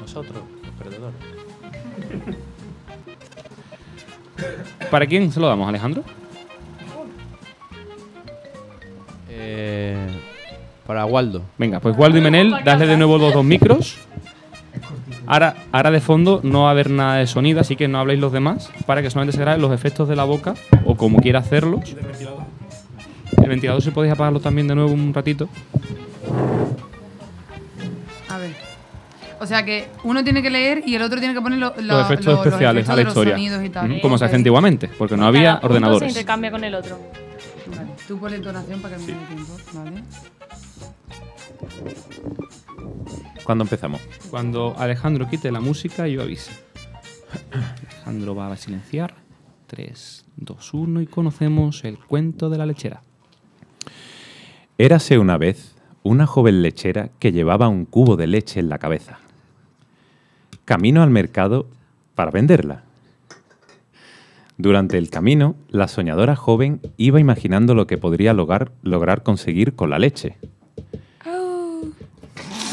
Nosotros, 0.00 0.42
los 0.64 0.72
perdedores. 0.72 1.14
¿Para 4.90 5.06
quién 5.06 5.30
se 5.30 5.38
lo 5.38 5.46
damos, 5.46 5.68
Alejandro? 5.68 6.02
Eh, 9.30 10.08
para 10.84 11.06
Waldo. 11.06 11.42
Venga, 11.58 11.78
pues 11.78 11.96
Waldo 11.96 12.18
y 12.18 12.20
Menel, 12.20 12.56
dadle 12.64 12.88
de 12.88 12.96
nuevo 12.96 13.18
los 13.18 13.32
dos 13.32 13.44
micros. 13.44 13.98
Ahora, 15.26 15.54
ahora 15.72 15.90
de 15.90 16.00
fondo 16.00 16.40
no 16.42 16.62
va 16.62 16.68
a 16.68 16.70
haber 16.72 16.90
nada 16.90 17.16
de 17.16 17.26
sonido, 17.26 17.60
así 17.60 17.76
que 17.76 17.88
no 17.88 17.98
habléis 17.98 18.20
los 18.20 18.32
demás, 18.32 18.70
para 18.86 19.00
que 19.02 19.10
solamente 19.10 19.36
se 19.36 19.40
graben 19.42 19.62
los 19.62 19.72
efectos 19.72 20.08
de 20.08 20.16
la 20.16 20.24
boca, 20.24 20.54
o 20.84 20.96
como 20.96 21.18
quiera 21.20 21.38
hacerlos. 21.40 21.80
El 23.42 23.48
ventilador 23.48 23.82
si 23.82 23.90
podéis 23.90 24.12
apagarlo 24.14 24.40
también 24.40 24.68
de 24.68 24.74
nuevo 24.74 24.92
un 24.92 25.12
ratito. 25.14 25.48
A 28.28 28.38
ver. 28.38 28.52
O 29.40 29.46
sea 29.46 29.64
que 29.64 29.88
uno 30.04 30.22
tiene 30.24 30.42
que 30.42 30.50
leer 30.50 30.82
y 30.86 30.94
el 30.94 31.02
otro 31.02 31.18
tiene 31.18 31.34
que 31.34 31.40
poner 31.40 31.58
lo- 31.58 31.74
lo- 31.76 31.82
los 31.82 32.04
efectos 32.06 32.26
lo- 32.26 32.32
los 32.36 32.46
especiales 32.46 32.82
efectos 32.82 32.92
a 32.92 32.96
de 32.96 33.02
la 33.02 33.04
los 33.04 33.10
historia. 33.12 33.34
sonidos 33.34 33.64
y 33.64 33.68
tal. 33.70 34.00
Como 34.00 34.18
se 34.18 34.24
hacía 34.26 34.36
antiguamente, 34.36 34.88
porque 34.98 35.14
no 35.16 35.20
Cada 35.22 35.28
había 35.28 35.52
punto 35.52 35.60
Se 35.60 35.66
ordenadores. 35.72 36.08
intercambia 36.10 36.50
con 36.50 36.64
el 36.64 36.74
otro. 36.74 36.98
Vale. 37.66 37.90
Tú 38.06 38.18
pones 38.18 38.38
entonación 38.38 38.80
para 38.80 38.96
que 38.96 39.02
me 39.02 39.06
dé 39.12 39.18
tiempo. 39.26 39.52
Vale. 39.72 40.02
¿Cuándo 43.44 43.64
empezamos? 43.64 44.00
Cuando 44.30 44.74
Alejandro 44.78 45.28
quite 45.28 45.52
la 45.52 45.60
música, 45.60 46.08
yo 46.08 46.22
aviso. 46.22 46.50
Alejandro 47.52 48.34
va 48.34 48.50
a 48.50 48.56
silenciar. 48.56 49.14
3, 49.66 50.24
2, 50.36 50.74
1 50.74 51.00
y 51.02 51.06
conocemos 51.06 51.84
el 51.84 51.98
cuento 51.98 52.48
de 52.48 52.58
la 52.58 52.66
lechera. 52.66 53.02
Érase 54.78 55.18
una 55.18 55.36
vez 55.36 55.74
una 56.02 56.26
joven 56.26 56.62
lechera 56.62 57.10
que 57.18 57.32
llevaba 57.32 57.68
un 57.68 57.84
cubo 57.84 58.16
de 58.16 58.26
leche 58.26 58.60
en 58.60 58.68
la 58.68 58.78
cabeza. 58.78 59.18
Camino 60.64 61.02
al 61.02 61.10
mercado 61.10 61.66
para 62.14 62.30
venderla. 62.30 62.84
Durante 64.56 64.98
el 64.98 65.10
camino, 65.10 65.56
la 65.68 65.88
soñadora 65.88 66.36
joven 66.36 66.80
iba 66.96 67.20
imaginando 67.20 67.74
lo 67.74 67.86
que 67.86 67.98
podría 67.98 68.32
lograr, 68.32 68.72
lograr 68.82 69.22
conseguir 69.22 69.74
con 69.74 69.90
la 69.90 69.98
leche. 69.98 70.36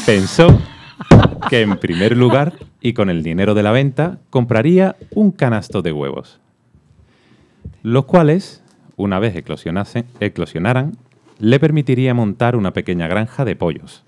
Pensó 0.06 0.58
que 1.48 1.60
en 1.62 1.76
primer 1.78 2.16
lugar, 2.16 2.54
y 2.80 2.92
con 2.92 3.10
el 3.10 3.22
dinero 3.22 3.54
de 3.54 3.62
la 3.62 3.72
venta, 3.72 4.18
compraría 4.30 4.96
un 5.10 5.30
canasto 5.30 5.82
de 5.82 5.92
huevos, 5.92 6.40
los 7.82 8.04
cuales, 8.06 8.62
una 8.96 9.18
vez 9.18 9.34
eclosionase- 9.36 10.04
eclosionaran, 10.20 10.96
le 11.38 11.58
permitiría 11.60 12.14
montar 12.14 12.56
una 12.56 12.72
pequeña 12.72 13.06
granja 13.08 13.44
de 13.44 13.56
pollos. 13.56 14.04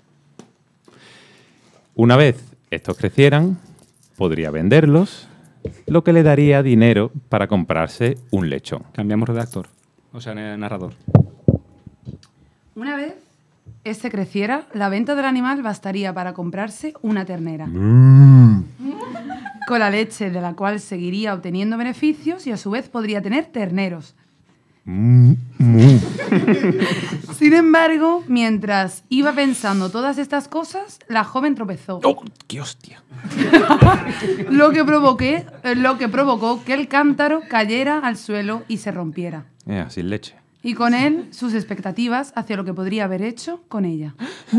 Una 1.95 2.17
vez 2.17 2.43
estos 2.71 2.97
crecieran, 2.97 3.57
podría 4.17 4.51
venderlos, 4.51 5.27
lo 5.87 6.03
que 6.03 6.13
le 6.13 6.23
daría 6.23 6.61
dinero 6.61 7.11
para 7.29 7.47
comprarse 7.47 8.17
un 8.31 8.49
lechón. 8.49 8.83
Cambiamos 8.93 9.29
redactor, 9.29 9.67
o 10.13 10.19
sea, 10.21 10.35
na- 10.35 10.57
narrador. 10.57 10.93
Una 12.75 12.95
vez 12.97 13.13
este 13.85 14.11
creciera, 14.11 14.67
la 14.73 14.89
venta 14.89 15.15
del 15.15 15.25
animal 15.25 15.61
bastaría 15.61 16.13
para 16.13 16.33
comprarse 16.33 16.93
una 17.01 17.23
ternera. 17.23 17.67
Con 19.67 19.79
la 19.79 19.89
leche 19.89 20.29
de 20.29 20.41
la 20.41 20.53
cual 20.53 20.79
seguiría 20.79 21.33
obteniendo 21.33 21.77
beneficios 21.77 22.45
y 22.47 22.51
a 22.51 22.57
su 22.57 22.71
vez 22.71 22.89
podría 22.89 23.21
tener 23.21 23.45
terneros. 23.45 24.15
Sin 24.85 25.39
embargo, 27.53 28.23
mientras 28.27 29.03
iba 29.09 29.33
pensando 29.33 29.89
todas 29.89 30.19
estas 30.19 30.47
cosas, 30.47 30.99
la 31.07 31.23
joven 31.23 31.55
tropezó. 31.55 31.99
¡Qué 32.47 32.61
hostia! 32.61 33.01
Lo 34.51 34.69
que, 34.71 34.83
provoqué, 34.83 35.47
eh, 35.63 35.73
lo 35.75 35.97
que 35.97 36.07
provocó 36.07 36.63
que 36.63 36.75
el 36.75 36.87
cántaro 36.87 37.41
cayera 37.49 37.97
al 37.99 38.17
suelo 38.17 38.61
y 38.67 38.77
se 38.77 38.91
rompiera. 38.91 39.45
Eh, 39.65 39.85
sin 39.89 40.09
leche. 40.09 40.35
Y 40.65 40.73
con 40.73 40.95
él 40.95 41.27
sus 41.29 41.53
expectativas 41.53 42.33
hacia 42.35 42.57
lo 42.57 42.65
que 42.65 42.73
podría 42.73 43.03
haber 43.03 43.21
hecho 43.21 43.61
con 43.67 43.85
ella. 43.85 44.15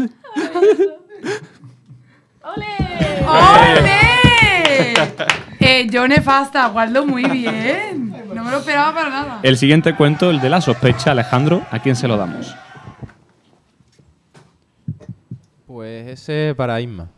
¡Ole! 2.45 2.66
Eh, 5.59 5.89
yo 5.91 6.07
nefasta, 6.07 6.69
Waldo, 6.69 7.05
muy 7.05 7.24
bien. 7.24 8.15
No 8.33 8.45
me 8.45 8.53
lo 8.53 8.59
esperaba 8.59 8.95
para 8.95 9.11
nada. 9.11 9.41
El 9.43 9.57
siguiente 9.57 9.97
cuento, 9.97 10.31
el 10.31 10.41
de 10.41 10.49
la 10.49 10.61
sospecha, 10.61 11.11
Alejandro, 11.11 11.62
¿a 11.73 11.81
quién 11.81 11.97
se 11.97 12.07
lo 12.07 12.16
damos? 12.16 12.55
Pues 15.66 16.07
ese 16.07 16.55
para 16.57 16.81
Isma. 16.81 17.09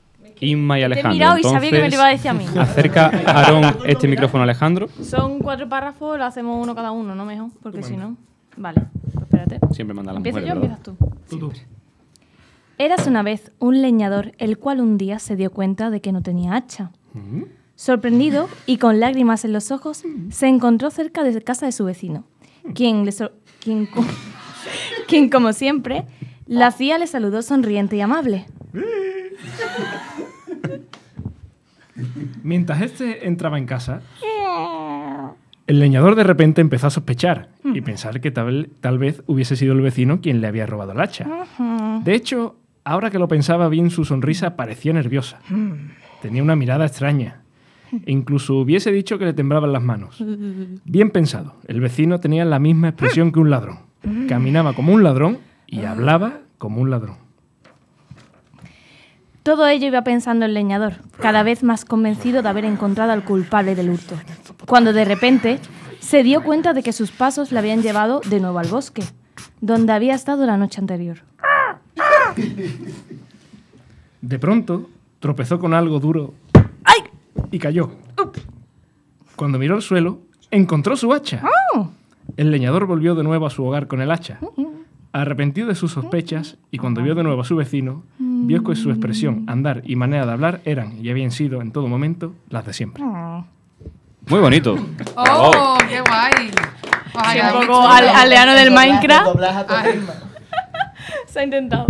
Inma 0.41 0.79
y 0.79 0.81
Te 0.81 0.83
he 0.83 0.87
Alejandro. 0.87 1.13
mirado 1.13 1.37
y 1.39 1.43
sabía 1.43 1.71
que 1.73 1.81
me 1.83 1.91
lo 1.91 1.95
iba 1.95 2.07
a 2.07 2.09
decir 2.09 2.31
a 2.31 2.33
mí. 2.33 2.47
Acerca, 2.59 3.11
Aarón, 3.27 3.81
este 3.85 4.09
micrófono 4.09 4.45
a 4.45 4.45
Alejandro. 4.45 4.89
Son 5.03 5.41
cuatro 5.41 5.69
párrafos, 5.69 6.17
lo 6.17 6.25
hacemos 6.25 6.57
uno 6.65 6.75
cada 6.75 6.91
uno, 6.91 7.15
¿no? 7.15 7.27
Mejor, 7.27 7.51
porque 7.63 7.83
si 7.83 7.95
no. 7.95 8.17
Vale, 8.59 8.83
pues 9.03 9.17
espérate. 9.25 9.59
Siempre 9.73 9.95
manda 9.95 10.13
la 10.13 10.19
¿Empiezo 10.19 10.39
yo 10.41 10.53
empiezas 10.55 10.83
tú? 10.83 10.97
Eras 12.79 13.07
una 13.07 13.23
vez 13.23 13.51
un 13.59 13.83
leñador 13.83 14.33
el 14.39 14.59
cual 14.59 14.81
un 14.81 14.99
día 14.99 15.19
se 15.19 15.35
dio 15.37 15.51
cuenta 15.51 15.91
de 15.91 16.01
que 16.01 16.13
no 16.13 16.23
tenía 16.23 16.55
hacha. 16.55 16.93
Sorprendido 17.75 18.49
y 18.67 18.79
con 18.79 19.01
lágrimas 19.01 19.45
en 19.45 19.53
los 19.53 19.71
ojos, 19.71 20.03
se 20.31 20.47
encontró 20.47 20.91
cerca 20.91 21.23
de 21.25 21.41
casa 21.43 21.67
de 21.67 21.73
su 21.73 21.85
vecino, 21.85 22.25
quien, 22.75 23.05
le 23.05 23.13
quien, 23.61 23.87
co- 23.87 24.05
quien 25.09 25.29
como 25.29 25.53
siempre, 25.53 26.05
la 26.47 26.69
hacía 26.69 26.99
le 26.99 27.07
saludó 27.07 27.43
sonriente 27.43 27.97
y 27.97 28.01
amable. 28.01 28.47
Mientras 32.43 32.81
este 32.83 33.27
entraba 33.27 33.59
en 33.59 33.67
casa, 33.67 34.03
el 35.69 35.79
leñador 35.81 36.17
de 36.17 36.25
repente 36.25 36.63
empezó 36.63 36.87
a 36.87 36.91
sospechar 36.91 37.51
y 37.63 37.83
pensar 37.83 38.23
que 38.23 38.31
tal, 38.31 38.71
tal 38.81 38.99
vez 38.99 39.23
hubiese 39.27 39.55
sido 39.55 39.75
el 39.75 39.83
vecino 39.83 40.23
quien 40.23 40.41
le 40.41 40.47
había 40.47 40.65
robado 40.65 40.93
el 40.93 41.01
hacha. 41.01 41.29
De 42.03 42.15
hecho, 42.15 42.57
ahora 42.85 43.11
que 43.11 43.19
lo 43.19 43.29
pensaba 43.29 43.69
bien, 43.69 43.91
su 43.91 44.07
sonrisa 44.07 44.57
parecía 44.57 44.95
nerviosa. 44.95 45.41
Tenía 46.23 46.43
una 46.43 46.57
mirada 46.57 46.87
extraña. 46.87 47.43
E 47.93 48.11
incluso 48.11 48.55
hubiese 48.55 48.91
dicho 48.93 49.19
que 49.19 49.27
le 49.27 49.35
temblaban 49.35 49.73
las 49.73 49.83
manos. 49.83 50.25
Bien 50.85 51.11
pensado. 51.11 51.57
El 51.67 51.81
vecino 51.81 52.19
tenía 52.19 52.47
la 52.47 52.59
misma 52.59 52.89
expresión 52.89 53.31
que 53.31 53.41
un 53.41 53.51
ladrón. 53.51 53.81
Caminaba 54.27 54.73
como 54.73 54.95
un 54.95 55.05
ladrón 55.05 55.39
y 55.67 55.83
hablaba 55.83 56.41
como 56.57 56.81
un 56.81 56.89
ladrón. 56.91 57.17
Todo 59.49 59.67
ello 59.67 59.87
iba 59.87 60.03
pensando 60.03 60.45
el 60.45 60.53
leñador, 60.53 60.97
cada 61.23 61.43
vez 61.43 61.63
más 61.63 61.87
convencido 61.87 62.43
de 62.43 62.51
haber 62.51 62.67
encontrado 62.67 63.13
al 63.13 63.25
culpable 63.25 63.75
del 63.75 63.89
hurto, 63.89 64.15
cuando 64.67 64.93
de 64.93 65.07
repente 65.07 65.59
se 66.01 66.23
dio 66.23 66.43
cuenta 66.43 66.75
de 66.75 66.83
que 66.83 66.93
sus 66.93 67.13
pasos 67.13 67.51
le 67.51 67.59
habían 67.59 67.81
llevado 67.81 68.21
de 68.29 68.41
nuevo 68.41 68.59
al 68.59 68.69
bosque, 68.69 69.03
donde 69.63 69.95
había 69.95 70.15
estado 70.15 70.45
la 70.45 70.59
noche 70.59 70.83
anterior. 70.83 71.21
De 74.21 74.39
pronto 74.39 74.91
tropezó 75.19 75.59
con 75.59 75.73
algo 75.73 75.99
duro 75.99 76.35
y 77.51 77.59
cayó. 77.59 77.93
Cuando 79.35 79.59
miró 79.59 79.77
al 79.77 79.83
suelo, 79.83 80.19
encontró 80.51 80.95
su 80.95 81.11
hacha. 81.15 81.41
el 82.37 82.51
leñador 82.51 82.85
volvió 82.85 83.15
de 83.15 83.23
nuevo 83.23 83.47
a 83.47 83.51
su 83.51 83.65
hogar 83.65 83.87
con 83.87 84.03
el 84.03 84.11
hacha. 84.11 84.41
Arrepentido 85.13 85.69
de 85.69 85.75
sus 85.75 85.93
sospechas 85.93 86.57
y 86.71 86.79
cuando 86.79 87.03
vio 87.03 87.15
de 87.15 87.23
nuevo 87.23 87.41
a 87.41 87.45
su 87.45 87.57
vecino, 87.57 88.03
vio 88.19 88.63
que 88.63 88.77
su 88.77 88.91
expresión, 88.91 89.45
andar 89.49 89.83
y 89.85 89.97
manera 89.97 90.27
de 90.27 90.33
hablar 90.33 90.61
eran 90.65 91.03
y 91.05 91.09
habían 91.11 91.31
sido 91.31 91.63
en 91.63 91.73
todo 91.73 91.89
momento 91.89 92.35
las 92.51 92.67
de 92.67 92.73
siempre. 92.75 93.03
Muy 93.05 94.41
bonito. 94.41 94.77
¡Oh, 95.17 95.79
qué 95.89 96.01
guay! 96.03 96.51
Ay, 97.15 97.41
Sí, 97.41 97.47
un 97.55 97.61
qué 97.61 97.67
poco 97.67 97.89
al- 97.89 98.09
aldeano 98.09 98.53
del 98.55 98.71
Minecraft. 98.71 99.29
Se 101.27 101.41
ha 101.41 101.45
intentado. 101.45 101.87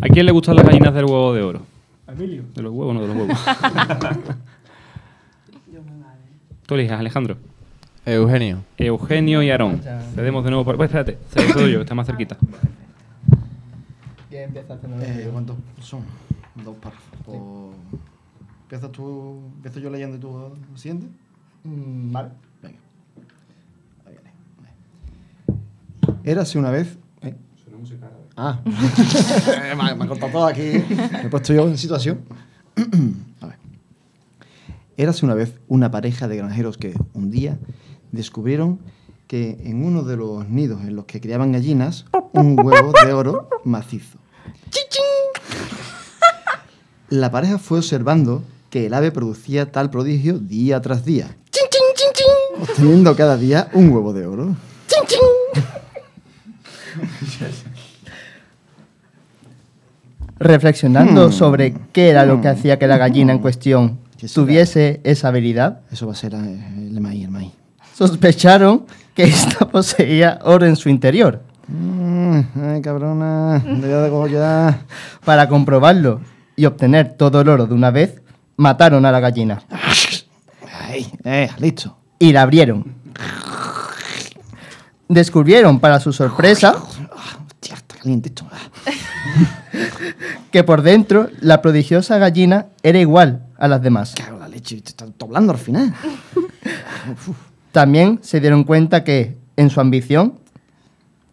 ¿A 0.00 0.06
quién 0.08 0.24
le 0.26 0.32
gustan 0.32 0.54
las 0.56 0.64
gallinas 0.64 0.94
del 0.94 1.04
huevo 1.04 1.34
de 1.34 1.42
oro? 1.42 1.62
Emilio. 2.06 2.44
De 2.54 2.62
los 2.62 2.72
huevos, 2.72 2.94
no 2.94 3.00
de 3.02 3.08
los 3.08 3.16
huevos. 3.16 3.38
Tú 6.66 6.74
eliges, 6.74 6.92
Alejandro. 6.92 7.36
Eugenio. 8.04 8.64
Eugenio 8.78 9.42
y 9.42 9.50
Aarón. 9.50 9.80
Cedemos 10.14 10.44
de 10.44 10.50
nuevo. 10.50 10.64
Por... 10.64 10.76
Pues 10.76 10.88
espérate, 10.90 11.18
cedo 11.30 11.68
yo, 11.68 11.80
está 11.82 11.94
más 11.94 12.06
cerquita. 12.06 12.36
¿Quién 14.28 14.44
empieza 14.44 14.74
el 14.74 14.80
Eh? 15.02 15.28
¿Cuántos 15.30 15.56
son? 15.80 16.00
Dos 16.64 16.76
párrafos. 16.76 17.18
O- 17.26 17.72
¿Empiezas 18.64 18.90
tú, 18.90 19.40
empiezo 19.56 19.80
yo 19.80 19.90
leyendo 19.90 20.16
y 20.16 20.20
tú 20.20 20.54
siguiente? 20.76 21.06
Mm, 21.64 22.10
Vale. 22.12 22.30
Venga. 22.62 22.78
Ahí 24.06 24.14
viene. 24.14 25.60
Érase 26.24 26.58
una 26.58 26.70
vez. 26.70 26.96
¿eh? 27.20 27.34
Ah, 28.36 28.60
Eh, 28.64 29.74
me, 29.76 29.82
ha- 29.90 29.94
me 29.94 30.04
ha 30.04 30.08
cortado 30.08 30.32
todo 30.32 30.46
aquí. 30.46 30.62
Me 30.88 31.22
he 31.26 31.28
puesto 31.28 31.52
yo 31.52 31.68
en 31.68 31.76
situación. 31.78 32.20
A 33.42 33.46
ver. 33.46 33.56
Érase 34.96 35.24
una 35.26 35.34
vez 35.34 35.54
una 35.68 35.90
pareja 35.90 36.26
de 36.28 36.36
granjeros 36.38 36.78
que 36.78 36.94
un 37.12 37.30
día 37.30 37.58
descubrieron 38.12 38.78
que 39.26 39.58
en 39.64 39.84
uno 39.84 40.02
de 40.02 40.16
los 40.16 40.48
nidos 40.48 40.82
en 40.82 40.94
los 40.94 41.06
que 41.06 41.20
criaban 41.20 41.52
gallinas, 41.52 42.04
un 42.32 42.58
huevo 42.60 42.92
de 43.04 43.12
oro 43.12 43.48
macizo. 43.64 44.18
La 47.08 47.30
pareja 47.30 47.58
fue 47.58 47.78
observando 47.78 48.42
que 48.70 48.86
el 48.86 48.94
ave 48.94 49.10
producía 49.10 49.70
tal 49.72 49.90
prodigio 49.90 50.38
día 50.38 50.80
tras 50.80 51.04
día, 51.04 51.36
obteniendo 52.60 53.14
cada 53.16 53.36
día 53.36 53.68
un 53.74 53.90
huevo 53.90 54.12
de 54.12 54.26
oro. 54.26 54.56
Reflexionando 60.38 61.28
Hmm. 61.28 61.32
sobre 61.32 61.74
qué 61.92 62.08
era 62.08 62.26
lo 62.26 62.40
que 62.40 62.48
hacía 62.48 62.78
que 62.78 62.86
la 62.86 62.96
gallina 62.98 63.32
en 63.32 63.38
cuestión 63.38 63.98
tuviese 64.34 65.00
esa 65.04 65.28
habilidad, 65.28 65.80
Eso 65.90 66.06
va 66.06 66.12
a 66.12 66.16
ser 66.16 66.34
eh, 66.34 66.38
el 66.38 67.00
maíz, 67.00 67.24
el 67.24 67.30
maíz. 67.30 67.52
Sospecharon 67.94 68.86
que 69.14 69.24
ésta 69.24 69.68
poseía 69.68 70.38
oro 70.42 70.66
en 70.66 70.76
su 70.76 70.88
interior. 70.88 71.42
Mm, 71.68 72.40
ay, 72.62 72.82
cabrona, 72.82 73.62
ya. 74.30 74.80
Para 75.24 75.48
comprobarlo 75.48 76.20
y 76.56 76.66
obtener 76.66 77.14
todo 77.16 77.40
el 77.40 77.48
oro 77.48 77.66
de 77.66 77.74
una 77.74 77.90
vez, 77.90 78.20
mataron 78.56 79.06
a 79.06 79.12
la 79.12 79.20
gallina 79.20 79.62
Ay, 80.88 81.10
eh, 81.24 81.48
listo. 81.58 81.96
y 82.18 82.32
la 82.32 82.42
abrieron. 82.42 82.94
Descubrieron, 85.08 85.78
para 85.78 86.00
su 86.00 86.12
sorpresa, 86.12 86.74
Hostia, 86.76 87.74
está 87.74 87.96
caliente 87.96 88.28
esto. 88.28 88.46
Ah. 88.50 88.90
que 90.50 90.64
por 90.64 90.82
dentro 90.82 91.28
la 91.40 91.60
prodigiosa 91.62 92.18
gallina 92.18 92.66
era 92.82 92.98
igual 92.98 93.46
a 93.58 93.68
las 93.68 93.82
demás. 93.82 94.14
Cago 94.16 94.36
en 94.36 94.40
la 94.40 94.48
leche, 94.48 94.80
te 94.80 94.88
está 94.90 95.06
doblando 95.18 95.52
al 95.52 95.58
final. 95.58 95.94
También 97.72 98.18
se 98.22 98.40
dieron 98.40 98.64
cuenta 98.64 99.02
que, 99.04 99.36
en 99.56 99.70
su 99.70 99.80
ambición, 99.80 100.34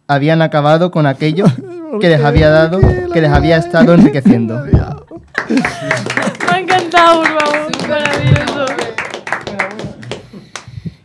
habían 0.08 0.42
acabado 0.42 0.90
con 0.92 1.06
aquello 1.06 1.46
que 2.02 2.10
les 2.10 2.24
había 2.24 2.50
dado, 2.50 2.80
que 3.14 3.22
les 3.22 3.30
había 3.32 3.58
estado 3.58 3.94
enriqueciendo. 3.94 4.64
Me 4.70 6.52
ha 6.52 6.60
encantado, 6.60 7.22
por 7.24 7.40
favor. 7.40 7.90
Maravilloso. 7.90 8.66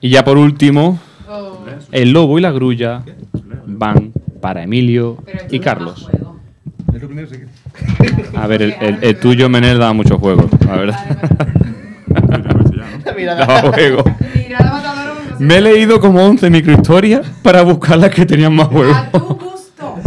Y 0.01 0.11
ya 0.11 0.23
por 0.25 0.37
último, 0.37 0.99
el 1.93 2.13
lobo 2.13 2.39
y 2.39 2.43
la 2.43 2.51
grulla 2.51 3.03
van 3.67 4.13
para 4.43 4.63
Emilio 4.63 5.17
y 5.51 5.61
Carlos. 5.61 6.09
A 8.37 8.47
ver, 8.47 8.63
el, 8.63 8.75
el- 8.81 8.99
el 9.03 9.17
tuyo, 9.21 9.49
Menel, 9.49 9.79
daba 9.79 9.95
mucho 9.95 10.19
juego, 10.19 10.49
la 10.67 10.77
verdad. 10.77 11.19
Daba 13.39 13.61
juego. 13.73 14.05
Me 15.39 15.57
he 15.57 15.61
leído 15.61 16.01
como 16.01 16.23
11 16.25 16.51
microhistorias 16.51 17.29
para 17.43 17.63
buscar 17.63 17.99
las 17.99 18.11
que 18.11 18.27
tenían 18.27 18.55
más 18.55 18.69
juego. 18.69 18.95
A 18.95 19.11
tu 19.11 19.19
gusto. 19.19 19.99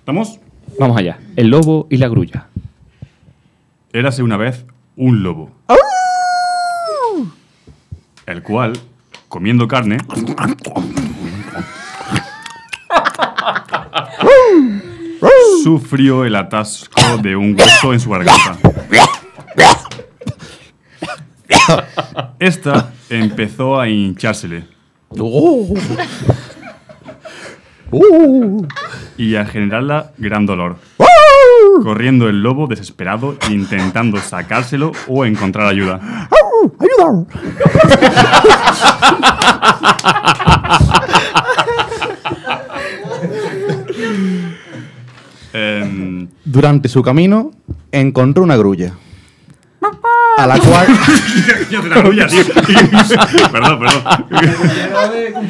¿Estamos? 0.00 0.38
Vamos 0.78 0.96
allá. 0.96 1.18
El 1.36 1.48
lobo 1.48 1.86
y 1.90 1.96
la 1.96 2.08
grulla. 2.08 2.46
Érase 3.92 4.22
una 4.22 4.36
vez 4.36 4.64
un 4.96 5.22
lobo. 5.22 5.50
El 8.26 8.42
cual, 8.42 8.78
comiendo 9.28 9.66
carne, 9.66 9.98
sufrió 15.62 16.24
el 16.24 16.36
atasco 16.36 17.18
de 17.22 17.36
un 17.36 17.56
hueso 17.58 17.92
en 17.92 18.00
su 18.00 18.10
garganta. 18.10 18.58
Esta 22.38 22.92
empezó 23.10 23.80
a 23.80 23.88
hinchársele 23.88 24.64
y 29.16 29.34
a 29.36 29.44
generarla 29.46 30.12
gran 30.18 30.46
dolor. 30.46 30.76
Corriendo 31.82 32.28
el 32.28 32.42
lobo 32.42 32.66
desesperado, 32.66 33.36
intentando 33.50 34.18
sacárselo 34.18 34.92
o 35.06 35.24
encontrar 35.24 35.66
ayuda. 35.66 36.28
Em, 45.52 46.28
Durante 46.44 46.88
su 46.88 47.02
camino 47.02 47.50
encontró 47.92 48.42
una 48.42 48.56
grulla. 48.56 48.92
A 50.38 50.46
la 50.46 50.58
cual, 50.60 50.86
perdón, 53.52 53.80
perdón. 53.80 54.02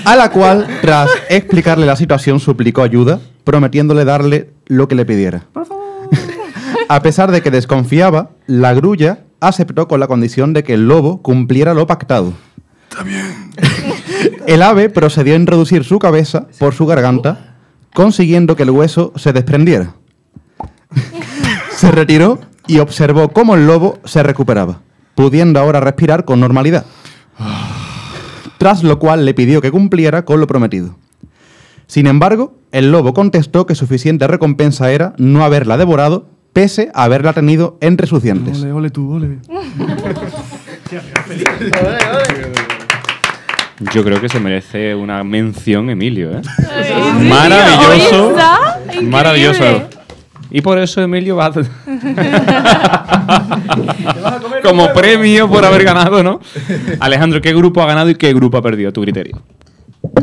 a 0.03 0.17
la 0.17 0.31
cual, 0.31 0.67
tras 0.81 1.11
explicarle 1.29 1.85
la 1.85 1.95
situación, 1.95 2.41
suplicó 2.41 2.83
ayuda, 2.83 3.21
prometiéndole 3.45 4.07
darle 4.07 4.49
lo 4.67 4.89
que 4.89 4.95
le 4.95 5.05
pidiera. 5.05 5.45
A 6.89 7.03
pesar 7.03 7.31
de 7.31 7.43
que 7.43 7.51
desconfiaba, 7.51 8.31
la 8.47 8.73
grulla 8.73 9.25
aceptó 9.41 9.89
con 9.89 10.01
la 10.01 10.07
condición 10.07 10.55
de 10.55 10.65
que 10.65 10.73
el 10.73 10.89
lobo 10.89 11.21
cumpliera 11.21 11.75
lo 11.75 11.87
pactado. 11.87 12.33
El 14.47 14.63
ave 14.63 14.89
procedió 14.89 15.35
a 15.35 15.37
introducir 15.37 15.85
su 15.85 15.99
cabeza 15.99 16.47
por 16.59 16.73
su 16.73 16.87
garganta, 16.87 17.57
consiguiendo 17.93 18.57
que 18.57 18.63
el 18.63 18.71
hueso 18.71 19.13
se 19.17 19.35
desprendiera. 19.35 19.93
Se 21.79 21.93
retiró 21.93 22.41
y 22.67 22.81
observó 22.81 23.29
cómo 23.29 23.55
el 23.55 23.69
lobo 23.69 24.01
se 24.05 24.25
recuperaba, 24.25 24.81
pudiendo 25.15 25.61
ahora 25.61 25.79
respirar 25.79 26.25
con 26.25 26.41
normalidad. 26.41 26.85
Tras 28.59 28.83
lo 28.83 28.99
cual 28.99 29.25
le 29.25 29.33
pidió 29.33 29.61
que 29.61 29.71
cumpliera 29.71 30.25
con 30.25 30.41
lo 30.41 30.49
prometido. 30.49 30.97
Sin 31.87 32.09
embargo, 32.09 32.59
el 32.73 32.91
lobo 32.91 33.15
contestó 33.15 33.65
que 33.65 33.77
suficiente 33.77 34.27
recompensa 34.27 34.91
era 34.91 35.15
no 35.19 35.45
haberla 35.45 35.77
devorado, 35.77 36.27
pese 36.53 36.91
a 36.95 37.05
haberla 37.05 37.33
tenido 37.33 37.79
entre 37.81 38.09
sus 38.09 38.25
dientes. 38.25 38.61
Ole, 38.61 38.73
ole 38.73 38.91
tú, 38.91 39.13
ole. 39.13 39.39
Yo 43.95 44.03
creo 44.03 44.21
que 44.21 44.29
se 44.29 44.41
merece 44.41 44.97
una 44.97 45.23
mención 45.23 45.91
Emilio, 45.91 46.37
¿eh? 46.37 46.43
Maravilloso. 47.23 48.35
Maravilloso. 49.05 49.89
Y 50.51 50.61
por 50.63 50.79
eso 50.79 51.03
Emilio 51.03 51.37
va 51.37 51.53
como 54.63 54.93
premio 54.93 55.49
por 55.49 55.65
haber 55.65 55.85
ganado, 55.85 56.23
¿no? 56.23 56.41
Alejandro, 57.01 57.41
¿qué 57.41 57.53
grupo 57.55 57.83
ha 57.83 57.87
ganado 57.87 58.11
y 58.11 58.15
qué 58.15 58.33
grupo 58.33 58.57
ha 58.59 58.63
perdido 58.63 58.91
a 58.91 58.93
tu 58.93 59.03
criterio? 59.03 59.41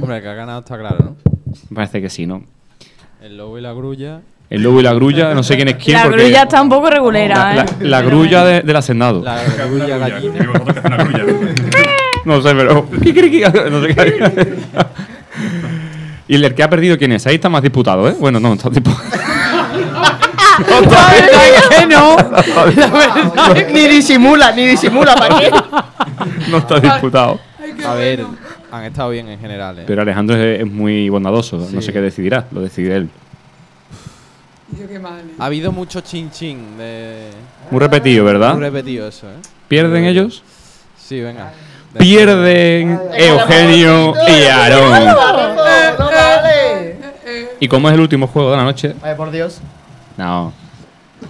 Hombre, 0.02 0.18
el 0.18 0.24
que 0.24 0.30
ha 0.30 0.34
ganado 0.34 0.60
está 0.62 0.78
claro, 0.78 0.98
¿no? 1.00 1.16
Parece 1.74 2.02
que 2.02 2.10
sí, 2.10 2.26
¿no? 2.26 2.44
El 3.22 3.38
lobo 3.38 3.58
y 3.58 3.62
la 3.62 3.74
grulla. 3.74 4.22
El 4.50 4.62
lobo 4.62 4.80
y 4.80 4.84
la 4.84 4.94
grulla, 4.94 5.34
no 5.34 5.42
sé 5.44 5.56
quién 5.56 5.70
es 5.70 5.76
quién. 5.76 5.98
La 5.98 6.04
porque 6.04 6.22
grulla 6.24 6.44
está 6.44 6.62
un 6.62 6.70
poco 6.70 6.90
regulera, 6.90 7.56
la, 7.56 7.64
¿eh? 7.64 7.66
la- 7.82 7.90
la 7.90 8.02
grulla 8.02 8.46
de- 8.46 8.62
del 8.62 8.76
hacendado. 8.76 9.24
La 9.24 9.42
grulla 9.68 9.98
gallina. 9.98 10.34
No 12.26 12.42
sé, 12.42 12.56
pero. 12.56 12.90
Kikiriki, 12.90 13.42
No 13.70 13.82
sé 13.84 13.94
qué. 13.94 14.56
¿Y 16.28 16.44
el 16.44 16.56
que 16.56 16.64
ha 16.64 16.70
perdido 16.72 16.98
quién 16.98 17.12
es? 17.12 17.28
Ahí 17.28 17.36
está 17.36 17.50
más 17.50 17.62
disputado, 17.62 18.10
¿eh? 18.10 18.16
Bueno, 18.20 18.40
no, 18.40 18.54
está 18.54 18.68
disputado. 18.72 19.04
Que 21.70 21.88
no. 21.88 22.16
ni 23.74 23.88
disimula, 23.88 24.52
ni 24.52 24.66
disimula, 24.68 25.16
¿para 25.16 25.40
qué? 25.40 25.52
No 26.50 26.58
está 26.58 26.80
disputado. 26.80 27.40
A 27.86 27.94
ver, 27.96 28.26
Han 28.72 28.84
estado 28.84 29.10
bien 29.10 29.28
en 29.28 29.40
general, 29.40 29.80
¿eh? 29.80 29.84
Pero 29.88 30.02
Alejandro 30.02 30.36
es, 30.36 30.62
es 30.62 30.68
muy 30.72 31.10
bondadoso, 31.10 31.58
no 31.72 31.82
sé 31.82 31.94
qué 31.94 32.02
decidirá, 32.02 32.46
lo 32.52 32.62
decide 32.62 32.96
él. 32.96 33.10
Ha 35.40 35.46
habido 35.46 35.72
mucho 35.72 36.02
chin 36.02 36.32
chin 36.32 36.78
de... 36.78 37.30
Muy 37.72 37.80
repetido, 37.80 38.26
¿verdad? 38.26 38.54
Muy 38.54 38.64
repetido 38.64 39.08
eso, 39.08 39.28
¿eh? 39.28 39.36
¿Pierden 39.68 40.06
ellos? 40.06 40.44
Sí, 40.98 41.22
venga. 41.22 41.54
Pierden 41.98 43.00
Eugenio 43.14 44.14
y 44.28 44.44
Aarón. 44.46 45.16
¿Y 47.60 47.68
cómo 47.68 47.88
es 47.90 47.94
el 47.94 48.02
último 48.02 48.28
juego 48.28 48.52
de 48.52 48.58
la 48.58 48.64
noche? 48.64 48.96
Ay, 49.02 49.16
por 49.16 49.32
Dios. 49.32 49.62
No. 50.18 50.54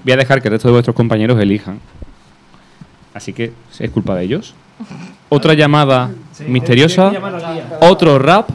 Voy 0.04 0.14
a 0.14 0.18
dejar 0.18 0.42
que 0.42 0.48
el 0.48 0.54
resto 0.54 0.68
de 0.68 0.74
vuestros 0.74 0.96
compañeros 0.96 1.40
elijan. 1.40 1.80
Así 3.14 3.34
que 3.34 3.54
es 3.80 3.90
culpa 3.92 4.16
de 4.16 4.24
ellos. 4.24 4.54
Otra 5.30 5.54
llamada 5.54 6.10
misteriosa, 6.48 7.12
otro 7.82 8.20
rap 8.20 8.50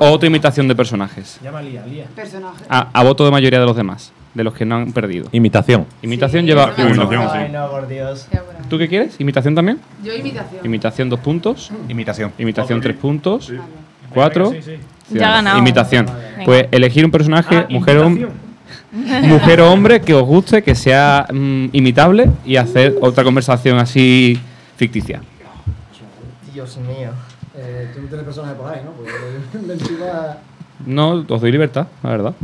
o 0.00 0.10
otra 0.10 0.26
imitación 0.28 0.68
de 0.68 0.74
personajes. 0.76 1.38
Llama 1.42 1.58
a 1.58 1.62
Lía, 1.62 1.84
Lía. 1.86 2.06
Personaje. 2.14 2.64
A, 2.68 2.88
a 2.92 3.02
voto 3.02 3.24
de 3.24 3.30
mayoría 3.30 3.58
de 3.60 3.66
los 3.66 3.76
demás, 3.76 4.12
de 4.34 4.44
los 4.44 4.54
que 4.54 4.64
no 4.64 4.76
han 4.76 4.92
perdido. 4.92 5.28
Imitación. 5.32 5.86
Imitación 6.02 6.46
lleva 6.46 6.72
uno. 6.78 7.08
Ay, 7.32 7.50
no, 7.52 7.68
por 7.70 7.88
Dios. 7.88 8.28
¿Tú 8.70 8.78
qué 8.78 8.88
quieres? 8.88 9.16
¿Imitación 9.20 9.54
también? 9.54 9.80
Yo 10.04 10.14
imitación. 10.14 10.60
Imitación 10.64 11.08
dos 11.08 11.20
puntos. 11.20 11.70
Imitación. 11.88 12.32
Imitación 12.38 12.80
tres 12.80 12.96
puntos. 12.96 13.52
Cuatro. 14.14 14.52
Sí, 14.52 14.62
sí. 14.62 14.76
Ya 15.10 15.28
ha 15.28 15.32
ganado. 15.36 15.58
Imitación. 15.58 16.06
Pues 16.44 16.68
elegir 16.70 17.04
un 17.04 17.10
personaje, 17.10 17.56
Ah, 17.58 17.66
mujer 17.68 17.98
o 17.98 18.06
invitación. 18.06 18.45
mujer 19.22 19.60
o 19.60 19.72
hombre 19.72 20.00
que 20.00 20.14
os 20.14 20.24
guste, 20.24 20.62
que 20.62 20.74
sea 20.74 21.26
mm, 21.32 21.66
imitable 21.72 22.30
y 22.44 22.56
hacer 22.56 22.96
otra 23.00 23.24
conversación 23.24 23.78
así 23.78 24.40
ficticia. 24.76 25.20
Dios 26.52 26.76
mío. 26.78 27.10
Eh, 27.56 27.90
tú 27.94 28.02
no 28.02 28.08
tienes 28.08 28.24
personaje 28.24 28.54
por 28.54 28.72
ahí, 28.72 28.80
¿no? 28.84 28.90
Porque 28.92 29.72
encima... 29.72 30.36
No, 30.84 31.24
os 31.28 31.40
doy 31.40 31.50
libertad, 31.52 31.86
la 32.02 32.10
verdad. 32.10 32.34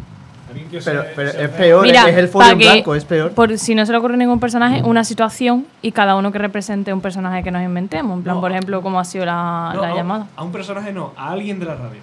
Pero, 0.84 1.04
pero 1.16 1.30
es 1.30 1.48
peor, 1.50 1.82
Mira, 1.82 2.08
es 2.08 2.16
el 2.16 2.28
folio 2.28 2.56
blanco, 2.56 2.94
es 2.94 3.04
peor. 3.04 3.32
Por 3.32 3.56
si 3.58 3.74
no 3.74 3.86
se 3.86 3.92
le 3.92 3.98
ocurre 3.98 4.16
ningún 4.16 4.38
personaje, 4.40 4.82
una 4.82 5.04
situación 5.04 5.66
y 5.80 5.92
cada 5.92 6.14
uno 6.14 6.30
que 6.30 6.38
represente 6.38 6.92
un 6.92 7.00
personaje 7.00 7.42
que 7.42 7.50
nos 7.50 7.62
inventemos. 7.62 8.18
En 8.18 8.22
plan, 8.22 8.36
No. 8.36 8.40
por 8.40 8.50
ejemplo, 8.50 8.82
como 8.82 9.00
ha 9.00 9.04
sido 9.04 9.24
la, 9.24 9.72
No, 9.74 9.82
la 9.82 9.94
llamada. 9.94 10.26
A 10.36 10.42
un 10.42 10.52
personaje 10.52 10.92
no, 10.92 11.12
a 11.16 11.30
alguien 11.30 11.58
de 11.58 11.66
la 11.66 11.74
radio. 11.74 12.00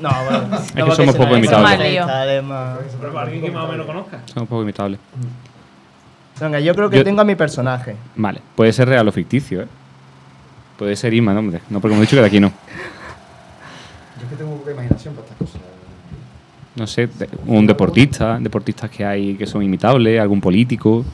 No, 0.00 0.10
bueno. 0.30 0.56
Es 0.56 0.72
que 0.72 0.90
somos 0.96 1.14
poco 1.16 1.36
imitables. 1.36 1.78
Pero 1.78 3.18
alguien 3.18 3.42
que 3.42 3.50
más 3.50 3.64
o 3.64 3.68
menos 3.68 3.86
conozca. 3.86 4.20
Somos 4.26 4.48
poco 4.48 4.62
imitables. 4.62 4.98
Venga, 6.40 6.58
yo 6.60 6.74
creo 6.74 6.90
que 6.90 6.96
Yo- 6.98 7.04
tengo 7.04 7.20
a 7.20 7.24
mi 7.24 7.34
personaje. 7.36 7.94
Vale, 8.16 8.40
puede 8.56 8.72
ser 8.72 8.88
real 8.88 9.06
o 9.06 9.12
ficticio, 9.12 9.62
¿eh? 9.62 9.68
Puede 10.76 10.96
ser 10.96 11.14
Ima, 11.14 11.32
no, 11.32 11.38
hombre. 11.40 11.60
No, 11.70 11.80
porque 11.80 11.94
hemos 11.94 12.06
dicho 12.06 12.16
que 12.16 12.20
de 12.22 12.26
aquí 12.26 12.40
no. 12.40 12.48
Yo 12.48 14.24
es 14.24 14.30
que 14.30 14.36
tengo 14.36 14.56
poca 14.56 14.72
imaginación 14.72 15.14
para 15.14 15.26
estas 15.28 15.38
cosas. 15.38 15.60
No 16.74 16.86
sé, 16.88 17.06
de- 17.06 17.28
un 17.46 17.66
deportista, 17.68 18.36
deportistas 18.40 18.90
que 18.90 19.04
hay 19.04 19.34
que 19.36 19.46
son 19.46 19.62
imitables, 19.62 20.20
algún 20.20 20.40
político, 20.40 21.04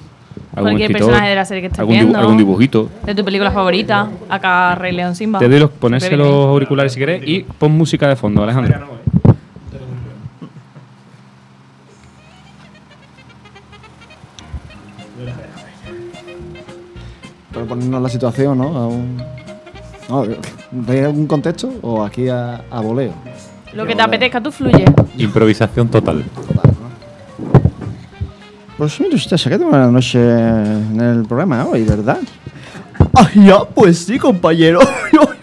algún 0.55 0.63
Cualquier 0.73 0.91
escritor, 0.91 1.07
personaje 1.09 1.29
de 1.31 1.35
la 1.37 1.45
serie 1.45 1.61
que 1.63 1.67
estés 1.69 1.79
algún, 1.81 1.95
dibu- 1.95 1.99
viendo. 2.01 2.19
algún 2.19 2.37
dibujito. 2.39 2.89
De 3.07 3.15
tu 3.15 3.25
película 3.25 3.51
favorita. 3.51 4.09
Acá 4.29 4.75
Rey 4.75 4.93
León 4.93 5.15
Simba. 5.15 5.39
Te 5.39 5.49
doy 5.49 5.61
los, 5.61 5.71
ponerse 5.71 6.17
los 6.17 6.27
auriculares 6.29 6.93
si 6.93 6.99
querés 6.99 7.23
y 7.27 7.41
pon 7.41 7.73
música 7.73 8.09
de 8.09 8.17
fondo, 8.17 8.43
Alejandro. 8.43 9.01
Para 17.53 17.67
ponernos 17.67 18.03
la 18.03 18.09
situación, 18.09 18.59
¿no? 18.59 18.65
A 18.77 18.87
un... 18.87 19.17
No, 20.09 20.25
¿Veis 20.73 21.05
algún 21.05 21.27
contexto 21.27 21.73
o 21.83 22.03
aquí 22.05 22.29
a, 22.29 22.63
a 22.71 22.81
voleo? 22.81 23.13
Lo 23.73 23.87
que 23.87 23.95
te 23.95 24.03
apetezca, 24.03 24.41
tú 24.41 24.51
fluye. 24.51 24.85
Improvisación 25.17 25.89
total. 25.89 26.25
Pues 28.81 28.99
mire 28.99 29.15
usted, 29.17 29.37
se 29.37 29.51
queda 29.51 29.67
una 29.67 29.89
noche 29.91 30.19
en 30.19 30.99
el 30.99 31.25
programa 31.27 31.67
hoy, 31.67 31.83
¿verdad? 31.85 32.17
Ay, 33.13 33.45
ya, 33.45 33.59
pues 33.63 33.99
sí, 33.99 34.19
compañero. 34.19 34.79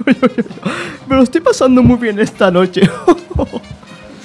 Me 1.07 1.15
lo 1.17 1.21
estoy 1.21 1.41
pasando 1.41 1.83
muy 1.83 1.97
bien 1.97 2.17
esta 2.19 2.49
noche. 2.49 2.81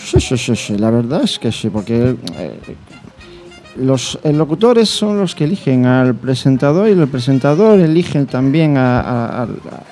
Sí, 0.03 0.21
sí, 0.21 0.37
sí, 0.37 0.57
sí, 0.57 0.77
la 0.79 0.91
verdad 0.91 1.23
es 1.25 1.39
que 1.39 1.51
sí, 1.53 1.71
porque 1.71 2.17
eh, 2.37 2.59
los 3.77 4.19
eh, 4.25 4.33
locutores 4.33 4.89
son 4.91 5.19
los 5.19 5.35
que 5.35 5.45
eligen 5.45 5.87
al 5.87 6.15
presentador 6.15 6.87
y 6.89 6.93
el 6.93 7.09
presentador 7.09 7.81
eligen 7.81 8.27
también 8.27 8.77
a, 8.77 9.01
a- 9.01 9.47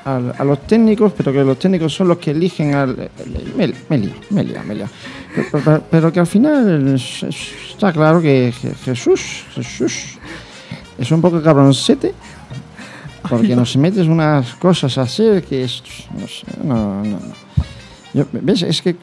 a- 0.04 0.20
a- 0.38 0.44
los 0.44 0.60
técnicos, 0.66 1.12
pero 1.16 1.32
que 1.32 1.42
los 1.42 1.58
técnicos 1.58 1.94
son 1.94 2.08
los 2.08 2.18
que 2.18 2.32
eligen 2.32 2.74
al... 2.74 2.96
eh, 2.98 3.08
Me, 3.56 3.68
me 3.96 4.76
Pero, 5.34 5.82
pero- 5.90 6.12
que 6.12 6.20
al 6.20 6.26
final 6.26 6.94
es- 6.94 7.22
es- 7.22 7.52
está 7.70 7.92
claro 7.92 8.20
que 8.20 8.52
Je- 8.52 8.74
Jesús, 8.84 9.44
Jesús 9.54 10.18
es 10.98 11.10
un 11.12 11.20
poco 11.20 11.40
cabroncete, 11.42 12.12
porque 13.28 13.54
nos 13.54 13.76
metes 13.76 14.06
unas 14.06 14.54
cosas 14.56 14.98
así 14.98 15.22
que 15.48 15.64
es... 15.64 15.82
No, 16.18 16.26
sé, 16.26 16.46
no, 16.64 17.04
no, 17.04 17.10
no. 17.10 17.18
Yo- 18.12 18.26
¿Ves? 18.32 18.62
Es 18.62 18.82
que 18.82 18.96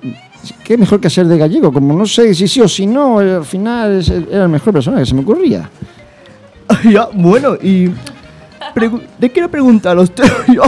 qué 0.65 0.77
mejor 0.77 0.99
que 0.99 1.09
ser 1.09 1.27
de 1.27 1.37
gallego. 1.37 1.71
Como 1.71 1.93
no 1.97 2.05
sé 2.05 2.33
si 2.35 2.47
sí 2.47 2.59
o 2.59 2.67
si 2.67 2.85
no, 2.85 3.21
eh, 3.21 3.35
al 3.35 3.45
final 3.45 3.99
es 3.99 4.09
era 4.09 4.43
el 4.43 4.49
mejor 4.49 4.73
personaje 4.73 5.03
que 5.03 5.09
se 5.09 5.15
me 5.15 5.21
ocurría. 5.21 5.69
Ay, 6.67 6.91
ya, 6.93 7.07
bueno, 7.13 7.55
y. 7.55 7.89
le 9.19 9.31
quiero 9.31 9.49
preguntar 9.49 9.97
a 9.97 10.01
usted. 10.01 10.25
yo, 10.53 10.61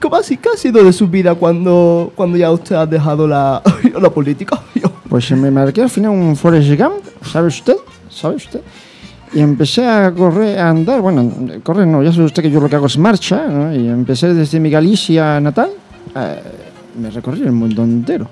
yo, 0.00 0.04
yo, 0.04 0.08
¿Cómo 0.08 0.16
así 0.16 0.36
qué 0.36 0.48
ha 0.54 0.56
sido 0.56 0.84
de 0.84 0.92
su 0.92 1.08
vida 1.08 1.34
cuando, 1.34 2.12
cuando 2.14 2.36
ya 2.36 2.50
usted 2.50 2.76
ha 2.76 2.86
dejado 2.86 3.26
la, 3.26 3.62
la 4.00 4.10
política? 4.10 4.60
Pues 5.08 5.30
me 5.32 5.50
marqué 5.50 5.82
al 5.82 5.90
final 5.90 6.10
un 6.10 6.36
Forrest 6.36 6.68
Gump, 6.78 7.04
¿sabe 7.22 7.48
usted? 7.48 7.76
¿Sabe 8.10 8.36
usted? 8.36 8.60
Y 9.32 9.40
empecé 9.40 9.86
a 9.86 10.12
correr, 10.12 10.58
a 10.58 10.70
andar, 10.70 11.00
bueno, 11.00 11.32
correr 11.62 11.86
no, 11.86 12.02
ya 12.02 12.12
sabe 12.12 12.24
usted 12.24 12.42
que 12.42 12.50
yo 12.50 12.60
lo 12.60 12.68
que 12.68 12.76
hago 12.76 12.86
es 12.86 12.98
marcha, 12.98 13.46
¿no? 13.46 13.74
Y 13.74 13.88
empecé 13.88 14.32
desde 14.34 14.60
mi 14.60 14.70
Galicia 14.70 15.40
natal, 15.40 15.70
eh, 16.14 16.42
me 16.98 17.10
recorrí 17.10 17.42
el 17.42 17.52
mundo 17.52 17.82
entero. 17.82 18.28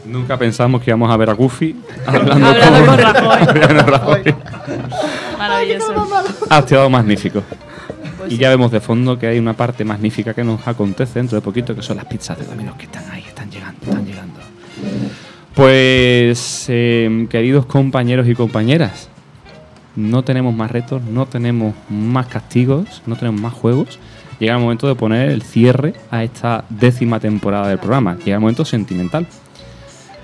Nunca 0.09 0.37
pensamos 0.37 0.81
que 0.81 0.89
íbamos 0.89 1.11
a 1.11 1.17
ver 1.17 1.29
a 1.29 1.33
Goofy 1.33 1.75
hablando, 2.05 2.47
Hablando 2.47 2.85
con 2.85 3.87
Rajoy. 3.87 4.21
Maravilloso. 5.37 5.93
Ha 6.49 6.65
quedado 6.65 6.89
magnífico. 6.89 7.43
Pues 8.17 8.33
y 8.33 8.37
ya 8.37 8.49
vemos 8.49 8.71
de 8.71 8.81
fondo 8.81 9.17
que 9.17 9.27
hay 9.27 9.39
una 9.39 9.53
parte 9.53 9.85
magnífica 9.85 10.33
que 10.33 10.43
nos 10.43 10.67
acontece 10.67 11.19
dentro 11.19 11.37
de 11.37 11.41
poquito, 11.41 11.75
que 11.75 11.81
son 11.81 11.97
las 11.97 12.05
pizzas 12.05 12.37
de 12.37 12.45
Domino's 12.45 12.75
que 12.75 12.85
están 12.85 13.09
ahí, 13.09 13.23
están 13.25 13.49
llegando, 13.49 13.79
están 13.81 14.05
llegando. 14.05 14.39
Pues, 15.55 16.65
eh, 16.67 17.27
queridos 17.29 17.65
compañeros 17.65 18.27
y 18.27 18.35
compañeras, 18.35 19.09
no 19.95 20.23
tenemos 20.23 20.53
más 20.53 20.71
retos, 20.71 21.01
no 21.01 21.25
tenemos 21.25 21.73
más 21.89 22.27
castigos, 22.27 23.01
no 23.05 23.15
tenemos 23.15 23.41
más 23.41 23.53
juegos. 23.53 23.99
Llega 24.39 24.53
el 24.55 24.61
momento 24.61 24.87
de 24.87 24.95
poner 24.95 25.29
el 25.31 25.41
cierre 25.41 25.93
a 26.11 26.23
esta 26.23 26.63
décima 26.69 27.19
temporada 27.19 27.67
del 27.67 27.77
programa. 27.77 28.17
Llega 28.17 28.35
el 28.35 28.41
momento 28.41 28.63
sentimental. 28.63 29.27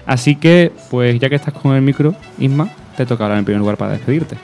Así 0.06 0.36
que, 0.36 0.72
pues 0.92 1.20
ya 1.20 1.30
que 1.30 1.36
estás 1.36 1.54
con 1.54 1.76
el 1.76 1.82
micro, 1.82 2.16
Isma, 2.38 2.70
te 2.96 3.06
toca 3.06 3.24
hablar 3.26 3.40
en 3.40 3.46
primer 3.46 3.60
lugar 3.60 3.78
para 3.78 3.94
despedirte. 3.94 4.38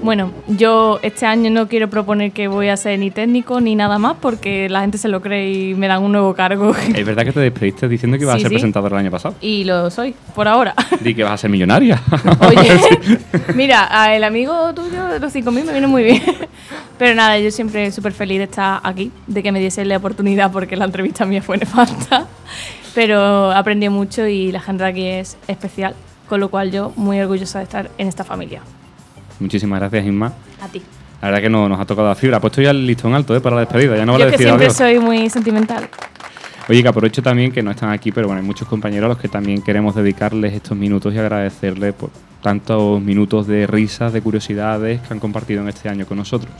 Bueno, 0.00 0.30
yo 0.46 1.00
este 1.02 1.26
año 1.26 1.50
no 1.50 1.66
quiero 1.66 1.90
proponer 1.90 2.30
que 2.30 2.46
voy 2.46 2.68
a 2.68 2.76
ser 2.76 3.00
ni 3.00 3.10
técnico 3.10 3.60
ni 3.60 3.74
nada 3.74 3.98
más 3.98 4.14
porque 4.20 4.68
la 4.68 4.82
gente 4.82 4.96
se 4.96 5.08
lo 5.08 5.20
cree 5.20 5.50
y 5.50 5.74
me 5.74 5.88
dan 5.88 6.04
un 6.04 6.12
nuevo 6.12 6.34
cargo. 6.34 6.72
Es 6.94 7.04
verdad 7.04 7.24
que 7.24 7.32
te 7.32 7.40
despediste 7.40 7.88
diciendo 7.88 8.16
que 8.16 8.22
ibas 8.22 8.36
Sí, 8.36 8.42
a 8.42 8.42
ser 8.42 8.48
sí. 8.50 8.54
presentador 8.54 8.92
el 8.92 8.98
año 8.98 9.10
pasado. 9.10 9.34
y 9.40 9.64
lo 9.64 9.90
soy, 9.90 10.14
por 10.36 10.46
ahora. 10.46 10.72
Di 11.00 11.16
que 11.16 11.24
vas 11.24 11.32
a 11.32 11.36
ser 11.38 11.50
millonaria. 11.50 12.00
Oye, 12.46 12.78
mira, 13.56 13.88
a 13.90 14.14
el 14.14 14.22
amigo 14.22 14.72
tuyo 14.72 15.04
de 15.08 15.18
los 15.18 15.34
5.000 15.34 15.50
me 15.64 15.72
viene 15.72 15.88
muy 15.88 16.04
bien. 16.04 16.22
Pero 16.96 17.16
nada, 17.16 17.36
yo 17.40 17.50
siempre 17.50 17.90
súper 17.90 18.12
feliz 18.12 18.38
de 18.38 18.44
estar 18.44 18.78
aquí, 18.84 19.10
de 19.26 19.42
que 19.42 19.50
me 19.50 19.58
diese 19.58 19.84
la 19.84 19.96
oportunidad 19.96 20.52
porque 20.52 20.76
la 20.76 20.84
entrevista 20.84 21.24
mía 21.26 21.42
fue 21.42 21.56
nefasta. 21.58 22.24
Pero 22.98 23.52
aprendí 23.52 23.88
mucho 23.88 24.26
y 24.26 24.50
la 24.50 24.60
gente 24.60 24.82
de 24.82 24.90
aquí 24.90 25.06
es 25.06 25.36
especial, 25.46 25.94
con 26.28 26.40
lo 26.40 26.48
cual 26.48 26.72
yo 26.72 26.92
muy 26.96 27.20
orgullosa 27.20 27.60
de 27.60 27.62
estar 27.62 27.88
en 27.96 28.08
esta 28.08 28.24
familia. 28.24 28.60
Muchísimas 29.38 29.78
gracias, 29.78 30.04
Isma. 30.04 30.32
A 30.60 30.66
ti. 30.66 30.82
La 31.22 31.28
verdad 31.28 31.42
que 31.42 31.48
no, 31.48 31.68
nos 31.68 31.78
ha 31.78 31.84
tocado 31.84 32.08
la 32.08 32.16
fibra. 32.16 32.38
Ha 32.38 32.40
puesto 32.40 32.60
ya 32.60 32.70
el 32.70 32.84
listón 32.84 33.14
alto 33.14 33.36
¿eh? 33.36 33.40
para 33.40 33.54
la 33.54 33.60
despedida. 33.60 33.96
Ya 33.96 34.04
no 34.04 34.14
vale 34.14 34.24
yo 34.24 34.30
que 34.30 34.32
decir 34.32 34.46
siempre 34.48 34.66
adiós. 34.66 34.76
soy 34.76 34.98
muy 34.98 35.30
sentimental. 35.30 35.88
Oye, 36.68 36.82
que 36.82 36.88
aprovecho 36.88 37.22
también 37.22 37.52
que 37.52 37.62
no 37.62 37.70
están 37.70 37.90
aquí, 37.90 38.10
pero 38.10 38.26
bueno, 38.26 38.40
hay 38.40 38.46
muchos 38.46 38.66
compañeros 38.66 39.04
a 39.04 39.08
los 39.10 39.18
que 39.18 39.28
también 39.28 39.62
queremos 39.62 39.94
dedicarles 39.94 40.52
estos 40.52 40.76
minutos 40.76 41.14
y 41.14 41.18
agradecerles 41.18 41.94
por 41.94 42.10
tantos 42.42 43.00
minutos 43.00 43.46
de 43.46 43.68
risas, 43.68 44.12
de 44.12 44.20
curiosidades 44.22 45.02
que 45.02 45.14
han 45.14 45.20
compartido 45.20 45.62
en 45.62 45.68
este 45.68 45.88
año 45.88 46.04
con 46.04 46.18
nosotros. 46.18 46.52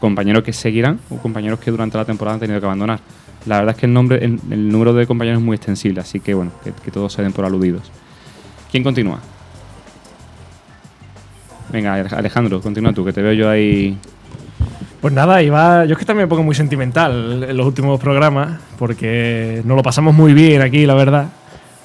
Compañeros 0.00 0.42
que 0.42 0.52
seguirán 0.52 1.00
o 1.10 1.16
compañeros 1.16 1.58
que 1.58 1.70
durante 1.70 1.96
la 1.96 2.04
temporada 2.04 2.34
han 2.34 2.40
tenido 2.40 2.60
que 2.60 2.66
abandonar. 2.66 3.00
La 3.46 3.58
verdad 3.58 3.74
es 3.74 3.80
que 3.80 3.86
el, 3.86 3.92
nombre, 3.92 4.24
el, 4.24 4.40
el 4.50 4.68
número 4.68 4.92
de 4.92 5.06
compañeros 5.06 5.38
es 5.38 5.44
muy 5.44 5.56
extensible, 5.56 6.00
así 6.00 6.20
que 6.20 6.34
bueno, 6.34 6.50
que, 6.62 6.90
todos 6.90 7.12
se 7.12 7.22
den 7.22 7.32
por 7.32 7.44
aludidos. 7.44 7.90
¿Quién 8.70 8.82
continúa? 8.82 9.20
Venga, 11.72 11.94
Alejandro, 11.94 12.60
continúa 12.60 12.92
tú, 12.92 13.04
que 13.04 13.12
te 13.12 13.22
veo 13.22 13.32
yo 13.32 13.48
ahí. 13.48 13.96
Pues 15.00 15.14
nada, 15.14 15.42
iba, 15.42 15.84
yo 15.84 15.92
es 15.92 15.98
que 15.98 16.04
también 16.04 16.26
me 16.26 16.28
pongo 16.28 16.42
muy 16.42 16.54
sentimental 16.54 17.44
en 17.48 17.56
los 17.56 17.66
últimos 17.66 18.00
programas, 18.00 18.60
porque 18.78 19.62
nos 19.64 19.76
lo 19.76 19.82
pasamos 19.82 20.14
muy 20.14 20.34
bien 20.34 20.62
aquí, 20.62 20.84
la 20.84 20.94
verdad. 20.94 21.28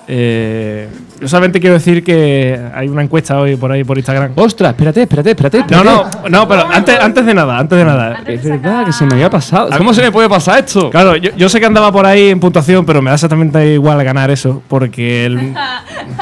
Eh, 0.08 0.90
yo 1.20 1.28
solamente 1.28 1.60
quiero 1.60 1.76
decir 1.76 2.04
que 2.04 2.60
hay 2.74 2.88
una 2.88 3.04
encuesta 3.04 3.40
hoy 3.40 3.56
por 3.56 3.72
ahí 3.72 3.84
por 3.84 3.98
Instagram. 3.98 4.32
¡Ostras! 4.36 4.72
Espérate, 4.72 5.04
espérate, 5.04 5.30
espérate. 5.30 5.64
No, 5.70 5.84
no, 5.84 6.10
no, 6.30 6.48
pero 6.48 6.68
antes, 6.68 7.00
antes 7.00 7.26
de 7.26 7.34
nada, 7.34 7.60
antes 7.60 7.78
de 7.78 7.86
nada. 7.86 8.24
Es 8.26 8.44
verdad 8.44 8.86
que 8.86 8.92
se 8.92 9.06
me 9.06 9.14
había 9.14 9.30
pasado. 9.30 9.70
¿Cómo 9.78 9.94
se 9.94 10.02
me 10.02 10.12
puede 10.12 10.28
pasar 10.28 10.64
esto? 10.66 10.90
Claro, 10.90 11.16
yo, 11.16 11.32
yo 11.36 11.48
sé 11.48 11.60
que 11.60 11.66
andaba 11.66 11.92
por 11.92 12.06
ahí 12.06 12.30
en 12.30 12.40
puntuación, 12.40 12.86
pero 12.86 13.02
me 13.02 13.12
da 13.12 13.16
exactamente 13.16 13.74
igual 13.74 14.04
ganar 14.04 14.32
eso, 14.32 14.64
porque 14.68 15.26
el, 15.26 15.54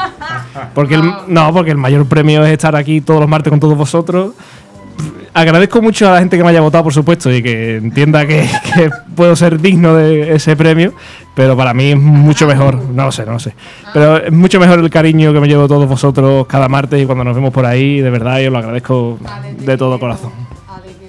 porque 0.74 0.96
el, 0.96 1.12
no, 1.28 1.52
porque 1.52 1.70
el 1.70 1.78
mayor 1.78 2.06
premio 2.06 2.44
es 2.44 2.52
estar 2.52 2.76
aquí 2.76 3.00
todos 3.00 3.20
los 3.20 3.28
martes 3.28 3.50
con 3.50 3.60
todos 3.60 3.76
vosotros. 3.76 4.34
Agradezco 5.32 5.80
mucho 5.80 6.08
a 6.08 6.14
la 6.14 6.18
gente 6.18 6.36
que 6.36 6.42
me 6.42 6.50
haya 6.50 6.60
votado, 6.60 6.84
por 6.84 6.92
supuesto, 6.92 7.32
y 7.32 7.42
que 7.42 7.76
entienda 7.76 8.26
que, 8.26 8.48
que 8.74 8.90
puedo 9.14 9.36
ser 9.36 9.60
digno 9.60 9.94
de 9.94 10.34
ese 10.34 10.56
premio, 10.56 10.92
pero 11.36 11.56
para 11.56 11.72
mí 11.72 11.92
es 11.92 11.96
mucho 11.98 12.46
mejor, 12.48 12.74
no 12.76 13.04
lo 13.04 13.12
sé, 13.12 13.24
no 13.24 13.32
lo 13.32 13.38
sé, 13.38 13.54
pero 13.94 14.16
es 14.16 14.32
mucho 14.32 14.58
mejor 14.58 14.80
el 14.80 14.90
cariño 14.90 15.32
que 15.32 15.38
me 15.40 15.46
llevo 15.46 15.68
todos 15.68 15.88
vosotros 15.88 16.46
cada 16.48 16.68
martes 16.68 17.00
y 17.00 17.06
cuando 17.06 17.22
nos 17.24 17.34
vemos 17.36 17.52
por 17.52 17.64
ahí, 17.64 18.00
de 18.00 18.10
verdad, 18.10 18.40
yo 18.40 18.50
lo 18.50 18.58
agradezco 18.58 19.18
de 19.60 19.76
todo 19.76 20.00
corazón. 20.00 20.32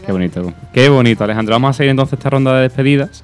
Qué 0.06 0.12
bonito. 0.12 0.54
Qué 0.74 0.90
bonito, 0.90 1.24
Alejandro. 1.24 1.54
Vamos 1.56 1.70
a 1.72 1.74
seguir 1.74 1.92
entonces 1.92 2.14
esta 2.14 2.30
ronda 2.30 2.56
de 2.56 2.64
despedidas. 2.64 3.24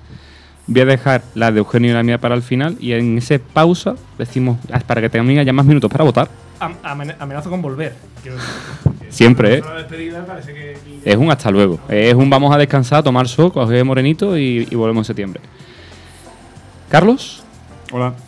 Voy 0.67 0.81
a 0.81 0.85
dejar 0.85 1.21
la 1.33 1.51
de 1.51 1.59
Eugenio 1.59 1.91
y 1.91 1.93
la 1.93 2.03
mía 2.03 2.17
para 2.19 2.35
el 2.35 2.41
final 2.43 2.75
y 2.79 2.91
en 2.93 3.17
ese 3.17 3.39
pausa 3.39 3.95
decimos, 4.17 4.57
para 4.85 5.01
que 5.01 5.09
tengan 5.09 5.43
ya 5.45 5.53
más 5.53 5.65
minutos 5.65 5.89
para 5.91 6.03
votar. 6.03 6.27
Am- 6.59 6.75
amenazo 7.19 7.49
con 7.49 7.61
volver. 7.61 7.95
quiero 8.21 8.37
decir. 8.37 8.96
Siempre, 9.09 9.55
¿eh? 9.55 9.63
Es 11.05 11.15
un 11.15 11.31
hasta 11.31 11.49
luego. 11.51 11.79
Es 11.89 12.13
un 12.13 12.29
vamos 12.29 12.53
a 12.53 12.57
descansar, 12.57 13.03
tomar 13.03 13.27
sol, 13.27 13.51
coger 13.51 13.83
morenito 13.85 14.37
y, 14.37 14.67
y 14.69 14.75
volvemos 14.75 15.01
en 15.01 15.05
septiembre. 15.05 15.41
¿Carlos? 16.89 17.43
Hola. 17.91 18.13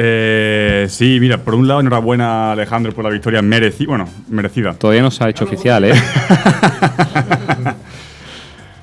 Eh, 0.00 0.86
sí, 0.88 1.18
mira, 1.20 1.38
por 1.38 1.56
un 1.56 1.66
lado, 1.66 1.80
enhorabuena 1.80 2.52
Alejandro 2.52 2.92
por 2.94 3.02
la 3.02 3.10
victoria 3.10 3.42
merecida. 3.42 3.88
Bueno, 3.88 4.08
merecida. 4.28 4.74
Todavía 4.74 5.02
no 5.02 5.10
se 5.10 5.24
ha 5.24 5.28
hecho 5.28 5.42
oficial, 5.42 5.86
¿eh? 5.86 5.92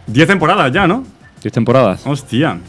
Diez 0.08 0.28
temporadas 0.28 0.74
ya, 0.74 0.86
¿no? 0.86 1.06
Diez 1.42 1.54
temporadas. 1.54 2.06
Hostia. 2.06 2.60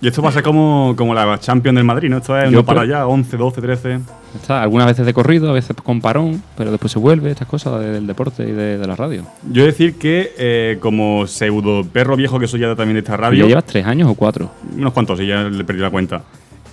Y 0.00 0.08
esto 0.08 0.20
va 0.20 0.28
a 0.28 0.32
ser 0.32 0.42
como, 0.42 0.94
como 0.96 1.14
la 1.14 1.38
Champions 1.38 1.76
del 1.76 1.84
Madrid, 1.84 2.10
¿no? 2.10 2.18
Esto 2.18 2.36
es 2.38 2.44
Yo 2.50 2.58
no 2.58 2.64
para 2.64 2.82
allá, 2.82 3.06
11, 3.06 3.36
12, 3.36 3.60
13. 3.62 4.00
Está, 4.34 4.60
algunas 4.62 4.86
veces 4.88 5.06
de 5.06 5.14
corrido, 5.14 5.48
a 5.48 5.52
veces 5.52 5.74
con 5.82 6.00
parón, 6.00 6.42
pero 6.58 6.70
después 6.72 6.92
se 6.92 6.98
vuelve, 6.98 7.30
estas 7.30 7.48
cosas 7.48 7.80
de- 7.80 7.92
del 7.92 8.06
deporte 8.06 8.42
y 8.42 8.52
de, 8.52 8.76
de 8.78 8.86
la 8.86 8.96
radio. 8.96 9.22
Yo 9.50 9.62
he 9.62 9.66
de 9.66 9.70
decir 9.70 9.94
que, 9.98 10.32
eh, 10.36 10.76
como 10.80 11.26
pseudo 11.26 11.84
perro 11.84 12.16
viejo 12.16 12.38
que 12.38 12.46
soy 12.48 12.60
ya 12.60 12.74
también 12.74 12.94
de 12.94 12.98
esta 12.98 13.12
¿Ya 13.12 13.16
radio, 13.16 13.46
llevas 13.46 13.64
tres 13.64 13.86
años 13.86 14.08
o 14.10 14.14
cuatro? 14.14 14.50
unos 14.76 14.92
cuantos, 14.92 15.18
y 15.20 15.26
ya 15.28 15.44
le 15.44 15.64
perdí 15.64 15.80
la 15.80 15.90
cuenta. 15.90 16.22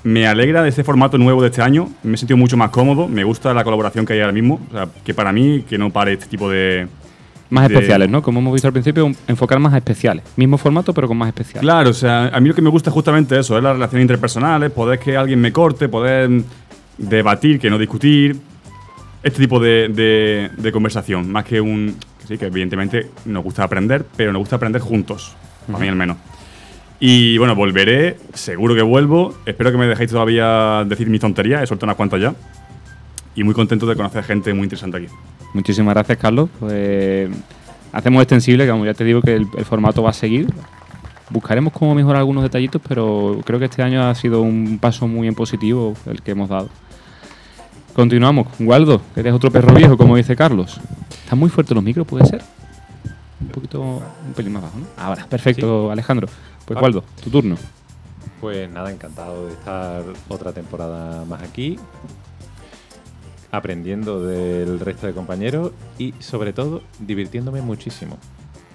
Me 0.03 0.26
alegra 0.26 0.64
de 0.64 0.69
este 0.69 0.84
formato 0.84 1.19
nuevo 1.19 1.41
de 1.43 1.49
este 1.49 1.61
año, 1.61 1.88
me 2.03 2.15
he 2.15 2.18
sentido 2.18 2.35
mucho 2.38 2.57
más 2.57 2.72
cómodo, 2.72 3.07
me 3.07 3.23
gusta 3.23 3.53
la 3.53 3.64
colaboración 3.64 4.06
que 4.06 4.14
hay 4.14 4.22
ahora 4.22 4.34
mismo, 4.34 4.60
o 4.69 4.73
sea, 4.73 4.88
que 5.06 5.14
para 5.14 5.31
mí, 5.31 5.64
que 5.69 5.77
no 5.77 5.91
pare 5.91 6.14
este 6.14 6.26
tipo 6.26 6.49
de... 6.49 6.88
Más 7.52 7.68
de- 7.68 7.76
especiales, 7.76 8.10
¿no? 8.10 8.22
Como 8.23 8.40
hemos 8.40 8.53
visto 8.53 8.68
al 8.68 8.73
principio, 8.73 9.06
un- 9.06 9.15
enfocar 9.28 9.60
más 9.60 9.73
a 9.73 9.78
especiales. 9.78 10.23
Mismo 10.38 10.57
formato, 10.57 10.94
pero 10.94 11.07
con 11.07 11.18
más 11.18 11.28
especiales. 11.28 11.61
Claro, 11.61 11.90
o 11.91 11.94
sea, 11.94 12.28
a 12.28 12.40
mí 12.40 12.49
lo 12.49 12.56
que 12.56 12.61
me 12.64 12.69
gusta 12.69 12.90
es 12.90 12.94
justamente 12.94 13.38
eso, 13.38 13.56
es 13.57 13.64
las 13.64 13.73
relaciones 13.73 14.03
interpersonales, 14.03 14.72
poder 14.72 14.98
que 14.98 15.15
alguien 15.15 15.40
me 15.40 15.52
corte, 15.52 15.88
poder 15.90 16.30
debatir, 16.98 17.60
que 17.60 17.69
no 17.69 17.78
discutir, 17.78 18.38
este 19.23 19.40
tipo 19.40 19.60
de, 19.60 19.90
de- 19.90 20.49
de 20.57 20.72
conversación, 20.72 21.32
más 21.32 21.45
que 21.45 21.61
un... 21.61 21.95
que 22.22 22.28
sí, 22.28 22.38
que 22.38 22.45
evidentemente 22.48 23.10
nos 23.26 23.44
gusta 23.44 23.64
aprender, 23.64 24.06
pero 24.15 24.32
nos 24.34 24.40
gusta 24.40 24.56
aprender 24.56 24.82
juntos, 24.82 25.36
para 25.68 25.78
mí 25.80 25.88
al 25.88 25.95
menos. 25.95 26.18
Y 26.99 27.38
bueno, 27.40 27.56
volveré, 27.56 28.18
seguro 28.34 28.76
que 28.76 28.82
vuelvo, 28.84 29.36
espero 29.45 29.72
que 29.72 29.78
me 29.78 29.88
dejéis 29.88 30.11
todavía 30.11 30.84
decir 30.86 31.10
mis 31.10 31.19
tonterías, 31.19 31.64
he 31.64 31.68
soltado 31.68 31.88
unas 31.88 31.95
cuantas 31.98 32.22
ya, 32.22 32.34
y 33.36 33.44
muy 33.44 33.53
contento 33.53 33.86
de 33.86 33.95
conocer 33.95 34.24
gente 34.24 34.53
muy 34.53 34.64
interesante 34.64 34.98
aquí. 34.98 35.08
Muchísimas 35.53 35.94
gracias, 35.94 36.18
Carlos. 36.18 36.49
Pues 36.60 37.30
hacemos 37.91 38.22
extensible, 38.22 38.66
que 38.66 38.72
como 38.72 38.86
ya 38.86 38.94
te 38.94 39.03
digo 39.03 39.22
que 39.22 39.36
el, 39.36 39.48
el 39.58 39.66
formato 39.66 40.03
va 40.03 40.12
a 40.12 40.14
seguir. 40.14 40.48
Buscaremos 41.30 41.72
cómo 41.72 41.95
mejorar 41.95 42.20
algunos 42.20 42.44
detallitos, 42.44 42.82
pero 42.88 43.40
creo 43.45 43.58
que 43.58 43.66
este 43.66 43.82
año 43.82 44.03
ha 44.03 44.14
sido 44.16 44.41
un 44.41 44.80
paso 44.80 45.08
muy 45.08 45.28
en 45.28 45.36
positivo 45.36 45.95
el 46.06 46.22
que 46.22 46.32
hemos 46.32 46.49
dado. 46.49 46.70
Continuamos. 47.94 48.48
Waldo, 48.60 49.02
que 49.14 49.20
eres 49.20 49.34
otro 49.34 49.52
perro 49.52 49.74
viejo, 49.74 49.98
como 49.98 50.16
dice 50.16 50.36
Carlos. 50.36 50.80
¿Están 51.24 51.40
muy 51.40 51.49
fuertes 51.49 51.76
los 51.76 51.84
micros, 51.84 52.08
puede 52.08 52.26
ser? 52.26 52.41
Un 53.40 53.48
poquito, 53.48 53.82
un 53.82 54.34
pelín 54.36 54.53
más 54.53 54.64
bajo, 54.64 54.78
¿no? 54.78 54.86
Ahora, 54.98 55.26
perfecto, 55.26 55.91
Alejandro. 55.91 56.28
Pues 56.66 56.76
Vale. 56.76 56.84
Waldo, 56.84 57.03
tu 57.24 57.30
turno. 57.30 57.56
Pues 58.40 58.70
nada, 58.70 58.91
encantado 58.91 59.48
de 59.48 59.53
estar 59.53 60.03
otra 60.30 60.52
temporada 60.53 61.26
más 61.26 61.41
aquí, 61.44 61.78
aprendiendo 63.52 64.26
del 64.26 64.80
resto 64.80 65.07
de 65.07 65.14
compañeros 65.14 65.72
y 65.98 66.14
sobre 66.19 66.53
todo 66.53 66.82
divirtiéndome 66.99 67.61
muchísimo. 67.61 68.18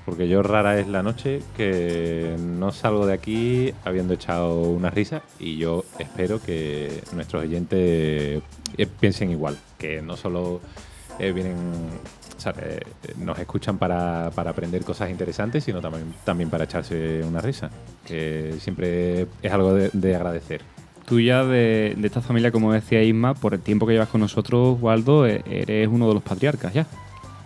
Porque 0.05 0.29
yo 0.29 0.43
rara 0.43 0.79
es 0.79 0.87
la 0.87 1.03
noche 1.03 1.43
que 1.57 2.37
no 2.39 2.71
salgo 2.71 3.07
de 3.07 3.15
aquí 3.15 3.75
habiendo 3.85 4.15
echado 4.15 4.61
una 4.61 4.89
risa 4.89 5.23
y 5.41 5.57
yo 5.57 5.85
espero 5.99 6.41
que 6.41 7.03
nuestros 7.13 7.43
oyentes 7.43 8.41
eh, 8.77 8.87
piensen 9.01 9.31
igual, 9.31 9.59
que 9.79 10.03
no 10.03 10.17
solo 10.17 10.61
eh, 11.19 11.33
vienen, 11.33 11.57
nos 13.19 13.39
escuchan 13.41 13.79
para, 13.79 14.31
para 14.33 14.51
aprender 14.51 14.85
cosas 14.85 15.11
interesantes, 15.11 15.65
sino 15.65 15.81
también, 15.81 16.15
también 16.25 16.51
para 16.51 16.65
echarse 16.65 17.25
una 17.25 17.41
risa, 17.41 17.71
que 18.07 18.55
siempre 18.61 19.27
es 19.43 19.53
algo 19.53 19.75
de 19.75 20.15
agradecer. 20.15 20.76
Tú 21.07 21.21
ya 21.21 21.45
de, 21.45 21.95
de 21.97 22.07
esta 22.07 22.21
familia, 22.21 22.51
como 22.51 22.73
decía 22.73 23.03
Isma, 23.03 23.35
por 23.35 23.55
el 23.55 23.61
tiempo 23.61 23.87
que 23.87 23.93
llevas 23.93 24.09
con 24.09 24.21
nosotros, 24.21 24.77
Waldo, 24.81 25.25
e- 25.27 25.43
eres 25.47 25.89
uno 25.91 26.09
de 26.09 26.15
los 26.15 26.23
patriarcas 26.23 26.75
ya. 26.75 26.87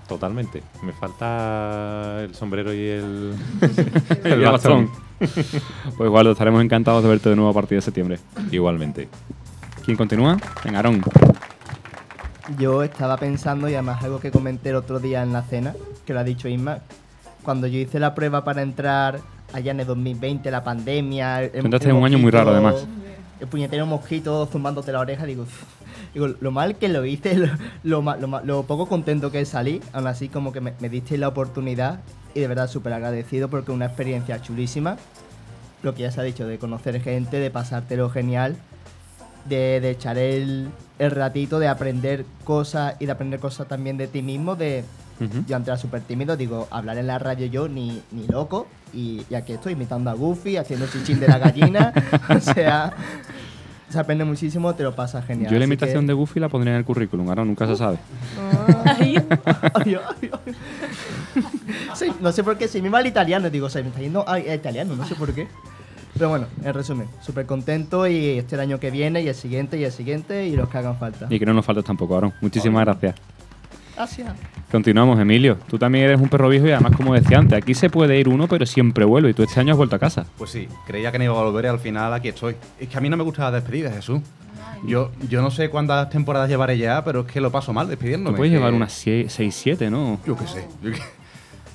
Totalmente. 0.09 0.62
Me 0.82 0.93
falta 0.93 2.23
el 2.23 2.35
sombrero 2.35 2.73
y 2.73 2.87
el, 2.89 3.35
El 4.24 4.41
bastón. 4.43 4.91
Pues 5.99 6.11
Waldo, 6.11 6.32
estaremos 6.32 6.65
encantados 6.65 7.03
de 7.03 7.11
verte 7.11 7.28
de 7.28 7.37
nuevo 7.37 7.51
a 7.51 7.55
partir 7.55 7.77
de 7.77 7.82
septiembre. 7.82 8.19
Igualmente. 8.51 9.09
¿Quién 9.85 9.97
continúa? 9.99 10.39
Venga, 10.65 10.78
Aarón. 10.78 11.03
Yo 12.59 12.82
estaba 12.82 13.19
pensando, 13.19 13.69
y 13.69 13.74
además 13.74 14.03
algo 14.03 14.19
que 14.19 14.31
comenté 14.31 14.70
el 14.70 14.77
otro 14.77 14.99
día 14.99 15.23
en 15.23 15.32
la 15.35 15.43
cena, 15.43 15.74
que 16.07 16.15
lo 16.15 16.20
ha 16.20 16.24
dicho 16.24 16.49
Isma, 16.49 16.78
cuando 17.43 17.66
yo 17.66 17.78
hice 17.78 18.01
la 18.01 18.15
prueba 18.15 18.43
para 18.45 18.62
entrar 18.62 19.20
allá 19.53 19.70
en 19.73 19.81
el 19.81 19.87
2020, 19.87 20.51
la 20.51 20.65
pandemia... 20.65 21.43
el- 21.45 21.51
entraste 21.66 21.91
en 21.91 21.97
un 21.97 22.05
año 22.07 22.19
muy 22.19 22.31
raro, 22.31 22.51
además. 22.51 22.87
El 23.41 23.49
puñetero 23.49 23.87
mosquito 23.87 24.47
zumbándote 24.47 24.93
la 24.93 25.01
oreja, 25.01 25.25
digo, 25.25 25.47
digo, 26.15 26.29
lo 26.29 26.51
mal 26.51 26.77
que 26.77 26.89
lo 26.89 27.05
hice, 27.05 27.37
lo, 27.83 28.03
lo, 28.45 28.62
poco 28.65 28.87
contento 28.87 29.31
que 29.31 29.45
salí, 29.45 29.81
aún 29.93 30.07
así 30.07 30.29
como 30.29 30.53
que 30.53 30.61
me, 30.61 30.75
me 30.81 30.89
diste 30.89 31.17
la 31.19 31.29
oportunidad 31.29 32.01
y 32.35 32.41
de 32.41 32.49
verdad 32.49 32.69
súper 32.69 32.93
agradecido 32.93 33.49
porque 33.49 33.73
una 33.73 33.87
experiencia 33.87 34.41
chulísima. 34.41 34.97
Lo 35.83 35.95
que 35.95 36.03
ya 36.03 36.11
se 36.11 36.21
ha 36.21 36.25
dicho, 36.25 36.47
de 36.47 36.59
conocer 36.59 37.01
gente, 37.01 37.39
de 37.39 37.51
pasártelo 37.51 38.11
genial, 38.11 38.57
de, 39.47 39.81
de 39.81 39.91
echar 39.91 40.19
el, 40.19 40.69
el 40.99 41.11
ratito, 41.11 41.59
de 41.59 41.69
aprender 41.69 42.27
cosas 42.45 42.97
y 43.01 43.07
de 43.07 43.12
aprender 43.12 43.41
cosas 43.41 43.67
también 43.67 43.97
de 43.97 44.07
ti 44.07 44.23
mismo, 44.23 44.57
de... 44.57 44.85
Yo 45.47 45.55
antes 45.55 45.69
era 45.69 45.77
súper 45.77 46.01
tímido, 46.01 46.35
digo, 46.35 46.67
hablar 46.71 46.97
en 46.97 47.07
la 47.07 47.19
radio 47.19 47.45
yo 47.45 47.69
ni, 47.69 48.03
ni 48.11 48.27
loco, 48.27 48.67
y, 48.93 49.23
y 49.31 49.35
aquí 49.35 49.53
estoy 49.53 49.73
imitando 49.75 50.11
a 50.11 50.15
Goofy, 50.15 50.57
haciendo 50.57 50.87
chichín 50.87 51.21
de 51.21 51.29
la 51.29 51.39
gallina, 51.39 51.93
o 52.29 52.41
sea, 52.41 52.93
se 53.89 53.99
aprende 53.99 54.25
muchísimo, 54.25 54.75
te 54.75 54.83
lo 54.83 54.95
pasa 54.95 55.21
genial. 55.23 55.53
Yo 55.53 55.59
la 55.59 55.65
imitación 55.65 56.03
que- 56.05 56.09
de 56.09 56.12
Goofy 56.12 56.41
la 56.41 56.49
pondría 56.49 56.75
en 56.75 56.79
el 56.79 56.85
currículum, 56.85 57.29
ahora 57.29 57.45
nunca 57.45 57.67
se 57.67 57.77
sabe. 57.77 57.99
Ay, 58.85 59.17
ay, 59.75 59.99
ay. 60.17 60.31
Sí, 61.95 62.07
no 62.21 62.33
sé 62.33 62.43
por 62.45 62.57
qué, 62.57 62.69
me 62.81 62.89
va 62.89 63.01
el 63.01 63.07
italiano, 63.07 63.51
digo, 63.51 63.69
se 63.69 63.83
me 63.83 63.89
está 63.89 64.01
yendo 64.01 64.29
a 64.29 64.39
italiano, 64.39 64.95
no 64.97 65.05
sé 65.07 65.15
por 65.15 65.33
qué. 65.33 65.49
Pero 66.15 66.29
bueno, 66.29 66.47
en 66.65 66.75
resumen, 66.75 67.07
súper 67.23 67.47
contento 67.47 68.07
y 68.07 68.39
este 68.39 68.57
el 68.57 68.61
año 68.61 68.81
que 68.81 68.91
viene 68.91 69.23
y 69.23 69.29
el 69.29 69.35
siguiente 69.35 69.79
y 69.79 69.85
el 69.85 69.93
siguiente 69.93 70.47
y 70.47 70.57
los 70.57 70.69
que 70.69 70.79
hagan 70.79 70.97
falta. 70.99 71.27
Y 71.31 71.39
que 71.39 71.47
no 71.47 71.55
nos 71.55 71.65
faltes 71.65 71.85
tampoco, 71.85 72.15
Aarón. 72.15 72.33
Muchísimas 72.41 72.85
gracias. 72.85 73.15
Gracias. 74.01 74.32
Continuamos, 74.72 75.20
Emilio. 75.20 75.59
Tú 75.68 75.78
también 75.78 76.05
eres 76.06 76.18
un 76.20 76.28
perro 76.31 76.48
viejo 76.48 76.66
y 76.66 76.70
además, 76.70 76.93
como 76.97 77.12
decía 77.14 77.36
antes, 77.39 77.59
aquí 77.59 77.74
se 77.74 77.90
puede 77.90 78.18
ir 78.18 78.28
uno, 78.31 78.47
pero 78.48 78.64
siempre 78.64 79.05
vuelve. 79.05 79.31
Y 79.31 79.35
tú 79.35 79.43
este 79.43 79.60
año 79.60 79.72
has 79.72 79.77
vuelto 79.77 79.97
a 79.97 79.98
casa. 79.98 80.24
Pues 80.39 80.51
sí, 80.51 80.68
creía 80.86 81.12
que 81.12 81.18
no 81.18 81.24
iba 81.24 81.39
a 81.39 81.43
volver 81.44 81.66
y 81.66 81.68
al 81.68 81.78
final 81.81 82.14
aquí 82.14 82.28
estoy. 82.28 82.56
Es 82.78 82.89
que 82.89 82.97
a 82.97 83.01
mí 83.02 83.10
no 83.10 83.18
me 83.18 83.24
gusta 83.24 83.43
la 83.43 83.51
despedida, 83.60 83.90
Jesús. 83.90 84.20
Yo, 84.86 85.10
yo 85.28 85.43
no 85.43 85.51
sé 85.51 85.68
cuántas 85.68 86.09
temporadas 86.09 86.48
llevaré 86.48 86.78
ya, 86.78 87.05
pero 87.05 87.20
es 87.20 87.27
que 87.27 87.43
lo 87.43 87.51
paso 87.51 87.74
mal 87.74 87.89
despidiéndome. 87.89 88.36
Tú 88.36 88.36
puedes 88.39 88.51
que- 88.52 88.56
llevar 88.56 88.72
unas 88.72 88.90
6-7, 89.05 89.90
¿no? 89.90 90.18
Yo 90.27 90.35
qué 90.35 90.47
sé. 90.47 90.66
Yo, 90.82 90.93
que- 90.93 91.02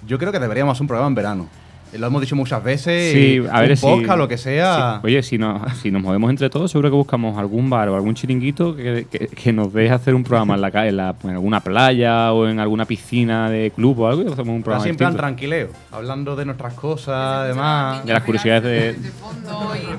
yo 0.07 0.18
creo 0.18 0.31
que 0.31 0.39
deberíamos 0.39 0.72
hacer 0.73 0.81
un 0.84 0.88
programa 0.88 1.10
en 1.10 1.15
verano. 1.15 1.49
Lo 1.98 2.08
hemos 2.08 2.22
dicho 2.22 2.36
muchas 2.36 2.64
veces. 2.64 3.14
Sí, 3.14 3.42
y 3.44 3.48
a 3.48 3.62
ver 3.62 3.72
un 3.72 3.78
si. 3.78 3.86
podcast, 3.86 4.18
lo 4.18 4.28
que 4.28 4.38
sea. 4.38 5.00
sí. 5.02 5.08
Oye, 5.08 5.24
si 5.24 5.38
nos, 5.38 5.78
si 5.80 5.92
nos 5.92 6.02
movemos 6.02 6.30
entre 6.30 6.50
todos, 6.50 6.72
seguro 6.72 6.90
que 6.90 6.96
buscamos 6.96 7.38
algún 7.38 7.70
bar 7.70 7.90
o 7.90 7.96
algún 7.96 8.16
chiringuito 8.16 8.76
que, 8.76 9.08
que- 9.10 9.28
que 9.28 9.54
nos 9.54 9.72
deje 9.74 9.94
hacer 9.94 10.14
un 10.16 10.24
programa 10.24 10.56
en 10.56 10.62
la 10.62 10.72
calle, 10.72 10.90
en, 10.90 10.98
la- 10.98 11.16
en 11.24 11.30
alguna 11.32 11.60
playa 11.62 12.34
o 12.34 12.48
en 12.48 12.60
alguna 12.60 12.86
piscina 12.86 13.50
de 13.50 13.72
club 13.76 14.00
o 14.00 14.08
algo 14.08 14.24
y 14.24 14.28
hacemos 14.28 14.50
un 14.56 14.64
programa 14.64 14.82
Así 14.84 14.90
en 14.90 14.98
plan 14.98 15.16
tranquileo, 15.16 15.70
hablando 15.92 16.36
de 16.36 16.46
nuestras 16.46 16.74
cosas, 16.74 17.16
además. 17.16 18.06
De 18.06 18.14
las 18.14 18.24
curiosidades 18.24 18.64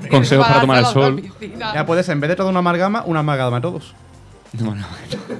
de. 0.02 0.09
Consejos 0.10 0.47
para 0.47 0.60
tomar 0.60 0.78
el 0.81 0.86
sol. 0.86 1.23
Ya 1.74 1.86
puede 1.86 2.02
ser, 2.02 2.12
en 2.14 2.20
vez 2.20 2.31
de 2.31 2.36
toda 2.36 2.51
una 2.51 2.59
amalgama, 2.60 3.02
una 3.06 3.20
amalgama 3.20 3.56
de 3.56 3.62
todos. 3.62 3.94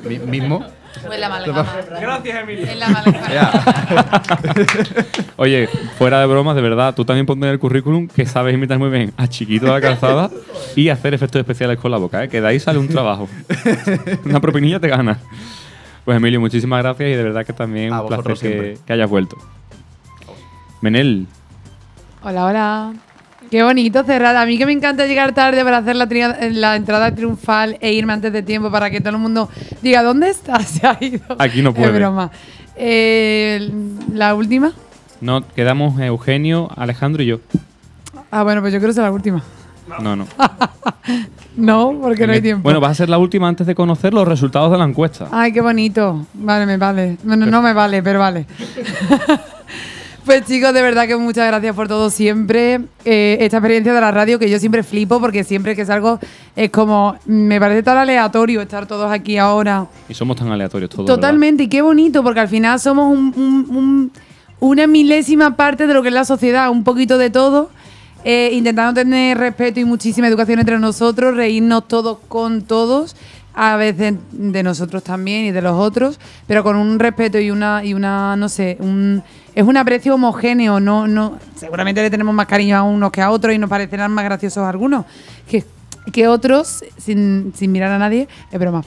Mi- 0.09 0.19
mismo. 0.19 0.65
O 1.09 1.13
en 1.13 1.21
la 1.21 1.27
amalgama. 1.27 1.67
Gracias, 2.01 2.43
Emilio. 2.43 2.67
En 2.67 2.79
la 2.79 2.87
amalgama. 2.87 4.23
Oye, 5.37 5.69
fuera 5.99 6.21
de 6.21 6.27
bromas, 6.27 6.57
de 6.57 6.63
verdad, 6.63 6.95
tú 6.95 7.05
también 7.05 7.27
ponte 7.27 7.47
en 7.47 7.53
el 7.53 7.59
currículum 7.59 8.09
que 8.09 8.27
sabes 8.27 8.55
imitar 8.55 8.79
muy 8.79 8.91
bien 8.91 9.13
a 9.17 9.27
Chiquito 9.29 9.67
de 9.67 9.73
la 9.73 9.81
Calzada 9.81 10.31
y 10.75 10.89
hacer 10.89 11.15
efectos 11.15 11.41
especiales 11.41 11.79
con 11.79 11.91
la 11.91 11.99
boca, 11.99 12.25
¿eh? 12.25 12.29
que 12.29 12.41
de 12.41 12.49
ahí 12.49 12.61
sale 12.61 12.79
un 12.79 12.89
trabajo. 12.89 13.29
Una 14.25 14.41
propinilla 14.41 14.81
te 14.81 14.89
gana. 14.89 15.19
Pues 16.05 16.17
Emilio, 16.17 16.41
muchísimas 16.41 16.83
gracias 16.83 17.09
y 17.11 17.13
de 17.15 17.23
verdad 17.23 17.45
que 17.45 17.53
también 17.53 17.93
A 17.93 18.03
un 18.03 18.09
placer 18.09 18.79
que 18.87 18.93
hayas 18.93 19.11
vuelto. 19.11 19.37
Menel, 20.81 21.27
Hola, 22.23 22.45
hola. 22.47 22.93
Qué 23.51 23.63
bonito 23.63 24.03
cerrar. 24.05 24.37
A 24.37 24.47
mí 24.47 24.59
que 24.59 24.67
me 24.67 24.73
encanta 24.73 25.07
llegar 25.07 25.33
tarde 25.33 25.63
para 25.65 25.79
hacer 25.79 25.97
la, 25.97 26.77
entrada 26.77 27.15
triunfal 27.15 27.79
e 27.81 27.93
irme 27.93 28.13
antes 28.13 28.33
de 28.33 28.43
tiempo 28.43 28.71
para 28.71 28.91
que 28.91 29.01
todo 29.01 29.11
el 29.11 29.19
mundo 29.19 29.49
diga, 29.83 30.03
¿dónde 30.03 30.31
estás? 30.31 30.67
Se 30.67 30.87
ha 30.87 30.97
ido. 31.01 31.37
Aquí 31.39 31.63
no 31.63 31.73
puede. 31.73 31.89
Es 31.89 31.95
broma. 31.95 32.31
Eh, 32.77 33.71
la 34.13 34.35
última. 34.35 34.73
no, 35.21 35.47
quedamos 35.49 35.99
Eugenio, 36.01 36.69
Alejandro 36.77 37.23
y 37.23 37.27
yo. 37.27 37.41
Ah, 38.31 38.43
bueno, 38.43 38.61
pues 38.61 38.73
yo 38.73 38.79
creo 38.81 38.89
que 38.89 38.99
es 38.99 39.05
la 39.05 39.11
última. 39.11 39.43
No, 40.01 40.17
no. 40.17 40.27
No, 41.57 41.99
porque 42.03 42.27
no 42.27 42.35
hay 42.35 42.43
tiempo. 42.43 42.65
Bueno, 42.65 42.81
vas 42.81 42.91
a 42.91 42.95
ser 42.95 43.09
la 43.09 43.17
última 43.17 43.49
antes 43.49 43.67
de 43.67 43.75
conocer 43.75 44.13
los 44.13 44.29
resultados 44.29 44.71
de 44.71 44.77
la 44.77 44.85
encuesta. 44.85 45.29
Ay, 45.33 45.53
qué 45.53 45.63
bonito. 45.63 46.27
Vale, 46.35 46.67
me 46.67 46.77
vale. 46.77 47.17
Bueno, 47.25 47.47
no 47.47 47.63
me 47.63 47.73
vale, 47.73 48.03
pero 48.03 48.19
vale. 48.19 48.45
pues 50.27 50.45
chicos, 50.45 50.75
de 50.75 50.83
verdad 50.83 51.07
que 51.07 51.17
muchas 51.17 51.47
gracias 51.47 51.75
por 51.75 51.89
todo 51.89 52.11
siempre. 52.11 52.81
Eh, 53.05 53.39
esta 53.41 53.57
experiencia 53.59 53.95
de 53.95 54.01
la 54.01 54.11
radio 54.11 54.39
que 54.39 54.51
yo 54.51 54.59
siempre 54.59 54.83
flipo 54.83 55.21
porque 55.21 55.45
siempre 55.45 55.75
que 55.75 55.87
salgo 55.87 56.19
es 56.55 56.71
como, 56.71 57.17
me 57.25 57.59
parece 57.61 57.83
tan 57.83 57.97
aleatorio 57.97 58.61
estar 58.61 58.87
todos 58.87 59.11
aquí 59.11 59.39
ahora. 59.39 59.87
Y 60.09 60.15
somos 60.15 60.37
tan 60.37 60.49
aleatorios 60.49 60.91
todos. 60.91 61.07
¿verdad? 61.07 61.15
Totalmente, 61.15 61.63
y 61.63 61.69
qué 61.69 61.81
bonito 61.81 62.23
porque 62.23 62.41
al 62.41 62.49
final 62.49 62.79
somos 62.81 63.07
un- 63.17 63.33
un- 63.37 63.77
un- 63.77 64.13
una 64.59 64.87
milésima 64.87 65.55
parte 65.57 65.87
de 65.87 65.95
lo 65.95 66.03
que 66.03 66.09
es 66.09 66.15
la 66.15 66.25
sociedad, 66.25 66.69
un 66.71 66.85
poquito 66.85 67.17
de 67.19 67.31
todo. 67.31 67.71
eh, 68.29 68.51
intentando 68.55 68.93
tener 68.93 69.39
respeto 69.39 69.79
y 69.79 69.85
muchísima 69.85 70.27
educación 70.27 70.59
entre 70.59 70.81
nosotros, 70.81 71.37
reírnos 71.37 71.87
todos 71.87 72.19
con 72.27 72.63
todos, 72.63 73.15
a 73.55 73.77
veces 73.77 74.15
de 74.33 74.63
nosotros 74.65 75.05
también 75.05 75.45
y 75.45 75.53
de 75.53 75.63
los 75.63 75.75
otros, 75.79 76.19
pero 76.49 76.65
con 76.65 76.75
un 76.75 76.99
respeto 76.99 77.39
y 77.39 77.53
una, 77.53 77.85
y 77.85 77.95
una 77.95 78.35
no 78.35 78.49
sé, 78.49 78.79
un, 78.81 79.23
es 79.57 79.65
un 79.65 79.79
aprecio 79.79 80.15
homogéneo, 80.15 80.81
no, 80.81 81.09
no, 81.09 81.39
seguramente 81.57 82.03
le 82.03 82.11
tenemos 82.11 82.35
más 82.35 82.47
cariño 82.47 82.77
a 82.77 82.83
unos 82.83 83.11
que 83.11 83.23
a 83.23 83.31
otros 83.31 83.55
y 83.55 83.59
nos 83.59 83.71
parecerán 83.71 84.13
más 84.13 84.27
graciosos 84.27 84.63
algunos 84.65 85.07
que, 85.49 85.65
que 86.13 86.29
otros, 86.29 86.85
sin, 86.99 87.55
sin 87.57 87.73
mirar 87.73 87.91
a 87.91 87.99
nadie, 87.99 88.29
es 88.53 88.61
broma. 88.61 88.85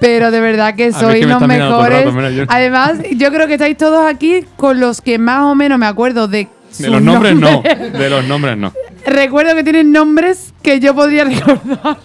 Pero 0.00 0.32
de 0.32 0.40
verdad 0.40 0.74
que 0.74 0.92
sois 0.92 1.20
que 1.20 1.26
me 1.26 1.32
los 1.34 1.46
mejores. 1.46 2.04
rato, 2.04 2.12
menos 2.16 2.32
yo. 2.32 2.44
Además, 2.48 2.98
yo 3.16 3.30
creo 3.30 3.46
que 3.46 3.52
estáis 3.52 3.76
todos 3.76 4.04
aquí 4.04 4.44
con 4.56 4.80
los 4.80 5.00
que 5.00 5.18
más 5.18 5.44
o 5.44 5.54
menos 5.54 5.78
me 5.78 5.86
acuerdo 5.86 6.26
de 6.26 6.48
De 6.80 6.90
los 6.90 7.00
nombres 7.00 7.36
no. 7.36 7.62
De 7.62 8.10
los 8.10 8.26
nombres 8.26 8.56
no. 8.56 8.72
Recuerdo 9.06 9.54
que 9.54 9.62
tienen 9.62 9.92
nombres 9.92 10.52
que 10.62 10.80
yo 10.80 10.96
podría 10.96 11.22
recordar. 11.26 11.98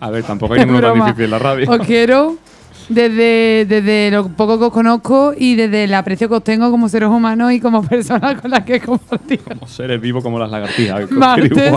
A 0.00 0.08
ver, 0.08 0.24
tampoco 0.24 0.54
hay 0.54 0.60
Es 0.60 0.66
ninguno 0.66 0.88
tan 0.94 1.00
difícil 1.00 1.24
en 1.24 1.30
la 1.32 1.38
radio. 1.38 1.70
Os 1.70 1.86
quiero 1.86 2.38
desde, 2.90 3.64
desde 3.66 4.10
lo 4.10 4.28
poco 4.28 4.58
que 4.58 4.64
os 4.66 4.72
conozco 4.72 5.32
y 5.36 5.54
desde 5.54 5.84
el 5.84 5.94
aprecio 5.94 6.28
que 6.28 6.34
os 6.34 6.44
tengo 6.44 6.70
como 6.70 6.88
seres 6.88 7.08
humanos 7.08 7.52
y 7.52 7.60
como 7.60 7.82
personas 7.88 8.40
con 8.40 8.50
las 8.50 8.64
que 8.64 8.76
he 8.76 8.80
compartido 8.80 9.44
Como 9.44 9.66
seres 9.66 10.00
vivos 10.00 10.22
como 10.22 10.38
las 10.38 10.50
lagartijas. 10.50 11.10
martes 11.10 11.72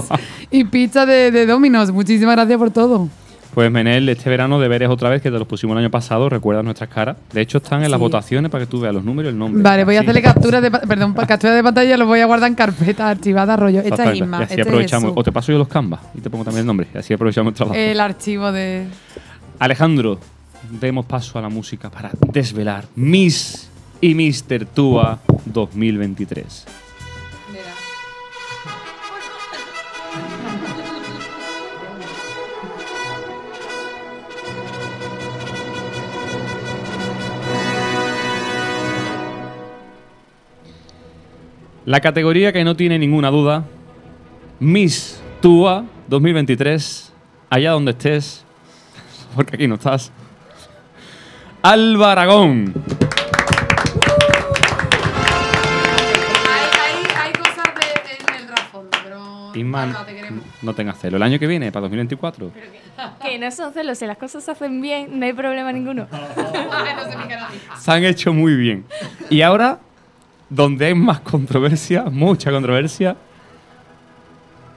y 0.51 0.63
pizza 0.65 1.05
de, 1.05 1.31
de 1.31 1.45
Dominos. 1.45 1.91
Muchísimas 1.91 2.35
gracias 2.35 2.57
por 2.57 2.71
todo. 2.71 3.07
Pues 3.53 3.69
Menel, 3.69 4.09
este 4.09 4.31
verano 4.31 4.59
deberes 4.59 4.89
otra 4.89 5.09
vez, 5.09 5.21
que 5.21 5.29
te 5.29 5.37
los 5.37 5.47
pusimos 5.47 5.75
el 5.75 5.83
año 5.83 5.91
pasado, 5.91 6.27
recuerdas 6.27 6.65
nuestras 6.65 6.89
caras. 6.89 7.17
De 7.31 7.39
hecho, 7.41 7.59
están 7.59 7.83
en 7.83 7.91
las 7.91 7.99
votaciones 7.99 8.49
para 8.49 8.65
que 8.65 8.71
tú 8.71 8.79
veas 8.79 8.95
los 8.95 9.03
números 9.03 9.29
y 9.29 9.33
el 9.33 9.37
nombre. 9.37 9.61
Vale, 9.61 9.83
voy 9.85 9.95
a 9.95 9.99
hacerle 10.01 10.23
captura 10.23 10.59
de, 10.59 10.71
perdón, 10.71 11.13
captura 11.13 11.53
de 11.53 11.61
pantalla, 11.61 11.95
los 11.95 12.07
voy 12.07 12.19
a 12.21 12.25
guardar 12.25 12.49
en 12.49 12.55
carpeta 12.55 13.11
archivada, 13.11 13.55
rollo. 13.55 13.81
Esta 13.81 14.11
es 14.11 14.19
Exactamente. 14.19 14.25
Inma, 14.25 14.39
Y 14.39 14.43
así 14.45 14.51
este 14.53 14.61
es 14.61 14.67
aprovechamos. 14.67 15.03
Jesús. 15.03 15.17
o 15.19 15.23
te 15.23 15.31
paso 15.31 15.51
yo 15.51 15.59
los 15.59 15.67
canvas 15.67 15.99
y 16.15 16.21
te 16.21 16.31
pongo 16.31 16.43
también 16.43 16.61
el 16.61 16.65
nombre. 16.65 16.87
Y 16.95 16.97
así 16.97 17.13
aprovechamos 17.13 17.51
el 17.51 17.55
trabajo. 17.55 17.75
el 17.77 17.99
archivo 17.99 18.51
de... 18.51 18.87
Alejandro, 19.59 20.17
demos 20.69 21.05
paso 21.05 21.37
a 21.37 21.41
la 21.41 21.49
música 21.49 21.89
para 21.89 22.11
desvelar 22.31 22.85
Miss 22.95 23.69
y 24.01 24.15
Mr. 24.15 24.65
Tua 24.65 25.19
2023. 25.45 26.65
La 41.85 41.99
categoría 41.99 42.53
que 42.53 42.63
no 42.63 42.77
tiene 42.77 42.97
ninguna 42.97 43.29
duda, 43.29 43.65
Miss 44.59 45.21
Tua 45.41 45.85
2023, 46.07 47.11
allá 47.49 47.71
donde 47.71 47.91
estés, 47.91 48.45
porque 49.35 49.55
aquí 49.57 49.67
no 49.67 49.75
estás. 49.75 50.11
Alba 51.65 52.11
Aragón. 52.11 52.73
Hay, 57.21 57.31
cosas 57.31 57.69
en 58.27 58.35
el 58.35 58.47
trasfondo, 58.47 58.89
pero... 59.01 59.51
Isman, 59.55 59.95
no 60.61 60.75
tengas 60.75 60.99
celo. 60.99 61.15
El 61.15 61.23
año 61.23 61.39
que 61.39 61.47
viene, 61.47 61.71
para 61.71 61.83
2024. 61.83 62.51
Que 63.21 63.39
no 63.39 63.49
son 63.49 63.71
celos, 63.71 63.97
si 63.97 64.05
las 64.05 64.17
cosas 64.17 64.43
se 64.43 64.51
hacen 64.51 64.81
bien, 64.81 65.17
no 65.17 65.25
hay 65.25 65.31
problema 65.31 65.71
ninguno. 65.71 66.05
Se 67.79 67.91
han 67.93 68.03
hecho 68.03 68.33
muy 68.33 68.55
bien. 68.57 68.83
Y 69.29 69.41
ahora, 69.41 69.79
donde 70.49 70.87
hay 70.87 70.95
más 70.95 71.21
controversia, 71.21 72.03
mucha 72.11 72.51
controversia, 72.51 73.15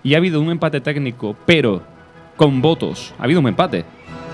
y 0.05 0.15
ha 0.15 0.19
habido 0.19 0.41
un 0.41 0.51
empate 0.51 0.81
técnico, 0.81 1.35
pero 1.47 1.83
con 2.37 2.63
votos. 2.63 3.13
Ha 3.19 3.25
habido 3.25 3.41
un 3.41 3.49
empate 3.49 3.85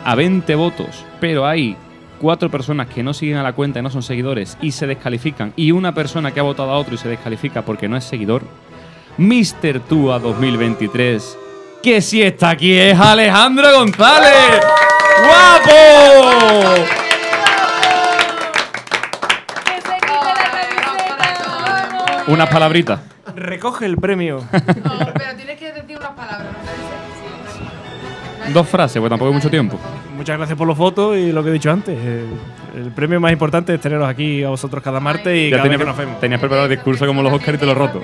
a 0.05 0.15
20 0.15 0.55
votos, 0.55 1.03
pero 1.19 1.47
hay 1.47 1.79
cuatro 2.23 2.49
personas 2.49 2.87
que 2.87 3.03
no 3.03 3.13
siguen 3.13 3.37
a 3.37 3.43
la 3.43 3.53
cuenta 3.53 3.81
y 3.81 3.83
no 3.83 3.91
son 3.91 4.05
seguidores 4.05 4.57
y 4.63 4.71
se 4.71 4.87
descalifican, 4.87 5.53
y 5.57 5.73
una 5.73 5.93
persona 5.93 6.31
que 6.31 6.39
ha 6.39 6.45
votado 6.45 6.71
a 6.71 6.79
otro 6.79 6.95
y 6.95 6.99
se 6.99 7.09
descalifica 7.09 7.63
porque 7.63 7.89
no 7.89 7.97
es 7.97 8.05
seguidor. 8.05 8.43
Mr. 9.19 9.81
Tua 9.81 10.21
2023, 10.21 11.37
que 11.83 12.01
si 12.01 12.23
está 12.23 12.51
aquí 12.51 12.73
es 12.73 12.99
Alejandro 12.99 13.77
González. 13.77 14.61
¡Guapo! 15.27 15.73
Unas 22.29 22.49
palabritas. 22.49 23.01
Recoge 23.35 23.85
el 23.85 23.97
premio. 23.97 24.45
pero 24.53 25.37
tienes 25.37 25.59
que 25.59 25.73
decir 25.73 25.99
unas 25.99 26.13
palabras. 26.13 26.55
Dos 28.53 28.69
frases, 28.69 29.01
pues 29.01 29.09
tampoco 29.09 29.29
hay 29.31 29.35
mucho 29.35 29.51
tiempo. 29.51 29.79
Muchas 30.17 30.37
gracias 30.37 30.57
por 30.59 30.67
los 30.67 30.77
votos 30.77 31.17
y 31.17 31.33
lo 31.33 31.43
que 31.43 31.51
he 31.51 31.53
dicho 31.53 31.71
antes. 31.71 31.97
El, 31.99 32.27
el 32.85 32.91
premio 32.93 33.21
más 33.21 33.33
importante 33.33 33.75
es 33.75 33.81
teneros 33.81 34.09
aquí 34.09 34.43
a 34.43 34.49
vosotros 34.49 34.83
cada 34.83 35.01
martes 35.01 35.37
y 35.37 35.51
Ya 35.51 35.57
cada 35.57 35.63
tenía, 35.65 35.79
vez 35.79 35.85
que 35.87 35.91
nos 35.91 35.97
vemos. 35.99 36.21
tenías 36.21 36.41
preparado 36.41 36.67
el 36.67 36.73
discurso 36.73 37.07
como 37.07 37.23
los 37.23 37.33
Oscar 37.33 37.55
y 37.55 37.59
te 37.59 37.67
lo 37.67 37.75
roto. 37.75 38.01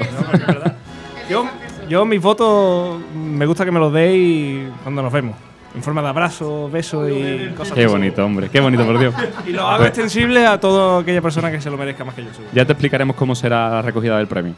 Yo, 1.29 1.47
yo 1.89 2.05
mis 2.05 2.21
votos 2.23 3.01
me 3.15 3.45
gusta 3.47 3.65
que 3.65 3.71
me 3.73 3.79
los 3.81 3.93
deis 3.93 4.69
cuando 4.83 5.03
nos 5.03 5.13
vemos. 5.13 5.37
En 5.75 5.83
forma 5.83 6.01
de 6.03 6.09
abrazo, 6.09 6.69
besos 6.71 7.09
y 7.11 7.51
cosas 7.55 7.75
Qué 7.75 7.85
así. 7.85 7.93
bonito, 7.93 8.25
hombre, 8.25 8.49
qué 8.51 8.59
bonito, 8.61 8.87
por 8.87 8.99
Dios. 8.99 9.15
Y 9.47 9.51
lo 9.51 9.63
hago 9.67 9.79
Pues, 9.79 9.89
extensible 9.91 10.47
a 10.47 10.59
toda 10.59 11.03
aquella 11.03 11.21
persona 11.21 11.51
que 11.51 11.61
se 11.61 11.71
lo 11.71 11.77
merezca 11.77 12.05
más 12.05 12.15
que 12.15 12.25
yo. 12.25 12.31
seguro. 12.31 12.49
ya 12.55 12.65
te 12.65 12.73
explicaremos 12.73 13.15
cómo 13.17 13.35
será 13.35 13.69
la 13.69 13.83
recogida 13.83 14.17
del 14.17 14.27
premio. 14.27 14.55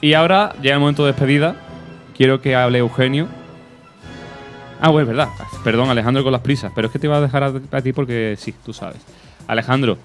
Y 0.00 0.14
ahora 0.14 0.54
llega 0.60 0.74
el 0.74 0.80
momento 0.80 1.04
de 1.04 1.12
despedida. 1.12 1.54
Quiero 2.16 2.40
que 2.42 2.56
hable 2.56 2.78
Eugenio. 2.78 3.28
Ah, 4.84 4.90
bueno, 4.90 5.08
es 5.08 5.16
verdad. 5.16 5.32
Perdón, 5.62 5.90
Alejandro, 5.90 6.24
con 6.24 6.32
las 6.32 6.40
prisas. 6.40 6.72
Pero 6.74 6.88
es 6.88 6.92
que 6.92 6.98
te 6.98 7.06
iba 7.06 7.16
a 7.16 7.20
dejar 7.20 7.44
a, 7.44 7.52
a 7.70 7.80
ti 7.80 7.92
porque 7.92 8.34
sí, 8.36 8.52
tú 8.64 8.72
sabes. 8.72 9.00
Alejandro, 9.46 9.96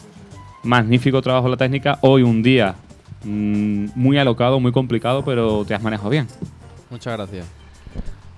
magnífico 0.63 1.19
trabajo 1.21 1.47
en 1.47 1.51
la 1.51 1.57
técnica. 1.57 1.97
Hoy 2.01 2.21
un 2.21 2.43
día 2.43 2.75
mm, 3.23 3.87
muy 3.95 4.19
alocado, 4.19 4.59
muy 4.59 4.71
complicado, 4.71 5.25
pero 5.25 5.65
te 5.65 5.73
has 5.73 5.81
manejado 5.81 6.11
bien. 6.11 6.27
Muchas 6.91 7.17
gracias. 7.17 7.47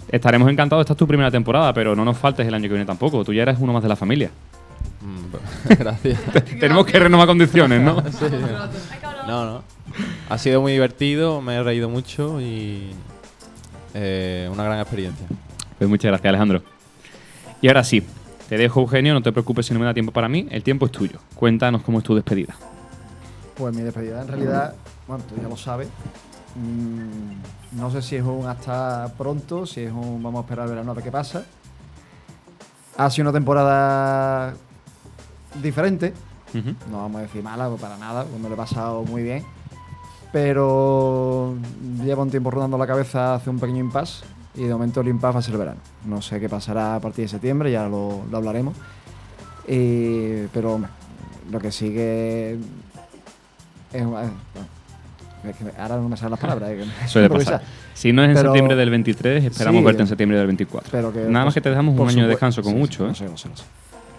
Estaremos 0.07 0.49
encantados. 0.49 0.84
Esta 0.84 0.94
es 0.94 0.98
tu 0.98 1.06
primera 1.06 1.30
temporada, 1.30 1.74
pero 1.74 1.94
no 1.94 2.06
nos 2.06 2.18
faltes 2.18 2.48
el 2.48 2.53
año 2.53 2.64
que 2.64 2.70
viene 2.70 2.86
tampoco. 2.86 3.26
Tú 3.26 3.34
ya 3.34 3.41
eres 3.41 3.57
uno 3.60 3.74
más 3.74 3.84
de 3.84 3.90
la 3.90 3.98
familia. 3.98 4.32
Mm, 5.02 5.74
Gracias. 5.78 6.22
Tenemos 6.60 6.86
que 6.86 6.99
renovar 6.99 7.28
condiciones, 7.28 7.82
¿no? 7.82 8.02
Sí. 8.11 8.26
No, 9.28 9.45
no. 9.45 9.64
Ha 10.30 10.38
sido 10.38 10.61
muy 10.61 10.72
divertido, 10.72 11.41
me 11.41 11.56
he 11.56 11.64
reído 11.64 11.90
mucho 11.90 12.40
y 12.40 12.91
eh, 13.94 14.49
una 14.52 14.64
gran 14.64 14.80
experiencia. 14.80 15.28
Pues 15.80 15.89
muchas 15.89 16.10
gracias, 16.10 16.30
Alejandro. 16.30 16.61
Y 17.61 17.69
ahora 17.69 17.85
sí, 17.85 18.03
te 18.49 18.57
dejo, 18.57 18.81
Eugenio, 18.81 19.14
no 19.14 19.22
te 19.22 19.31
preocupes 19.31 19.65
si 19.65 19.73
no 19.73 19.80
me 19.80 19.85
da 19.85 19.93
tiempo 19.93 20.11
para 20.11 20.27
mí, 20.27 20.45
el 20.51 20.61
tiempo 20.61 20.85
es 20.85 20.91
tuyo. 20.91 21.19
Cuéntanos 21.35 21.81
cómo 21.84 21.99
es 21.99 22.03
tu 22.03 22.14
despedida. 22.14 22.53
Pues 23.56 23.73
mi 23.73 23.81
despedida 23.81 24.22
en 24.22 24.27
realidad, 24.27 24.76
bueno, 25.07 25.23
tú 25.23 25.35
ya 25.41 25.47
lo 25.47 25.56
sabes. 25.56 25.88
Mm, 26.56 27.77
no 27.80 27.91
sé 27.91 28.01
si 28.01 28.18
es 28.18 28.23
un 28.23 28.45
hasta 28.45 29.14
pronto, 29.18 29.65
si 29.65 29.81
es 29.81 29.91
un 29.91 30.22
vamos 30.22 30.39
a 30.39 30.41
esperar 30.41 30.65
el 30.65 30.72
verano 30.72 30.91
a 30.91 30.95
ver 30.95 31.03
qué 31.03 31.11
pasa. 31.11 31.45
Ha 32.97 33.10
sido 33.10 33.30
una 33.30 33.38
temporada 33.38 34.53
diferente. 35.61 36.14
No 36.91 36.97
vamos 36.97 37.19
a 37.19 37.22
decir 37.22 37.41
mala, 37.41 37.69
pues 37.69 37.80
para 37.80 37.97
nada, 37.97 38.26
pues 38.26 38.41
me 38.41 38.49
lo 38.49 38.56
he 38.56 38.57
pasado 38.57 39.03
muy 39.03 39.23
bien. 39.23 39.45
Pero 40.34 41.56
lleva 42.03 42.23
un 42.23 42.31
tiempo 42.31 42.51
rodando 42.51 42.77
la 42.77 42.85
cabeza 42.85 43.35
hace 43.35 43.49
un 43.49 43.60
pequeño 43.60 43.80
impasse 43.80 44.26
y 44.55 44.63
de 44.63 44.73
momento 44.73 45.01
el 45.01 45.07
impasse 45.09 45.34
va 45.34 45.39
a 45.39 45.43
ser 45.43 45.53
el 45.53 45.59
verano. 45.59 45.80
No 46.05 46.21
sé 46.21 46.39
qué 46.39 46.49
pasará 46.49 46.95
a 46.95 46.99
partir 46.99 47.26
de 47.26 47.30
septiembre, 47.30 47.71
ya 47.71 47.88
lo, 47.88 48.23
lo 48.30 48.38
hablaremos. 48.38 48.76
Y- 49.67 50.47
pero 50.53 50.73
hombre, 50.76 50.89
lo 51.51 51.59
que 51.59 51.71
sigue 51.71 52.53
es... 52.53 52.57
eh, 53.93 54.03
bueno, 54.03 54.31
es 55.43 55.55
que 55.55 55.63
ahora 55.80 55.97
no 55.97 56.09
me 56.09 56.17
salen 56.17 56.31
las 56.31 56.39
palabras. 56.39 56.69
es 56.71 56.88
que- 57.01 57.07
Suele 57.07 57.30
pasar. 57.38 57.61
Si 57.93 58.11
no 58.13 58.23
es 58.23 58.30
en 58.30 58.35
Pero- 58.35 58.49
septiembre 58.49 58.76
del 58.76 58.89
23, 58.89 59.43
esperamos 59.45 59.80
Sí, 59.80 59.85
verte 59.85 60.01
en 60.01 60.07
septiembre 60.07 60.38
del 60.38 60.47
24. 60.47 60.89
pero 60.91 61.13
que, 61.13 61.19
Nada 61.26 61.45
más 61.45 61.53
que 61.53 61.61
te 61.61 61.69
dejamos 61.69 61.97
un 61.99 62.07
año 62.09 62.23
de 62.23 62.30
descanso 62.30 62.61
con 62.63 62.73
sí, 62.73 62.77
mucho, 62.80 63.13
sí, 63.13 63.23
¿eh? 63.23 63.27
lo 63.30 63.38
sé, 63.38 63.49
lo 63.49 63.55
sé. 63.57 63.63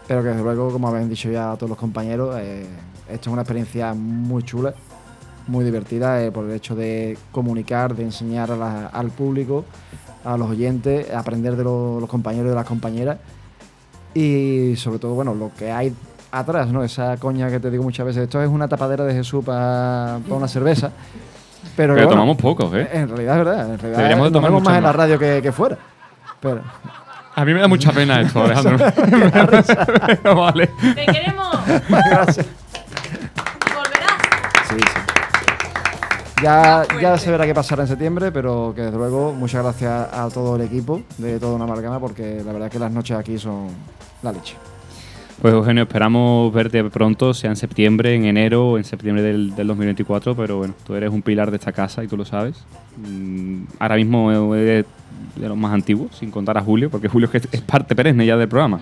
Pero 0.06 0.22
que 0.22 0.28
desde 0.30 0.42
luego, 0.42 0.70
como 0.72 0.88
habían 0.88 1.08
dicho 1.08 1.30
ya 1.30 1.54
todos 1.56 1.70
los 1.70 1.78
compañeros, 1.78 2.36
eh, 2.40 2.66
esto 3.08 3.30
es 3.30 3.32
una 3.32 3.42
experiencia 3.42 3.94
muy 3.94 4.42
chula, 4.42 4.74
muy 5.46 5.64
divertida 5.64 6.22
eh, 6.22 6.30
por 6.30 6.44
el 6.44 6.52
hecho 6.52 6.74
de 6.74 7.16
comunicar, 7.32 7.94
de 7.94 8.02
enseñar 8.04 8.50
la- 8.50 8.86
al 8.88 9.10
público, 9.10 9.64
a 10.24 10.36
los 10.36 10.50
oyentes, 10.50 11.12
aprender 11.14 11.56
de 11.56 11.64
lo- 11.64 11.98
los 12.00 12.08
compañeros 12.08 12.46
y 12.46 12.50
de 12.50 12.54
las 12.56 12.66
compañeras 12.66 13.18
y 14.14 14.74
sobre 14.76 14.98
todo, 14.98 15.14
bueno, 15.14 15.34
lo 15.34 15.50
que 15.56 15.70
hay 15.70 15.94
atrás, 16.32 16.68
¿no? 16.68 16.82
Esa 16.84 17.16
coña 17.16 17.48
que 17.50 17.60
te 17.60 17.70
digo 17.70 17.82
muchas 17.82 18.06
veces, 18.06 18.24
esto 18.24 18.42
es 18.42 18.48
una 18.48 18.68
tapadera 18.68 19.04
de 19.04 19.14
Jesús 19.14 19.44
para 19.44 20.18
una 20.28 20.48
cerveza. 20.48 20.90
Pero, 21.76 21.94
Pero 21.94 21.94
que, 21.94 22.00
bueno, 22.06 22.10
tomamos 22.10 22.36
pocos, 22.36 22.72
¿eh? 22.74 22.88
En 22.92 23.08
realidad 23.08 23.38
es 23.38 23.44
verdad, 23.44 23.60
en 23.70 23.78
realidad 23.78 23.96
Deberíamos 23.98 24.26
de 24.28 24.32
tomar 24.32 24.50
más 24.50 24.60
muchas 24.60 24.76
en 24.76 24.82
la 24.82 24.88
más. 24.88 24.96
radio 24.96 25.18
que, 25.18 25.40
que 25.42 25.52
fuera. 25.52 25.76
Pero, 26.40 26.60
A 27.34 27.44
mí 27.44 27.54
me 27.54 27.60
da 27.60 27.68
mucha 27.68 27.92
pena 27.92 28.20
esto, 28.20 28.42
Alejandro. 28.44 28.86
Me 29.10 29.30
da 29.30 29.46
risa. 29.46 29.86
vale. 30.34 30.66
¡Te 30.94 31.06
queremos! 31.06 31.56
Gracias. 31.88 32.46
Ya, 36.42 36.86
ya 37.00 37.18
se 37.18 37.30
verá 37.30 37.44
qué 37.44 37.54
pasará 37.54 37.82
en 37.82 37.88
septiembre, 37.88 38.32
pero 38.32 38.72
que 38.74 38.82
desde 38.82 38.96
luego 38.96 39.32
muchas 39.32 39.62
gracias 39.62 40.08
a 40.10 40.28
todo 40.32 40.56
el 40.56 40.62
equipo 40.62 41.02
de 41.18 41.38
toda 41.38 41.54
una 41.54 41.64
amalgama 41.64 42.00
porque 42.00 42.42
la 42.44 42.52
verdad 42.52 42.68
es 42.68 42.72
que 42.72 42.78
las 42.78 42.90
noches 42.90 43.16
aquí 43.16 43.38
son 43.38 43.68
la 44.22 44.32
leche. 44.32 44.56
Pues 45.42 45.52
Eugenio, 45.52 45.82
esperamos 45.82 46.52
verte 46.52 46.82
pronto, 46.84 47.34
sea 47.34 47.50
en 47.50 47.56
septiembre, 47.56 48.14
en 48.14 48.24
enero 48.24 48.70
o 48.70 48.78
en 48.78 48.84
septiembre 48.84 49.22
del, 49.22 49.54
del 49.54 49.66
2024, 49.66 50.34
pero 50.34 50.58
bueno, 50.58 50.74
tú 50.86 50.94
eres 50.94 51.10
un 51.10 51.20
pilar 51.20 51.50
de 51.50 51.58
esta 51.58 51.72
casa 51.72 52.02
y 52.04 52.08
tú 52.08 52.16
lo 52.16 52.24
sabes. 52.24 52.64
Mm, 52.96 53.64
ahora 53.78 53.96
mismo 53.96 54.54
eres 54.54 54.86
de 55.36 55.48
los 55.48 55.56
más 55.56 55.72
antiguos, 55.72 56.16
sin 56.16 56.30
contar 56.30 56.56
a 56.56 56.62
Julio, 56.62 56.90
porque 56.90 57.08
Julio 57.08 57.28
es 57.32 57.60
parte 57.62 57.94
perenne 57.94 58.24
ya 58.24 58.36
del 58.36 58.48
programa. 58.48 58.80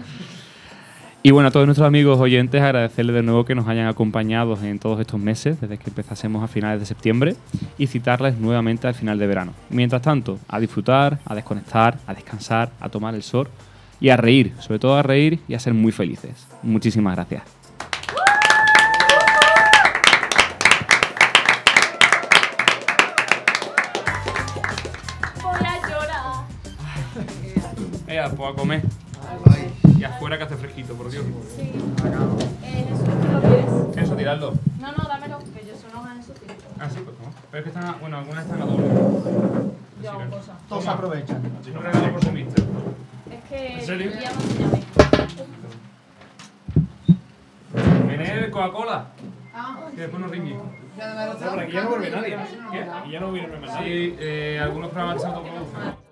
Y 1.20 1.32
bueno, 1.32 1.48
a 1.48 1.50
todos 1.50 1.66
nuestros 1.66 1.86
amigos 1.86 2.20
oyentes, 2.20 2.62
agradecerles 2.62 3.16
de 3.16 3.22
nuevo 3.22 3.44
que 3.44 3.56
nos 3.56 3.66
hayan 3.66 3.88
acompañado 3.88 4.56
en 4.62 4.78
todos 4.78 5.00
estos 5.00 5.18
meses, 5.18 5.60
desde 5.60 5.76
que 5.76 5.90
empezásemos 5.90 6.44
a 6.44 6.48
finales 6.48 6.78
de 6.78 6.86
septiembre, 6.86 7.34
y 7.76 7.88
citarles 7.88 8.38
nuevamente 8.38 8.86
al 8.86 8.94
final 8.94 9.18
de 9.18 9.26
verano. 9.26 9.52
Mientras 9.68 10.00
tanto, 10.00 10.38
a 10.48 10.60
disfrutar, 10.60 11.18
a 11.26 11.34
desconectar, 11.34 11.98
a 12.06 12.14
descansar, 12.14 12.70
a 12.78 12.88
tomar 12.88 13.16
el 13.16 13.24
sol 13.24 13.48
y 14.00 14.10
a 14.10 14.16
reír, 14.16 14.54
sobre 14.60 14.78
todo 14.78 14.96
a 14.96 15.02
reír 15.02 15.40
y 15.48 15.54
a 15.54 15.58
ser 15.58 15.74
muy 15.74 15.90
felices. 15.90 16.46
Muchísimas 16.62 17.16
gracias. 17.16 17.42
Voy 25.42 25.66
a 25.66 25.88
llorar. 25.88 26.44
Ea, 28.06 28.30
pues 28.30 28.52
a 28.52 28.54
comer. 28.54 28.82
Y 29.98 30.04
afuera 30.04 30.38
que 30.38 30.44
hace 30.44 30.56
fresquito, 30.56 30.94
por 30.94 31.10
Dios. 31.10 31.24
Sí. 31.56 31.62
Eh, 32.62 32.86
Jesús, 32.88 33.04
¿tú 33.04 33.32
lo 33.32 33.40
quieres? 33.40 33.96
Eso, 34.06 34.14
tirarlo. 34.16 34.52
No, 34.80 34.92
no, 34.92 35.04
dámelo, 35.08 35.38
que 35.38 35.66
yo 35.66 35.74
soy 35.74 35.90
una 36.00 36.14
en 36.14 36.22
su 36.22 36.32
tiempo. 36.32 36.62
Ah, 36.78 36.88
sí, 36.88 37.00
pues 37.04 37.16
no. 37.18 37.32
Pero 37.50 37.58
es 37.58 37.62
que 37.64 37.78
están, 37.78 37.94
a- 37.94 37.96
bueno, 38.00 38.18
algunas 38.18 38.44
están 38.44 38.62
a 38.62 38.66
doble. 38.66 38.86
Yo 40.02 40.10
hago 40.10 40.30
cosas. 40.30 40.56
Todos 40.68 40.84
se 40.84 40.90
aprovechan. 40.90 41.42
Un 41.76 41.82
regalo 41.82 42.12
por 42.12 42.24
su 42.24 42.32
mister. 42.32 42.64
Es 43.30 43.44
que 43.50 43.74
¿En 43.74 43.86
serio? 43.86 44.10
ya 44.12 44.32
no 44.32 44.40
enséñame. 44.40 44.82
¿Tener 48.08 48.50
Coca-Cola? 48.50 49.06
Ah, 49.54 49.76
Que 49.94 50.00
después 50.02 50.20
nos 50.22 50.30
ringue. 50.30 50.54
No, 50.54 51.50
por 51.50 51.60
aquí 51.60 51.72
ya 51.72 51.82
no 51.84 51.88
vuelve 51.90 52.10
nadie. 52.10 52.36
¿Qué? 52.72 52.80
Aquí 52.82 53.10
ya 53.10 53.20
no 53.20 53.32
viene 53.32 53.48
más 53.56 53.70
nadie. 53.70 54.10
Sí, 54.10 54.16
eh, 54.20 54.60
algunos 54.62 54.90
programas 54.90 55.20
se 55.22 55.28
autoproducen. 55.28 56.07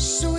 So 0.00 0.29